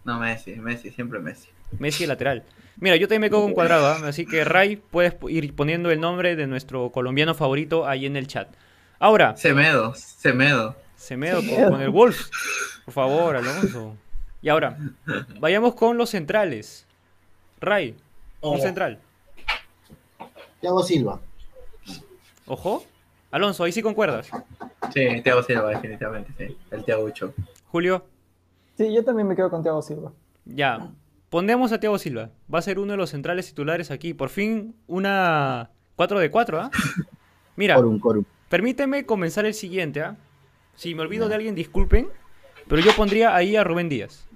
No, 0.04 0.20
Messi, 0.20 0.56
Messi, 0.56 0.92
siempre 0.92 1.20
Messi. 1.20 1.50
Messi 1.78 2.06
lateral. 2.06 2.44
Mira, 2.78 2.96
yo 2.96 3.08
también 3.08 3.22
me 3.22 3.30
quedo 3.30 3.42
con 3.42 3.54
cuadrado, 3.54 3.88
¿ah? 3.88 4.00
así 4.08 4.26
que 4.26 4.44
Ray, 4.44 4.78
puedes 4.78 5.16
ir 5.28 5.54
poniendo 5.54 5.92
el 5.92 6.00
nombre 6.00 6.36
de 6.36 6.48
nuestro 6.48 6.92
colombiano 6.92 7.36
favorito 7.36 7.86
ahí 7.86 8.06
en 8.06 8.16
el 8.16 8.28
chat. 8.28 8.48
Ahora, 9.00 9.36
Semedo, 9.38 9.94
Semedo. 9.96 10.76
Semedo 10.96 11.38
con, 11.38 11.46
Semedo. 11.46 11.70
con 11.72 11.82
el 11.82 11.90
Wolves. 11.90 12.30
Por 12.86 12.94
favor, 12.94 13.36
Alonso. 13.36 13.96
Y 14.42 14.50
ahora, 14.50 14.78
vayamos 15.40 15.74
con 15.76 15.98
los 15.98 16.10
centrales. 16.10 16.86
Ray, 17.62 17.96
un 18.42 18.54
Hola. 18.56 18.62
central. 18.64 19.00
Thiago 20.62 20.84
Silva. 20.84 21.20
Ojo. 22.48 22.86
Alonso, 23.32 23.64
ahí 23.64 23.72
sí 23.72 23.82
concuerdas. 23.82 24.30
Sí, 24.94 25.22
Thiago 25.24 25.44
Silva, 25.44 25.70
definitivamente, 25.70 26.34
sí. 26.38 26.58
El 26.72 26.84
Thiagucho. 26.84 27.34
Julio, 27.72 28.06
Sí, 28.78 28.94
yo 28.94 29.04
también 29.04 29.28
me 29.28 29.36
quedo 29.36 29.50
con 29.50 29.62
Thiago 29.62 29.82
Silva. 29.82 30.12
ya. 30.46 30.90
Ponemos 31.30 31.72
a 31.72 31.80
Thiago 31.80 32.00
Silva. 32.00 32.32
Va 32.52 32.58
a 32.58 32.62
ser 32.64 32.80
uno 32.80 32.94
de 32.94 32.98
los 32.98 33.12
centrales 33.12 33.46
titulares 33.46 33.92
aquí. 33.92 34.16
Por 34.16 34.30
fin, 34.30 34.74
una 34.88 35.70
4 35.96 36.18
de 36.20 36.32
4, 36.32 36.60
¿ah? 36.60 36.72
Mira, 37.56 37.76
Corum, 37.76 38.00
Corum. 38.00 38.24
Permíteme 38.50 39.06
comenzar 39.06 39.46
el 39.46 39.54
siguiente, 39.54 40.02
¿ah? 40.02 40.18
Si 40.76 40.96
me 40.96 41.02
olvido 41.02 41.30
de 41.30 41.36
alguien, 41.36 41.56
disculpen, 41.56 42.10
pero 42.68 42.82
yo 42.82 42.92
pondría 42.96 43.36
ahí 43.36 43.56
a 43.56 43.64
Rubén 43.64 43.90
Díaz. 43.90 44.28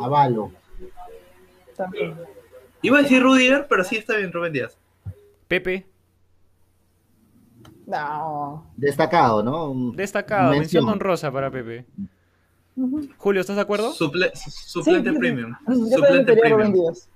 Avalo. 0.00 0.52
También. 1.76 2.14
Iba 2.82 2.98
a 2.98 3.02
decir 3.02 3.22
Rudiger, 3.22 3.66
pero 3.68 3.84
sí 3.84 3.96
está 3.96 4.16
bien 4.16 4.32
Rubén 4.32 4.52
Díaz. 4.52 4.76
Pepe, 5.48 5.86
No. 7.86 8.70
Destacado, 8.76 9.42
¿no? 9.42 9.92
Destacado, 9.96 10.52
mención. 10.52 10.88
honrosa 10.88 11.32
para 11.32 11.50
Pepe. 11.50 11.84
Julio, 13.18 13.40
¿estás 13.40 13.56
de 13.56 13.62
acuerdo? 13.62 13.92
Suple- 13.92 14.30
suplente 14.34 15.10
Sí, 15.10 15.18
premium. 15.18 15.56
Yo 15.66 15.74
Suplente 15.98 16.32
a 16.32 16.34
Rubén 16.36 16.40
premium. 16.40 16.72
Díaz. 16.72 17.08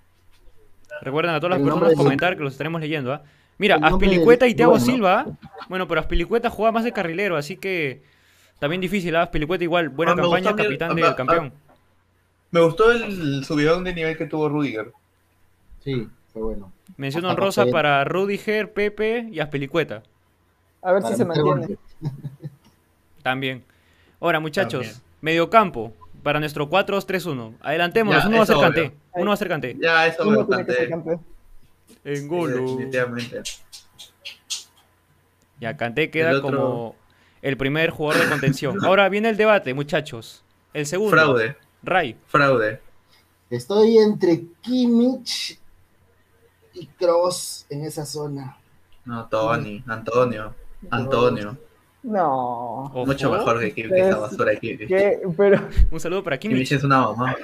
Recuerden 1.01 1.35
a 1.35 1.39
todas 1.41 1.51
las 1.51 1.61
El 1.61 1.65
personas 1.73 1.95
comentar 1.95 2.37
que 2.37 2.43
los 2.43 2.53
estaremos 2.53 2.81
leyendo, 2.81 3.13
¿ah? 3.13 3.23
Mira, 3.59 3.77
Aspilicueta 3.77 4.47
y 4.47 4.55
Thiago 4.55 4.73
bueno. 4.73 4.87
Silva. 4.87 5.27
¿ah? 5.29 5.49
Bueno, 5.69 5.87
pero 5.87 6.01
Aspilicueta 6.01 6.51
juega 6.51 6.73
más 6.73 6.85
de 6.85 6.93
carrilero, 6.93 7.37
así 7.37 7.57
que 7.57 8.03
también 8.59 8.81
difícil, 8.81 9.15
¿ah? 9.17 9.23
Aspilicueta 9.23 9.65
igual, 9.65 9.89
buena 9.89 10.13
Ah, 10.13 10.17
me 10.17 10.23
campaña, 10.23 10.57
capitán 10.57 10.93
ah, 10.93 10.95
del 10.95 11.05
ah, 11.05 11.17
campeón. 11.17 11.53
Me 12.51 12.61
gustó 12.61 12.91
el 12.93 13.45
subidón 13.45 13.85
de 13.85 13.95
nivel 13.95 14.17
que 14.17 14.27
tuvo 14.27 14.49
Rudiger. 14.49 14.93
Sí, 15.81 16.09
fue 16.33 16.43
bueno. 16.43 16.73
Mención 16.97 17.25
hasta 17.25 17.35
honrosa 17.35 17.67
para 17.67 18.05
Rudiger, 18.05 18.73
Pepe 18.73 19.29
y 19.31 19.41
Aspilicueta. 19.41 20.03
A 20.83 20.93
ver 20.93 21.03
Para 21.03 21.15
si 21.15 21.19
se 21.19 21.25
mantiene. 21.25 21.77
También. 23.23 23.65
Ahora, 24.21 24.39
muchachos, 24.41 24.87
También. 24.87 25.03
mediocampo 25.21 25.93
para 26.23 26.41
nuestro 26.41 26.69
4-2-3-1. 26.69 27.55
Adelantémonos, 27.61 28.23
Ya, 28.23 28.29
uno 28.29 28.37
va 28.39 28.43
a 28.43 28.47
ser 28.47 28.57
obvio. 28.57 28.93
Uno 29.15 29.27
va 29.29 29.35
a 29.35 29.37
ser 29.37 29.49
Kanté. 29.49 29.77
Ya, 29.81 30.07
eso 30.07 30.25
me 30.25 30.39
Uno 30.39 31.21
En 32.05 32.29
golo. 32.29 32.61
Definitivamente. 32.63 33.43
Ya, 35.61 35.77
Kanté 35.77 36.11
queda 36.11 36.31
El 36.31 36.37
otro- 36.37 36.51
como 36.59 36.97
el 37.43 37.57
primer 37.57 37.91
jugador 37.91 38.23
de 38.25 38.29
contención. 38.31 38.77
Ahora 38.85 39.09
viene 39.09 39.29
el 39.31 39.37
debate, 39.37 39.73
muchachos. 39.75 40.43
El 40.73 40.87
segundo. 40.87 41.13
Fraude, 41.17 41.57
Ray. 41.83 42.17
fraude. 42.27 42.81
Estoy 43.51 43.99
entre 43.99 44.43
Kimmich 44.63 45.59
y 46.73 46.87
Cross 46.87 47.67
en 47.71 47.85
esa 47.85 48.05
zona. 48.05 48.57
No, 49.05 49.27
Tony, 49.29 49.83
Antonio, 49.87 50.55
Antonio. 50.91 51.57
No. 52.03 52.85
Ojo. 52.85 53.07
Mucho 53.07 53.31
mejor 53.31 53.61
que 53.61 53.73
Kimmich, 53.73 53.93
esa 53.95 54.09
Es- 54.11 54.17
basura 54.21 54.51
de 54.53 54.59
Kimmich. 54.59 54.89
¿Qué? 54.89 55.21
Pero 55.37 55.69
Un 55.91 56.01
saludo 56.01 56.25
para 56.25 56.39
Kimmich 56.39 56.57
Kimmich. 56.69 56.73
es 56.73 56.85
una 56.85 57.01
mamá. 57.03 57.37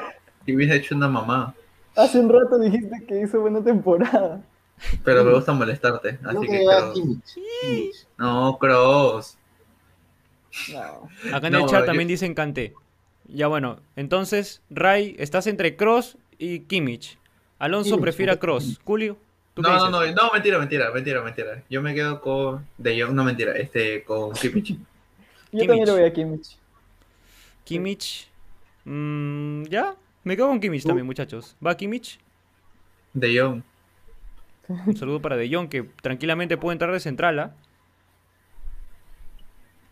Kimmich 0.44 0.70
ha 0.70 0.74
hecho 0.74 0.94
una 0.96 1.08
mamá. 1.08 1.54
Hace 1.96 2.18
un 2.20 2.28
rato 2.28 2.58
dijiste 2.58 3.04
que 3.06 3.20
hizo 3.22 3.40
buena 3.40 3.62
temporada. 3.62 4.42
Pero 5.04 5.24
me 5.24 5.32
gusta 5.34 5.52
molestarte, 5.52 6.16
Creo 6.18 6.30
así 6.30 6.46
que 6.48 6.58
que 6.58 6.66
va 6.66 6.76
creo- 6.78 6.92
Kimmich. 6.94 7.34
Kimmich. 7.62 8.06
No, 8.18 8.56
Cross. 8.58 9.36
No. 10.72 11.08
Acá 11.36 11.46
en 11.48 11.52
No, 11.52 11.58
el 11.60 11.66
chat 11.66 11.80
yo- 11.80 11.86
también 11.86 12.08
dicen 12.08 12.34
Kanté. 12.34 12.74
Ya 13.28 13.46
bueno, 13.46 13.78
entonces, 13.94 14.62
Ray, 14.70 15.14
estás 15.18 15.46
entre 15.46 15.76
Cross 15.76 16.16
y 16.38 16.60
Kimmich. 16.60 17.18
Alonso 17.58 17.90
Kimmich, 17.90 18.02
prefiere 18.02 18.32
a 18.32 18.38
Cross. 18.40 18.80
Julio, 18.84 19.16
¿tú 19.54 19.62
qué 19.62 19.68
No, 19.68 19.90
no, 19.90 20.00
dices? 20.00 20.16
no, 20.16 20.22
no, 20.26 20.32
mentira, 20.32 20.58
mentira, 20.58 20.90
mentira, 20.90 21.20
mentira. 21.22 21.62
Yo 21.70 21.82
me 21.82 21.94
quedo 21.94 22.20
con 22.20 22.66
De 22.78 23.00
Jong, 23.00 23.12
no 23.14 23.22
mentira, 23.22 23.52
este, 23.52 24.02
con 24.02 24.32
Kimmich. 24.32 24.68
Yo 25.52 25.60
Kimmich. 25.60 25.66
también 25.68 25.86
lo 25.88 25.94
voy 25.94 26.04
a 26.04 26.12
Kimmich. 26.12 26.56
Kimmich. 27.64 28.28
mm, 28.84 29.64
¿Ya? 29.64 29.94
Me 30.24 30.36
quedo 30.36 30.48
con 30.48 30.60
Kimmich 30.60 30.82
¿Tú? 30.82 30.88
también, 30.88 31.06
muchachos. 31.06 31.56
¿Va 31.64 31.76
Kimmich? 31.76 32.18
De 33.14 33.38
Jong. 33.40 33.62
Un 34.86 34.96
saludo 34.96 35.20
para 35.20 35.36
De 35.36 35.52
Jong, 35.52 35.68
que 35.68 35.82
tranquilamente 36.02 36.56
puede 36.56 36.74
entrar 36.74 36.92
de 36.92 37.00
central, 37.00 37.38
¿ah? 37.38 37.52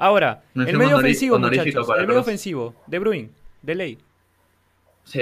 Ahora, 0.00 0.42
el 0.54 0.78
medio 0.78 0.96
ofensivo, 0.98 1.38
muchachos. 1.38 1.88
El 1.98 2.06
medio 2.06 2.20
ofensivo. 2.20 2.74
De 2.86 2.98
Bruyne, 3.00 3.30
de 3.62 3.74
ley. 3.74 3.98
Sí, 5.04 5.18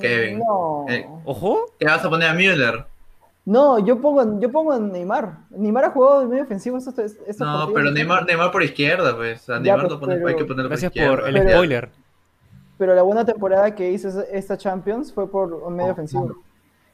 Kevin. 0.00 0.40
No. 0.40 0.84
Eh, 0.88 1.06
Ojo. 1.24 1.72
¿Qué 1.78 1.86
vas 1.86 2.04
a 2.04 2.10
poner 2.10 2.28
a 2.28 2.34
Müller? 2.34 2.84
No, 3.44 3.78
yo 3.84 4.00
pongo, 4.00 4.38
yo 4.40 4.50
pongo 4.52 4.72
a 4.72 4.78
Neymar. 4.78 5.38
Neymar 5.50 5.86
ha 5.86 5.90
jugado 5.90 6.20
de 6.20 6.26
medio 6.28 6.42
ofensivo 6.44 6.78
No, 7.38 7.72
pero 7.72 7.90
Neymar, 7.90 8.26
Neymar 8.26 8.50
por 8.52 8.62
izquierda, 8.62 9.16
pues. 9.16 9.48
A 9.48 9.54
Ya, 9.54 9.60
Neymar 9.60 9.80
pues, 9.80 9.92
lo 9.92 10.00
pone- 10.00 10.14
pero- 10.16 10.28
hay 10.28 10.36
que 10.36 10.44
ponerlo 10.44 10.68
Gracias 10.68 10.90
por 10.92 10.96
izquierda. 10.98 11.16
por 11.20 11.28
el 11.28 11.34
Pero- 11.34 11.50
spoiler. 11.50 11.90
Pero 12.82 12.96
la 12.96 13.02
buena 13.02 13.24
temporada 13.24 13.72
que 13.76 13.92
hizo 13.92 14.08
esta 14.32 14.58
Champions 14.58 15.12
fue 15.12 15.30
por 15.30 15.54
un 15.54 15.76
medio 15.76 15.90
Oh, 15.90 15.92
ofensivo. 15.92 16.24
claro. 16.26 16.42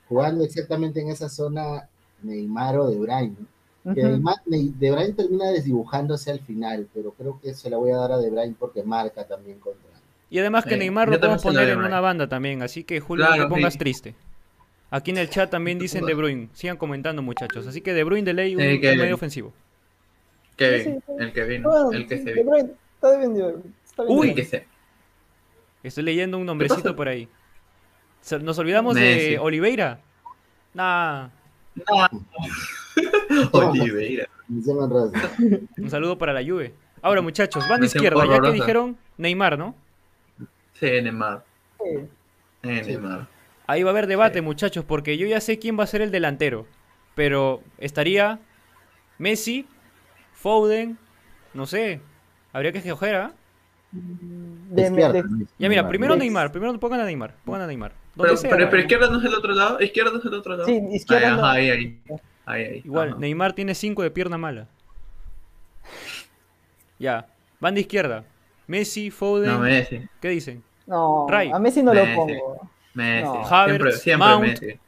Jugando 0.07 0.45
exactamente 0.45 1.01
en 1.01 1.09
esa 1.09 1.31
zona 1.31 1.89
Neymar 2.23 2.77
o 2.77 2.91
De 2.91 2.99
Bruyne. 2.99 3.35
¿no? 3.85 3.95
Que. 3.95 4.03
Neymar, 4.03 4.35
De 4.45 4.91
Bruyne 4.91 5.15
termina 5.15 5.47
desdibujándose 5.51 6.31
al 6.31 6.41
final, 6.41 6.87
pero 6.93 7.13
creo 7.13 7.41
que 7.41 7.55
se 7.55 7.71
la 7.71 7.79
voy 7.79 7.91
a 7.93 7.97
dar 7.97 8.13
a 8.13 8.19
De 8.19 8.29
Bruyne 8.29 8.55
porque 8.59 8.83
marca 8.83 9.25
también 9.27 9.59
contra. 9.61 9.81
Y 10.29 10.39
además 10.39 10.65
que 10.67 10.75
Sí, 10.75 10.79
Neymar 10.81 11.09
lo 11.09 11.19
podemos 11.19 11.43
poner 11.43 11.71
en 11.71 11.79
una 11.79 12.01
banda 12.03 12.29
también, 12.29 12.61
así 12.61 12.85
que 12.85 13.01
Julio 13.01 13.25
no 13.25 13.31
Claro, 13.33 13.45
te 13.49 13.55
pongas 13.55 13.73
sí. 13.73 13.79
triste. 13.79 14.15
Aquí 14.91 15.11
en 15.13 15.17
el 15.17 15.31
chat 15.31 15.49
también 15.49 15.79
dicen 15.79 16.05
De 16.05 16.13
Bruyne. 16.13 16.51
Sigan 16.53 16.77
comentando, 16.77 17.23
muchachos. 17.23 17.67
Así 17.67 17.81
que 17.81 17.95
De 17.95 18.05
Bruyne 18.05 18.27
de 18.27 18.35
ley, 18.35 18.55
un, 18.55 18.61
Sí, 18.61 18.69
un 18.75 18.81
Kevin. 18.83 18.99
medio 18.99 19.15
ofensivo. 19.15 19.55
Kevin, 20.59 20.85
Sí, 20.85 20.91
sí. 21.07 21.13
el 21.19 21.33
que 21.33 21.45
vino, 21.45 21.71
Bueno, 21.71 21.93
el 21.93 22.07
que 22.07 22.19
sí, 22.19 22.25
se 22.25 22.29
De 22.31 22.35
vino. 22.35 22.51
Bruyne, 22.51 22.71
está 22.95 23.17
bien, 23.17 23.37
está 23.87 24.03
bien. 24.05 24.19
Uy, 24.19 24.29
El 24.29 24.35
que 24.35 24.45
se. 24.45 24.67
Estoy 25.89 26.05
leyendo 26.05 26.39
un 26.39 26.47
nombrecito 26.47 26.95
por 26.95 27.09
ahí. 27.09 27.29
¿Nos 28.43 28.59
olvidamos 28.59 28.95
Messi. 28.95 29.31
de 29.31 29.39
Oliveira? 29.39 30.01
Nah. 30.75 31.29
Oliveira. 33.53 34.29
Mención 34.49 34.79
honrosa. 34.79 35.33
Un 35.77 35.91
saludo 35.91 36.19
para 36.19 36.33
la 36.33 36.45
Juve. 36.45 36.75
Ahora, 37.01 37.23
muchachos, 37.23 37.63
van 37.69 37.81
de 37.81 37.87
Mención 37.87 38.05
izquierda. 38.05 38.27
Ya 38.27 38.41
que 38.41 38.53
dijeron 38.53 38.97
Neymar, 39.17 39.59
¿no? 39.59 39.75
Sí, 40.75 40.87
Neymar. 40.87 41.45
Sí. 41.79 42.09
Eh. 42.65 42.83
Neymar. 42.87 43.27
Ahí 43.67 43.83
va 43.83 43.91
a 43.91 43.93
haber 43.93 44.07
debate, 44.07 44.43
muchachos, 44.43 44.85
porque 44.85 45.17
yo 45.17 45.27
ya 45.27 45.41
sé 45.41 45.59
quién 45.59 45.79
va 45.79 45.85
a 45.85 45.87
ser 45.87 46.01
el 46.01 46.11
delantero. 46.11 46.67
Pero 47.15 47.63
estaría 47.79 48.41
Messi, 49.19 49.67
Foden, 50.33 50.99
no 51.55 51.67
sé. 51.67 52.01
Habría 52.53 52.73
que 52.73 52.79
escoger, 52.79 53.15
¿ah? 53.15 53.33
De- 53.91 54.83
Izquierda, 54.83 55.13
de- 55.13 55.23
Ya 55.23 55.69
mira, 55.69 55.69
Neymar. 55.83 55.89
primero. 55.89 56.17
Neymar, 56.17 56.53
primero 56.53 56.79
pongan 56.79 57.01
a 57.01 57.05
Neymar, 57.05 57.35
pongan 57.45 57.63
a 57.63 57.67
Neymar. 57.67 57.93
Pero, 58.17 58.37
sea, 58.37 58.51
pero, 58.51 58.67
pero 58.69 58.77
¿no? 58.77 58.83
izquierda 58.83 59.11
no 59.11 59.19
es 59.19 59.25
el 59.25 59.35
otro 59.35 59.53
lado. 59.55 59.81
Izquierda 59.81 60.11
no 60.13 60.19
es 60.19 60.25
el 60.25 60.35
otro 60.35 60.53
lado. 60.57 60.67
sí, 60.67 60.81
izquierda. 60.93 61.37
no- 61.37 61.47
Ahí, 61.47 61.71
ahí, 61.71 61.79
ahí. 62.09 62.21
Ahí, 62.47 62.65
ahí. 62.65 62.83
Igual, 62.85 63.11
Ajá. 63.11 63.19
Neymar 63.19 63.53
tiene 63.55 63.75
5 63.75 64.03
de 64.03 64.11
pierna 64.11 64.37
mala. 64.39 64.67
Ya, 66.99 67.27
van 67.61 67.75
de 67.75 67.83
izquierda. 67.83 68.25
Messi, 68.67 69.11
Foden, 69.11 69.51
No, 69.53 69.61
Messi. 69.61 70.03
¿qué 70.21 70.29
dicen? 70.31 70.63
No, 70.87 71.27
Ray. 71.29 71.51
a 71.53 71.59
Messi 71.59 71.83
no 71.83 71.93
Messi. 71.95 72.11
lo 72.11 72.17
pongo. 72.17 72.71
Messi. 72.95 73.25
No. 73.25 73.33
Siempre, 73.35 73.57
Havertz, 73.57 74.01
siempre 74.03 74.29
Mount. 74.29 74.47
Messi. 74.49 74.81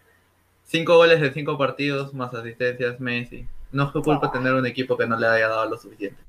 Cinco 0.65 0.97
goles 0.97 1.21
de 1.21 1.33
cinco 1.33 1.57
partidos 1.57 2.13
más 2.13 2.35
asistencias, 2.35 2.99
Messi. 3.01 3.47
No 3.73 3.85
es 3.85 3.91
culpa 3.93 4.27
Ah. 4.27 4.33
tener 4.33 4.53
un 4.55 4.67
equipo 4.67 4.97
que 4.97 5.07
no 5.07 5.17
le 5.17 5.27
haya 5.27 5.49
dado 5.49 5.71
lo 5.71 5.77
suficiente. 5.79 6.21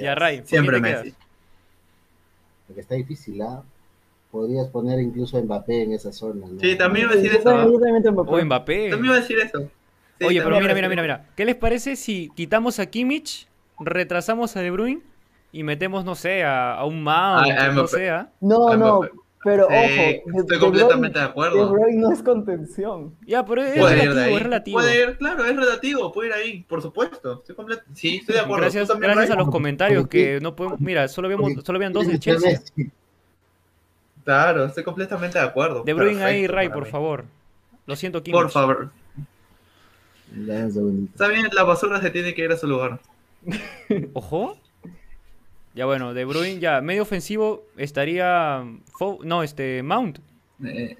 Ya, 0.00 0.14
Ray, 0.14 0.40
¿por 0.40 0.46
Siempre 0.48 0.80
Messi. 0.80 1.02
quedas? 1.10 1.18
Porque 2.70 2.82
está 2.82 2.94
difícil, 2.94 3.42
¿ah? 3.42 3.64
Podrías 4.30 4.68
poner 4.68 5.00
incluso 5.00 5.36
a 5.36 5.42
Mbappé 5.42 5.82
en 5.82 5.92
esa 5.92 6.12
zona. 6.12 6.46
¿no? 6.46 6.60
Sí, 6.60 6.78
también 6.78 7.06
iba 7.06 7.14
a 7.14 7.16
decir 7.16 7.32
Yo 7.32 7.38
eso. 7.38 7.48
también- 7.48 7.72
yo 7.72 7.80
también 7.80 8.02
tengo 8.04 8.22
O 8.22 8.44
Mbappé. 8.44 8.90
También 8.90 9.04
iba 9.06 9.14
a 9.16 9.20
decir 9.20 9.38
eso. 9.40 9.58
Sí, 10.20 10.26
Oye, 10.26 10.38
pero 10.40 10.54
también 10.54 10.62
mira, 10.62 10.74
mira, 10.74 10.88
mira, 10.88 11.02
mira. 11.02 11.26
¿Qué 11.34 11.44
les 11.44 11.56
parece 11.56 11.96
si 11.96 12.30
quitamos 12.36 12.78
a 12.78 12.86
Kimmich, 12.86 13.48
retrasamos 13.80 14.56
a 14.56 14.60
De 14.60 14.70
Bruyne 14.70 15.02
y 15.50 15.64
metemos, 15.64 16.04
no 16.04 16.14
sé, 16.14 16.44
a, 16.44 16.74
a 16.74 16.84
un 16.84 17.04
a 17.08 17.72
no 17.74 17.88
sé, 17.88 18.10
¿ah? 18.10 18.30
No, 18.40 18.76
no, 18.76 18.98
Mbappé. 19.00 19.16
Pero 19.42 19.68
Sí, 19.68 19.74
ojo. 19.74 20.38
Estoy 20.40 20.56
De 20.56 20.58
completamente 20.60 21.18
Bruyne- 21.18 21.22
de 21.24 21.30
acuerdo. 21.30 21.66
De 21.66 21.72
Bruyne 21.72 21.96
no 22.00 22.12
es 22.12 22.22
contención. 22.22 23.14
Ya, 23.26 23.44
pero 23.44 23.62
es 23.62 23.78
Puede 23.78 23.96
ir 23.96 24.00
de 24.00 24.06
relativo, 24.08 24.24
ahí. 24.28 24.34
es 24.36 24.42
relativo. 24.42 24.78
Puede 24.78 25.02
ir, 25.02 25.16
claro, 25.18 25.44
es 25.44 25.56
relativo, 25.56 26.12
puede 26.12 26.28
ir 26.28 26.34
ahí, 26.34 26.62
por 26.68 26.82
supuesto. 26.82 27.38
Estoy 27.40 27.54
completo. 27.56 27.82
Sí, 27.94 28.16
estoy 28.16 28.34
de 28.34 28.40
acuerdo. 28.42 28.62
Gracias, 28.62 28.86
¿Tú 28.86 28.92
también, 28.94 29.12
gracias 29.12 29.30
a 29.30 29.34
Ray? 29.36 29.44
los 29.44 29.52
comentarios 29.52 30.08
que 30.08 30.40
no 30.40 30.54
podemos... 30.56 30.80
Mira, 30.80 31.08
solo 31.08 31.28
vemos, 31.28 31.52
solo 31.64 31.76
habían 31.78 31.92
dos 31.92 32.06
del 32.06 32.20
Chelsea. 32.20 32.60
Claro, 34.24 34.66
estoy 34.66 34.84
completamente 34.84 35.38
de 35.38 35.44
acuerdo. 35.44 35.82
De 35.84 35.92
Bruyne 35.94 36.22
ahí, 36.22 36.42
Perfecto 36.42 36.54
Ray, 36.56 36.68
para 36.68 36.74
por 36.78 36.84
mí. 36.84 36.90
favor. 36.90 37.24
Lo 37.86 37.96
siento, 37.96 38.22
Kimmich. 38.22 38.40
Por 38.42 38.50
favor. 38.50 38.90
Está 40.32 41.28
bien, 41.28 41.48
la 41.52 41.64
basura 41.64 42.00
se 42.00 42.10
tiene 42.10 42.34
que 42.34 42.44
ir 42.44 42.52
a 42.52 42.56
su 42.56 42.66
lugar. 42.68 43.00
Ojo. 44.12 44.56
Ya 45.74 45.86
bueno, 45.86 46.14
De 46.14 46.24
Bruyne, 46.24 46.58
ya, 46.60 46.80
medio 46.80 47.02
ofensivo 47.02 47.64
estaría... 47.76 48.62
Fo- 48.98 49.20
No, 49.22 49.42
este, 49.42 49.82
Mount. 49.82 50.18
Eh, 50.64 50.96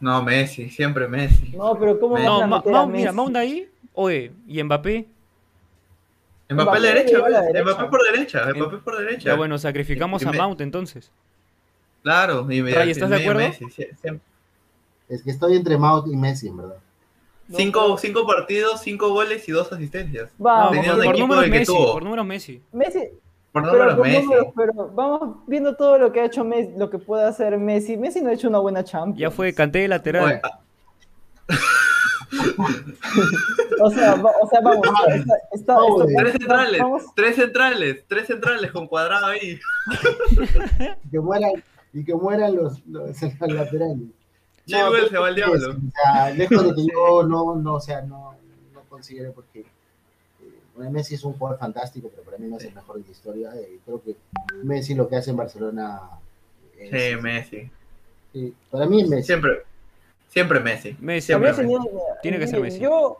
no, 0.00 0.22
Messi, 0.22 0.70
siempre 0.70 1.08
Messi. 1.08 1.50
No, 1.54 1.78
pero 1.78 1.98
¿cómo 2.00 2.14
vas 2.14 2.24
No, 2.24 2.40
a 2.42 2.44
a 2.44 2.46
Mount, 2.46 2.92
mira? 2.92 3.12
Mount 3.12 3.36
ahí. 3.36 3.68
Oye, 3.92 4.32
¿y 4.46 4.62
Mbappé? 4.62 5.06
Mbappé 6.48 6.60
a 6.60 6.64
la 6.64 6.78
Mbappé 6.78 6.80
derecha, 6.80 7.24
a 7.24 7.28
la 7.28 7.42
derecha. 7.42 7.64
Mbappé 7.64 7.84
por 7.90 8.02
derecha, 8.12 8.54
Mbappé 8.54 8.76
por 8.78 8.98
derecha. 8.98 9.30
Ya 9.30 9.34
bueno, 9.34 9.58
sacrificamos 9.58 10.22
Y 10.22 10.26
a 10.26 10.32
Mount 10.32 10.60
entonces. 10.60 11.10
Claro, 12.02 12.50
y 12.50 12.62
me- 12.62 12.72
Ray, 12.72 12.90
¿estás 12.90 13.10
de 13.10 13.16
acuerdo? 13.16 13.40
Messi, 13.40 13.70
siempre. 13.70 14.20
Es 15.08 15.22
que 15.22 15.30
estoy 15.30 15.56
entre 15.56 15.76
Mount 15.76 16.06
y 16.08 16.16
Messi, 16.16 16.48
en 16.48 16.56
verdad. 16.56 16.76
Cinco, 17.52 17.96
cinco 17.98 18.26
partidos, 18.26 18.80
cinco 18.82 19.10
goles 19.10 19.48
y 19.48 19.52
dos 19.52 19.72
asistencias. 19.72 20.30
Vamos, 20.36 20.84
por, 21.04 21.18
números 21.18 21.48
Messi, 21.48 21.72
por 21.72 22.02
números 22.02 22.26
Messi. 22.26 22.62
Messi, 22.72 23.08
Por 23.62 23.70
pero, 23.70 23.72
números 23.72 23.94
por 23.96 24.06
Messi. 24.06 24.22
números, 24.24 24.46
pero 24.56 24.72
vamos 24.94 25.36
viendo 25.46 25.76
todo 25.76 25.98
lo 25.98 26.12
que 26.12 26.20
ha 26.20 26.24
hecho 26.26 26.44
Messi, 26.44 26.72
lo 26.76 26.90
que 26.90 26.98
puede 26.98 27.24
hacer 27.24 27.56
Messi. 27.58 27.96
Messi 27.96 28.20
no 28.20 28.28
ha 28.30 28.32
hecho 28.34 28.48
una 28.48 28.58
buena 28.58 28.84
Champions. 28.84 29.18
Ya 29.18 29.30
fue 29.30 29.54
Kanté 29.54 29.78
de 29.80 29.88
lateral. 29.88 30.40
Ah, 30.42 30.60
O 33.80 33.90
sea, 33.90 34.14
va- 34.16 34.32
o 34.42 34.48
sea, 34.48 34.60
vamos. 34.60 34.86
Está, 34.86 35.14
está- 35.52 35.76
está- 35.76 35.76
Tres 36.16 36.32
centrales, 36.32 36.80
vamos- 36.80 37.02
tres 37.14 37.36
centrales, 37.36 38.04
tres 38.08 38.26
centrales 38.26 38.72
con 38.72 38.86
cuadrado 38.88 39.26
ahí. 39.26 39.58
Y 41.04 41.10
que 41.10 41.20
mueran, 41.20 41.52
y 41.92 42.04
que 42.04 42.14
mueran 42.14 42.56
los, 42.56 42.84
los, 42.86 43.20
los 43.22 43.52
laterales. 43.52 43.98
Pero 44.68 45.08
se 45.08 45.18
va 45.18 45.26
al 45.28 45.32
es- 45.32 45.36
diablo. 45.36 45.70
O 45.76 45.90
sea, 46.12 46.30
lejos 46.30 46.64
de 46.68 46.74
que 46.74 46.86
yo 46.92 47.22
no, 47.22 47.54
no, 47.56 47.74
o 47.74 47.80
sea, 47.80 48.02
no, 48.02 48.34
no 48.72 48.80
considero 48.88 49.32
porque 49.32 49.64
Messi 50.76 51.14
es 51.14 51.24
un 51.24 51.32
jugador 51.34 51.58
fantástico, 51.58 52.08
pero 52.10 52.22
para 52.24 52.38
mí 52.38 52.46
no 52.48 52.56
es 52.58 52.64
el 52.64 52.74
mejor 52.74 52.96
de 52.98 53.04
la 53.04 53.10
historia. 53.10 53.50
eh, 53.56 53.78
creo 53.84 54.02
que 54.02 54.14
Messi 54.62 54.94
lo 54.94 55.08
que 55.08 55.16
hace 55.16 55.30
en 55.30 55.36
Barcelona 55.36 56.00
es- 56.78 56.90
Sí, 56.90 57.20
Messi. 57.22 57.70
sí, 58.32 58.54
para 58.70 58.86
mí 58.86 59.02
es 59.02 59.08
Messi. 59.08 59.22
Siempre, 59.26 59.62
siempre 60.28 60.60
Messi. 60.60 60.96
Messi, 61.00 61.26
Siempre 61.26 61.48
Messi. 61.50 61.60
tenido- 61.62 61.82
Tiene 62.22 62.38
que 62.38 62.46
ser 62.46 62.56
mire, 62.60 62.70
Messi. 62.70 62.80
Yo, 62.82 63.18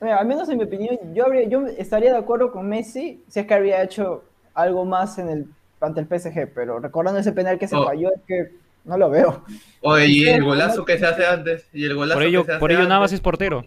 mira, 0.00 0.18
al 0.18 0.26
menos 0.26 0.48
en 0.48 0.58
mi 0.58 0.64
opinión, 0.64 0.98
yo, 1.14 1.24
habría, 1.26 1.48
yo 1.48 1.66
estaría 1.66 2.12
de 2.12 2.18
acuerdo 2.18 2.50
con 2.52 2.68
Messi 2.68 3.22
si 3.28 3.40
es 3.40 3.46
que 3.46 3.54
habría 3.54 3.82
hecho 3.82 4.24
algo 4.54 4.84
más 4.84 5.18
en 5.18 5.28
el, 5.28 5.46
ante 5.80 6.00
el 6.00 6.06
PSG, 6.06 6.48
pero 6.54 6.78
recordando 6.80 7.20
ese 7.20 7.32
penal 7.32 7.58
que 7.58 7.68
se 7.68 7.76
Oh. 7.76 7.84
falló, 7.84 8.12
es 8.14 8.20
que 8.26 8.52
no 8.84 8.96
lo 8.96 9.10
veo. 9.10 9.44
Oye, 9.82 10.06
y 10.06 10.28
el 10.28 10.42
golazo 10.44 10.84
que 10.84 10.98
se 10.98 11.06
hace 11.06 11.26
antes. 11.26 11.66
Y 11.72 11.84
el 11.84 11.94
golazo 11.94 12.14
Por 12.18 12.22
ello, 12.26 12.42
que 12.42 12.46
se 12.46 12.52
hace 12.52 12.60
por 12.60 12.70
ello 12.70 12.80
antes. 12.80 12.88
Navas 12.88 13.12
es 13.12 13.20
portero. 13.20 13.64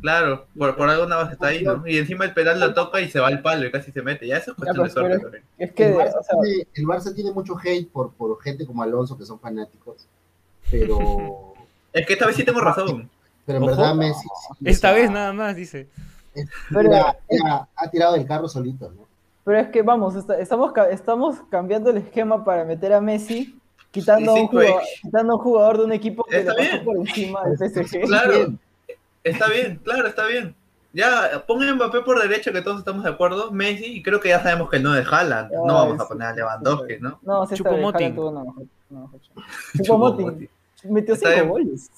Claro, 0.00 0.46
por, 0.58 0.76
por 0.76 0.88
algo 0.88 1.06
Navas 1.06 1.32
está 1.32 1.48
ahí, 1.48 1.62
¿no? 1.64 1.86
Y 1.86 1.96
encima 1.98 2.24
el 2.24 2.34
penal 2.34 2.60
la 2.60 2.74
toca 2.74 3.00
y 3.00 3.08
se 3.08 3.18
va 3.20 3.28
al 3.28 3.40
palo 3.42 3.66
y 3.66 3.70
casi 3.70 3.92
se 3.92 4.02
mete. 4.02 4.26
Ya 4.26 4.36
eso 4.36 4.50
es 4.52 4.56
cuestión 4.56 4.76
pues, 4.84 4.94
de 4.94 5.00
suerte. 5.00 5.42
Es 5.58 5.72
que, 5.72 5.88
el, 5.88 5.94
Barça 5.94 6.18
o 6.18 6.22
sea, 6.22 6.36
tiene, 6.42 6.66
el 6.74 6.84
Barça 6.84 7.14
tiene 7.14 7.32
mucho 7.32 7.56
hate 7.62 7.88
por, 7.90 8.12
por 8.12 8.40
gente 8.42 8.66
como 8.66 8.82
Alonso, 8.82 9.16
que 9.16 9.24
son 9.24 9.40
fanáticos, 9.40 10.06
pero, 10.70 10.98
Es 11.92 12.06
que 12.06 12.12
esta 12.12 12.26
vez 12.26 12.36
sí 12.36 12.44
tengo 12.44 12.60
razón. 12.60 13.08
pero 13.46 13.58
en 13.58 13.64
Ojo. 13.64 13.70
verdad 13.76 13.94
Messi 13.94 14.20
sí, 14.58 14.64
Esta 14.64 14.92
vez 14.92 15.10
nada 15.10 15.32
más, 15.32 15.56
dice. 15.56 15.88
es- 16.34 16.48
Pero- 16.72 16.92
ha 16.94 17.90
tirado 17.90 18.12
del 18.14 18.26
carro 18.26 18.48
solito, 18.48 18.90
¿no? 18.90 19.06
pero 19.44 19.60
es 19.60 19.68
que 19.68 19.80
vamos, 19.82 20.14
está- 20.16 20.38
estamos, 20.40 20.72
ca- 20.72 20.90
estamos 20.90 21.36
cambiando 21.50 21.90
el 21.90 21.98
esquema 21.98 22.44
para 22.44 22.64
meter 22.64 22.92
a 22.92 23.00
Messi, 23.00 23.58
quitando, 23.92 24.32
a 24.32 24.34
Sí, 24.34 24.40
un 24.42 24.48
jugador, 24.48 24.82
quitando 25.02 25.32
a 25.32 25.36
un 25.36 25.42
jugador 25.42 25.78
de 25.78 25.84
un 25.84 25.92
equipo 25.92 26.24
que 26.24 26.38
Está 26.40 26.52
le 26.52 26.58
pasó 26.58 26.70
bien. 26.72 26.84
por 26.84 26.96
encima 26.96 27.44
del 27.44 27.56
PSG. 27.56 28.00
Claro, 28.06 28.32
Bien. 28.32 28.58
Está 29.30 29.48
bien, 29.48 29.80
claro, 29.84 30.06
está 30.08 30.26
bien. 30.26 30.54
Ya, 30.92 31.44
pongan 31.46 31.68
a 31.68 31.74
Mbappé 31.74 32.00
por 32.00 32.18
derecha, 32.20 32.52
que 32.52 32.62
todos 32.62 32.78
estamos 32.78 33.04
de 33.04 33.10
acuerdo. 33.10 33.50
Messi, 33.52 33.84
y 33.84 34.02
creo 34.02 34.18
que 34.18 34.30
ya 34.30 34.42
sabemos 34.42 34.70
que 34.70 34.78
no 34.80 34.96
es 34.96 35.06
Haaland. 35.06 35.52
No 35.52 35.74
vamos 35.74 36.00
a 36.00 36.08
poner 36.08 36.28
a 36.28 36.32
Lewandowski, 36.34 36.94
sí. 36.94 37.00
¿no? 37.02 37.18
No, 37.22 37.46
sí 37.46 37.54
está 37.54 37.68
bien, 37.70 37.82
Choupo-Moting. 37.82 37.94
Haaland 37.96 38.14
tuvo 38.16 38.30
una 38.30 38.44
mejor- 38.44 38.66
una 38.90 39.00
mejor 39.02 39.20
chance. 39.20 39.82
Choupo-Moting. 39.84 40.48
Metió 40.84 41.14
Está 41.14 41.28
cinco 41.34 41.40
bien. 41.40 41.48
goles. 41.66 41.90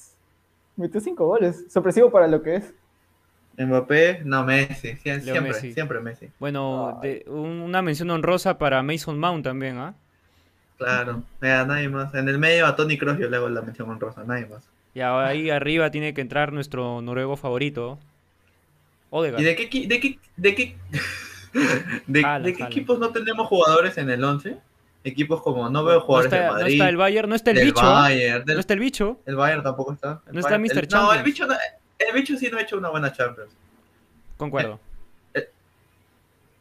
Metió 0.77 1.01
cinco 1.01 1.27
goles. 1.27 1.65
Sorpresivo 1.69 2.11
para 2.11 2.27
lo 2.27 2.43
que 2.43 2.57
es. 2.57 2.75
Mbappé, 3.57 4.23
no, 4.25 4.45
Messi. 4.45 4.95
Sie- 4.97 5.21
Siempre, 5.21 5.41
Messi. 5.43 5.73
siempre 5.75 6.01
Messi. 6.01 6.31
Bueno, 6.41 6.99
de- 7.03 7.25
una 7.29 7.83
mención 7.83 8.11
honrosa 8.11 8.59
para 8.59 8.83
Mason 8.83 9.19
Mount 9.19 9.45
también, 9.45 9.79
¿ah? 9.79 9.95
Claro, 10.77 11.23
mira, 11.41 11.65
nadie 11.65 11.89
más. 11.89 12.15
En 12.15 12.29
el 12.29 12.39
medio 12.39 12.67
a 12.67 12.75
Tony 12.77 12.97
Kroos 12.99 13.19
yo 13.19 13.29
le 13.29 13.37
hago 13.37 13.49
la 13.49 13.63
mención 13.63 13.91
honrosa, 13.91 14.23
nadie 14.25 14.47
más. 14.47 14.63
Y 14.99 15.03
ahí 15.03 15.51
arriba 15.51 15.91
tiene 15.93 16.13
que 16.13 16.21
entrar 16.21 16.53
nuestro 16.53 17.01
noruego 17.01 17.37
favorito. 17.37 17.99
Odegaard. 19.11 19.41
¿Y 19.41 19.45
de 19.45 19.55
qué, 19.57 19.87
de 19.87 20.01
qué, 20.01 20.19
de 20.37 20.55
qué, 20.55 20.77
de, 22.09 22.23
Jala, 22.23 22.45
de 22.45 22.53
qué 22.53 22.59
jala. 22.59 22.71
equipos 22.71 22.99
no 22.99 23.11
tenemos 23.13 23.47
jugadores 23.47 23.97
en 23.99 24.11
el 24.11 24.23
11? 24.25 24.57
Equipos 25.05 25.41
como, 25.43 25.71
no 25.71 25.85
veo 25.85 26.01
No 26.01 26.05
jugadores 26.05 26.33
está, 26.33 26.37
del 26.43 26.47
no 26.49 26.59
Madrid, 26.59 26.73
está 26.75 26.89
el 26.89 26.97
Bayern, 26.97 27.29
no 27.29 27.35
está 27.37 27.51
el 27.53 27.57
del 27.59 27.67
bicho. 27.67 27.87
Bayern, 27.87 28.45
del- 28.45 28.55
No 28.57 28.61
está 28.61 28.75
el 28.75 28.81
bicho. 28.81 29.21
el 29.25 29.37
Bayern 29.37 29.63
tampoco 29.63 29.93
está. 29.93 30.21
El 30.27 30.35
No 30.35 30.41
está 30.41 30.59
Mr. 30.59 30.63
el- 30.65 30.75
No, 30.75 30.81
el 30.81 30.89
Champions. 30.89 31.25
bicho, 31.25 31.47
no- 31.47 31.55
el 31.99 32.13
bicho 32.15 32.37
sí 32.37 32.49
no 32.51 32.59
ha 32.59 32.63
hecho 32.63 32.77
una 32.77 32.89
buena 32.91 33.13
Champions. 33.13 33.51
Concuerdo. 34.37 34.81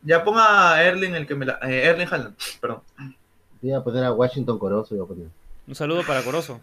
Ya 0.03 0.23
ponga 0.23 0.73
a 0.76 0.84
Erling, 0.84 1.15
el 1.15 1.26
que 1.27 1.35
me 1.35 1.45
la, 1.45 1.59
eh, 1.64 1.85
Erling 1.88 2.07
Haaland, 2.09 2.35
perdón. 2.61 2.81
Voy 3.61 3.73
a 3.73 3.81
poner 3.81 4.03
a 4.03 4.14
Washington 4.14 4.57
Corozo, 4.59 4.95
voy 4.95 5.03
a 5.03 5.07
poner. 5.07 5.27
Un 5.68 5.76
saludo 5.76 6.03
para 6.05 6.22
Corozo. 6.22 6.61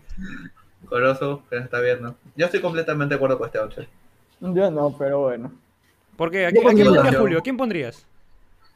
Corozo, 0.84 1.42
que 1.50 1.58
está 1.58 1.80
viendo. 1.80 2.14
Yo 2.36 2.46
estoy 2.46 2.60
completamente 2.60 3.14
de 3.14 3.16
acuerdo 3.16 3.38
con 3.38 3.46
este 3.46 3.58
11. 3.58 3.88
Yo 4.40 4.70
no, 4.70 4.94
pero 4.98 5.20
bueno. 5.22 5.52
¿Por 6.16 6.30
qué? 6.30 6.46
¿A, 6.46 6.50
quién- 6.50 6.66
a 6.66 6.70
quién 6.74 6.86
pondrías, 6.86 7.16
Julio? 7.16 7.38
¿A 7.38 7.42
quién 7.42 7.56
pondrías? 7.56 8.06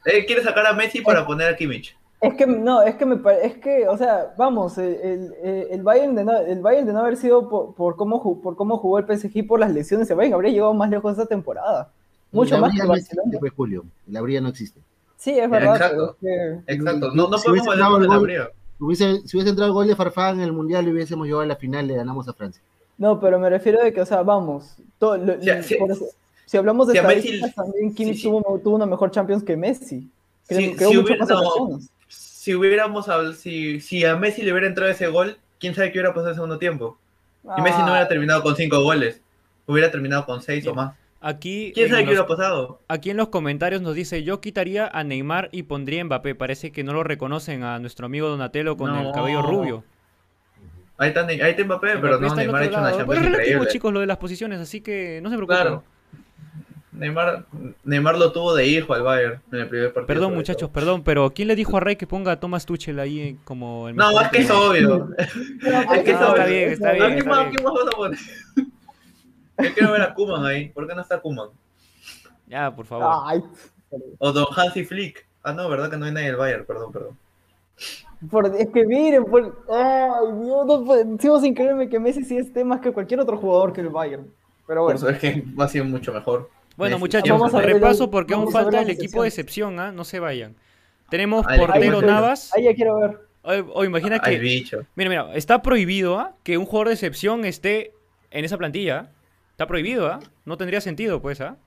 Eh, 0.05 0.25
quiere 0.25 0.43
sacar 0.43 0.65
a 0.65 0.73
Messi 0.73 1.01
para 1.01 1.25
poner 1.25 1.47
a 1.53 1.55
Kimmich. 1.55 1.95
Es 2.21 2.33
que 2.33 2.45
no, 2.45 2.81
es 2.81 2.95
que 2.95 3.05
me 3.05 3.15
pare- 3.15 3.45
es 3.45 3.57
que, 3.59 3.87
o 3.87 3.95
sea, 3.97 4.33
vamos, 4.37 4.77
el, 4.77 5.33
el, 5.41 5.67
el 5.71 5.83
Bayern 5.83 6.15
de 6.15 6.25
no, 6.25 6.37
el 6.37 6.59
Bayern 6.59 6.85
de 6.85 6.91
no 6.93 6.99
haber 6.99 7.15
sido 7.15 7.47
por, 7.47 7.73
por 7.75 7.95
cómo 7.95 8.41
por 8.41 8.57
cómo 8.57 8.77
jugó 8.77 8.99
el 8.99 9.05
PSG 9.05 9.31
y 9.37 9.43
por 9.43 9.59
las 9.59 9.71
lesiones, 9.71 10.09
el 10.09 10.17
Bayern 10.17 10.33
habría 10.33 10.51
llegado 10.51 10.73
más 10.73 10.89
lejos 10.89 11.13
esta 11.13 11.25
temporada. 11.25 11.91
Mucho 12.31 12.55
La 12.55 12.61
más 12.61 12.71
que 12.71 12.73
Bría 12.73 12.83
el 12.83 12.87
no 12.87 12.93
Barcelona. 12.93 13.23
existe, 13.25 13.39
pues, 13.39 13.53
Julio. 13.53 13.85
La 14.07 14.21
Bría 14.21 14.41
no 14.41 14.49
existe. 14.49 14.81
Sí, 15.15 15.37
es 15.39 15.49
verdad. 15.49 15.75
Exacto. 15.75 16.17
pero 16.21 16.53
es 16.59 16.65
que- 16.65 16.73
Exacto. 16.73 17.11
No, 17.13 17.29
no 17.29 17.37
Si 17.37 17.45
podemos 17.47 17.67
valernos 17.67 18.01
de 18.01 18.07
la 18.09 18.17
bría. 18.17 18.49
Hubiese, 18.79 19.21
si 19.27 19.35
hubiese 19.37 19.49
entrado 19.49 19.67
el 19.67 19.73
gol 19.73 19.87
de 19.87 19.95
Farfán 19.95 20.35
en 20.39 20.45
el 20.45 20.53
Mundial, 20.53 20.85
le 20.85 20.91
hubiésemos 20.91 21.25
llegado 21.25 21.41
a 21.43 21.45
la 21.45 21.55
final, 21.55 21.87
le 21.87 21.95
ganamos 21.95 22.27
a 22.27 22.33
Francia. 22.33 22.61
No, 22.97 23.19
pero 23.19 23.39
me 23.39 23.49
refiero 23.49 23.83
de 23.83 23.91
que, 23.93 24.01
o 24.01 24.05
sea, 24.05 24.21
vamos. 24.23 24.75
todo 24.97 25.17
lo- 25.17 25.41
Si 25.41 25.49
a- 25.49 25.63
si- 25.63 25.75
por 25.75 25.91
eso- 25.91 26.05
si 26.45 26.57
hablamos 26.57 26.87
de 26.87 26.93
si 26.93 26.97
estadísticas, 26.99 27.55
también 27.55 27.93
Kimmich 27.93 28.15
sí, 28.15 28.21
sí. 28.23 28.27
tuvo, 28.27 28.59
tuvo 28.59 28.75
una 28.75 28.85
mejor 28.85 29.11
Champions 29.11 29.43
que 29.43 29.55
Messi. 29.55 30.09
Creo, 30.47 30.59
Si- 30.59 30.75
creo 30.75 30.89
si 30.89 30.95
mucho 30.97 31.07
hubiera- 31.07 31.25
más 31.25 31.29
no. 31.29 31.79
Si 32.07 32.55
hubiéramos 32.55 33.05
si, 33.37 33.79
si 33.79 34.03
a 34.05 34.15
Messi 34.17 34.41
le 34.41 34.51
hubiera 34.51 34.67
entrado 34.67 34.91
ese 34.91 35.07
gol, 35.07 35.37
quién 35.59 35.73
sabe 35.75 35.91
qué 35.91 35.99
hubiera 35.99 36.09
pasado 36.09 36.27
en 36.27 36.31
el 36.31 36.35
segundo 36.35 36.57
tiempo. 36.57 36.97
Y 37.57 37.61
Messi 37.61 37.77
no 37.79 37.85
Ah, 37.87 37.91
hubiera 37.91 38.07
terminado 38.07 38.41
con 38.43 38.55
cinco 38.55 38.81
goles, 38.81 39.21
hubiera 39.67 39.89
terminado 39.91 40.25
con 40.25 40.41
seis 40.41 40.65
o 40.67 40.73
más. 40.73 40.93
Aquí, 41.21 41.71
¿Quién 41.73 41.87
en 41.87 41.91
sabe 41.91 42.03
qué 42.03 42.11
los- 42.11 42.19
hubiera 42.21 42.27
pasado? 42.27 42.81
aquí 42.87 43.09
en 43.09 43.17
los 43.17 43.27
comentarios 43.27 43.81
nos 43.81 43.93
dice, 43.93 44.23
yo 44.23 44.39
quitaría 44.39 44.87
a 44.87 45.03
Neymar 45.03 45.49
y 45.51 45.63
pondría 45.63 46.01
a 46.01 46.05
Mbappé. 46.05 46.33
Parece 46.35 46.71
que 46.71 46.83
no 46.83 46.93
lo 46.93 47.03
reconocen 47.03 47.63
a 47.63 47.77
nuestro 47.79 48.05
amigo 48.05 48.29
Donatello 48.29 48.77
con 48.77 48.95
el 48.95 49.03
No. 49.03 49.11
cabello 49.11 49.41
rubio. 49.41 49.83
Ahí 50.97 51.09
está, 51.09 51.25
ahí 51.27 51.39
está 51.41 51.63
Mbappé, 51.65 51.87
pero 52.01 52.19
Mbappé 52.19 52.21
no, 52.21 52.27
está 52.27 52.41
en 52.41 52.47
Neymar 52.47 52.61
ha 52.61 52.65
hecho 52.65 52.73
una 52.77 52.81
lado. 52.83 52.97
Pero 52.97 53.05
Champions 53.07 53.19
es 53.19 53.25
relativo, 53.25 53.47
increíble. 53.55 53.71
chicos, 53.73 53.93
lo 53.93 53.99
de 53.99 54.05
las 54.05 54.17
posiciones, 54.17 54.59
así 54.61 54.81
que 54.81 55.19
no 55.21 55.29
se 55.29 55.35
preocupen. 55.35 55.61
Claro. 55.61 55.83
Neymar, 56.91 57.45
Neymar 57.85 58.17
lo 58.17 58.31
tuvo 58.31 58.53
de 58.55 58.67
hijo 58.67 58.93
al 58.93 59.03
Bayern 59.03 59.41
en 59.51 59.59
el 59.59 59.67
primer 59.69 59.87
partido. 59.93 60.07
Perdón, 60.07 60.33
muchachos, 60.35 60.61
todo. 60.69 60.71
perdón, 60.73 61.03
pero 61.03 61.29
¿quién 61.31 61.47
le 61.47 61.55
dijo 61.55 61.77
a 61.77 61.79
Rey 61.79 61.95
que 61.95 62.07
ponga 62.07 62.33
a 62.33 62.39
Thomas 62.39 62.65
Tuchel 62.65 62.99
ahí 62.99 63.19
eh, 63.19 63.35
como 63.45 63.87
el 63.89 63.95
No, 63.95 64.19
es 64.19 64.27
que 64.29 64.39
es 64.39 64.49
obvio. 64.51 65.09
no, 65.17 65.93
es 65.93 66.03
que 66.03 66.13
No, 66.13 66.19
es 66.19 66.25
obvio. 66.25 66.33
está 66.33 66.41
¿A 66.43 66.45
bien, 66.47 66.69
está 66.73 66.91
bien. 66.93 67.13
quién 67.13 67.27
más 67.29 67.45
vas 67.73 67.87
a 67.93 67.97
poner? 67.97 68.19
Yo 69.63 69.73
quiero 69.73 69.91
ver 69.91 70.01
a 70.01 70.13
Kuman 70.13 70.45
ahí. 70.45 70.69
¿Por 70.69 70.87
qué 70.87 70.95
no 70.95 71.01
está 71.01 71.19
Kuman? 71.19 71.49
Ya, 72.47 72.73
por 72.75 72.85
favor. 72.85 73.07
Ay, 73.25 73.43
O 74.19 74.31
Don 74.31 74.45
Hansi 74.55 74.83
Flick. 74.85 75.25
Ah, 75.43 75.53
no, 75.53 75.69
¿verdad 75.69 75.89
que 75.89 75.97
no 75.97 76.05
hay 76.05 76.11
nadie 76.11 76.27
del 76.27 76.35
Bayern? 76.35 76.65
Perdón, 76.65 76.91
perdón. 76.91 77.17
por- 78.29 78.53
es 78.55 78.67
que 78.69 78.85
miren, 78.85 79.23
por, 79.25 79.65
ay, 79.71 80.43
Dios, 80.43 80.65
no, 80.65 81.17
sigo 81.19 81.39
sin 81.39 81.53
creerme 81.53 81.87
que 81.89 81.99
Messi 81.99 82.23
sí 82.25 82.37
esté 82.37 82.63
más 82.63 82.81
que 82.81 82.91
cualquier 82.91 83.19
otro 83.21 83.37
jugador 83.37 83.71
que 83.73 83.81
el 83.81 83.89
Bayern. 83.89 84.27
Pero 84.67 84.81
Por 84.81 84.93
bueno, 84.93 84.97
eso 84.97 85.09
es 85.09 85.19
que 85.19 85.43
va 85.59 85.65
a 85.65 85.69
ser 85.69 85.83
mucho 85.85 86.13
mejor. 86.13 86.49
Bueno, 86.75 86.95
Messi. 86.95 86.99
muchachos, 87.01 87.29
Vamos 87.39 87.53
a 87.53 87.59
ver 87.59 87.73
repaso 87.73 88.09
porque 88.11 88.33
aún 88.33 88.51
falta 88.51 88.81
el 88.81 88.89
equipo 88.89 89.21
de 89.23 89.29
excepción, 89.29 89.79
¿ah? 89.79 89.91
No 89.91 90.03
se 90.03 90.19
vayan. 90.19 90.55
Tenemos 91.09 91.45
portero 91.45 92.01
Navas. 92.01 92.51
ahí 92.55 92.65
ya 92.65 92.73
quiero 92.75 92.99
ver. 92.99 93.19
O, 93.73 93.83
imagina 93.85 94.17
Al 94.17 94.21
que, 94.21 94.37
bicho. 94.37 94.81
mira, 94.95 95.09
mira, 95.09 95.33
está 95.35 95.61
prohibido 95.61 96.19
¿ah? 96.19 96.33
que 96.43 96.57
un 96.57 96.65
jugador 96.65 96.89
de 96.89 96.93
excepción 96.95 97.45
esté 97.45 97.93
en 98.31 98.45
esa 98.45 98.57
plantilla. 98.57 99.09
Está 99.59 99.67
prohibido, 99.67 100.07
¿ah? 100.07 100.21
No 100.45 100.55
tendría 100.55 100.79
sentido, 100.79 101.21
pues, 101.21 101.41
¿ah? 101.41 101.57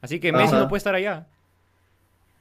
Así 0.00 0.18
que 0.20 0.32
Messi 0.32 0.54
Ajá. 0.54 0.60
no 0.60 0.68
puede 0.70 0.78
estar 0.78 0.94
allá. 0.94 1.26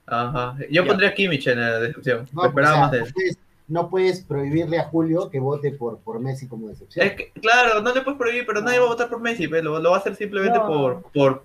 Ajá. 0.07 0.55
Yo 0.71 0.83
Ya. 0.83 0.87
pondría 0.87 1.09
a 1.09 1.13
Kimmich 1.13 1.45
en 1.47 1.59
la 1.59 1.79
decepción. 1.81 2.29
No, 2.31 2.43
Me 2.43 2.47
esperaba 2.47 2.71
o 2.71 2.77
sea, 2.77 2.81
más 2.83 2.91
de 2.93 2.97
él. 2.99 3.03
no 3.03 3.11
puedes, 3.13 3.37
no 3.67 3.89
puedes 3.89 4.21
prohibirle 4.23 4.79
a 4.79 4.85
Julio 4.85 5.29
que 5.29 5.41
vote 5.41 5.71
por, 5.71 5.97
por 5.97 6.21
Messi 6.21 6.47
como 6.47 6.69
decepción. 6.69 7.05
Es 7.07 7.11
que, 7.15 7.29
claro, 7.41 7.81
no 7.81 7.93
le 7.93 8.03
puedes 8.03 8.17
prohibir, 8.17 8.45
pero 8.45 8.61
nadie 8.61 8.79
va 8.79 8.85
a 8.85 8.87
votar 8.87 9.09
por 9.09 9.19
Messi, 9.19 9.49
pe, 9.49 9.61
lo, 9.61 9.77
lo 9.81 9.89
va 9.91 9.97
a 9.97 9.99
hacer 9.99 10.15
simplemente 10.15 10.59
No. 10.59 10.65
por, 10.67 11.01
por... 11.11 11.43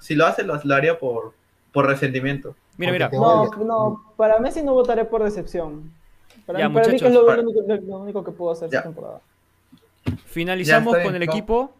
Si 0.00 0.16
lo 0.16 0.26
hace, 0.26 0.42
lo, 0.42 0.58
lo 0.64 0.74
haría 0.74 0.98
por, 0.98 1.32
por 1.72 1.86
resentimiento. 1.86 2.56
Mira, 2.76 2.90
mira. 2.90 3.08
No, 3.08 4.02
para 4.16 4.40
Messi 4.40 4.64
no 4.64 4.74
votaré 4.74 5.04
por 5.04 5.22
decepción. 5.22 5.92
Para, 6.44 6.58
Ya, 6.58 6.68
mí, 6.68 6.74
para 6.74 6.88
mí 6.88 6.98
que 6.98 7.06
es 7.06 7.14
lo, 7.14 7.24
para- 7.24 7.40
lo 7.40 7.50
único, 7.50 7.62
lo- 7.68 7.76
lo 7.82 7.98
único 8.00 8.24
que 8.24 8.32
puedo 8.32 8.50
hacer 8.50 8.68
Ya. 8.68 8.78
esta 8.78 8.88
temporada. 8.88 9.20
Finalizamos 10.26 10.96
con 10.98 11.14
el 11.14 11.22
equipo. 11.22 11.72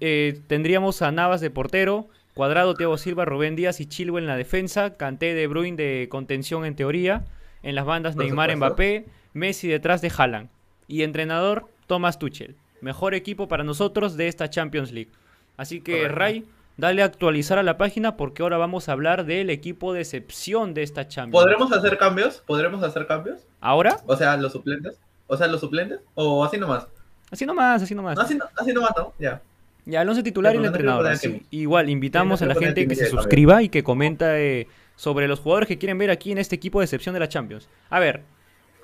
Eh, 0.00 0.40
tendríamos 0.46 1.02
a 1.02 1.12
Navas 1.12 1.40
de 1.40 1.50
portero, 1.50 2.08
Cuadrado, 2.34 2.74
Thiago 2.74 2.98
Silva, 2.98 3.24
Rubén 3.24 3.56
Díaz 3.56 3.80
y 3.80 3.86
Chilwell 3.86 4.24
en 4.24 4.28
la 4.28 4.36
defensa, 4.36 4.96
Kanté 4.96 5.34
de 5.34 5.46
Bruin 5.46 5.76
de 5.76 6.08
contención 6.10 6.64
en 6.64 6.76
teoría, 6.76 7.24
en 7.62 7.74
las 7.74 7.84
bandas 7.84 8.16
Neymar. 8.16 8.54
Mbappé, 8.56 9.06
Messi 9.32 9.68
detrás 9.68 10.02
de 10.02 10.12
Haaland 10.16 10.48
y 10.88 11.02
entrenador 11.02 11.68
Thomas 11.86 12.18
Tuchel. 12.18 12.56
Mejor 12.80 13.14
equipo 13.14 13.48
para 13.48 13.64
nosotros 13.64 14.16
de 14.16 14.28
esta 14.28 14.50
Champions 14.50 14.92
League. 14.92 15.10
Así 15.56 15.80
que 15.80 15.92
Correcto. 16.02 16.16
Ray, 16.18 16.44
dale 16.76 17.02
a 17.02 17.06
actualizar 17.06 17.58
a 17.58 17.62
la 17.62 17.78
página 17.78 18.16
porque 18.18 18.42
ahora 18.42 18.58
vamos 18.58 18.88
a 18.88 18.92
hablar 18.92 19.24
del 19.24 19.48
equipo 19.50 19.92
de 19.94 20.00
excepción 20.00 20.74
de 20.74 20.82
esta 20.82 21.08
Champions. 21.08 21.42
¿Podremos 21.42 21.72
hacer 21.72 21.96
cambios? 21.96 22.42
¿Podremos 22.46 22.82
hacer 22.82 23.06
cambios? 23.06 23.40
¿Ahora? 23.60 23.98
O 24.06 24.14
sea, 24.16 24.36
los 24.36 24.52
suplentes. 24.52 24.98
O 25.26 25.36
sea, 25.36 25.46
los 25.46 25.60
suplentes. 25.60 26.00
O 26.14 26.44
así 26.44 26.58
nomás. 26.58 26.86
Así 27.30 27.46
nomás, 27.46 27.82
así 27.82 27.94
nomás. 27.94 28.16
No, 28.16 28.22
así, 28.22 28.34
no- 28.34 28.44
así 28.56 28.72
nomás, 28.74 28.92
¿no? 28.96 29.12
Ya. 29.18 29.40
Ya, 29.86 30.02
el 30.02 30.08
once 30.08 30.22
titular 30.22 30.54
y 30.54 30.58
el 30.58 30.64
entrenador. 30.64 31.06
así. 31.06 31.42
Igual, 31.50 31.88
invitamos 31.88 32.42
a 32.42 32.46
la 32.46 32.54
gente 32.54 32.86
que 32.88 32.94
se 32.96 33.06
suscriba 33.06 33.62
y 33.62 33.68
que 33.68 33.82
comenta 33.84 34.38
eh, 34.38 34.66
sobre 34.96 35.28
los 35.28 35.40
jugadores 35.40 35.68
que 35.68 35.78
quieren 35.78 35.96
ver 35.96 36.10
aquí 36.10 36.32
en 36.32 36.38
este 36.38 36.56
equipo 36.56 36.80
de 36.80 36.84
excepción 36.86 37.12
de 37.14 37.20
la 37.20 37.28
Champions. 37.28 37.68
A 37.88 38.00
ver, 38.00 38.22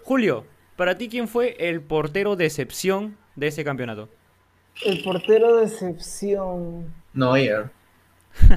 Julio, 0.04 0.44
para 0.76 0.96
ti, 0.96 1.08
¿quién 1.08 1.26
fue 1.28 1.56
el 1.58 1.80
portero 1.80 2.36
de 2.36 2.46
excepción 2.46 3.16
de 3.36 3.48
ese 3.48 3.64
campeonato? 3.64 4.08
El 4.84 5.02
portero 5.02 5.56
de 5.56 5.64
excepción. 5.64 6.86
Neuer. 7.12 7.70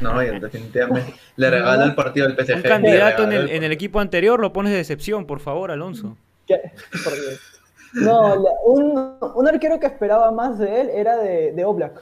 Neuer, 0.01 0.39
definitivamente. 0.39 1.13
Le 1.35 1.49
regala 1.49 1.83
el 1.83 1.95
partido 1.95 2.27
del 2.27 2.37
PSG. 2.37 2.55
Un 2.57 2.61
candidato 2.61 3.23
en 3.23 3.31
el, 3.33 3.49
en 3.49 3.63
el 3.63 3.71
equipo 3.71 3.99
anterior 3.99 4.39
lo 4.39 4.53
pones 4.53 4.71
de 4.71 4.79
excepción, 4.79 5.25
por 5.25 5.39
favor, 5.39 5.71
Alonso. 5.71 6.15
¿Qué? 6.47 6.61
Por 7.03 7.13
Dios. 7.13 7.39
No, 7.93 8.35
la- 8.35 8.51
un, 8.65 9.17
un 9.35 9.47
arquero 9.47 9.79
que 9.79 9.87
esperaba 9.87 10.31
más 10.31 10.59
de 10.59 10.81
él 10.81 10.89
era 10.93 11.17
de, 11.17 11.51
de 11.53 11.65
Oblak. 11.65 12.01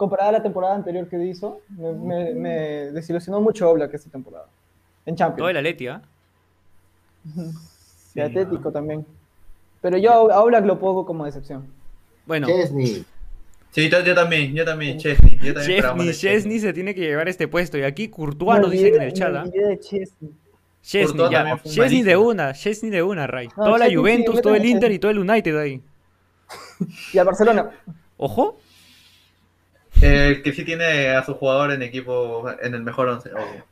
Comparada 0.00 0.30
a 0.30 0.32
la 0.32 0.42
temporada 0.42 0.74
anterior 0.76 1.06
que 1.10 1.22
hizo, 1.26 1.60
me, 1.68 1.92
me- 1.92 2.34
me 2.34 2.50
desilusionó 2.90 3.38
mucho 3.42 3.68
Oblak 3.68 3.92
esta 3.92 4.08
temporada. 4.08 4.46
En 5.04 5.14
Todo 5.14 5.26
Champions. 5.28 5.50
el 5.50 5.56
Atleti, 5.58 5.88
¿ah? 5.88 6.00
Y 8.14 8.20
Atlético 8.20 8.72
también. 8.72 9.04
Pero 9.82 9.98
yo 9.98 10.10
a 10.32 10.42
Oblak 10.42 10.64
lo 10.64 10.78
pongo 10.78 11.04
como 11.04 11.26
decepción. 11.26 11.66
Bueno, 12.24 12.46
Chesney. 12.46 13.04
Sí, 13.72 13.90
yo, 13.90 14.00
yo 14.00 14.14
también, 14.14 14.54
yo 14.54 14.64
también, 14.64 14.96
Chesney. 14.98 15.38
Yo 15.42 15.52
también 15.52 15.82
Chesney, 15.82 16.12
Chesney 16.14 16.58
se 16.60 16.72
tiene 16.72 16.94
que 16.94 17.02
llevar 17.02 17.28
este 17.28 17.46
puesto. 17.46 17.76
Y 17.76 17.82
aquí 17.82 18.08
Courtois 18.08 18.54
Me 18.56 18.60
nos 18.62 18.70
dicen 18.70 18.94
en 18.94 19.02
el 19.02 19.12
chat, 19.12 19.34
¿ah? 19.34 19.44
Chesney. 19.80 20.32
Chesney, 20.82 21.30
ya. 21.30 21.60
Chesney 21.62 22.02
de 22.02 22.16
una, 22.16 22.54
Chesney 22.54 22.90
de 22.90 23.02
una, 23.02 23.26
Ray. 23.26 23.48
No, 23.54 23.64
Toda 23.64 23.78
la 23.78 23.86
sí, 23.88 23.94
Juventus, 23.96 24.40
todo 24.40 24.54
el 24.54 24.64
Inter 24.64 24.90
Chesney. 24.90 24.96
y 24.96 24.98
todo 24.98 25.10
el 25.10 25.18
United 25.18 25.56
ahí. 25.58 25.82
Y 27.12 27.18
al 27.18 27.26
Barcelona. 27.26 27.70
Ojo, 28.16 28.58
Eh, 30.02 30.40
que 30.42 30.52
sí 30.52 30.64
tiene 30.64 31.10
a 31.10 31.22
su 31.24 31.34
jugador 31.34 31.72
en 31.72 31.82
equipo, 31.82 32.44
en 32.62 32.74
el 32.74 32.82
mejor 32.82 33.08
once. 33.08 33.30
obvio. 33.32 33.64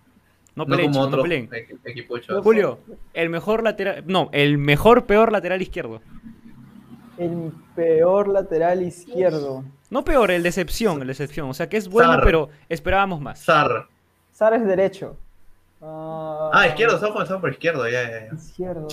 no 0.55 0.65
No 0.65 0.67
como 0.67 0.77
chicos, 0.79 0.97
no 0.97 1.03
otros 1.03 1.23
peleen. 1.23 1.51
equ- 1.51 1.79
equipuchos. 1.85 2.43
Julio, 2.43 2.81
el 3.15 3.31
mejor 3.31 3.63
lateral, 3.63 4.03
no, 4.07 4.29
el 4.33 4.59
mejor 4.59 5.07
peor 5.07 5.33
lateral 5.33 5.63
izquierdo. 5.63 6.01
El 7.17 7.53
peor 7.75 8.29
lateral 8.29 8.83
izquierdo. 8.83 9.65
No 9.91 10.05
peor, 10.05 10.31
el 10.31 10.43
de 10.43 10.51
excepción, 10.51 11.01
el 11.01 11.07
de 11.07 11.13
excepción. 11.13 11.49
O 11.49 11.55
sea 11.55 11.69
que 11.69 11.77
es 11.79 11.89
bueno, 11.89 12.19
pero 12.23 12.51
esperábamos 12.69 13.21
más. 13.21 13.41
Sar. 13.41 13.87
Sara 14.33 14.57
es 14.57 14.65
derecho. 14.67 15.17
Ah, 15.81 16.51
Ah, 16.53 16.67
izquierdo, 16.67 16.95
estamos 16.97 17.15
comenzando 17.15 17.41
por 17.41 17.51
izquierdo, 17.51 17.89
ya, 17.89 18.03
ya, 18.03 18.29
ya. 18.29 18.35
Izquierdo. 18.37 18.89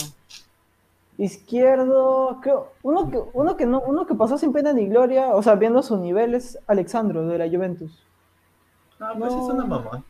Izquierdo, 1.17 2.39
creo, 2.41 2.73
uno 2.83 3.09
que, 3.09 3.19
uno 3.33 3.55
que 3.57 3.65
no, 3.65 3.81
uno 3.81 4.05
que 4.05 4.15
pasó 4.15 4.37
sin 4.37 4.51
pena 4.51 4.73
ni 4.73 4.87
gloria, 4.87 5.27
o 5.35 5.41
sea, 5.43 5.55
viendo 5.55 5.81
su 5.83 5.97
nivel 5.97 6.33
es 6.35 6.57
Alexandro 6.67 7.27
de 7.27 7.37
la 7.37 7.47
Juventus. 7.49 8.03
Ah, 8.99 9.13
pues 9.17 9.31
No. 9.33 9.41
es 9.47 9.53
una 9.53 9.65
mamá. 9.65 10.03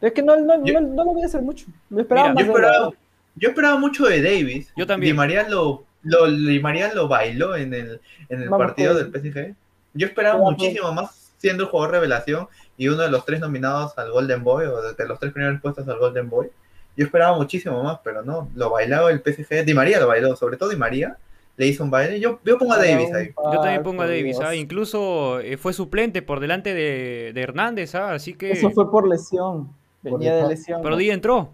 Es 0.00 0.12
que 0.12 0.22
no, 0.22 0.36
no, 0.36 0.64
Yo- 0.64 0.80
no, 0.80 0.88
no 0.88 1.04
lo 1.04 1.12
voy 1.14 1.22
a 1.22 1.26
hacer 1.26 1.42
mucho. 1.42 1.66
Me 1.88 2.02
esperaba 2.02 2.28
Mira, 2.30 2.34
más 2.34 2.44
Yo 2.46 2.52
esperaba, 2.52 2.84
verdad. 2.86 2.98
yo 3.36 3.48
esperaba 3.48 3.78
mucho 3.78 4.04
de 4.06 4.22
Davis. 4.22 4.72
Yo 4.76 4.86
también. 4.86 5.12
Di 5.12 5.16
María 5.16 5.48
lo, 5.48 5.84
lo, 6.02 6.26
Di 6.30 6.60
María 6.60 6.92
lo 6.94 7.08
bailó 7.08 7.56
en 7.56 7.72
el, 7.74 8.00
en 8.28 8.42
el 8.42 8.48
Vamos, 8.48 8.66
partido 8.66 8.92
pues. 8.92 9.10
del 9.12 9.32
PSG. 9.32 9.54
Yo 9.94 10.06
esperaba 10.06 10.36
Vamos, 10.38 10.52
muchísimo 10.52 10.92
más 10.92 11.32
siendo 11.38 11.64
el 11.64 11.68
jugador 11.70 11.92
revelación 11.92 12.48
y 12.76 12.88
uno 12.88 13.02
de 13.02 13.10
los 13.10 13.24
tres 13.24 13.40
nominados 13.40 13.96
al 13.98 14.10
Golden 14.10 14.42
Boy 14.44 14.66
o 14.66 14.80
de, 14.82 14.94
de 14.94 15.06
los 15.08 15.18
tres 15.20 15.32
primeros 15.32 15.60
puestos 15.60 15.86
al 15.88 15.98
Golden 15.98 16.28
Boy. 16.28 16.48
Yo 16.96 17.04
esperaba 17.04 17.36
muchísimo 17.36 17.82
más, 17.82 17.98
pero 18.04 18.22
no, 18.22 18.48
lo 18.54 18.70
bailaba 18.70 19.10
el 19.10 19.20
PSG. 19.20 19.64
Di 19.64 19.74
María 19.74 19.98
lo 20.00 20.06
bailó, 20.08 20.36
sobre 20.36 20.56
todo 20.56 20.68
Di 20.68 20.76
María 20.76 21.16
le 21.56 21.66
hizo 21.66 21.84
un 21.84 21.90
baile. 21.90 22.18
Yo, 22.20 22.40
yo 22.44 22.58
pongo 22.58 22.72
a 22.72 22.78
Davis 22.78 23.12
ahí. 23.14 23.32
Yo 23.52 23.60
también 23.60 23.82
pongo 23.82 24.02
a 24.02 24.06
por 24.06 24.14
Davis. 24.14 24.40
¿ah? 24.40 24.54
Incluso 24.54 25.38
eh, 25.40 25.56
fue 25.56 25.72
suplente 25.72 26.20
por 26.22 26.40
delante 26.40 26.74
de, 26.74 27.32
de 27.34 27.40
Hernández, 27.42 27.94
¿ah? 27.94 28.12
Así 28.14 28.34
que... 28.34 28.50
Eso 28.52 28.70
fue 28.70 28.90
por 28.90 29.08
lesión. 29.08 29.68
Por 30.02 30.14
Venía 30.14 30.30
de 30.32 30.36
detrás. 30.42 30.58
lesión. 30.58 30.82
Pero 30.82 30.96
Di 30.96 31.10
entró. 31.10 31.50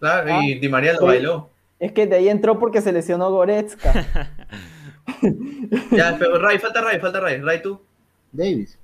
Claro, 0.00 0.34
Ah, 0.34 0.40
y 0.44 0.58
Di 0.58 0.68
María 0.68 0.92
lo 0.94 1.00
sí. 1.00 1.04
bailó. 1.06 1.48
Es 1.78 1.92
que 1.92 2.06
de 2.06 2.16
ahí 2.16 2.28
entró 2.28 2.58
porque 2.58 2.80
se 2.80 2.92
lesionó 2.92 3.30
Goretzka. 3.30 3.92
Ya, 5.90 6.16
pero 6.18 6.38
Ray, 6.38 6.58
falta 6.58 6.80
Ray, 6.80 6.98
falta 6.98 7.20
Ray. 7.20 7.40
Ray, 7.40 7.60
tú. 7.62 7.80
Davis. 8.32 8.78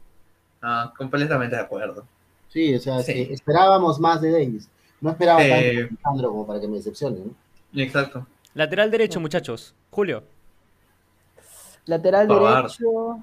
Ah, 0.63 0.93
completamente 0.97 1.57
de 1.57 1.63
acuerdo. 1.63 2.05
Sí, 2.49 2.75
o 2.75 2.79
sea, 2.79 3.01
Sí. 3.01 3.13
que 3.29 3.35
esperábamos 3.35 3.99
más 3.99 4.21
de 4.21 4.31
Davis. 4.33 4.69
No 5.01 5.11
esperaba 5.11 5.43
Eh, 5.43 5.49
tanto 5.89 5.95
Alejandro 5.95 6.31
como 6.31 6.47
para 6.47 6.61
que 6.61 6.69
me 6.69 6.77
decepcione, 6.77 7.21
¿no? 7.21 7.81
Exacto. 7.83 8.27
Lateral 8.55 8.91
derecho, 8.91 9.21
muchachos. 9.21 9.75
Julio. 9.91 10.23
Lateral 11.87 12.27
Pavard. 12.29 12.65
derecho. 12.65 13.19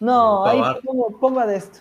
No, 0.00 0.44
ahí 0.46 0.60
pongo, 0.84 1.18
pongo 1.18 1.40
a 1.40 1.46
Dest. 1.46 1.78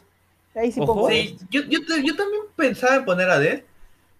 Ahí 0.56 0.72
sí 0.72 0.80
Ojo. 0.80 0.94
pongo 0.94 1.10
Sí, 1.10 1.38
yo, 1.49 1.61
yo, 1.64 1.80
te- 1.85 2.03
yo 2.06 2.15
también 2.15 2.44
pensaba 2.56 2.95
en 2.95 3.06
poner 3.06 3.30
a 3.30 3.40
Dest, 3.40 3.65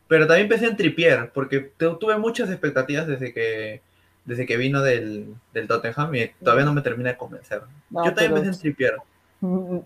pero 0.07 0.28
también 0.28 0.49
pensé 0.49 0.65
en 0.68 0.76
Tripier, 0.78 1.32
porque 1.34 1.60
tu- 1.78 1.98
tuve 1.98 2.18
muchas 2.18 2.49
expectativas 2.49 3.07
desde 3.07 3.34
que, 3.34 3.82
desde 4.26 4.45
que 4.45 4.57
vino 4.57 4.82
del, 4.82 5.36
del 5.53 5.68
Tottenham 5.68 6.14
y 6.15 6.28
todavía 6.44 6.65
no 6.65 6.74
me 6.74 6.82
termina 6.82 7.11
de 7.11 7.18
convencer. 7.18 7.61
No, 7.90 8.03
Yo 8.06 8.11
también 8.14 8.32
pero- 8.32 8.44
pensé 8.44 8.49
en 8.57 8.60
Trippier. 8.61 8.98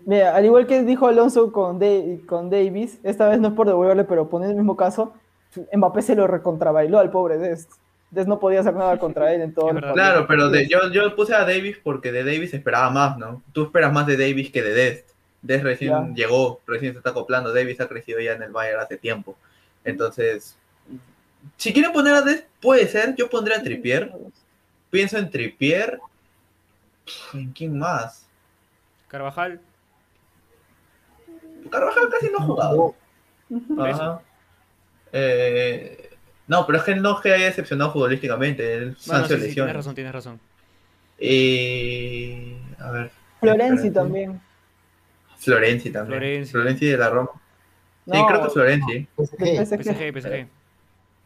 Mira, 0.06 0.36
al 0.36 0.44
igual 0.44 0.66
que 0.66 0.82
dijo 0.84 1.08
Alonso 1.08 1.50
con, 1.50 1.80
con 2.26 2.48
Davis, 2.50 2.98
esta 3.02 3.28
vez 3.28 3.40
no 3.40 3.48
es 3.48 3.54
por 3.54 3.66
devolverle, 3.66 4.04
pero 4.04 4.28
poniendo 4.28 4.52
el 4.52 4.58
mismo 4.58 4.76
caso, 4.76 5.14
Mbappé 5.74 6.02
se 6.02 6.14
lo 6.14 6.26
recontrabailó 6.28 6.98
al 7.00 7.10
pobre 7.10 7.38
Dest. 7.38 7.70
Dest 8.10 8.28
no 8.28 8.38
podía 8.38 8.60
hacer 8.60 8.74
nada 8.74 8.98
contra 8.98 9.34
él 9.34 9.42
en 9.42 9.52
todo. 9.52 9.70
Claro, 9.94 10.26
pero 10.28 10.48
de- 10.48 10.68
yo, 10.68 10.88
yo 10.92 11.14
puse 11.16 11.34
a 11.34 11.40
Davis 11.44 11.76
porque 11.82 12.12
de 12.12 12.22
Davis 12.24 12.54
esperaba 12.54 12.88
más, 12.90 13.18
¿no? 13.18 13.42
Tú 13.52 13.64
esperas 13.64 13.92
más 13.92 14.06
de 14.06 14.16
Davis 14.16 14.50
que 14.52 14.62
de 14.62 14.72
Dest. 14.74 15.08
Dest 15.42 15.64
recién 15.64 15.90
Ya. 15.90 16.14
llegó, 16.14 16.60
recién 16.66 16.92
se 16.92 16.98
está 16.98 17.10
acoplando. 17.10 17.52
Davis 17.52 17.80
ha 17.80 17.88
crecido 17.88 18.20
ya 18.20 18.32
en 18.32 18.42
el 18.42 18.50
Bayern 18.52 18.80
hace 18.80 18.96
tiempo. 18.96 19.36
Entonces, 19.84 20.56
si 21.56 21.72
quieren 21.72 21.92
poner 21.92 22.14
a 22.14 22.22
Dest, 22.22 22.44
puede 22.60 22.86
ser. 22.86 23.14
Yo 23.16 23.28
pondría 23.28 23.58
a 23.58 23.62
Trippier. 23.62 24.12
Pienso 24.90 25.18
en 25.18 25.30
Trippier. 25.30 25.98
¿En 27.34 27.50
quién 27.52 27.76
más? 27.78 28.24
Carvajal. 29.08 29.60
Carvajal 31.70 32.08
casi 32.10 32.30
no 32.30 32.38
ha 32.38 32.42
jugado. 32.42 32.94
Ajá. 33.78 34.20
Eh, 35.12 36.10
no, 36.46 36.66
pero 36.66 36.78
es 36.78 36.84
que 36.84 36.94
no 36.94 37.16
es 37.16 37.22
que 37.22 37.32
haya 37.32 37.46
decepcionado 37.46 37.92
futbolísticamente. 37.92 38.74
Él 38.74 38.96
Bueno, 39.06 39.26
sí, 39.26 39.40
sí, 39.40 39.54
tienes 39.54 39.74
razón, 39.74 39.94
tienes 39.94 40.12
razón. 40.12 40.40
Y. 41.18 42.54
A 42.78 42.90
ver. 42.90 43.10
Florenzi 43.40 43.90
también. 43.90 44.40
Florenzi 45.38 45.90
también. 45.90 46.20
Florenzi. 46.20 46.52
Florenzi. 46.52 46.86
de 46.86 46.96
la 46.98 47.10
Roma. 47.10 47.30
Sí, 48.04 48.12
No, 48.12 48.26
creo 48.26 48.42
que 48.44 48.50
Florenzi. 48.50 49.08
PSG. 49.16 49.36
PSG. 49.38 49.82
PSG, 49.84 50.12
PSG. 50.12 50.48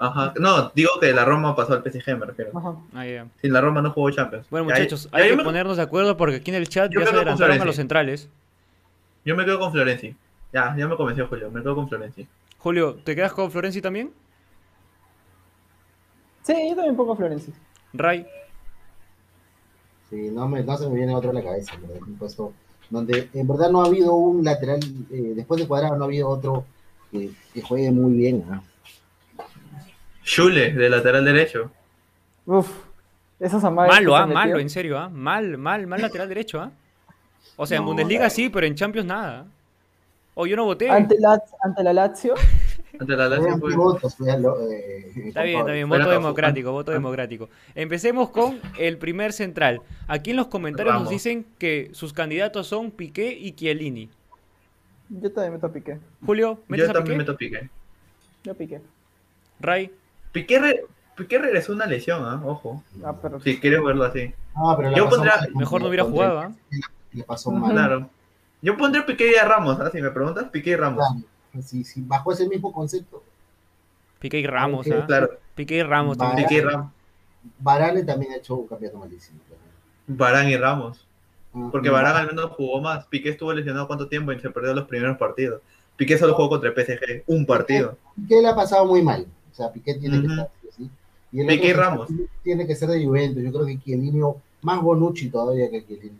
Ajá. 0.05 0.35
No, 0.41 0.71
digo 0.75 0.91
que 1.01 1.13
la 1.13 1.25
Roma 1.25 1.55
pasó 1.55 1.75
al 1.75 1.83
PSG, 1.83 2.17
me 2.19 2.27
refiero. 2.27 2.51
Ajá. 2.59 2.75
Ah, 2.93 3.07
ya. 3.07 3.27
Sin 3.41 3.53
la 3.53 3.61
Roma 3.61 3.81
no 3.83 3.93
jugó 3.93 4.11
Champions. 4.11 4.47
Bueno, 4.51 4.65
muchachos, 4.65 5.09
hay 5.13 5.29
que 5.31 5.37
me- 5.37 5.45
ponernos 5.45 5.77
de 5.77 5.83
acuerdo 5.85 6.17
porque 6.17 6.37
aquí 6.37 6.51
en 6.51 6.57
el 6.57 6.69
chat 6.69 6.91
Yo 6.91 7.01
ya 7.01 7.07
se 7.07 7.15
adelantaron 7.17 7.61
a 7.61 7.65
los 7.65 7.77
centrales. 7.77 8.29
Yo 9.25 9.37
me 9.37 9.45
quedo 9.45 9.61
con 9.61 9.71
Florenzi. 9.71 10.17
Ya, 10.53 10.75
ya 10.77 10.89
me 10.89 10.97
convenció 10.97 11.29
Julio. 11.29 11.51
Me 11.51 11.63
quedo 11.63 11.77
con 11.77 11.89
Florenzi. 11.89 12.27
Julio, 12.59 12.97
¿te 13.05 13.15
quedas 13.15 13.33
con 13.33 13.51
Florenzi 13.51 13.81
también? 13.81 14.11
Sí, 16.43 16.55
yo 16.71 16.75
también 16.75 16.97
pongo 16.97 17.15
Florenzi. 17.17 17.53
Ray. 17.93 18.27
Sí, 20.11 20.31
no, 20.33 20.49
me, 20.49 20.63
no 20.63 20.77
se 20.77 20.89
me 20.89 20.97
viene 20.97 21.15
otro 21.15 21.31
a 21.31 21.35
la 21.35 21.43
cabeza, 21.43 21.75
pero 21.81 22.05
un 22.05 22.17
puesto 22.17 22.53
donde 22.91 23.29
en 23.33 23.47
verdad 23.49 23.71
no 23.71 23.83
ha 23.83 23.87
habido 23.87 24.13
un 24.15 24.45
lateral, 24.45 24.81
eh, 25.11 25.33
después 25.37 25.61
de 25.61 25.67
Cuadrado 25.69 25.97
no 25.97 26.03
ha 26.05 26.07
habido 26.07 26.29
otro 26.29 26.65
que, 27.11 27.31
que 27.55 27.63
juegue 27.63 27.91
muy 27.91 28.13
bien. 28.15 28.45
Schule, 30.25 30.73
de 30.73 30.89
lateral 30.89 31.25
derecho. 31.25 31.71
Uf, 32.47 32.69
esos 33.41 33.63
amagues. 33.65 33.95
Malo, 33.95 34.17
ah, 34.17 34.27
malo, 34.27 34.59
en 34.59 34.71
serio, 34.71 34.99
ah. 34.99 35.09
Mal, 35.09 35.59
mal, 35.59 35.87
mal 35.87 36.01
lateral 36.01 36.29
derecho, 36.29 36.61
ah. 36.61 36.71
O 37.57 37.67
sea, 37.67 37.79
en 37.79 37.85
Bundesliga 37.85 38.31
sí, 38.31 38.49
pero 38.49 38.67
en 38.67 38.75
Champions 38.75 39.07
nada. 39.07 39.47
O 40.35 40.47
yo 40.47 40.57
no 40.57 40.65
voté. 40.65 40.89
Ante 40.91 41.17
la, 41.21 41.43
ante 41.63 41.83
la 41.83 41.93
Lazio. 41.93 42.35
Ante 43.01 43.17
la 43.17 43.27
Lazio 43.29 43.59
fue- 43.59 43.75
votos, 43.75 44.15
fue 44.17 44.31
a 44.31 44.39
lo- 44.39 44.71
eh, 44.71 45.13
Está 45.29 45.43
bien, 45.45 45.61
está 45.61 45.73
bien, 45.73 45.89
voto 45.89 46.11
democrático, 46.11 46.73
voto 46.73 46.91
Ah. 46.91 46.95
democrático. 46.95 47.49
Empecemos 47.75 48.29
con 48.31 48.61
el 48.79 48.99
primer 48.99 49.33
central. 49.33 49.81
Aquí 50.09 50.31
en 50.31 50.37
los 50.37 50.47
comentarios 50.49 50.95
nos 51.01 51.09
dicen 51.09 51.47
que 51.59 51.89
sus 51.93 52.13
candidatos 52.13 52.67
son 52.67 52.91
Piqué 52.91 53.33
y 53.33 53.53
Chiellini. 53.53 54.09
Yo 55.09 55.33
también 55.33 55.55
meto 55.55 55.67
a 55.67 55.73
Piqué. 55.73 55.99
Julio, 56.25 56.61
¿metes 56.69 56.87
Yo 56.87 56.91
a 56.91 56.95
también 56.95 57.19
meto 57.19 57.37
Piqué. 57.37 57.69
Yo 58.45 58.55
Piqué. 58.55 58.81
Ray, 59.61 59.91
Piqué, 60.33 60.59
re- 60.59 60.85
Piqué 61.17 61.39
regresó 61.39 61.73
una 61.73 61.87
lesión, 61.87 62.25
¿ah? 62.25 62.41
Ojo. 62.45 62.83
Ah, 63.05 63.15
pero 63.21 63.41
Si 63.41 63.59
quieres 63.61 63.83
verlo 63.83 64.05
así. 64.05 64.33
No, 64.57 64.77
pero 64.77 64.95
Yo 64.97 65.09
pondría- 65.09 65.37
mal, 65.37 65.55
mejor 65.55 65.83
no 65.83 65.89
hubiera 65.89 66.05
jugado, 66.05 66.41
¿ah? 66.41 66.53
Le 67.13 67.23
pasó 67.25 67.51
mal. 67.51 67.73
Claro. 67.73 68.09
Yo 68.63 68.77
pondré 68.77 69.03
Piqué 69.03 69.33
y 69.33 69.35
a 69.35 69.45
Ramos, 69.45 69.79
¿ah? 69.81 69.91
Si 69.91 70.01
me 70.01 70.11
preguntas, 70.11 70.45
Piqué 70.51 70.71
y 70.71 70.77
Ramos. 70.77 71.05
Claro, 71.53 71.67
sí, 71.67 71.85
sí, 71.85 72.03
bajo 72.07 72.33
ese 72.33 72.49
mismo 72.49 72.73
concepto. 72.73 73.23
Piqué 74.19 74.39
y 74.41 74.47
Ramos, 74.47 74.87
¿ah? 74.91 75.05
Claro, 75.07 75.31
Piqué 75.55 75.77
y 75.77 75.83
Ramos 75.83 76.17
también. 76.17 76.49
Piqué 76.49 76.61
y 76.61 76.65
Ramos. 76.65 76.93
Varane 77.59 78.05
también 78.05 78.33
ha 78.33 78.37
hecho 78.37 78.55
un 78.55 78.69
campeonato 78.69 78.99
malísimo. 79.01 79.39
Varane 80.07 80.53
y 80.53 80.57
Ramos. 80.57 81.07
Porque 81.71 81.91
Varane 81.91 82.21
al 82.21 82.27
menos 82.29 82.51
jugó 82.53 82.81
más. 82.81 83.05
Piqué 83.07 83.31
estuvo 83.31 83.53
lesionado 83.53 83.87
cuánto 83.87 84.09
tiempo 84.09 84.33
y 84.33 84.41
se 84.41 84.49
perdió 84.51 84.73
los 84.75 84.87
primeros 84.87 85.19
partidos. 85.19 85.61
Piqué 85.97 86.17
solo 86.17 86.35
jugó 86.35 86.49
contra 86.49 86.71
el 86.71 86.75
PSG, 86.75 87.25
un 87.27 87.45
partido. 87.45 87.99
Piqué 88.17 88.41
le 88.41 88.49
ha 88.49 88.55
pasado 88.55 88.87
muy 88.87 89.03
mal. 89.03 89.27
O 89.53 89.55
sea, 89.55 89.73
Piqué 89.73 89.95
tiene 89.95 90.21
que 90.21 90.27
estar, 90.27 90.49
sí, 90.63 90.69
sí. 90.77 90.91
Y 91.33 91.41
el 91.41 91.47
Piqué 91.47 91.73
otro 91.73 91.83
Ramos. 91.83 92.09
Tiene 92.43 92.67
que 92.67 92.75
ser 92.75 92.89
de 92.89 93.05
Juventus. 93.05 93.43
Yo 93.43 93.53
creo 93.53 93.67
que 93.67 93.79
Chiellini, 93.79 94.21
más 94.63 94.83
Bonucci 94.83 95.29
todavía 95.29 95.71
que 95.71 95.87
Chiellini. 95.87 96.19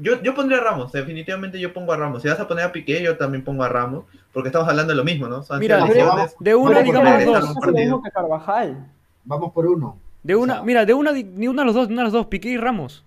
Yo, 0.00 0.20
yo 0.22 0.34
pondría 0.34 0.58
a 0.58 0.64
Ramos, 0.64 0.90
definitivamente 0.90 1.60
yo 1.60 1.72
pongo 1.72 1.92
a 1.92 1.96
Ramos. 1.96 2.22
Si 2.22 2.28
vas 2.28 2.40
a 2.40 2.48
poner 2.48 2.64
a 2.64 2.72
Piqué, 2.72 3.00
yo 3.00 3.16
también 3.16 3.44
pongo 3.44 3.62
a 3.62 3.68
Ramos, 3.68 4.04
porque 4.32 4.48
estamos 4.48 4.68
hablando 4.68 4.92
de 4.92 4.96
lo 4.96 5.04
mismo, 5.04 5.28
¿no? 5.28 5.44
Son 5.44 5.60
Mira. 5.60 5.76
De 5.76 5.84
una, 5.84 5.94
digamos 5.94 6.20
dos. 6.20 6.34
un 6.54 6.72
es 6.76 6.86
lo 6.86 7.32
mismo 7.32 7.60
partido. 7.60 8.02
que 8.02 8.10
Carvajal. 8.10 8.86
Vamos 9.24 9.52
por 9.52 9.66
uno. 9.66 9.96
De 10.24 10.34
una, 10.34 10.54
O 10.54 10.56
sea, 10.56 10.64
mira, 10.64 10.84
de 10.84 10.94
una, 10.94 11.12
ni 11.12 11.46
una 11.46 11.62
de 11.62 11.66
los 11.66 11.74
dos, 11.76 11.88
ni 11.88 11.94
una 11.94 12.02
de 12.02 12.06
los 12.06 12.12
dos, 12.12 12.26
Piqué 12.26 12.48
y 12.48 12.56
Ramos. 12.56 13.04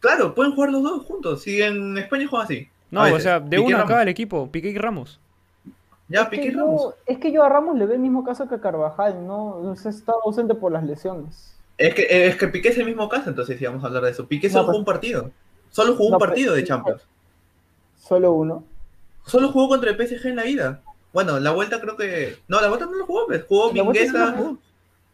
Claro, 0.00 0.34
pueden 0.34 0.52
jugar 0.54 0.70
los 0.70 0.82
dos 0.82 1.04
juntos. 1.06 1.42
Si 1.42 1.62
en 1.62 1.96
España 1.96 2.26
juegan 2.28 2.44
así. 2.44 2.68
No, 2.90 3.02
A 3.02 3.12
o 3.12 3.18
sea, 3.18 3.40
de 3.40 3.56
Piqué 3.56 3.74
una 3.74 4.02
el 4.02 4.08
equipo, 4.08 4.50
Piqué 4.50 4.68
y 4.68 4.76
Ramos. 4.76 5.18
Ya, 6.08 6.22
es, 6.22 6.28
Piqué 6.28 6.50
Ramos. 6.52 6.82
yo, 6.82 6.94
es 7.06 7.18
que 7.18 7.32
yo 7.32 7.42
a 7.42 7.48
Ramos 7.48 7.76
le 7.76 7.84
veo 7.86 7.94
el 7.96 8.00
mismo 8.00 8.24
caso 8.24 8.48
que 8.48 8.54
a 8.56 8.60
Carvajal, 8.60 9.26
¿no? 9.26 9.74
Se 9.76 9.88
está 9.88 10.12
ausente 10.24 10.54
por 10.54 10.70
las 10.72 10.84
lesiones. 10.84 11.56
Es 11.78 11.94
que, 11.94 12.26
es 12.26 12.36
que 12.36 12.48
Piqué 12.48 12.68
es 12.68 12.78
el 12.78 12.86
mismo 12.86 13.08
caso, 13.08 13.28
entonces 13.30 13.58
si 13.58 13.66
vamos 13.66 13.82
a 13.84 13.88
hablar 13.88 14.04
de 14.04 14.10
eso. 14.12 14.26
Piqué 14.26 14.46
No, 14.48 14.52
solo 14.52 14.64
pues- 14.66 14.72
jugó 14.72 14.78
un 14.78 14.84
partido. 14.84 15.30
Solo 15.70 15.92
jugó 15.96 16.10
No, 16.10 16.16
un 16.16 16.18
pues- 16.20 16.28
partido 16.30 16.54
de 16.54 16.64
Champions. 16.64 17.02
Solo 17.96 18.32
uno. 18.32 18.64
Solo 19.26 19.50
jugó 19.50 19.68
contra 19.68 19.90
el 19.90 19.96
PSG 19.96 20.26
en 20.28 20.36
la 20.36 20.46
ida. 20.46 20.80
Bueno, 21.12 21.40
la 21.40 21.50
vuelta 21.50 21.80
creo 21.80 21.96
que. 21.96 22.36
No, 22.46 22.60
la 22.60 22.68
vuelta 22.68 22.86
no 22.86 22.92
lo 22.94 23.06
jugó, 23.06 23.26
pues. 23.26 23.44
Jugó 23.48 23.72
Mingueza. 23.72 24.34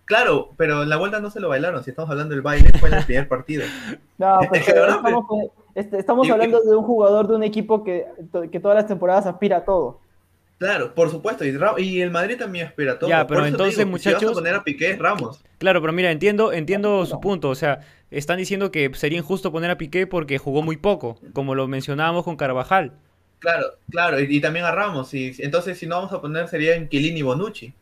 Claro, 0.05 0.51
pero 0.57 0.85
la 0.85 0.97
vuelta 0.99 1.21
no 1.21 1.31
se 1.31 1.41
lo 1.41 1.49
bailaron. 1.49 1.83
Si 1.85 1.91
estamos 1.91 2.11
hablando 2.11 2.35
del 2.35 2.43
baile, 2.43 2.71
fue 2.79 2.89
en 2.91 2.97
el 2.97 3.05
primer 3.05 3.29
partido. 3.29 3.65
No, 4.19 4.41
Es 4.43 4.49
pues, 4.51 4.69
estamos, 4.69 5.27
este, 5.75 5.99
estamos 5.99 6.31
hablando 6.31 6.61
de 6.63 6.77
un 6.77 6.85
jugador 6.85 7.27
de 7.29 7.35
un 7.37 7.43
equipo 7.43 7.83
que, 7.83 8.07
que 8.53 8.61
todas 8.61 8.77
las 8.77 8.87
temporadas 8.87 9.27
aspira 9.27 9.59
a 9.59 9.65
todo. 9.65 9.99
Claro, 10.63 10.95
por 10.95 11.11
supuesto. 11.11 11.45
Y, 11.45 11.57
Ra- 11.57 11.75
y 11.79 12.01
el 12.01 12.11
Madrid 12.13 12.37
también 12.39 12.69
aspira 12.69 12.93
a 12.93 12.99
todo. 12.99 13.11
Ya, 13.11 13.27
pero 13.27 13.41
Por 13.41 13.49
eso 13.49 13.57
te 13.57 13.63
entonces, 13.65 13.79
digo, 13.85 13.99
Si 13.99 14.05
vas 14.09 14.15
muchachos- 14.15 14.31
a 14.31 14.35
poner 14.41 14.55
a 14.55 14.63
Piqué, 14.65 14.91
es 14.93 14.99
Ramos. 15.01 15.43
Claro, 15.59 15.81
pero 15.81 15.93
mira, 15.93 16.11
entiendo, 16.13 16.53
entiendo 16.53 17.01
No. 17.01 17.07
su 17.07 17.21
punto. 17.21 17.49
O 17.49 17.55
sea, 17.57 17.81
están 18.13 18.39
diciendo 18.39 18.71
que 18.71 18.91
sería 18.95 19.19
injusto 19.19 19.51
poner 19.51 19.71
a 19.73 19.77
Piqué 19.79 20.07
porque 20.07 20.39
jugó 20.39 20.63
muy 20.63 20.77
poco, 20.77 21.19
como 21.33 21.55
lo 21.57 21.67
mencionábamos 21.67 22.23
con 22.25 22.37
Carvajal. 22.37 22.93
Claro, 23.41 23.67
claro. 23.91 24.21
Y, 24.21 24.37
y 24.37 24.41
también 24.41 24.65
a 24.65 24.71
Ramos. 24.71 25.13
Y, 25.15 25.35
entonces, 25.39 25.77
si 25.79 25.87
no 25.87 25.97
vamos 25.97 26.13
a 26.13 26.21
poner, 26.21 26.47
sería 26.47 26.77
en 26.77 26.89
Chiellini 26.89 27.19
y 27.19 27.23
Bonucci. 27.23 27.73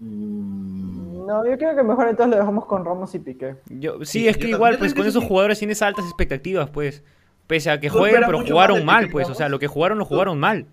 No, 0.00 1.44
yo 1.46 1.56
creo 1.58 1.74
que 1.74 1.82
mejor 1.82 2.08
entonces 2.08 2.30
lo 2.30 2.36
dejamos 2.36 2.66
con 2.66 2.84
Ramos 2.84 3.14
y 3.14 3.18
Piqué. 3.18 3.56
Yo, 3.70 3.98
sí, 4.04 4.20
Sí, 4.20 4.28
es 4.28 4.36
que 4.36 4.48
igual, 4.50 4.78
pues 4.78 4.94
con 4.94 5.06
esos 5.06 5.22
que- 5.22 5.28
jugadores 5.28 5.58
tienes 5.58 5.82
altas 5.82 6.04
expectativas, 6.04 6.70
pues. 6.70 7.02
Pese 7.46 7.70
a 7.70 7.78
que 7.78 7.90
jueguen, 7.90 8.22
pero 8.24 8.44
jugaron 8.44 8.84
mal, 8.84 9.02
Piqué, 9.04 9.12
pues. 9.12 9.30
O 9.30 9.34
sea, 9.34 9.48
lo 9.48 9.58
que 9.58 9.66
jugaron 9.66 9.98
lo 9.98 10.04
jugaron 10.04 10.38
mal. 10.38 10.66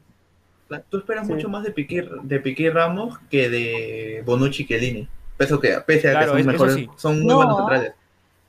Tú 0.90 0.98
esperas 1.00 1.28
Sí. 1.28 1.34
mucho 1.34 1.50
más 1.50 1.64
de 1.64 1.72
Piqué, 1.72 2.08
de 2.24 2.40
Piqué 2.40 2.64
y 2.64 2.70
Ramos 2.70 3.18
que 3.30 3.50
de 3.50 4.24
Bonucci 4.26 4.64
y 4.64 4.68
Chiellini. 4.68 5.08
Pese 5.38 5.54
a 5.56 5.60
que, 5.60 5.78
pese 5.86 6.10
a 6.10 6.12
Claro, 6.12 6.26
que 6.26 6.30
son 6.32 6.40
es- 6.40 6.46
mejores, 6.46 6.74
sí. 6.76 6.90
son 6.98 7.20
muy 7.20 7.28
No, 7.28 7.36
buenos 7.38 7.58
centrales. 7.58 7.94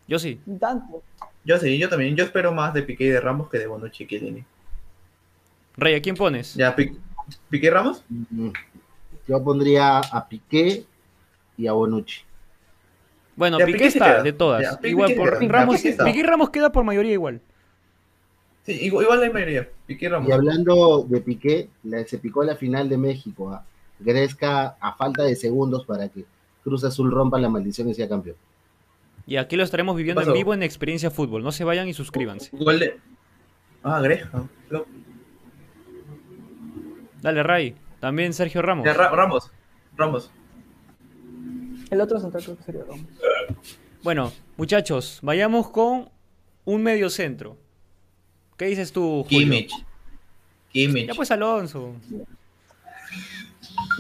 Yo 0.07 0.19
sí. 0.19 0.41
Tanto. 0.61 1.03
Yo 1.45 1.59
sí, 1.59 1.79
yo 1.79 1.89
también. 1.89 2.15
Yo 2.17 2.25
espero 2.25 2.53
más 2.53 2.73
de 2.75 2.83
Piqué 2.83 3.05
y 3.05 3.09
de 3.09 3.21
Ramos 3.21 3.49
que 3.49 3.59
de 3.59 3.67
Bonucci 3.67 4.05
y 4.05 4.07
Chiellini. 4.07 4.45
Rey, 5.77 5.95
¿a 5.95 6.03
quién 6.03 6.15
pones? 6.17 6.55
Ya, 6.55 6.75
Pi- 6.77 6.97
Piqué 7.51 7.67
y 7.67 7.71
Ramos. 7.71 8.05
mm, 8.09 8.49
Yo 9.29 9.43
pondría 9.43 9.99
a 9.99 10.29
Piqué 10.29 10.85
y 11.57 11.67
a 11.67 11.73
Bonucci. 11.73 12.21
Bueno, 13.37 13.59
Ya, 13.59 13.65
Piqué, 13.67 13.79
Piqué 13.79 13.89
está, 13.89 14.05
queda. 14.05 14.23
de 14.23 14.33
todas. 14.33 14.63
Ya, 14.63 14.77
Piqué 14.77 14.89
igual 14.91 15.15
por 15.15 15.43
Ramos, 15.49 15.77
Piqué. 15.81 15.97
Piqué 16.05 16.23
Ramos 16.25 16.51
queda 16.51 16.71
por 16.73 16.85
mayoría 16.85 17.13
igual. 17.13 17.41
Sí, 18.65 18.73
igual, 18.87 19.05
igual 19.05 19.21
la 19.21 19.31
mayoría. 19.31 19.69
Piqué 19.87 20.07
y 20.07 20.09
Ramos. 20.09 20.29
Y 20.29 20.33
hablando 20.33 21.05
de 21.09 21.21
Piqué, 21.21 21.69
se 22.07 22.19
picó 22.19 22.45
la 22.45 22.57
final 22.57 22.89
de 22.89 22.97
México. 22.99 23.51
a 23.51 23.65
Gresca 23.99 24.77
a 24.81 24.95
falta 24.95 25.23
de 25.23 25.37
segundos 25.37 25.85
para 25.87 26.09
que 26.09 26.25
Cruz 26.65 26.83
Azul 26.85 27.11
rompa 27.11 27.39
la 27.39 27.49
maldición 27.49 27.89
y 27.89 27.95
sea 27.95 28.09
campeón. 28.09 28.37
Y 29.27 29.37
aquí 29.37 29.55
lo 29.57 29.63
estaremos 29.63 29.97
viviendo 29.97 30.23
en 30.23 30.33
vivo 30.33 30.55
en 30.55 30.63
Experiencia 30.65 31.11
Fútbol. 31.11 31.43
No 31.45 31.53
se 31.53 31.63
vayan 31.65 31.87
y 31.89 31.95
suscríbanse. 31.95 32.51
De... 32.57 32.99
Ah. 33.85 34.01
Lo- 34.71 34.87
Dale, 37.21 37.43
Ray. 37.43 37.77
También 38.01 38.33
Sergio 38.33 38.63
Ramos. 38.63 38.85
Ra- 38.85 39.11
Ramos. 39.11 39.51
Ramos. 39.97 40.31
El 41.91 42.01
otro 42.01 42.19
central 42.19 42.43
creo 42.43 42.57
que 42.57 42.63
sería 42.65 42.83
Ramos. 42.85 43.07
Bueno, 44.03 44.33
muchachos, 44.57 45.21
vayamos 45.23 45.69
con 45.71 46.09
un 46.65 46.83
medio 46.83 47.09
centro. 47.11 47.57
¿Qué 48.57 48.67
dices 48.67 48.93
tú, 48.93 49.25
Julio? 49.25 49.39
Kimmich. 49.41 49.73
Kimmich. 50.73 51.09
Ya 51.09 51.15
pues 51.15 51.31
Alonso. 51.31 51.93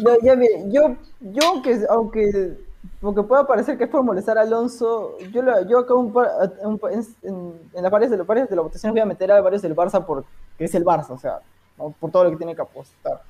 Yo, 0.04 0.16
ya 0.22 0.36
mire, 0.36 0.64
yo, 0.70 0.96
yo 1.20 1.42
aunque, 1.48 1.80
aunque 1.88 2.56
porque 3.00 3.22
puede 3.22 3.44
parecer 3.44 3.76
que 3.78 3.84
es 3.84 3.90
por 3.90 4.02
molestar 4.02 4.38
a 4.38 4.42
Alonso, 4.42 5.18
yo, 5.32 5.42
lo- 5.42 5.68
yo 5.68 5.78
acá 5.80 5.94
un 5.94 6.12
par- 6.12 6.30
un 6.62 6.80
en, 6.90 7.04
en, 7.22 7.52
en 7.74 7.82
las 7.82 7.90
pares 7.90 8.10
de 8.10 8.16
los 8.16 8.26
pares 8.26 8.48
de 8.48 8.56
la 8.56 8.62
votación 8.62 8.92
voy 8.92 9.00
a 9.00 9.06
meter 9.06 9.30
a 9.32 9.40
varios 9.40 9.62
del 9.62 9.74
Barça 9.74 10.04
porque 10.04 10.26
es 10.58 10.74
el 10.74 10.84
Barça, 10.84 11.10
o 11.10 11.18
sea, 11.18 11.38
¿no? 11.78 11.94
por 11.98 12.10
todo 12.10 12.24
lo 12.24 12.30
que 12.30 12.36
tiene 12.36 12.54
que 12.54 12.62
apostar. 12.62 13.22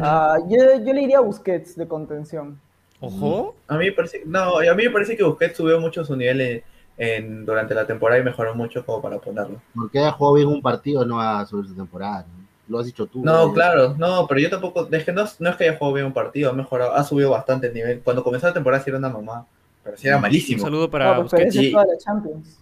Ah, 0.00 0.36
yo, 0.48 0.56
yo 0.84 0.92
le 0.92 1.02
iría 1.02 1.18
a 1.18 1.20
Busquets 1.20 1.76
de 1.76 1.86
contención. 1.86 2.58
Ojo. 3.00 3.54
A 3.68 3.76
mí 3.76 3.86
me 3.86 3.92
parece, 3.92 4.22
no, 4.26 4.58
a 4.58 4.74
mí 4.74 4.84
me 4.84 4.90
parece 4.90 5.16
que 5.16 5.22
Busquets 5.22 5.56
subió 5.56 5.78
mucho 5.80 6.04
su 6.04 6.16
nivel 6.16 6.62
en, 6.98 7.44
durante 7.44 7.74
la 7.74 7.86
temporada 7.86 8.20
y 8.20 8.24
mejoró 8.24 8.54
mucho 8.54 8.84
como 8.84 9.02
para 9.02 9.18
ponerlo. 9.18 9.60
Porque 9.74 9.98
haya 9.98 10.12
jugado 10.12 10.36
bien 10.36 10.48
un 10.48 10.62
partido, 10.62 11.04
no 11.04 11.16
va 11.16 11.40
a 11.40 11.46
subir 11.46 11.66
su 11.68 11.74
temporada. 11.74 12.26
¿no? 12.28 12.46
Lo 12.68 12.78
has 12.78 12.86
dicho 12.86 13.06
tú. 13.06 13.22
No, 13.24 13.48
¿no? 13.48 13.52
claro, 13.52 13.94
no, 13.98 14.26
pero 14.26 14.40
yo 14.40 14.50
tampoco, 14.50 14.88
es 14.90 15.04
que 15.04 15.12
no, 15.12 15.24
no 15.38 15.50
es 15.50 15.56
que 15.56 15.64
haya 15.68 15.78
jugado 15.78 15.94
bien 15.94 16.06
un 16.06 16.12
partido, 16.12 16.50
ha 16.50 16.54
mejorado, 16.54 16.94
ha 16.94 17.04
subido 17.04 17.30
bastante 17.30 17.68
el 17.68 17.74
nivel. 17.74 18.00
Cuando 18.00 18.24
comenzó 18.24 18.46
la 18.46 18.54
temporada 18.54 18.82
sí 18.82 18.90
era 18.90 18.98
una 18.98 19.08
mamá, 19.10 19.46
pero 19.84 19.96
sí 19.96 20.08
era 20.08 20.16
Un 20.16 20.22
malísimo. 20.22 20.62
saludo 20.62 20.90
para 20.90 21.16
Ah, 21.16 21.24
pues. 21.24 21.54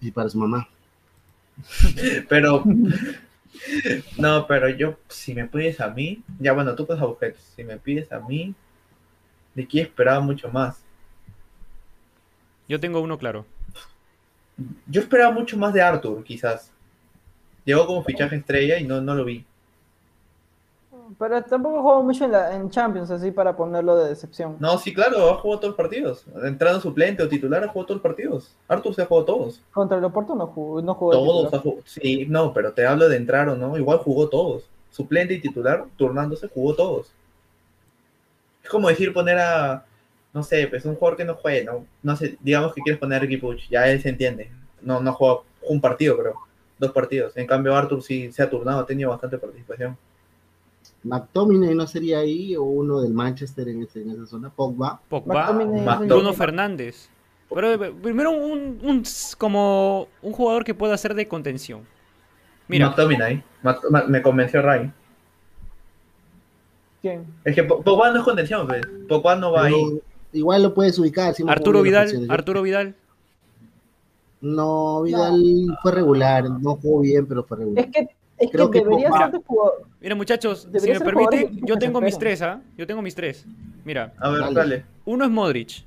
Y 0.01 0.11
para 0.11 0.29
su 0.29 0.39
mamá. 0.39 0.69
Pero, 2.29 2.65
no, 4.19 4.47
pero 4.49 4.69
yo, 4.69 4.97
si 5.09 5.35
me 5.35 5.47
pides 5.47 5.81
a 5.81 5.89
mí, 5.89 6.21
ya 6.41 6.53
bueno, 6.53 6.75
tú 6.75 6.85
puedes 6.85 7.01
a 7.01 7.07
Busquets, 7.07 7.39
si 7.55 7.63
me 7.63 7.77
pides 7.77 8.11
a 8.11 8.19
mí, 8.19 8.53
de 9.55 9.67
quién 9.67 9.87
esperaba 9.87 10.19
mucho 10.19 10.49
más. 10.49 10.83
Yo 12.69 12.81
tengo 12.81 13.01
uno 13.01 13.19
claro. 13.19 13.47
Yo 14.87 15.01
esperaba 15.01 15.33
mucho 15.33 15.57
más 15.57 15.73
de 15.73 15.83
Arthur, 15.83 16.23
quizás. 16.25 16.71
Llegó 17.65 17.87
como 17.87 18.05
fichaje 18.05 18.37
estrella 18.37 18.79
y 18.79 18.85
no, 18.85 19.01
no 19.01 19.15
lo 19.15 19.25
vi. 19.25 19.45
Pero 21.19 21.43
tampoco 21.43 21.83
jugó 21.83 22.03
mucho 22.03 22.25
en, 22.25 22.33
la, 22.33 22.55
en 22.55 22.71
Champions, 22.71 23.11
así 23.11 23.31
para 23.31 23.57
ponerlo 23.57 23.97
de 23.97 24.09
decepción. 24.09 24.57
No, 24.59 24.79
sí, 24.79 24.93
claro, 24.93 25.31
ha 25.31 25.37
jugado 25.37 25.61
todos 25.61 25.71
los 25.71 25.77
partidos. 25.77 26.25
Entrando 26.43 26.81
suplente 26.81 27.23
o 27.23 27.29
titular, 27.29 27.63
ha 27.63 27.69
jugado 27.69 27.87
todos 27.87 27.97
los 27.97 28.03
partidos. 28.03 28.55
Arthur 28.69 28.95
se 28.95 29.03
ha 29.03 29.07
jugado 29.07 29.25
todos. 29.27 29.61
Contra 29.73 29.99
el 29.99 30.05
Oporto 30.05 30.35
no 30.35 30.47
jugó, 30.47 30.83
no 30.83 30.95
jugó 30.95 31.13
Todos 31.13 31.55
ha 31.55 31.59
jugado. 31.59 31.83
Sí, 31.85 32.27
no, 32.29 32.53
pero 32.53 32.73
te 32.73 32.87
hablo 32.87 33.09
de 33.09 33.17
entrar 33.17 33.49
o 33.49 33.57
no. 33.57 33.77
Igual 33.77 33.99
jugó 33.99 34.29
todos. 34.29 34.65
Suplente 34.91 35.35
y 35.35 35.41
titular, 35.41 35.85
turnándose, 35.97 36.49
jugó 36.49 36.75
todos. 36.75 37.13
Es 38.63 38.71
como 38.71 38.89
decir 38.89 39.13
poner 39.13 39.39
a. 39.39 39.85
No 40.35 40.43
sé, 40.43 40.67
pues 40.67 40.85
un 40.85 40.97
jugador 40.97 41.17
que 41.17 41.25
no 41.25 41.35
juegue, 41.37 41.65
¿no? 41.65 41.87
No 42.03 42.17
sé, 42.17 42.37
digamos 42.41 42.75
que 42.75 42.83
quieres 42.83 42.99
poner 43.01 43.19
a 43.19 43.21
Ricky 43.21 43.37
Puch, 43.39 43.69
ya 43.71 43.89
él 43.89 44.03
se 44.03 44.09
entiende. 44.11 44.51
No, 44.83 45.01
no 45.01 45.13
juega 45.15 45.41
un 45.63 45.81
partido, 45.81 46.19
creo. 46.19 46.35
Dos 46.79 46.91
partidos. 46.93 47.37
En 47.37 47.47
cambio, 47.47 47.75
Arthur 47.77 48.03
sí 48.03 48.31
se 48.33 48.43
ha 48.43 48.51
turnado, 48.51 48.81
ha 48.81 48.87
tenido 48.87 49.11
bastante 49.11 49.39
participación. 49.39 49.97
McTominay 51.05 51.75
no 51.75 51.87
sería 51.87 52.19
ahí, 52.19 52.57
o 52.57 52.63
uno 52.65 53.01
del 53.01 53.13
Manchester 53.15 53.69
en, 53.69 53.83
ese- 53.83 54.03
en 54.03 54.11
esa 54.11 54.27
zona. 54.27 54.51
Pogba. 54.51 55.01
Pogba, 55.09 55.53
McTominay 55.53 56.09
Bruno 56.09 56.33
Fernández. 56.33 57.09
Pero 57.55 57.73
eh, 57.85 57.95
primero 58.03 58.33
un, 58.33 59.05
como 59.39 60.09
un 60.21 60.33
jugador 60.33 60.65
que 60.65 60.75
pueda 60.75 60.97
ser 60.99 61.15
de 61.15 61.29
contención. 61.29 61.83
Mira, 62.67 62.89
McTominay. 62.89 63.43
Me 64.09 64.21
convenció 64.21 64.61
Ray. 64.63 64.91
¿Quién? 67.03 67.25
Es 67.45 67.55
que 67.55 67.63
Po- 67.65 67.83
Pogba 67.83 68.11
no 68.11 68.19
es 68.19 68.25
contención, 68.25 68.67
pues. 68.67 68.83
Pogba 69.09 69.37
no 69.37 69.53
va 69.53 69.63
Pero 69.65 69.77
ahí. 69.77 70.01
Igual 70.35 70.63
lo 70.63 70.75
puedes 70.75 70.99
ubicar. 70.99 71.35
Arturo 71.49 71.83
Vidal. 71.83 72.27
Arturo 72.29 72.63
Vidal. 72.63 72.95
No, 74.41 75.03
Vidal 75.03 75.79
fue 75.83 75.93
regular. 75.93 76.45
No 76.51 76.77
jugó 76.77 77.01
bien, 77.01 77.27
pero 77.27 77.45
fue 77.45 77.59
regular. 77.59 77.85
Es 77.87 77.91
que, 77.91 78.09
es 78.39 78.51
Creo 78.51 78.71
que 78.71 78.81
que 78.81 78.85
debería 78.85 79.11
ser 79.13 79.31
de 79.31 79.39
jugador. 79.39 79.87
Mira, 80.01 80.15
muchachos, 80.15 80.69
si 80.79 80.91
me 80.91 81.01
permiten, 81.01 81.61
yo 81.65 81.79
tengo 81.79 82.01
mis 82.01 82.19
tres, 82.19 82.43
¿ah? 82.43 82.61
Yo 82.77 82.87
tengo 82.87 83.01
mis 83.01 83.15
tres. 83.15 83.47
Mira, 83.85 84.13
A 84.19 84.29
ver, 84.29 84.41
Dale. 84.41 84.55
dale. 84.55 84.85
uno 85.07 85.25
es 85.25 85.31
Modric. 85.31 85.85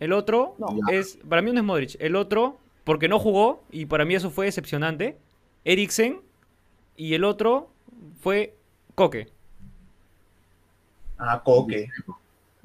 El 0.00 0.12
otro 0.12 0.54
No. 0.58 0.68
Es, 0.90 1.18
para 1.28 1.40
mí 1.42 1.50
uno 1.50 1.60
es 1.60 1.66
Modric. 1.66 1.96
El 1.98 2.16
otro, 2.16 2.58
porque 2.84 3.08
no 3.08 3.18
jugó, 3.18 3.62
y 3.70 3.86
para 3.86 4.04
mí 4.04 4.14
eso 4.14 4.30
fue 4.30 4.46
decepcionante, 4.46 5.16
Eriksen. 5.64 6.20
Y 6.96 7.14
el 7.14 7.24
otro 7.24 7.70
fue 8.20 8.54
Coque. 8.94 9.28
Ah, 11.18 11.40
Coque. 11.42 11.88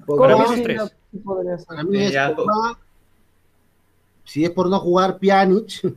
Para 0.08 0.36
mí 0.38 0.62
tres. 0.64 0.96
para 1.68 1.84
mí 1.84 2.04
es 2.04 2.16
Pogba. 2.36 2.80
Si 4.24 4.44
es 4.44 4.50
por 4.52 4.70
no 4.70 4.80
jugar 4.80 5.18
Pjanic, 5.20 5.94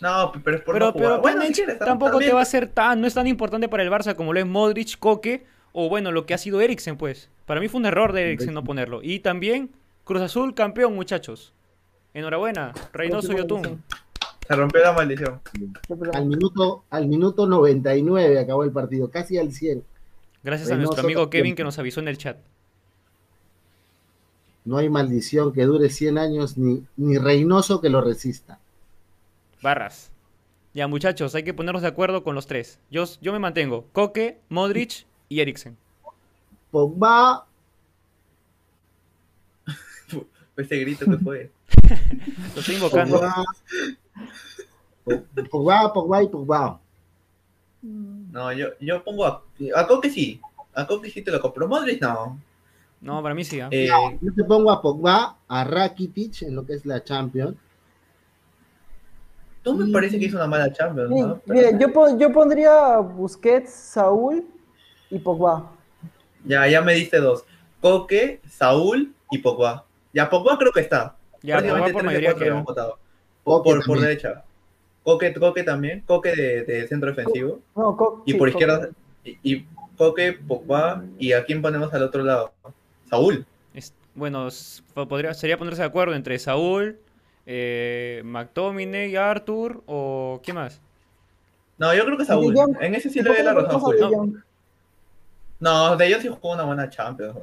No, 0.00 0.32
pero 0.44 0.56
es 0.56 0.62
por 0.62 0.74
Pero, 0.74 0.86
no 0.86 0.92
jugar. 0.92 1.08
pero 1.10 1.20
Bueno, 1.22 1.38
Pjanic 1.40 1.54
si 1.54 1.62
quieres, 1.62 1.78
tampoco 1.78 2.10
también- 2.12 2.30
te 2.30 2.34
va 2.34 2.42
a 2.42 2.46
ser 2.46 2.66
tan, 2.68 3.00
no 3.00 3.06
es 3.06 3.14
tan 3.14 3.26
importante 3.26 3.68
para 3.68 3.82
el 3.82 3.90
Barça 3.90 4.16
como 4.16 4.32
lo 4.32 4.40
es 4.40 4.46
Modric, 4.46 4.98
Coque, 4.98 5.44
o 5.72 5.88
bueno, 5.88 6.10
lo 6.10 6.26
que 6.26 6.34
ha 6.34 6.38
sido 6.38 6.60
Eriksen, 6.60 6.96
pues. 6.96 7.28
Para 7.46 7.60
mí 7.60 7.68
fue 7.68 7.80
un 7.80 7.86
error 7.86 8.12
de 8.12 8.22
Eriksen 8.22 8.52
no 8.54 8.64
ponerlo. 8.64 9.00
Y 9.02 9.20
también, 9.20 9.70
Cruz 10.04 10.22
Azul 10.22 10.54
campeón, 10.54 10.94
muchachos. 10.94 11.52
Enhorabuena, 12.14 12.72
Reynoso 12.92 13.32
Yotun. 13.32 13.82
Se 14.46 14.56
rompió 14.56 14.82
la 14.82 14.92
maldición. 14.92 15.40
al 16.14 16.26
minuto, 16.26 16.84
al 16.90 17.06
minuto 17.06 17.46
99 17.46 18.38
acabó 18.40 18.64
el 18.64 18.72
partido, 18.72 19.08
casi 19.10 19.38
al 19.38 19.52
100. 19.52 19.84
Gracias 20.42 20.70
a 20.70 20.76
nuestro 20.76 21.02
amigo. 21.04 21.30
Kevin 21.30 21.54
que 21.54 21.62
nos 21.64 21.78
avisó 21.78 22.00
en 22.00 22.08
el 22.08 22.18
chat. 22.18 22.36
No 24.64 24.76
hay 24.76 24.88
maldición 24.88 25.52
que 25.52 25.64
dure 25.64 25.90
100 25.90 26.18
años, 26.18 26.56
ni, 26.56 26.84
ni 26.96 27.18
Reynoso 27.18 27.80
que 27.80 27.88
lo 27.88 28.00
resista. 28.00 28.60
Barras. 29.60 30.10
Ya, 30.74 30.86
muchachos, 30.86 31.34
hay 31.34 31.42
que 31.42 31.52
ponernos 31.52 31.82
de 31.82 31.88
acuerdo 31.88 32.22
con 32.22 32.34
los 32.34 32.46
tres. 32.46 32.78
Yo, 32.90 33.04
yo 33.20 33.32
me 33.32 33.38
mantengo. 33.38 33.86
Coque, 33.92 34.40
Modric 34.48 35.06
y 35.28 35.40
Eriksen. 35.40 35.76
Pogba, 36.70 37.46
Ese 40.56 40.76
grito 40.76 41.06
que 41.06 41.18
fue. 41.18 41.50
Lo 42.54 42.60
estoy 42.60 42.76
invocando. 42.76 43.20
Pogba, 45.04 45.34
Pogba, 45.50 45.92
Pogba 45.92 46.22
y 46.22 46.28
Pogba. 46.28 46.80
No, 47.82 48.52
yo, 48.52 48.68
yo 48.80 49.02
pongo 49.02 49.26
a, 49.26 49.42
a 49.74 49.86
Coque 49.86 50.10
sí. 50.10 50.40
A 50.74 50.86
Coque 50.86 51.10
sí 51.10 51.22
te 51.22 51.30
lo 51.30 51.40
compro. 51.40 51.68
Modric 51.68 52.00
no. 52.00 52.38
No, 53.02 53.22
para 53.22 53.34
mí 53.34 53.44
sí. 53.44 53.60
¿ah? 53.60 53.68
Eh, 53.70 53.88
Yo 54.20 54.32
te 54.34 54.44
pongo 54.44 54.70
a 54.70 54.80
Pogba, 54.80 55.36
a 55.48 55.64
Rakitic 55.64 56.42
en 56.42 56.54
lo 56.54 56.64
que 56.64 56.74
es 56.74 56.86
la 56.86 57.02
Champions. 57.02 57.56
no 59.64 59.74
me 59.74 59.92
parece 59.92 60.18
que 60.18 60.26
hizo 60.26 60.36
una 60.36 60.46
mala 60.46 60.72
Champions, 60.72 61.10
Sí, 61.12 61.20
¿no? 61.20 61.40
Pero- 61.46 61.54
mire, 61.58 61.78
yo, 61.80 61.92
pon- 61.92 62.18
yo 62.18 62.32
pondría 62.32 62.96
Busquets, 62.98 63.70
Saúl 63.72 64.44
y 65.10 65.18
Pogba. 65.18 65.70
Ya, 66.44 66.66
ya 66.68 66.80
me 66.80 66.94
diste 66.94 67.18
dos. 67.18 67.44
Coque, 67.80 68.40
Saúl 68.48 69.12
y 69.30 69.38
Pogba. 69.38 69.84
Ya, 70.12 70.28
Pogba 70.30 70.56
creo 70.58 70.72
que 70.72 70.80
está. 70.80 71.16
Ya, 71.42 71.54
Prácticamente 71.56 71.90
Pogba 71.90 71.92
por 71.92 72.04
mayoría 72.04 72.28
cuatro 72.30 72.44
queda. 72.44 72.54
hemos 72.54 72.64
votado. 72.64 72.98
Por, 73.44 73.58
Coque 73.62 73.70
por, 73.76 73.86
por 73.86 74.00
derecha. 74.00 74.44
Coque, 75.02 75.34
Coque 75.34 75.62
también. 75.64 76.00
Coque 76.06 76.34
de, 76.36 76.62
de 76.64 76.86
centro 76.88 77.08
defensivo. 77.10 77.58
No, 77.74 77.96
Co- 77.96 78.22
Y 78.26 78.32
sí, 78.32 78.38
por 78.38 78.48
Co- 78.48 78.58
izquierda. 78.58 78.88
Y, 79.24 79.38
y 79.42 79.66
Coque, 79.96 80.32
Pogba. 80.34 81.04
¿Y 81.18 81.32
a 81.32 81.44
quién 81.44 81.60
ponemos 81.62 81.92
al 81.94 82.02
otro 82.04 82.22
lado? 82.22 82.52
Saúl. 83.12 83.44
Es- 83.74 83.92
bueno, 84.14 84.48
podría, 84.94 85.34
sería 85.34 85.58
ponerse 85.58 85.82
de 85.82 85.88
acuerdo 85.88 86.14
entre 86.14 86.38
Saúl, 86.38 86.98
eh, 87.46 88.22
McTominay, 88.24 89.14
Arthur 89.16 89.82
o 89.86 90.40
¿qué 90.42 90.52
más? 90.54 90.80
No, 91.76 91.94
yo 91.94 92.04
creo 92.06 92.16
que 92.16 92.24
Saúl. 92.24 92.54
De. 92.54 92.86
En 92.86 92.94
ese 92.94 93.10
sí 93.10 93.18
¿Y 93.18 93.22
le 93.22 93.28
doy 93.34 93.42
la 93.42 93.52
no 93.52 93.60
razón. 93.60 94.32
De? 94.32 94.38
No, 95.60 95.96
de 95.96 96.06
ellos 96.06 96.22
sí 96.22 96.28
jugó 96.28 96.54
una 96.54 96.64
buena 96.64 96.88
Champions. 96.88 97.36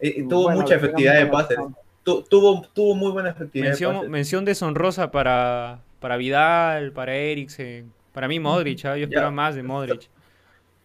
Y, 0.00 0.20
y 0.20 0.28
tuvo 0.28 0.44
Bueno, 0.44 0.60
mucha 0.60 0.74
efectividad 0.76 1.14
de 1.16 1.26
pases. 1.26 1.58
Tu- 2.04 2.22
tuvo, 2.22 2.62
tuvo 2.72 2.94
muy 2.94 3.10
buena 3.10 3.30
efectividad 3.30 3.64
de 3.66 3.70
Mención, 3.70 3.94
pases. 3.96 4.10
mención 4.10 4.44
deshonrosa 4.44 5.10
para, 5.10 5.80
para 6.00 6.16
Vidal, 6.16 6.92
para 6.92 7.14
Eriksen, 7.14 7.92
para 8.12 8.28
mí 8.28 8.38
Modric, 8.40 8.84
¿ah? 8.84 8.96
yo 8.96 9.04
esperaba 9.04 9.30
más 9.30 9.54
de 9.54 9.62
Modric. 9.62 10.08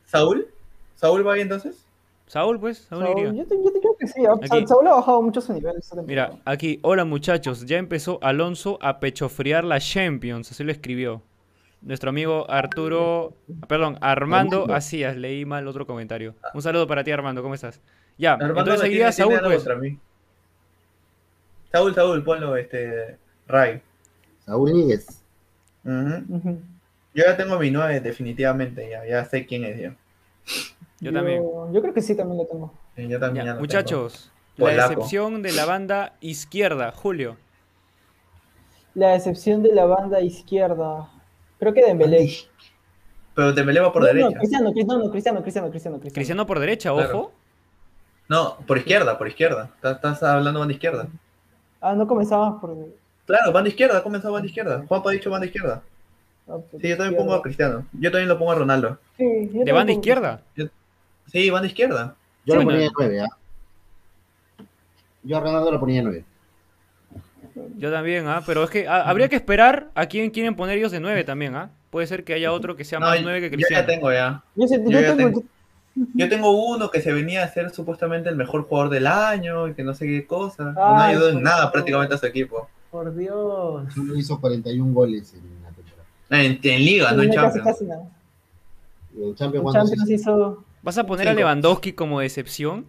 ¿Saúl? 0.06 0.48
¿Saúl 0.96 1.26
va 1.28 1.34
ahí 1.34 1.42
entonces? 1.42 1.83
Saúl, 2.28 2.60
pues, 2.60 2.80
Saúl 2.90 3.04
Saúl, 3.04 3.20
iría. 3.20 3.44
yo, 3.44 3.48
te, 3.48 3.56
yo 3.64 3.72
te 3.72 3.80
creo 3.80 3.98
que 3.98 4.08
sí. 4.08 4.24
Saúl 4.68 4.88
ha 4.88 4.96
bajado 4.96 5.22
mucho 5.22 5.42
su 5.42 5.54
nivel. 5.54 5.76
Mira, 6.06 6.32
aquí, 6.46 6.80
hola 6.82 7.06
muchachos, 7.06 7.66
ya 7.66 7.78
empezó 7.78 8.20
Alonso 8.22 8.80
a 8.82 9.00
pechofriar 9.00 9.64
la 9.64 9.80
Champions, 9.80 10.52
así 10.52 10.64
lo 10.64 10.72
escribió. 10.72 11.22
Nuestro 11.82 12.10
amigo 12.10 12.50
Arturo, 12.50 13.34
perdón, 13.68 13.98
Armando. 14.00 14.74
Asías, 14.74 15.18
leí 15.18 15.46
mal 15.46 15.68
otro 15.68 15.86
comentario. 15.86 16.34
Un 16.54 16.62
saludo 16.62 16.88
para 16.88 17.04
ti 17.04 17.12
Armando, 17.12 17.44
¿cómo 17.44 17.54
estás? 17.56 17.82
Ya, 18.18 18.34
Armando 18.34 18.60
entonces 18.60 18.90
me 18.90 19.04
ahí 19.06 19.12
Saúl, 19.12 19.40
pues. 19.44 19.58
contra 19.58 19.76
mí. 19.76 20.00
Saúl, 21.72 21.94
Saúl, 21.94 22.24
ponlo, 22.24 22.56
este, 22.56 23.18
Ray. 23.48 23.82
Saúl 24.46 24.72
Níguez. 24.74 25.08
Ujú. 25.84 26.36
Ujú. 26.36 26.62
Yo 27.14 27.24
ya 27.26 27.36
tengo 27.36 27.60
mi 27.60 27.70
9 27.70 28.00
definitivamente, 28.00 28.90
ya, 28.90 29.06
ya 29.06 29.26
sé 29.26 29.46
quién 29.46 29.66
es 29.66 29.80
ya. 29.80 29.96
Yo 31.04 31.14
también. 31.14 31.44
Yo 31.72 31.82
creo 31.82 31.94
que 31.94 32.02
sí, 32.02 32.16
también 32.16 32.38
lo 32.40 32.46
tengo. 32.46 32.74
Sí, 32.96 33.08
yo 33.08 33.20
también 33.20 33.46
Ya, 33.46 33.52
ya 33.52 33.56
lo 33.56 33.62
muchachos, 33.62 34.32
la 34.58 34.66
Polaco. 34.66 34.92
excepción 34.94 35.42
de 35.42 35.52
la 35.52 35.66
banda 35.66 36.14
izquierda, 36.22 36.92
Julio. 36.92 37.38
La 38.96 39.10
decepción 39.10 39.64
de 39.64 39.74
la 39.74 39.86
banda 39.86 40.22
izquierda. 40.22 41.10
Creo 41.60 41.74
que 41.74 41.84
Dembélé. 41.86 42.30
Pero 43.36 43.52
Dembélé 43.54 43.80
va 43.80 43.92
por 43.92 44.02
no, 44.04 44.08
derecha. 44.08 44.30
No, 44.30 44.34
Cristiano, 44.38 44.72
Cristiano, 44.72 45.10
Cristiano, 45.12 45.42
Cristiano, 45.42 45.70
Cristiano, 45.72 45.98
Cristiano. 46.00 46.14
Cristiano 46.14 46.46
por 46.46 46.60
derecha, 46.60 46.92
Claro. 46.94 47.20
ojo. 47.20 47.32
No, 48.30 48.58
por 48.68 48.78
izquierda, 48.78 49.18
por 49.18 49.28
izquierda. 49.28 49.72
Estás, 49.76 49.96
estás 49.96 50.24
hablando 50.24 50.60
banda 50.60 50.74
izquierda. 50.74 51.08
Ah, 51.82 51.94
no 51.94 52.08
comenzabas 52.08 52.60
por. 52.62 52.76
Claro, 53.26 53.52
banda 53.52 53.70
izquierda, 53.70 53.98
ha 53.98 54.04
comenzado 54.04 54.34
banda 54.34 54.48
izquierda. 54.48 54.86
Juanpa 54.88 55.10
ha 55.10 55.14
dicho 55.14 55.30
banda 55.32 55.48
izquierda. 55.48 55.82
ah, 56.48 56.58
Sí, 56.58 56.58
yo 56.58 56.70
también 56.72 56.92
izquierda. 56.92 57.18
pongo 57.18 57.34
a 57.34 57.42
Cristiano. 57.42 57.86
Yo 57.94 58.12
también 58.12 58.30
lo 58.30 58.38
pongo 58.38 58.52
a 58.52 58.56
Ronaldo. 58.56 58.98
Sí, 59.18 59.26
¿De 59.52 59.72
banda 59.72 59.92
pongo- 59.92 60.00
izquierda? 60.00 60.42
Sí, 61.32 61.50
banda 61.50 61.68
izquierda. 61.68 62.16
Yo 62.46 62.56
lo 62.56 62.62
Bueno. 62.64 62.78
ponía 62.78 62.88
de 62.88 62.94
9, 62.98 63.22
¿ah? 63.22 63.38
Yo 65.24 65.38
a 65.38 65.40
Ronaldo 65.40 65.72
lo 65.72 65.80
ponía 65.80 65.98
de 66.02 66.04
9. 66.04 66.26
Yo 67.78 67.92
también, 67.92 68.28
¿ah? 68.28 68.42
Pero 68.46 68.64
es 68.64 68.70
que 68.70 68.88
ah, 68.88 69.04
habría 69.04 69.30
que 69.30 69.36
esperar 69.36 69.90
a 69.96 70.06
quién 70.08 70.32
quieren 70.32 70.56
poner 70.56 70.78
ellos 70.78 70.92
de 70.92 71.00
9 71.00 71.24
también, 71.24 71.56
¿ah? 71.56 71.70
Puede 71.90 72.08
ser 72.08 72.24
que 72.24 72.34
haya 72.34 72.52
otro 72.52 72.76
que 72.76 72.84
sea 72.84 73.00
No, 73.00 73.06
más 73.08 73.18
yo 73.18 73.24
9 73.24 73.40
que 73.40 73.46
yo 73.46 73.52
ya 73.52 73.56
Cristiano. 73.58 73.86
tengo 73.88 74.12
ya. 74.12 74.44
Yo, 74.56 74.68
sé- 74.68 74.84
Yo 74.84 74.90
yo 74.90 75.00
ya 75.00 75.16
tengo. 75.16 75.30
tengo. 75.30 75.44
Yo 76.16 76.28
tengo 76.28 76.52
uno 76.74 76.90
que 76.90 77.02
se 77.02 77.14
venía 77.14 77.44
a 77.44 77.48
ser 77.50 77.70
supuestamente 77.70 78.28
el 78.28 78.36
mejor 78.36 78.64
jugador 78.64 78.90
del 78.92 79.06
año 79.06 79.68
y 79.68 79.76
que 79.76 79.84
no 79.84 79.94
sé 79.94 80.08
qué 80.08 80.26
cosa. 80.26 80.72
No 80.72 81.00
Ay, 81.00 81.12
ayudó 81.14 81.30
en 81.30 81.44
nada 81.44 81.72
prácticamente 81.72 82.16
a 82.16 82.18
su 82.18 82.26
equipo. 82.26 82.68
Por 82.90 83.16
Dios. 83.16 83.94
Solo 83.94 84.16
hizo 84.18 84.40
41 84.42 84.92
goles 84.92 85.36
en 85.36 85.42
la 85.64 85.70
temporada. 85.70 86.04
En, 86.32 86.60
en 86.64 86.84
liga, 86.86 87.12
no 87.12 87.22
en 87.22 87.32
Champions. 87.32 87.68
casi 87.68 87.86
nada. 87.86 88.06
Y 89.16 89.24
en 89.24 89.36
Champions, 89.36 89.56
En 89.56 89.62
¿cuántos 89.62 89.90
Champions 89.92 90.10
hizo? 90.10 90.32
hizo. 90.32 90.66
¿Vas 90.84 90.98
a 90.98 91.06
poner 91.06 91.28
a. 91.30 91.34
Lewandowski 91.34 91.94
como 91.94 92.20
decepción? 92.20 92.86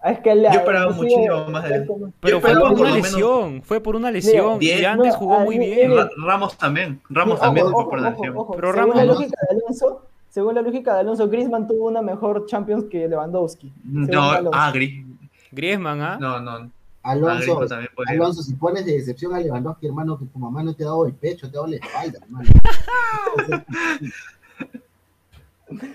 Ah, 0.00 0.12
es 0.12 0.20
que 0.20 0.34
Yo 0.36 0.48
esperaba 0.50 0.92
muchísimo 0.92 1.46
más 1.48 1.64
de 1.68 1.76
él. 1.76 1.86
Pero 2.20 2.40
fue 2.40 2.52
por 2.52 2.62
por 2.70 2.80
una 2.80 2.90
menos- 2.92 3.10
lesión, 3.12 3.62
fue 3.62 3.80
por 3.80 3.96
una 3.96 4.10
lesión 4.10 4.58
y 4.60 4.70
antes 4.84 5.12
No, 5.14 5.18
jugó 5.18 5.34
ah, 5.36 5.44
muy 5.44 5.58
bien. 5.58 5.96
Ra- 5.96 6.10
Ramos 6.24 6.58
también. 6.58 7.00
Ramos 7.08 7.34
Ojo, 7.36 7.42
también 7.44 7.66
ojo, 7.66 7.74
fue 7.82 7.90
por 7.90 8.00
la 8.00 8.08
ojo, 8.10 8.16
lesión. 8.22 8.36
ojo. 8.38 8.52
Pero 8.54 8.68
según 8.68 8.80
Ramos 8.80 8.96
la 8.96 9.04
lógica 9.06 9.36
de 9.50 9.56
Alonso, 9.56 10.02
según 10.28 10.54
la 10.56 10.62
lógica 10.62 10.94
de 10.94 11.00
Alonso, 11.00 11.28
Griezmann 11.28 11.66
tuvo 11.66 11.86
una 11.88 12.02
mejor 12.02 12.44
Champions 12.46 12.84
que 12.90 13.08
Lewandowski. 13.08 13.72
No, 13.84 14.30
Alonso. 14.30 14.50
ah, 14.58 14.70
Gris. 14.72 15.06
Griezmann, 15.52 16.00
¿ah? 16.02 16.18
No, 16.20 16.38
no. 16.40 16.70
Ah, 17.02 17.12
Alonso, 17.12 17.36
Griezmann 17.38 17.68
también 17.68 17.90
puede 17.96 18.14
ir. 18.14 18.20
Alonso, 18.20 18.42
si 18.42 18.52
pones 18.54 18.84
de 18.84 18.92
decepción 18.92 19.34
a 19.34 19.40
Lewandowski, 19.40 19.86
hermano, 19.86 20.18
que 20.18 20.26
tu 20.26 20.38
mamá 20.38 20.62
no 20.62 20.74
te 20.74 20.82
ha 20.84 20.88
dado 20.88 21.06
el 21.06 21.14
pecho, 21.14 21.50
te 21.50 21.56
ha 21.56 21.60
dado 21.60 21.66
la 21.68 21.76
espalda, 21.76 22.18
hermano. 22.22 22.48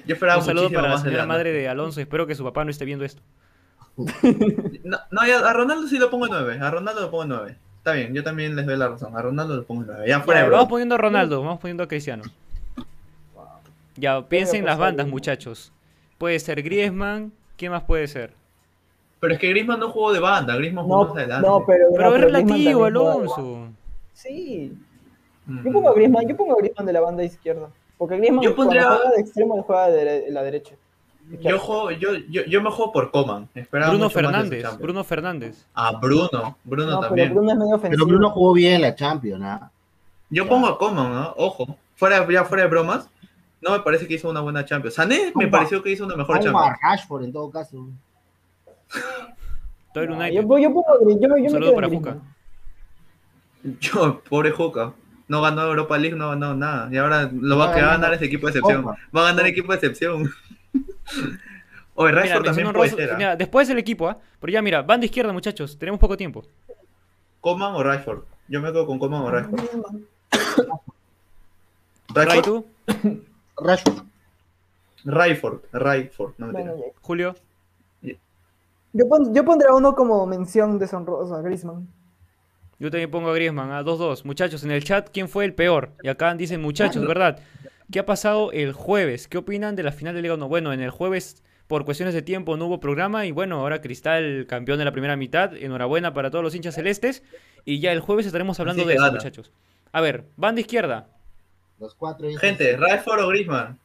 Yo 0.06 0.14
esperaba 0.14 0.40
Un 0.40 0.46
saludo 0.46 0.70
para 0.72 0.90
la 0.90 0.98
señora 0.98 1.26
madre 1.26 1.52
de 1.52 1.68
Alonso. 1.68 2.02
Espero 2.02 2.26
que 2.28 2.36
su 2.36 2.44
papá 2.44 2.64
no 2.64 2.72
esté 2.72 2.86
viendo 2.86 3.06
esto. 3.06 3.22
No, 4.84 4.98
a 5.22 5.54
Ronaldo 5.54 5.88
sí 5.88 5.98
lo 5.98 6.10
pongo 6.10 6.26
en 6.26 6.32
9. 6.32 6.60
A 6.62 6.72
Ronaldo 6.72 7.02
lo 7.02 7.12
pongo 7.12 7.24
en 7.24 7.30
9. 7.30 7.58
Está 7.78 7.94
bien, 7.94 8.14
yo 8.14 8.24
también 8.24 8.56
les 8.56 8.66
doy 8.66 8.78
la 8.78 8.88
razón. 8.90 9.16
A 9.16 9.22
Ronaldo 9.22 9.56
lo 9.56 9.64
pongo 9.64 9.82
en 9.82 9.88
9. 9.88 10.08
Ya 10.08 10.20
fuera 10.22 10.42
Ya, 10.42 10.50
vamos 10.50 10.70
poniendo 10.70 10.96
a 10.96 10.98
Ronaldo, 10.98 11.42
vamos 11.42 11.60
poniendo 11.60 11.84
a 11.84 11.88
Cristiano. 11.88 12.24
Ya, 13.96 14.22
piensen 14.28 14.60
en 14.62 14.66
las 14.66 14.78
bandas, 14.78 15.06
bien. 15.06 15.14
muchachos. 15.14 15.72
Puede 16.18 16.40
ser 16.40 16.62
Griezmann, 16.64 17.32
¿qué 17.58 17.70
más 17.70 17.84
puede 17.84 18.08
ser? 18.08 18.34
Pero 19.20 19.34
es 19.34 19.40
que 19.40 19.50
Griezmann 19.50 19.80
no 19.80 19.90
jugó 19.92 20.14
de 20.14 20.20
banda, 20.20 20.56
Griezmann 20.56 20.86
jugó 20.86 21.04
No, 21.04 21.10
más 21.10 21.18
adelante. 21.18 21.48
no, 21.48 21.66
pero. 21.66 21.88
Pero 21.92 22.10
no, 22.10 22.16
es 22.16 22.22
relativo, 22.22 22.86
Alonso. 22.86 23.68
Sí. 24.14 24.78
Mm. 25.46 25.66
Yo 25.66 25.72
pongo 25.74 25.90
a 25.90 25.94
Griezmann, 25.94 26.28
yo 26.28 26.38
pongo 26.38 26.54
a 26.54 26.58
Griezmann 26.58 26.86
de 26.86 26.94
la 26.94 27.02
banda 27.02 27.24
izquierda. 27.24 27.70
Porque 28.00 28.18
Griezmann 28.18 28.42
Yo 28.44 28.56
pondría- 28.56 28.84
cuando 28.86 28.98
juega 29.04 29.16
de 29.16 29.22
extremo 29.22 29.56
él 29.58 29.62
juega 29.62 29.90
de 29.90 30.32
la 30.32 30.42
derecha. 30.42 30.74
Yo, 31.42 31.60
juego, 31.60 31.92
yo, 31.92 32.16
yo, 32.28 32.42
yo 32.46 32.62
me 32.64 32.72
juego 32.72 32.92
por 32.92 33.12
Coman. 33.12 33.48
Esperaba 33.54 33.92
Bruno 33.92 34.10
Fernández, 34.10 34.62
Champions. 34.64 34.82
Bruno 34.82 35.04
Fernández. 35.04 35.66
Ah, 35.76 35.92
Bruno. 36.02 36.58
Bruno 36.64 36.90
No, 36.92 37.00
también. 37.02 37.28
pero 37.28 37.36
Bruno 37.42 37.52
es 37.52 37.58
medio 37.60 37.76
ofensivo. 37.76 37.98
Pero 37.98 38.06
Bruno 38.18 38.30
jugó 38.32 38.54
bien 38.54 38.74
en 38.76 38.82
la 38.82 38.96
Champions, 38.96 39.44
¿ah? 39.46 39.70
Yo 40.32 40.48
pongo 40.50 40.66
a 40.68 40.80
Coman, 40.80 41.14
¿no? 41.14 41.34
Ojo. 41.38 41.78
Fuera, 41.96 42.28
ya 42.32 42.46
fuera 42.46 42.64
de 42.64 42.70
bromas. 42.70 43.08
No 43.62 43.72
me 43.72 43.82
parece 43.82 44.08
que 44.08 44.14
hizo 44.16 44.28
una 44.30 44.40
buena 44.40 44.66
Champions. 44.66 44.96
Sané 44.96 45.26
me 45.36 45.46
Pongo- 45.46 45.52
pareció 45.52 45.84
que 45.84 45.92
hizo 45.92 46.06
una 46.06 46.16
mejor 46.16 46.38
Pongo 46.40 46.50
a 46.58 46.62
Champions. 46.64 46.80
Rashford 46.82 47.24
en 47.26 47.34
todo 47.34 47.52
caso. 47.52 47.86
Todo 49.94 50.04
el 50.04 50.12
United. 50.12 50.34
yo, 50.34 50.58
yo 50.60 50.70
pongo 50.74 50.86
yo, 51.02 51.06
me 51.06 51.20
quedo 51.20 51.36
en 51.36 51.76
para 51.76 51.88
Griezmann. 51.88 52.22
Yo, 53.82 54.22
pobre 54.30 54.52
Juca. 54.52 54.94
No 55.30 55.42
ganó 55.42 55.62
Europa 55.64 55.98
League, 55.98 56.18
no 56.18 56.30
ganó 56.30 56.54
nada. 56.56 56.90
Y 56.92 56.98
ahora 56.98 57.30
lo 57.32 57.58
va, 57.58 57.68
No, 57.70 57.74
que 57.76 57.82
va 57.82 57.88
a 57.90 57.92
ganar 57.92 58.14
ese 58.14 58.26
equipo 58.26 58.48
de 58.48 58.52
excepción. 58.60 58.86
Va 58.86 59.22
a 59.22 59.24
ganar 59.32 59.46
equipo 59.48 59.72
de 59.72 59.76
excepción. 59.78 60.30
Oye, 61.94 62.12
Mira, 62.14 62.22
Rashford 62.24 62.46
también 62.46 62.74
puede 62.74 62.90
ser. 62.92 63.12
¿ah? 63.14 63.16
mira, 63.18 63.36
después 63.36 63.70
el 63.70 63.78
equipo, 63.78 64.08
¿ah? 64.10 64.18
Pero 64.40 64.52
ya, 64.54 64.62
mira, 64.62 64.82
banda 64.82 65.06
izquierda, 65.06 65.32
muchachos. 65.32 65.78
Tenemos 65.78 66.00
poco 66.00 66.18
tiempo. 66.18 66.44
Coman 67.42 67.74
o 67.76 67.84
Rashford. 67.84 68.24
Yo 68.48 68.60
me 68.62 68.72
quedo 68.72 68.86
con 68.88 68.98
Coman 69.00 69.22
o 69.22 69.30
Rashford. 69.32 69.60
Rashford. 72.14 72.44
tú, 72.44 72.66
Rashford. 73.58 74.04
Rayford. 75.06 75.60
Rayford. 75.72 76.34
No 76.38 76.48
me 76.48 76.54
Bueno. 76.54 76.74
Julio. 77.02 77.36
Yo, 78.92 79.08
pon- 79.08 79.34
yo 79.36 79.46
pondré 79.46 79.70
a 79.70 79.76
uno 79.76 79.94
como 79.94 80.26
mención 80.26 80.80
deshonrosa, 80.80 81.42
Griezmann. 81.42 81.88
Yo 82.80 82.90
también 82.90 83.12
pongo 83.12 83.30
a 83.30 83.34
Griezmann, 83.34 83.72
a 83.72 83.84
2-2. 83.84 84.24
Muchachos, 84.24 84.64
en 84.64 84.72
el 84.72 84.84
chat, 84.84 85.10
¿quién 85.12 85.28
fue 85.28 85.44
el 85.46 85.54
peor? 85.54 85.92
Y 86.02 86.08
acá 86.08 86.34
dicen, 86.36 86.62
muchachos, 86.62 87.06
¿verdad? 87.06 87.40
¿Qué 87.92 88.00
ha 88.00 88.06
pasado 88.06 88.52
el 88.54 88.72
jueves? 88.74 89.28
¿Qué 89.28 89.38
opinan 89.38 89.76
de 89.76 89.84
la 89.84 89.92
final 89.92 90.16
de 90.16 90.22
Liga 90.22 90.36
1? 90.36 90.48
Bueno, 90.48 90.72
en 90.72 90.80
el 90.80 90.90
jueves, 90.90 91.44
por 91.68 91.84
cuestiones 91.86 92.14
de 92.16 92.22
tiempo, 92.22 92.56
no 92.56 92.68
hubo 92.68 92.80
programa. 92.80 93.26
Y 93.26 93.32
bueno, 93.32 93.60
ahora 93.60 93.82
Cristal, 93.82 94.46
campeón 94.48 94.78
de 94.80 94.86
la 94.86 94.92
primera 94.94 95.16
mitad. 95.18 95.54
Enhorabuena 95.56 96.14
para 96.14 96.32
todos 96.32 96.44
los 96.44 96.56
hinchas 96.56 96.76
celestes. 96.76 97.22
Y 97.66 97.80
ya 97.82 97.92
el 97.92 98.00
jueves 98.00 98.26
estaremos 98.26 98.60
hablando 98.60 98.86
de 98.86 98.94
eso, 98.94 99.02
gana. 99.04 99.14
muchachos. 99.18 99.52
A 99.92 100.00
ver, 100.02 100.26
banda 100.38 100.62
izquierda. 100.62 101.08
Los 101.80 101.96
cuatro. 101.96 102.30
hijos. 102.30 102.40
Gente, 102.42 102.78
Rashford 102.78 103.22
o 103.24 103.28
Griezmann. 103.28 103.78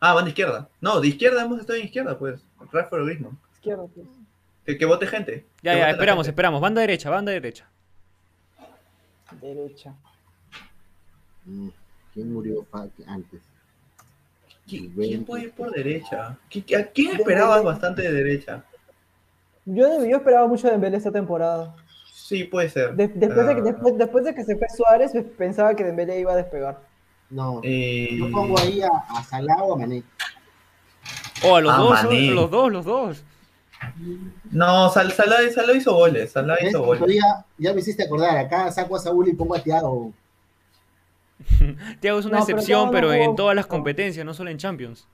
Ah, 0.00 0.14
van 0.14 0.24
de 0.24 0.30
izquierda. 0.30 0.68
No, 0.80 1.00
de 1.00 1.08
izquierda 1.08 1.42
hemos 1.44 1.60
estado 1.60 1.78
en 1.78 1.84
izquierda, 1.84 2.18
pues. 2.18 2.40
Rashford 2.72 3.02
o 3.02 3.04
Griezmann. 3.04 3.38
Izquierda, 3.54 3.84
pues. 3.94 4.06
Que, 4.64 4.78
que 4.78 4.84
vote 4.86 5.06
gente. 5.06 5.44
Ya, 5.62 5.72
Que 5.72 5.78
ya, 5.80 5.90
esperamos, 5.90 6.24
gente. 6.26 6.30
esperamos. 6.30 6.60
Banda 6.60 6.80
derecha, 6.80 7.10
banda 7.10 7.32
derecha. 7.32 7.68
Derecha. 9.40 9.94
Mm, 11.44 11.68
¿Quién 12.14 12.32
murió 12.32 12.66
antes? 13.06 13.40
¿Qui- 14.68 14.92
¿Quién 14.94 15.24
puede 15.24 15.44
ir 15.44 15.52
por 15.52 15.70
derecha? 15.72 16.36
¿Qui- 16.50 16.76
¿A 16.78 16.86
quién 16.86 17.16
esperabas 17.16 17.64
bastante 17.64 18.02
de 18.02 18.12
derecha? 18.12 18.64
Yo, 19.64 20.04
yo 20.04 20.16
esperaba 20.16 20.46
mucho 20.46 20.66
de 20.66 20.72
Dembélé 20.72 20.96
esta 20.98 21.10
temporada. 21.12 21.74
Sí, 22.12 22.44
puede 22.44 22.68
ser. 22.68 22.94
De- 22.94 23.08
después, 23.08 23.46
de 23.46 23.54
que, 23.54 23.60
Ah, 23.60 23.64
después, 23.64 23.98
después 23.98 24.24
de 24.24 24.34
que 24.34 24.44
se 24.44 24.56
fue 24.56 24.68
Suárez, 24.68 25.12
pensaba 25.36 25.74
que 25.74 25.84
Dembélé 25.84 26.20
iba 26.20 26.32
a 26.32 26.36
despegar. 26.36 26.80
No. 27.30 27.60
eh, 27.64 28.16
Yo 28.18 28.30
pongo 28.30 28.58
ahí 28.58 28.82
a, 28.82 28.88
a 29.08 29.22
Salah 29.24 29.62
o 29.62 29.74
a 29.74 29.78
Mané. 29.78 30.02
Oh, 31.44 31.56
a 31.56 31.60
los 31.60 31.76
dos, 31.76 31.90
Mané. 32.04 32.30
los 32.30 32.50
dos, 32.50 32.72
los 32.72 32.84
dos. 32.84 33.24
No, 34.50 34.88
Sal, 34.90 35.12
Salah, 35.12 35.38
Salah 35.54 35.72
hizo 35.74 35.92
goles. 35.94 36.32
Salah 36.32 36.56
hizo 36.62 36.82
goles. 36.82 37.00
Todavía- 37.00 37.44
ya 37.58 37.72
me 37.74 37.80
hiciste 37.80 38.02
acordar. 38.04 38.36
Acá 38.38 38.70
saco 38.72 38.96
a 38.96 38.98
Saúl 38.98 39.28
y 39.28 39.32
pongo 39.34 39.56
a 39.56 39.62
Thiago. 39.62 40.12
Thiago 42.00 42.18
es 42.20 42.26
una 42.26 42.38
No, 42.38 42.46
pero 42.46 42.58
excepción, 42.58 42.66
Thiago 42.66 42.86
no 42.86 42.92
pero 42.92 43.12
en 43.12 43.24
jugó- 43.24 43.34
todas 43.36 43.56
las 43.56 43.66
competencias, 43.66 44.24
no 44.24 44.34
solo 44.34 44.50
en 44.50 44.58
Champions. 44.58 45.06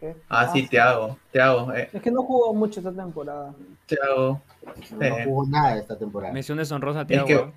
¿Qué? 0.00 0.14
Ah, 0.28 0.50
sí, 0.52 0.66
te 0.68 0.78
hago. 0.80 1.18
Te 1.32 1.40
hago. 1.40 1.72
Eh, 1.72 1.88
Es 1.92 2.02
que 2.02 2.10
no 2.10 2.22
jugó 2.22 2.52
mucho 2.54 2.80
esta 2.80 2.92
temporada. 2.92 3.54
te 3.86 3.96
hago. 4.02 4.40
No 4.66 4.72
Sí. 5.16 5.22
jugó 5.24 5.46
nada 5.46 5.76
esta 5.78 5.96
temporada. 5.98 6.32
Mención 6.32 6.58
deshonrosa 6.58 7.00
a 7.00 7.02
Es 7.02 7.08
Thiago. 7.08 7.26
que- 7.26 7.34
¿ah? 7.34 7.52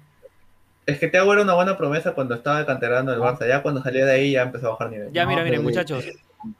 Es 0.85 0.99
que 0.99 1.07
Thiago 1.09 1.33
era 1.33 1.41
una 1.41 1.53
buena 1.53 1.77
promesa 1.77 2.13
cuando 2.13 2.33
estaba 2.35 2.65
canterano 2.65 3.11
del 3.11 3.19
Barça. 3.19 3.45
Ya 3.47 3.61
cuando 3.61 3.81
salió 3.83 4.05
de 4.05 4.11
ahí 4.13 4.31
ya 4.31 4.43
empezó 4.43 4.67
a 4.67 4.69
bajar 4.71 4.89
nivel. 4.89 5.11
Ya, 5.11 5.23
No, 5.23 5.29
mira, 5.31 5.43
miren, 5.43 5.61
muchachos. 5.63 6.05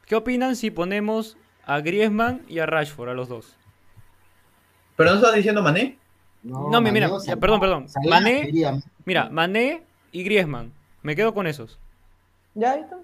¿Qué 0.06 0.16
opinan 0.16 0.56
si 0.58 0.70
ponemos 0.70 1.38
a 1.68 1.80
Griezmann 1.82 2.42
y 2.48 2.58
a 2.60 2.66
Rashford, 2.66 3.10
a 3.10 3.14
los 3.14 3.28
dos? 3.30 3.54
¿Pero 4.96 5.12
no 5.12 5.16
estás 5.18 5.36
diciendo 5.36 5.62
Mané? 5.62 5.98
No, 6.44 6.82
mira, 6.82 6.92
mira, 6.92 7.08
Mané 7.08 7.14
o 7.14 7.20
ya, 7.20 7.26
Salah. 7.26 7.40
perdón, 7.40 7.60
perdón. 7.60 7.90
Salah 7.90 8.20
Mané- 8.20 8.82
Mira, 9.06 9.30
Mané 9.30 9.84
y 10.12 10.24
Griezmann. 10.24 10.72
Me 11.04 11.16
quedo 11.16 11.34
con 11.34 11.46
esos. 11.46 11.78
Ya, 12.56 12.72
ahí 12.72 12.82
está. 12.82 12.98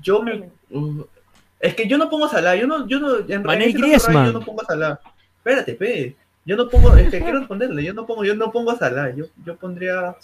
Yo 0.00 0.22
me... 0.22 0.48
uh, 0.70 1.04
es 1.58 1.74
que 1.74 1.88
yo 1.88 1.98
no 1.98 2.08
pongo 2.10 2.26
a 2.26 2.28
Salah. 2.28 2.54
Yo 2.54 2.66
no... 2.66 2.86
Yo 2.86 3.00
no 3.00 3.18
en 3.28 3.42
Mané 3.42 3.68
y 3.68 3.72
Griezmann. 3.72 4.26
Yo 4.26 4.32
no 4.32 4.40
pongo 4.44 4.62
a 4.62 4.66
Salah. 4.66 5.00
Espérate, 5.38 5.74
pe. 5.74 6.14
Yo 6.44 6.56
no 6.56 6.68
pongo... 6.68 6.94
Es 6.96 7.10
que 7.10 7.20
quiero 7.20 7.38
responderle. 7.40 7.82
Yo 7.82 7.94
no 7.94 8.04
pongo, 8.06 8.24
yo 8.24 8.34
no 8.34 8.52
pongo 8.52 8.70
a 8.72 8.76
Salah. 8.78 9.10
Yo, 9.14 9.24
yo 9.44 9.56
pondría... 9.56 10.14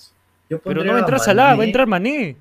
Yo 0.51 0.59
Pero 0.59 0.63
pondría 0.63 0.85
no 0.85 0.93
va 0.93 0.99
a 0.99 1.01
entrar 1.01 1.19
Mané- 1.19 1.25
Salah, 1.25 1.55
va 1.57 1.63
a 1.63 1.67
entrar 1.67 1.87
Mané. 1.87 2.37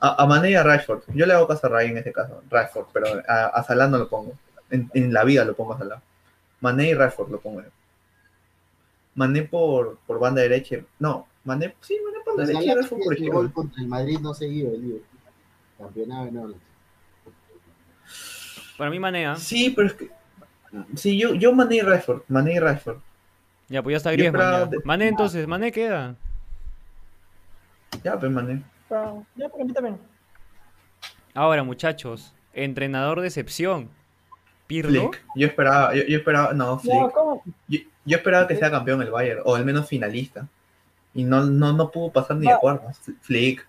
A, 0.00 0.22
a 0.22 0.26
Mané 0.26 0.50
y 0.52 0.54
a 0.54 0.62
Rashford. 0.62 1.02
Yo 1.14 1.26
le 1.26 1.34
hago 1.34 1.48
caso 1.48 1.66
a 1.66 1.70
Ray 1.70 1.90
en 1.90 1.98
este 1.98 2.12
caso. 2.12 2.42
Rashford, 2.48 2.86
pero 2.92 3.06
a, 3.28 3.46
a 3.46 3.64
Salah 3.64 3.88
no 3.88 3.98
lo 3.98 4.08
pongo. 4.08 4.32
En, 4.70 4.90
en 4.94 5.12
la 5.12 5.24
vida 5.24 5.44
lo 5.44 5.54
pongo 5.54 5.74
a 5.74 5.78
Salah. 5.78 6.00
Mané 6.60 6.88
y 6.90 6.94
Rashford 6.94 7.30
lo 7.30 7.40
pongo. 7.40 7.62
Mané 9.14 9.42
por, 9.42 9.98
por 10.06 10.20
banda 10.20 10.42
derecha. 10.42 10.76
No, 11.00 11.26
Mané, 11.44 11.74
sí, 11.80 11.98
Mané 12.04 12.18
por 12.24 12.34
la 12.38 12.44
Pues 12.44 12.48
derecha 12.48 12.74
Rashford 12.76 12.98
por 13.02 13.12
es 13.14 13.18
que 13.18 13.24
izquierda. 13.24 13.34
gol 13.34 13.52
contra 13.52 13.82
el 13.82 13.88
Madrid 13.88 14.18
no 14.20 14.34
seguido, 14.34 14.72
el 14.72 15.02
no. 16.32 16.54
Para 18.76 18.90
mí 18.90 18.98
Mané, 19.00 19.26
¿ah? 19.26 19.36
Sí, 19.36 19.70
pero 19.74 19.88
es 19.88 19.94
que. 19.94 20.10
Sí, 20.94 21.18
yo, 21.18 21.34
yo 21.34 21.52
Mané 21.52 21.76
y 21.76 21.80
Rashford. 21.80 22.22
Mané 22.28 22.54
y 22.54 22.58
Rashford. 22.60 22.98
Ya, 23.68 23.82
pues 23.82 23.94
ya 23.94 23.96
está 23.98 24.10
Yo 24.12 24.16
Griezmann. 24.18 24.70
ya. 24.70 24.78
Mané 24.84 25.08
entonces, 25.08 25.46
Mané 25.46 25.72
queda. 25.72 26.14
Ya, 28.04 28.18
pues 28.18 28.30
Mané. 28.30 28.62
Pero, 28.88 29.24
ya, 29.36 29.48
para 29.48 29.64
mí 29.64 29.72
también. 29.72 29.98
Ahora, 31.34 31.62
muchachos, 31.62 32.34
entrenador 32.52 33.20
de 33.20 33.26
excepción. 33.28 33.88
¿Pirlo? 34.66 35.08
Flick. 35.10 35.24
Yo 35.34 35.46
esperaba, 35.46 35.94
yo, 35.94 36.02
yo 36.04 36.18
esperaba, 36.18 36.52
no, 36.52 36.78
Flick. 36.78 36.94
No, 36.94 37.10
¿cómo? 37.10 37.42
Yo, 37.68 37.80
yo 38.04 38.16
esperaba 38.16 38.46
que 38.46 38.56
sea 38.56 38.70
campeón 38.70 39.00
el 39.02 39.10
Bayern, 39.10 39.40
o 39.44 39.54
al 39.54 39.64
menos 39.64 39.86
finalista. 39.88 40.46
Y 41.14 41.24
no, 41.24 41.44
no, 41.44 41.72
no 41.72 41.90
pudo 41.90 42.10
pasar 42.10 42.36
ni 42.36 42.46
de 42.46 42.56
cuartos. 42.58 42.96
Flick. 43.22 43.66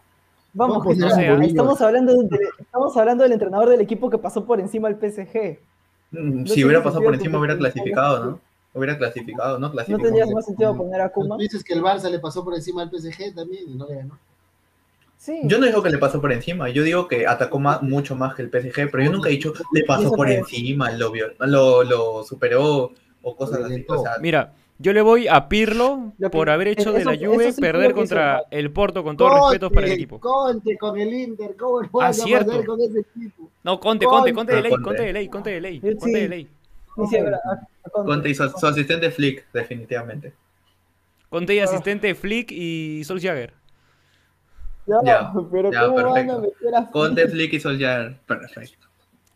Vamos, 0.52 0.84
sea, 0.98 1.42
estamos 1.44 1.80
hablando, 1.82 2.14
de- 2.24 2.40
estamos 2.60 2.98
hablando 2.98 3.24
del 3.24 3.34
entrenador 3.34 3.70
del 3.70 3.82
equipo 3.82 4.10
que 4.10 4.18
pasó 4.18 4.46
por 4.46 4.60
encima 4.60 4.88
al 4.88 4.96
PSG. 5.00 5.60
Mm, 6.12 6.42
No 6.42 6.48
si 6.48 6.64
hubiera 6.66 6.84
pasado 6.84 7.04
por 7.04 7.14
encima, 7.14 7.38
hubiera 7.38 7.56
clasificado, 7.58 8.26
¿no? 8.26 8.40
Hubiera 8.74 8.98
clasificado, 8.98 9.60
no 9.60 9.68
¿No 9.68 9.72
clasificó. 9.72 10.02
tendría 10.04 10.26
más 10.26 10.46
sentido 10.46 10.76
poner 10.76 11.02
a 11.02 11.10
Kuma? 11.10 11.38
dices 11.38 11.64
que 11.64 11.74
el 11.74 11.82
Barça 11.84 12.10
le 12.10 12.20
pasó 12.20 12.44
por 12.44 12.56
encima 12.56 12.82
al 12.82 12.90
PSG 12.90 13.34
también 13.36 13.70
y 13.70 13.76
no 13.76 13.88
le 13.88 13.96
ganó. 13.96 14.18
Sí. 15.22 15.38
Yo 15.44 15.60
no 15.60 15.66
digo 15.66 15.84
que 15.84 15.90
le 15.90 15.98
pasó 15.98 16.22
por 16.22 16.32
encima, 16.32 16.70
yo 16.70 16.82
digo 16.82 17.10
que 17.10 17.28
atacó 17.28 17.60
más, 17.60 17.82
mucho 17.82 18.16
más 18.16 18.36
que 18.36 18.42
el 18.42 18.50
PSG, 18.50 18.90
pero 18.90 19.04
yo 19.04 19.12
nunca 19.12 19.28
he 19.28 19.34
dicho 19.34 19.52
le 19.74 19.84
pasó 19.84 20.14
por 20.14 20.32
encima, 20.32 20.92
lo, 20.92 21.12
vio- 21.12 21.34
lo, 21.40 21.84
lo 21.84 22.24
superó 22.24 22.94
o 23.22 23.36
cosas 23.36 23.66
así. 23.66 23.86
O 23.90 24.02
sea, 24.02 24.14
Mira, 24.22 24.54
yo 24.78 24.94
le 24.94 25.02
voy 25.02 25.28
a 25.28 25.50
Pirlo 25.50 26.14
por 26.32 26.50
haber 26.50 26.70
hecho 26.70 26.94
de 26.94 27.04
la 27.04 27.18
Juve 27.18 27.52
sí 27.52 27.60
perder 27.60 27.94
contra 27.94 28.44
el 28.50 28.72
Porto 28.72 29.04
con 29.04 29.18
todo 29.18 29.50
respeto 29.50 29.70
para 29.70 29.88
el 29.88 29.92
equipo. 29.92 30.22
Conte 30.22 30.78
con 30.78 30.98
el 30.98 31.14
Inter, 31.14 31.54
¿cómo 31.58 31.82
no 31.82 31.90
Ah, 32.00 32.14
cierto. 32.14 32.64
con 32.66 32.80
ese 32.80 33.02
equipo? 33.02 33.50
No, 33.66 33.78
Conte, 33.78 34.06
Conte, 34.06 34.34
Conte 34.34 34.56
de 34.56 34.62
ley, 34.62 34.72
Conte. 34.72 35.02
De 35.02 35.12
ley, 35.14 35.28
Conte 35.28 35.50
de 35.50 35.60
ley. 35.62 35.80
Conte 35.82 36.18
de 36.18 36.30
ley. 36.30 36.48
Conte. 37.92 38.30
Y 38.30 38.36
su, 38.36 38.50
su 38.50 38.66
asistente 38.68 39.12
Flick, 39.12 39.46
definitivamente. 39.52 40.32
Conte 41.30 41.56
y 41.56 41.60
asistente 41.60 42.16
Flick 42.16 42.52
y 42.54 43.04
Solskjaer. 43.04 43.59
Ya, 44.90 44.98
Ya, 45.06 45.34
pero 45.52 45.72
ya, 45.72 45.82
¿cómo 45.82 45.96
van 45.96 46.06
a 46.08 46.14
perfecto. 46.14 46.42
meter 46.42 46.76
a 46.76 46.90
Conte, 46.90 47.28
Flick 47.28 47.54
y 47.54 47.60
Solskjaer, 47.60 48.18
perfecto. 48.26 48.88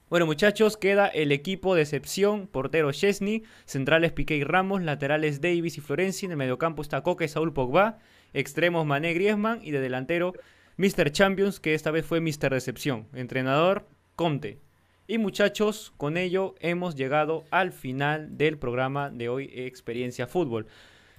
Bueno, 0.09 0.25
muchachos, 0.25 0.77
queda 0.77 1.07
el 1.07 1.31
equipo 1.31 1.73
de 1.75 1.81
excepción, 1.81 2.47
portero 2.47 2.91
Chesney, 2.91 3.43
centrales 3.65 4.11
Piqué 4.11 4.35
y 4.35 4.43
Ramos, 4.43 4.81
laterales 4.83 5.41
Davis 5.41 5.77
y 5.77 5.81
Florenzi, 5.81 6.25
en 6.25 6.31
el 6.31 6.37
mediocampo 6.37 6.81
está 6.81 7.01
Coque, 7.01 7.27
Saúl 7.27 7.53
Pogba, 7.53 7.97
extremos 8.33 8.85
Mané 8.85 9.13
Griezmann 9.13 9.59
y 9.63 9.71
de 9.71 9.79
delantero 9.79 10.33
Mr. 10.77 11.11
Champions, 11.11 11.59
que 11.59 11.73
esta 11.73 11.91
vez 11.91 12.05
fue 12.05 12.21
Mr. 12.21 12.51
Decepción, 12.51 13.07
entrenador 13.13 13.87
Conte. 14.15 14.59
Y 15.07 15.17
muchachos, 15.17 15.93
con 15.97 16.17
ello 16.17 16.55
hemos 16.59 16.95
llegado 16.95 17.43
al 17.51 17.71
final 17.71 18.37
del 18.37 18.57
programa 18.57 19.09
de 19.09 19.29
hoy 19.29 19.51
Experiencia 19.53 20.27
Fútbol. 20.27 20.67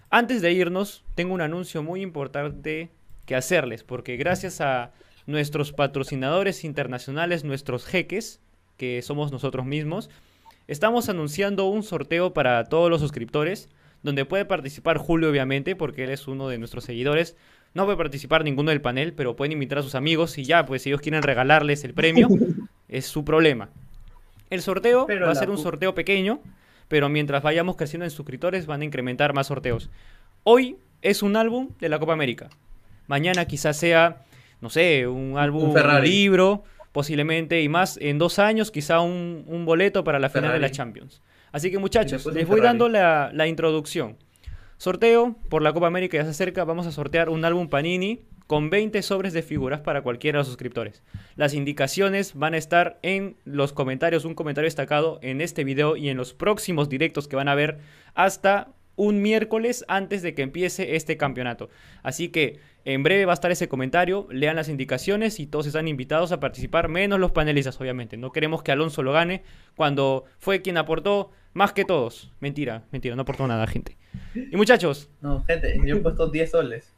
Antes 0.09 0.41
de 0.41 0.53
irnos, 0.53 1.05
tengo 1.17 1.35
un 1.35 1.41
anuncio 1.41 1.83
muy 1.83 2.01
importante 2.01 2.91
que 3.27 3.37
hacerles, 3.37 3.85
porque 3.85 4.17
gracias 4.17 4.61
a 4.61 4.93
nuestros 5.27 5.73
patrocinadores 5.73 6.65
internacionales, 6.65 7.45
nuestros 7.45 7.87
jeques, 7.87 8.41
que 8.77 9.03
somos 9.03 9.33
nosotros 9.33 9.65
mismos, 9.65 10.11
estamos 10.67 11.09
anunciando 11.09 11.67
un 11.67 11.83
sorteo 11.83 12.33
para 12.33 12.65
todos 12.65 12.91
los 12.91 13.01
suscriptores, 13.01 13.69
donde 14.03 14.25
puede 14.27 14.45
participar 14.45 14.99
Julio, 14.99 15.31
obviamente, 15.31 15.77
porque 15.77 16.05
él 16.05 16.11
es 16.11 16.29
uno 16.29 16.49
de 16.49 16.59
nuestros 16.59 16.85
seguidores. 16.85 17.37
No 17.73 17.87
puede 17.87 17.97
participar 17.97 18.45
ninguno 18.45 18.71
del 18.71 18.83
panel, 18.83 19.15
pero 19.15 19.35
pueden 19.35 19.53
invitar 19.53 19.79
a 19.79 19.83
sus 19.83 19.95
amigos 19.95 20.37
y 20.37 20.45
ya, 20.45 20.67
pues 20.67 20.83
si 20.83 20.91
ellos 20.91 21.01
quieren 21.01 21.23
regalarles 21.23 21.85
el 21.85 21.95
premio, 21.95 22.29
es 22.89 23.07
su 23.07 23.25
problema. 23.25 23.71
El 24.51 24.61
sorteo 24.61 25.07
Pero 25.07 25.27
va 25.27 25.33
a 25.33 25.37
ser 25.37 25.51
un 25.51 25.59
sorteo 25.59 25.95
pequeño, 25.95 26.41
pero 26.89 27.09
mientras 27.09 27.43
vayamos 27.43 27.77
creciendo 27.77 28.05
en 28.05 28.11
suscriptores 28.11 28.67
van 28.67 28.83
a 28.83 28.85
incrementar 28.85 29.33
más 29.33 29.47
sorteos. 29.47 29.91
Hoy 30.45 30.77
es 31.01 31.23
un 31.23 31.37
álbum 31.37 31.71
de 31.81 31.89
la 31.89 31.99
Copa 31.99 32.13
América. 32.13 32.51
Mañana 33.07 33.45
quizás 33.47 33.77
sea, 33.77 34.25
no 34.61 34.71
sé, 34.71 35.07
un 35.07 35.37
álbum, 35.39 35.71
un, 35.71 36.03
libro, 36.03 36.65
posiblemente, 36.93 37.63
y 37.63 37.69
más 37.69 37.99
en 38.01 38.19
dos 38.19 38.39
años, 38.39 38.71
quizá 38.71 39.01
un, 39.01 39.45
un 39.47 39.65
boleto 39.65 40.05
para 40.05 40.19
la 40.19 40.29
final 40.29 40.53
de 40.53 40.61
la. 40.61 40.71
Champions. 40.71 41.23
Así 41.53 41.71
que 41.71 41.79
muchachos, 41.79 42.27
les 42.27 42.47
voy 42.47 42.57
Ferrari. 42.57 42.63
dando 42.63 42.89
la, 42.89 43.31
la 43.33 43.47
introducción. 43.47 44.17
Sorteo 44.77 45.37
por 45.49 45.63
la 45.63 45.73
Copa 45.73 45.87
América 45.87 46.17
ya 46.17 46.25
se 46.25 46.31
acerca. 46.31 46.65
Vamos 46.65 46.87
a 46.87 46.93
sortear 46.93 47.29
un 47.29 47.45
álbum 47.45 47.69
Panini 47.69 48.25
con 48.47 48.71
20 48.71 49.01
sobres 49.03 49.33
de 49.33 49.43
figuras 49.43 49.81
para 49.81 50.03
cualquiera 50.03 50.37
de 50.37 50.41
los 50.41 50.49
suscriptores. 50.49 51.03
Las 51.37 51.55
indicaciones 51.55 52.35
van 52.35 52.55
a 52.55 52.59
estar 52.59 52.99
en 53.03 53.37
los 53.45 53.73
comentarios, 53.73 54.25
un 54.25 54.35
comentario 54.35 54.67
destacado 54.67 55.19
en 55.23 55.41
este 55.41 55.65
video 55.65 55.97
y 55.97 56.09
en 56.09 56.17
los 56.17 56.35
próximos 56.35 56.89
directos 56.89 57.29
que 57.29 57.37
van 57.37 57.49
a 57.49 57.55
ver 57.55 57.79
hasta 58.15 58.69
un 58.97 59.23
miércoles 59.23 59.85
antes 59.89 60.23
de 60.23 60.35
que 60.35 60.43
empiece 60.43 60.97
este 60.97 61.17
campeonato. 61.17 61.71
Así 62.03 62.29
que 62.29 62.61
en 62.85 63.03
breve 63.03 63.25
va 63.25 63.33
a 63.33 63.35
estar 63.35 63.51
ese 63.51 63.69
comentario, 63.69 64.27
lean 64.31 64.57
las 64.57 64.69
indicaciones 64.69 65.41
y 65.41 65.47
todos 65.47 65.67
están 65.67 65.89
invitados 65.89 66.33
a 66.33 66.41
participar, 66.41 66.89
menos 66.89 67.19
los 67.19 67.33
panelistas, 67.33 67.81
obviamente. 67.81 68.17
No 68.17 68.31
queremos 68.33 68.63
que 68.63 68.73
Alonso 68.73 69.03
lo 69.03 69.13
gane 69.13 69.43
cuando 69.77 70.25
fue 70.39 70.61
quien 70.63 70.77
aportó 70.77 71.31
más 71.55 71.73
que 71.73 71.85
todos. 71.85 72.33
Mentira, 72.41 72.83
mentira, 72.93 73.17
no 73.17 73.23
aportó 73.23 73.47
nada, 73.47 73.67
gente. 73.67 73.97
Y 74.35 74.57
muchachos, 74.57 75.09
No, 75.21 75.45
gente, 75.45 75.81
yo 75.85 75.97
he 75.97 76.01
puesto 76.01 76.29
10 76.29 76.51
soles. 76.51 76.93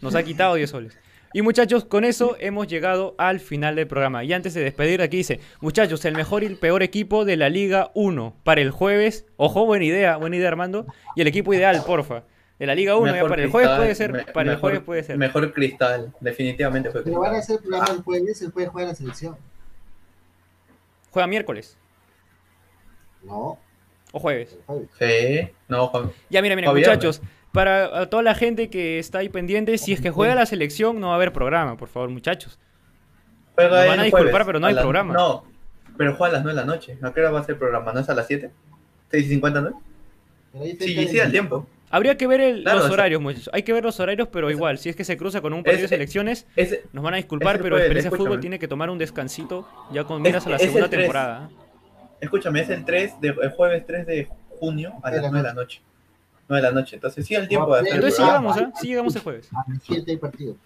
nos 0.00 0.14
ha 0.14 0.22
quitado 0.22 0.54
10 0.54 0.68
soles. 0.70 0.98
Y 1.32 1.42
muchachos, 1.42 1.84
con 1.84 2.04
eso 2.04 2.36
hemos 2.40 2.66
llegado 2.66 3.14
al 3.16 3.38
final 3.38 3.76
del 3.76 3.86
programa. 3.86 4.24
Y 4.24 4.32
antes 4.32 4.52
de 4.52 4.62
despedir, 4.62 5.00
aquí 5.00 5.18
dice, 5.18 5.38
muchachos, 5.60 6.04
el 6.04 6.16
mejor 6.16 6.42
y 6.42 6.46
el 6.46 6.56
peor 6.56 6.82
equipo 6.82 7.24
de 7.24 7.36
la 7.36 7.48
Liga 7.48 7.92
1 7.94 8.34
para 8.42 8.60
el 8.60 8.72
jueves. 8.72 9.26
Ojo, 9.36 9.64
buena 9.64 9.84
idea, 9.84 10.16
buena 10.16 10.36
idea 10.36 10.48
Armando. 10.48 10.86
Y 11.14 11.20
el 11.20 11.28
equipo 11.28 11.54
ideal, 11.54 11.80
porfa. 11.86 12.24
De 12.60 12.66
la 12.66 12.74
Liga 12.74 12.94
1, 12.96 13.06
ya 13.06 13.12
Mejor 13.14 13.30
para 13.30 13.42
el 13.42 13.50
jueves 13.50 13.68
Cristal, 13.68 13.78
puede 13.82 13.94
ser, 13.94 14.12
me- 14.12 14.32
para 14.32 14.42
el 14.42 14.46
mejor- 14.56 14.60
jueves 14.60 14.80
puede 14.82 15.02
ser. 15.02 15.16
Mejor 15.18 15.52
cristal, 15.52 16.12
definitivamente 16.20 16.90
fue 16.90 17.02
Pero 17.02 17.18
van 17.20 17.30
a 17.30 17.34
cristal. 17.36 17.56
hacer 17.56 17.64
el 17.64 17.68
programa 17.70 17.94
el 17.98 18.02
jueves, 18.04 18.42
el 18.42 18.50
jueves 18.52 18.70
juega 18.70 18.88
la 18.88 18.94
selección. 18.94 19.36
Juega 21.10 21.26
miércoles 21.26 21.76
No, 23.22 23.58
o 24.12 24.18
jueves. 24.20 24.58
el. 24.68 24.88
Sí, 24.98 25.48
no, 25.68 25.88
Juan. 25.88 26.12
Ya, 26.28 26.42
mira, 26.42 26.54
mira, 26.54 26.70
muchachos, 26.72 27.20
para 27.52 28.08
toda 28.10 28.22
la 28.22 28.34
gente 28.34 28.68
que 28.70 28.98
está 28.98 29.18
ahí 29.18 29.28
pendiente, 29.30 29.76
si 29.78 29.92
es 29.94 30.00
que 30.02 30.10
juega 30.10 30.34
la 30.34 30.44
selección, 30.46 31.00
no 31.00 31.08
va 31.08 31.14
a 31.14 31.16
haber 31.16 31.32
programa, 31.32 31.76
por 31.78 31.88
favor, 31.88 32.10
muchachos. 32.10 32.58
Juega 33.54 33.70
Nos 33.70 33.82
el 33.84 33.88
van 33.88 34.00
a 34.00 34.02
disculpar, 34.04 34.30
jueves, 34.32 34.46
pero 34.46 34.60
no 34.60 34.66
hay 34.66 34.74
las- 34.74 34.82
programa. 34.84 35.14
No, 35.14 35.44
pero 35.96 36.14
juega 36.14 36.30
a 36.30 36.32
las 36.34 36.44
9 36.44 36.58
de 36.60 36.66
la 36.66 36.70
noche. 36.72 36.98
¿A 37.02 37.12
qué 37.12 37.20
hora 37.20 37.30
va 37.30 37.40
a 37.40 37.44
ser 37.44 37.54
el 37.54 37.58
programa? 37.58 37.92
¿No 37.94 38.00
es 38.00 38.08
a 38.10 38.14
las 38.14 38.26
7? 38.26 38.50
¿6 39.10 39.24
y 39.24 39.28
50, 39.30 39.60
no? 39.62 39.82
Sí, 40.52 40.76
el 40.98 41.08
sí, 41.08 41.20
al 41.20 41.30
tiempo. 41.30 41.66
Habría 41.90 42.16
que 42.16 42.26
ver 42.28 42.40
el- 42.40 42.62
Claro, 42.62 42.78
los 42.80 42.90
horarios, 42.90 43.20
muchachos. 43.20 43.50
Hay 43.52 43.62
que 43.64 43.72
ver 43.72 43.82
los 43.84 43.98
horarios, 44.00 44.28
pero 44.28 44.50
igual, 44.50 44.78
si 44.78 44.88
es 44.88 44.96
que 44.96 45.04
se 45.04 45.16
cruza 45.16 45.40
con 45.40 45.52
un 45.52 45.62
partido 45.64 45.80
de 45.80 45.84
Ese- 45.86 45.94
selecciones, 45.96 46.46
Ese, 46.56 46.84
nos 46.92 47.02
van 47.02 47.14
a 47.14 47.16
disculpar, 47.16 47.56
pero 47.58 47.70
jueves, 47.70 47.80
Experiencia 47.86 48.08
escúchame. 48.08 48.28
Fútbol 48.28 48.40
tiene 48.40 48.58
que 48.60 48.68
tomar 48.68 48.90
un 48.90 48.98
descansito 48.98 49.68
ya 49.92 50.04
con 50.04 50.22
miras 50.22 50.46
a 50.46 50.50
la 50.50 50.56
es 50.56 50.62
el 50.62 50.68
segunda 50.68 50.88
3. 50.88 51.00
temporada. 51.02 51.50
escúchame, 52.20 52.60
es 52.60 52.68
el 52.70 52.84
3 52.84 53.20
de, 53.20 53.28
el 53.28 53.50
jueves 53.50 53.84
3 53.86 54.06
de 54.06 54.28
junio 54.58 54.92
a 55.02 55.10
las 55.10 55.22
la 55.22 55.30
9 55.30 55.38
de 55.38 55.42
la 55.48 55.54
noche. 55.54 55.80
9 56.48 56.62
de 56.62 56.68
la 56.74 56.80
noche. 56.80 56.96
Entonces 56.96 57.26
sí 57.26 57.34
al 57.34 57.48
tiempo 57.48 57.72
de 57.74 57.80
hacer 57.80 57.88
el 57.92 57.94
Entonces 57.96 58.16
sí 58.16 58.22
llegamos, 58.22 58.56
¿ah? 58.58 58.72
Sí 58.80 58.86
llegamos 58.88 59.16
el 59.16 59.22
jueves. 59.22 59.48
A 59.52 59.64
las 59.70 59.82
7 59.82 60.10
hay 60.10 60.16
partido. 60.18 60.56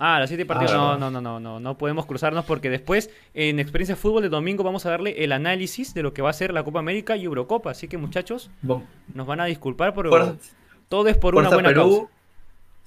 Ah, 0.00 0.20
las 0.20 0.28
7 0.30 0.46
partidos. 0.46 0.72
Ah, 0.72 0.96
no, 0.98 0.98
no, 0.98 1.10
no, 1.10 1.20
no, 1.20 1.40
no, 1.40 1.60
no 1.60 1.78
podemos 1.78 2.06
cruzarnos 2.06 2.44
porque 2.44 2.70
después 2.70 3.10
en 3.34 3.58
Experiencia 3.58 3.96
Fútbol 3.96 4.22
de 4.22 4.28
domingo 4.28 4.62
vamos 4.62 4.86
a 4.86 4.90
darle 4.90 5.24
el 5.24 5.32
análisis 5.32 5.92
de 5.94 6.02
lo 6.02 6.12
que 6.14 6.22
va 6.22 6.30
a 6.30 6.32
ser 6.34 6.52
la 6.52 6.62
Copa 6.62 6.78
América 6.78 7.16
y 7.16 7.24
Eurocopa. 7.24 7.70
Así 7.72 7.88
que 7.88 7.98
muchachos, 7.98 8.50
nos 8.62 9.26
van 9.26 9.40
a 9.40 9.44
disculpar, 9.46 9.94
pero 9.94 10.10
Fuerza, 10.10 10.34
todo 10.88 11.08
es 11.08 11.16
por 11.16 11.34
una 11.34 11.48
buena 11.48 11.68
Perú, 11.70 11.80
causa. 11.80 12.12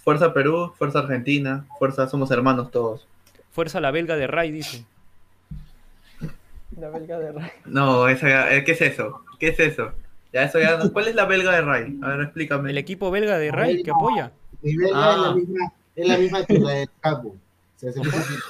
Fuerza 0.04 0.34
Perú, 0.34 0.74
Fuerza 0.78 1.00
Argentina, 1.00 1.66
Fuerza 1.78 2.08
Somos 2.08 2.32
Hermanos 2.32 2.72
todos. 2.72 3.08
Fuerza 3.52 3.82
la 3.82 3.92
belga 3.92 4.16
de 4.16 4.28
Ray, 4.28 4.52
dice. 4.52 4.86
La 6.80 6.90
belga 6.90 7.20
de 7.20 7.32
Ray. 7.34 7.50
No, 7.66 8.08
esa, 8.08 8.54
eh, 8.56 8.64
¿qué 8.64 8.72
es 8.72 8.82
eso? 8.82 9.22
¿Qué 9.40 9.50
es 9.50 9.60
eso? 9.60 9.92
Ya 10.32 10.44
eso 10.44 10.60
ya 10.60 10.78
no- 10.78 10.92
¿Cuál 10.94 11.10
es 11.10 11.16
la 11.16 11.26
belga 11.26 11.52
de 11.52 11.62
Ray? 11.62 12.00
A 12.02 12.08
ver, 12.10 12.22
explícame. 12.22 12.70
El 12.70 12.78
equipo 12.78 13.12
belga 13.12 13.38
de 13.38 13.52
Ray 13.52 13.84
que 13.84 13.92
apoya. 13.92 14.32
Mi 14.62 14.78
belga 14.78 14.94
Ah. 14.96 15.16
es, 15.16 15.22
la 15.22 15.36
misma, 15.36 15.74
es 16.02 16.08
la 16.08 16.18
misma 16.18 16.46
que 16.46 16.60
la 16.60 16.72
del 16.72 16.90
campo. 17.00 17.36
Se 17.78 17.90
hace 17.90 18.00
un 18.00 18.10
poquito. 18.10 18.44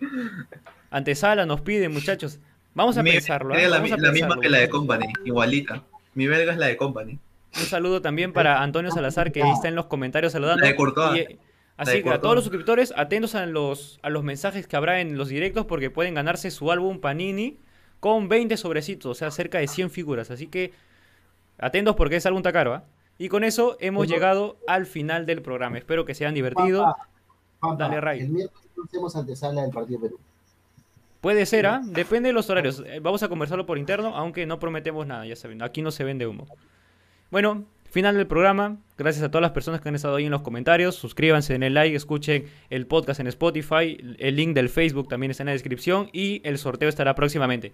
Antesala 0.90 1.46
nos 1.46 1.60
pide, 1.60 1.88
muchachos. 1.88 2.38
Vamos 2.74 2.96
a 2.96 3.02
Mi 3.02 3.12
pensarlo. 3.12 3.54
la, 3.54 3.68
Vamos 3.68 3.92
a 3.92 3.96
la 3.96 4.12
misma 4.12 4.40
que 4.40 4.48
la 4.48 4.58
de. 4.58 4.68
Company, 4.68 5.06
igualita. 5.24 5.82
Mi 6.14 6.26
belga 6.26 6.52
es 6.52 6.58
la 6.58 6.66
de 6.66 6.76
Company. 6.76 7.18
Un 7.56 7.66
saludo 7.66 8.02
también 8.02 8.32
para 8.32 8.62
Antonio 8.62 8.90
Salazar, 8.90 9.32
que 9.32 9.40
está 9.40 9.68
en 9.68 9.74
los 9.74 9.86
comentarios 9.86 10.32
saludando. 10.32 10.62
La 10.62 10.68
de 10.68 10.76
Courtois. 10.76 11.16
Y, 11.16 11.20
eh, 11.20 11.38
así 11.76 11.92
de 11.92 12.02
que 12.02 12.10
a 12.10 12.20
todos 12.20 12.34
los 12.34 12.44
suscriptores, 12.44 12.92
atentos 12.96 13.34
a 13.34 13.46
los, 13.46 13.98
a 14.02 14.10
los 14.10 14.22
mensajes 14.22 14.66
que 14.66 14.76
habrá 14.76 15.00
en 15.00 15.16
los 15.16 15.28
directos, 15.28 15.66
porque 15.66 15.90
pueden 15.90 16.14
ganarse 16.14 16.50
su 16.50 16.70
álbum 16.70 17.00
Panini 17.00 17.58
con 18.00 18.28
20 18.28 18.56
sobrecitos, 18.56 19.10
o 19.10 19.14
sea, 19.14 19.30
cerca 19.30 19.58
de 19.58 19.68
100 19.68 19.90
figuras. 19.90 20.30
Así 20.30 20.46
que 20.46 20.72
atentos 21.58 21.96
porque 21.96 22.16
es 22.16 22.26
álbum 22.26 22.42
caro, 22.42 22.74
¿ah? 22.74 22.84
Y 23.18 23.28
con 23.28 23.44
eso 23.44 23.76
hemos 23.80 24.06
llegado 24.06 24.56
al 24.66 24.86
final 24.86 25.26
del 25.26 25.42
programa. 25.42 25.78
Espero 25.78 26.04
que 26.04 26.14
se 26.14 26.24
hayan 26.24 26.34
divertido. 26.34 26.94
Dale, 27.76 28.00
Ray. 28.00 28.20
El 28.20 28.28
miércoles 28.28 28.68
hacemos 28.84 29.16
antesala 29.16 29.62
del 29.62 29.72
partido 29.72 30.00
Perú. 30.00 30.18
Puede 31.20 31.44
ser, 31.46 31.66
¿ah? 31.66 31.80
Depende 31.84 32.28
de 32.28 32.32
los 32.32 32.48
horarios. 32.48 32.82
Eh, 32.86 33.00
Vamos 33.00 33.24
a 33.24 33.28
conversarlo 33.28 33.66
por 33.66 33.76
interno, 33.76 34.16
aunque 34.16 34.46
no 34.46 34.60
prometemos 34.60 35.04
nada, 35.04 35.26
ya 35.26 35.34
saben. 35.34 35.62
Aquí 35.62 35.82
no 35.82 35.90
se 35.90 36.04
vende 36.04 36.28
humo. 36.28 36.46
Bueno, 37.32 37.66
Final 37.90 38.16
del 38.16 38.26
programa. 38.26 38.76
Gracias 38.98 39.24
a 39.24 39.30
todas 39.30 39.40
las 39.40 39.52
personas 39.52 39.80
que 39.80 39.88
han 39.88 39.94
estado 39.94 40.16
ahí 40.16 40.26
en 40.26 40.30
los 40.30 40.42
comentarios. 40.42 40.94
Suscríbanse, 40.94 41.54
den 41.54 41.62
el 41.62 41.72
like, 41.72 41.96
escuchen 41.96 42.44
el 42.68 42.86
podcast 42.86 43.18
en 43.20 43.28
Spotify. 43.28 43.96
El 44.18 44.36
link 44.36 44.54
del 44.54 44.68
Facebook 44.68 45.08
también 45.08 45.30
está 45.30 45.42
en 45.42 45.46
la 45.46 45.52
descripción 45.52 46.10
y 46.12 46.42
el 46.44 46.58
sorteo 46.58 46.90
estará 46.90 47.14
próximamente. 47.14 47.72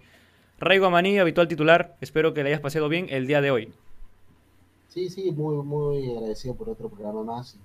Raigo 0.61 0.87
Amaní, 0.87 1.19
habitual 1.19 1.49
titular. 1.49 1.97
Espero 2.01 2.33
que 2.33 2.45
le 2.45 2.51
hayas 2.51 2.61
pasado 2.61 2.89
bien 2.89 3.09
el 3.11 3.27
día 3.27 3.41
de 3.41 3.51
hoy. 3.51 3.73
Sí, 4.95 5.11
sí, 5.11 5.33
muy, 5.33 5.57
muy 5.57 6.09
agradecido 6.17 6.55
por 6.55 6.69
otro 6.69 6.89
programa 6.89 7.25
más. 7.25 7.57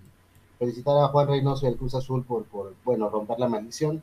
felicitar 0.57 0.97
a 0.97 1.09
Juan 1.09 1.27
Reynoso 1.27 1.67
y 1.67 1.69
al 1.69 1.77
Cruz 1.77 1.93
Azul 1.93 2.25
por, 2.25 2.45
por, 2.45 2.73
bueno, 2.83 3.07
romper 3.07 3.37
la 3.37 3.47
maldición. 3.47 4.01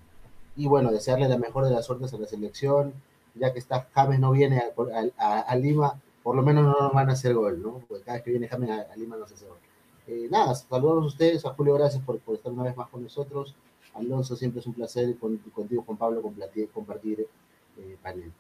Y 0.54 0.68
bueno, 0.68 0.92
desearle 0.92 1.28
la 1.28 1.36
mejor 1.36 1.64
de 1.64 1.72
las 1.72 1.86
suertes 1.86 2.14
a 2.14 2.18
la 2.18 2.28
selección. 2.28 2.94
Ya 3.34 3.52
que 3.52 3.58
está 3.58 3.88
James 3.92 4.20
no 4.20 4.30
viene 4.30 4.62
a, 5.18 5.40
a 5.40 5.56
Lima, 5.56 6.00
por 6.22 6.36
lo 6.36 6.42
menos 6.42 6.66
no 6.66 6.76
nos 6.80 6.92
van 6.92 7.10
a 7.10 7.14
hacer 7.14 7.34
gol, 7.34 7.60
¿no? 7.60 7.82
Porque 7.88 8.04
cada 8.04 8.18
vez 8.18 8.24
que 8.24 8.30
viene 8.30 8.46
James 8.46 8.70
a, 8.70 8.94
Lima 8.96 9.16
nos 9.16 9.32
hace 9.32 9.44
gol. 9.44 9.58
Eh, 10.06 10.28
nada, 10.30 10.54
saludos 10.54 11.02
a 11.02 11.06
ustedes, 11.08 11.44
a 11.44 11.50
Julio, 11.54 11.74
gracias 11.74 12.04
por, 12.04 12.20
estar 12.32 12.52
una 12.52 12.62
vez 12.62 12.76
más 12.76 12.88
con 12.90 13.02
nosotros. 13.02 13.56
Alonso, 13.94 14.36
siempre 14.36 14.60
es 14.60 14.66
un 14.68 14.74
placer 14.74 15.18
con, 15.18 15.36
contigo, 15.52 15.82
Juan 15.84 15.98
Pablo, 15.98 16.22
compartir, 16.22 16.70
compartir 16.70 17.26
eh, 17.76 17.96
panel. 18.00 18.32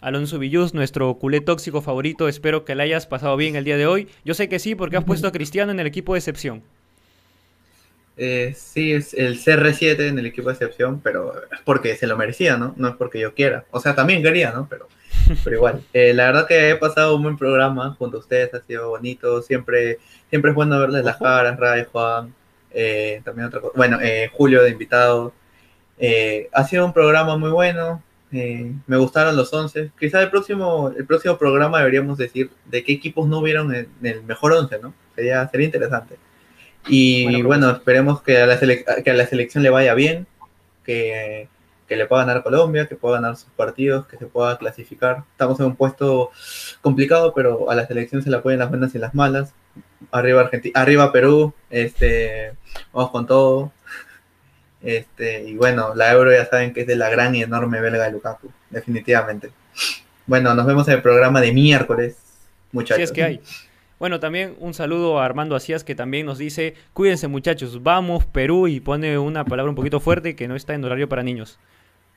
Alonso 0.00 0.38
Villuz, 0.38 0.74
nuestro 0.74 1.14
culé 1.14 1.40
tóxico 1.40 1.82
favorito, 1.82 2.28
espero 2.28 2.64
que 2.64 2.74
le 2.74 2.84
hayas 2.84 3.06
pasado 3.06 3.36
bien 3.36 3.56
el 3.56 3.64
día 3.64 3.76
de 3.76 3.86
hoy. 3.86 4.08
Yo 4.24 4.34
sé 4.34 4.48
que 4.48 4.58
sí, 4.58 4.74
porque 4.74 4.96
has 4.96 5.04
puesto 5.04 5.28
a 5.28 5.32
Cristiano 5.32 5.72
en 5.72 5.80
el 5.80 5.86
equipo 5.86 6.14
de 6.14 6.18
excepción. 6.18 6.62
Eh, 8.16 8.54
sí, 8.56 8.92
es 8.92 9.14
el 9.14 9.38
CR7 9.38 10.08
en 10.08 10.18
el 10.18 10.26
equipo 10.26 10.48
de 10.48 10.54
excepción, 10.54 11.00
pero 11.00 11.32
es 11.52 11.60
porque 11.64 11.96
se 11.96 12.06
lo 12.06 12.16
merecía, 12.16 12.56
¿no? 12.56 12.74
No 12.76 12.88
es 12.88 12.96
porque 12.96 13.20
yo 13.20 13.34
quiera. 13.34 13.64
O 13.70 13.80
sea, 13.80 13.94
también 13.94 14.22
quería, 14.22 14.50
¿no? 14.52 14.66
Pero 14.68 14.88
pero 15.44 15.56
igual, 15.56 15.82
eh, 15.92 16.12
la 16.14 16.26
verdad 16.26 16.46
que 16.46 16.70
he 16.70 16.76
pasado 16.76 17.16
un 17.16 17.22
buen 17.22 17.36
programa 17.36 17.94
junto 17.98 18.18
a 18.18 18.20
ustedes, 18.20 18.52
ha 18.54 18.60
sido 18.60 18.90
bonito, 18.90 19.42
siempre, 19.42 19.98
siempre 20.30 20.50
es 20.50 20.54
bueno 20.54 20.78
verles 20.78 21.04
las 21.04 21.16
caras, 21.16 21.58
Ray, 21.58 21.84
Juan, 21.90 22.34
eh, 22.70 23.20
también 23.24 23.48
otra 23.48 23.60
cosa, 23.60 23.74
bueno, 23.76 23.98
eh, 24.00 24.30
Julio 24.32 24.62
de 24.62 24.70
invitado. 24.70 25.32
ha 26.52 26.64
sido 26.64 26.84
un 26.84 26.92
programa 26.92 27.36
muy 27.36 27.50
bueno, 27.50 28.02
me 28.30 28.96
gustaron 28.96 29.36
los 29.36 29.52
11. 29.52 29.92
Quizás 29.98 30.22
el 30.22 30.30
próximo, 30.30 30.92
el 30.96 31.06
próximo 31.06 31.38
programa 31.38 31.78
deberíamos 31.78 32.18
decir 32.18 32.50
de 32.66 32.84
qué 32.84 32.92
equipos 32.92 33.28
no 33.28 33.38
hubieron 33.38 33.74
en, 33.74 33.88
el 34.02 34.22
mejor 34.24 34.52
11, 34.52 34.78
¿no? 34.80 34.94
Sería, 35.14 35.48
sería 35.48 35.66
interesante. 35.66 36.16
Y 36.86 37.42
bueno, 37.42 37.70
esperemos 37.70 38.22
que 38.22 38.38
a, 38.38 38.46
la 38.46 38.58
que 38.58 39.10
a 39.10 39.14
la 39.14 39.26
selección 39.26 39.62
le 39.62 39.70
vaya 39.70 39.94
bien, 39.94 40.26
que 40.84 41.48
que 41.88 41.96
le 41.96 42.06
pueda 42.06 42.24
ganar 42.24 42.42
Colombia, 42.42 42.86
que 42.86 42.94
pueda 42.94 43.16
ganar 43.16 43.36
sus 43.36 43.50
partidos, 43.50 44.06
que 44.06 44.18
se 44.18 44.26
pueda 44.26 44.58
clasificar. 44.58 45.24
Estamos 45.32 45.58
en 45.58 45.66
un 45.66 45.76
puesto 45.76 46.30
complicado, 46.82 47.32
pero 47.34 47.70
a 47.70 47.74
la 47.74 47.86
selección 47.86 48.22
se 48.22 48.30
la 48.30 48.42
pueden 48.42 48.60
las 48.60 48.68
buenas 48.68 48.94
y 48.94 48.98
las 48.98 49.14
malas. 49.14 49.54
Arriba 50.12 50.42
Argentina, 50.42 50.78
arriba 50.80 51.10
Perú, 51.10 51.54
este, 51.70 52.52
vamos 52.92 53.10
con 53.10 53.26
todo. 53.26 53.72
Este, 54.82 55.42
y 55.42 55.56
bueno, 55.56 55.94
la 55.94 56.12
Euro 56.12 56.30
ya 56.32 56.46
saben 56.46 56.72
que 56.72 56.82
es 56.82 56.86
de 56.86 56.96
la 56.96 57.10
gran 57.10 57.34
y 57.34 57.42
enorme 57.42 57.80
belga 57.80 58.04
de 58.04 58.12
Lukaku, 58.12 58.50
definitivamente. 58.70 59.50
Bueno, 60.26 60.54
nos 60.54 60.66
vemos 60.66 60.86
en 60.88 60.94
el 60.94 61.02
programa 61.02 61.40
de 61.40 61.52
miércoles, 61.52 62.16
muchachos. 62.72 62.96
Sí, 62.96 63.02
es 63.02 63.12
que 63.12 63.22
hay. 63.24 63.40
Bueno, 63.98 64.20
también 64.20 64.54
un 64.60 64.74
saludo 64.74 65.18
a 65.18 65.24
Armando 65.24 65.56
Asías 65.56 65.82
que 65.82 65.96
también 65.96 66.24
nos 66.24 66.38
dice, 66.38 66.74
cuídense 66.92 67.26
muchachos, 67.26 67.82
vamos 67.82 68.24
Perú 68.26 68.68
y 68.68 68.78
pone 68.78 69.18
una 69.18 69.44
palabra 69.44 69.70
un 69.70 69.74
poquito 69.74 69.98
fuerte 69.98 70.36
que 70.36 70.46
no 70.46 70.54
está 70.54 70.74
en 70.74 70.84
horario 70.84 71.08
para 71.08 71.24
niños. 71.24 71.58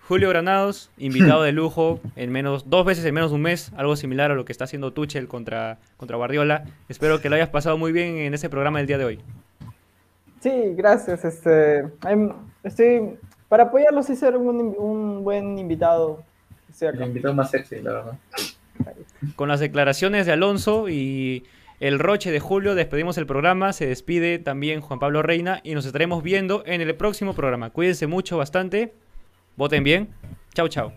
Julio 0.08 0.30
Granados, 0.30 0.92
invitado 0.98 1.42
de 1.42 1.54
lujo, 1.54 2.00
en 2.16 2.32
menos, 2.32 2.70
dos 2.70 2.86
veces 2.86 3.06
en 3.06 3.14
menos 3.14 3.32
de 3.32 3.36
un 3.36 3.42
mes, 3.44 3.72
algo 3.78 3.96
similar 3.96 4.30
a 4.30 4.36
lo 4.36 4.46
que 4.46 4.52
está 4.52 4.66
haciendo 4.66 4.92
Tuchel 4.92 5.28
contra, 5.28 5.80
contra 5.98 6.18
Guardiola. 6.18 6.66
Espero 6.90 7.22
que 7.22 7.30
lo 7.30 7.36
hayas 7.36 7.50
pasado 7.50 7.78
muy 7.78 7.92
bien 7.92 8.18
en 8.18 8.34
ese 8.34 8.50
programa 8.50 8.80
del 8.80 8.88
día 8.88 8.98
de 8.98 9.06
hoy. 9.06 9.20
Sí, 10.42 10.52
gracias. 10.76 11.24
Este, 11.24 11.86
estoy, 12.64 13.18
para 13.50 13.64
apoyarlos 13.64 14.10
y 14.10 14.16
ser 14.16 14.38
un, 14.38 14.76
un 14.78 15.24
buen 15.24 15.58
invitado. 15.58 16.24
El 16.80 17.02
invitado 17.02 17.34
más 17.34 17.52
sexy, 17.52 17.82
la 17.82 17.92
verdad. 17.94 18.18
Con 19.36 19.50
las 19.50 19.60
declaraciones 19.60 20.26
de 20.26 20.32
Alonso 20.32 20.90
y 20.90 21.44
el 21.80 22.00
roche 22.00 22.32
de 22.32 22.40
Julio, 22.40 22.76
despedimos 22.76 23.18
el 23.18 23.26
programa. 23.26 23.74
Se 23.74 23.86
despide 23.86 24.40
también 24.40 24.82
Juan 24.82 25.00
Pablo 25.00 25.22
Reina 25.22 25.60
y 25.64 25.76
nos 25.76 25.86
estaremos 25.86 26.24
viendo 26.24 26.64
en 26.66 26.82
el 26.82 26.96
próximo 26.96 27.34
programa. 27.34 27.72
Cuídense 27.72 28.08
mucho, 28.08 28.38
bastante. 28.38 28.94
Voten 29.58 29.84
bien. 29.84 30.10
Chau, 30.54 30.68
chau. 30.68 30.94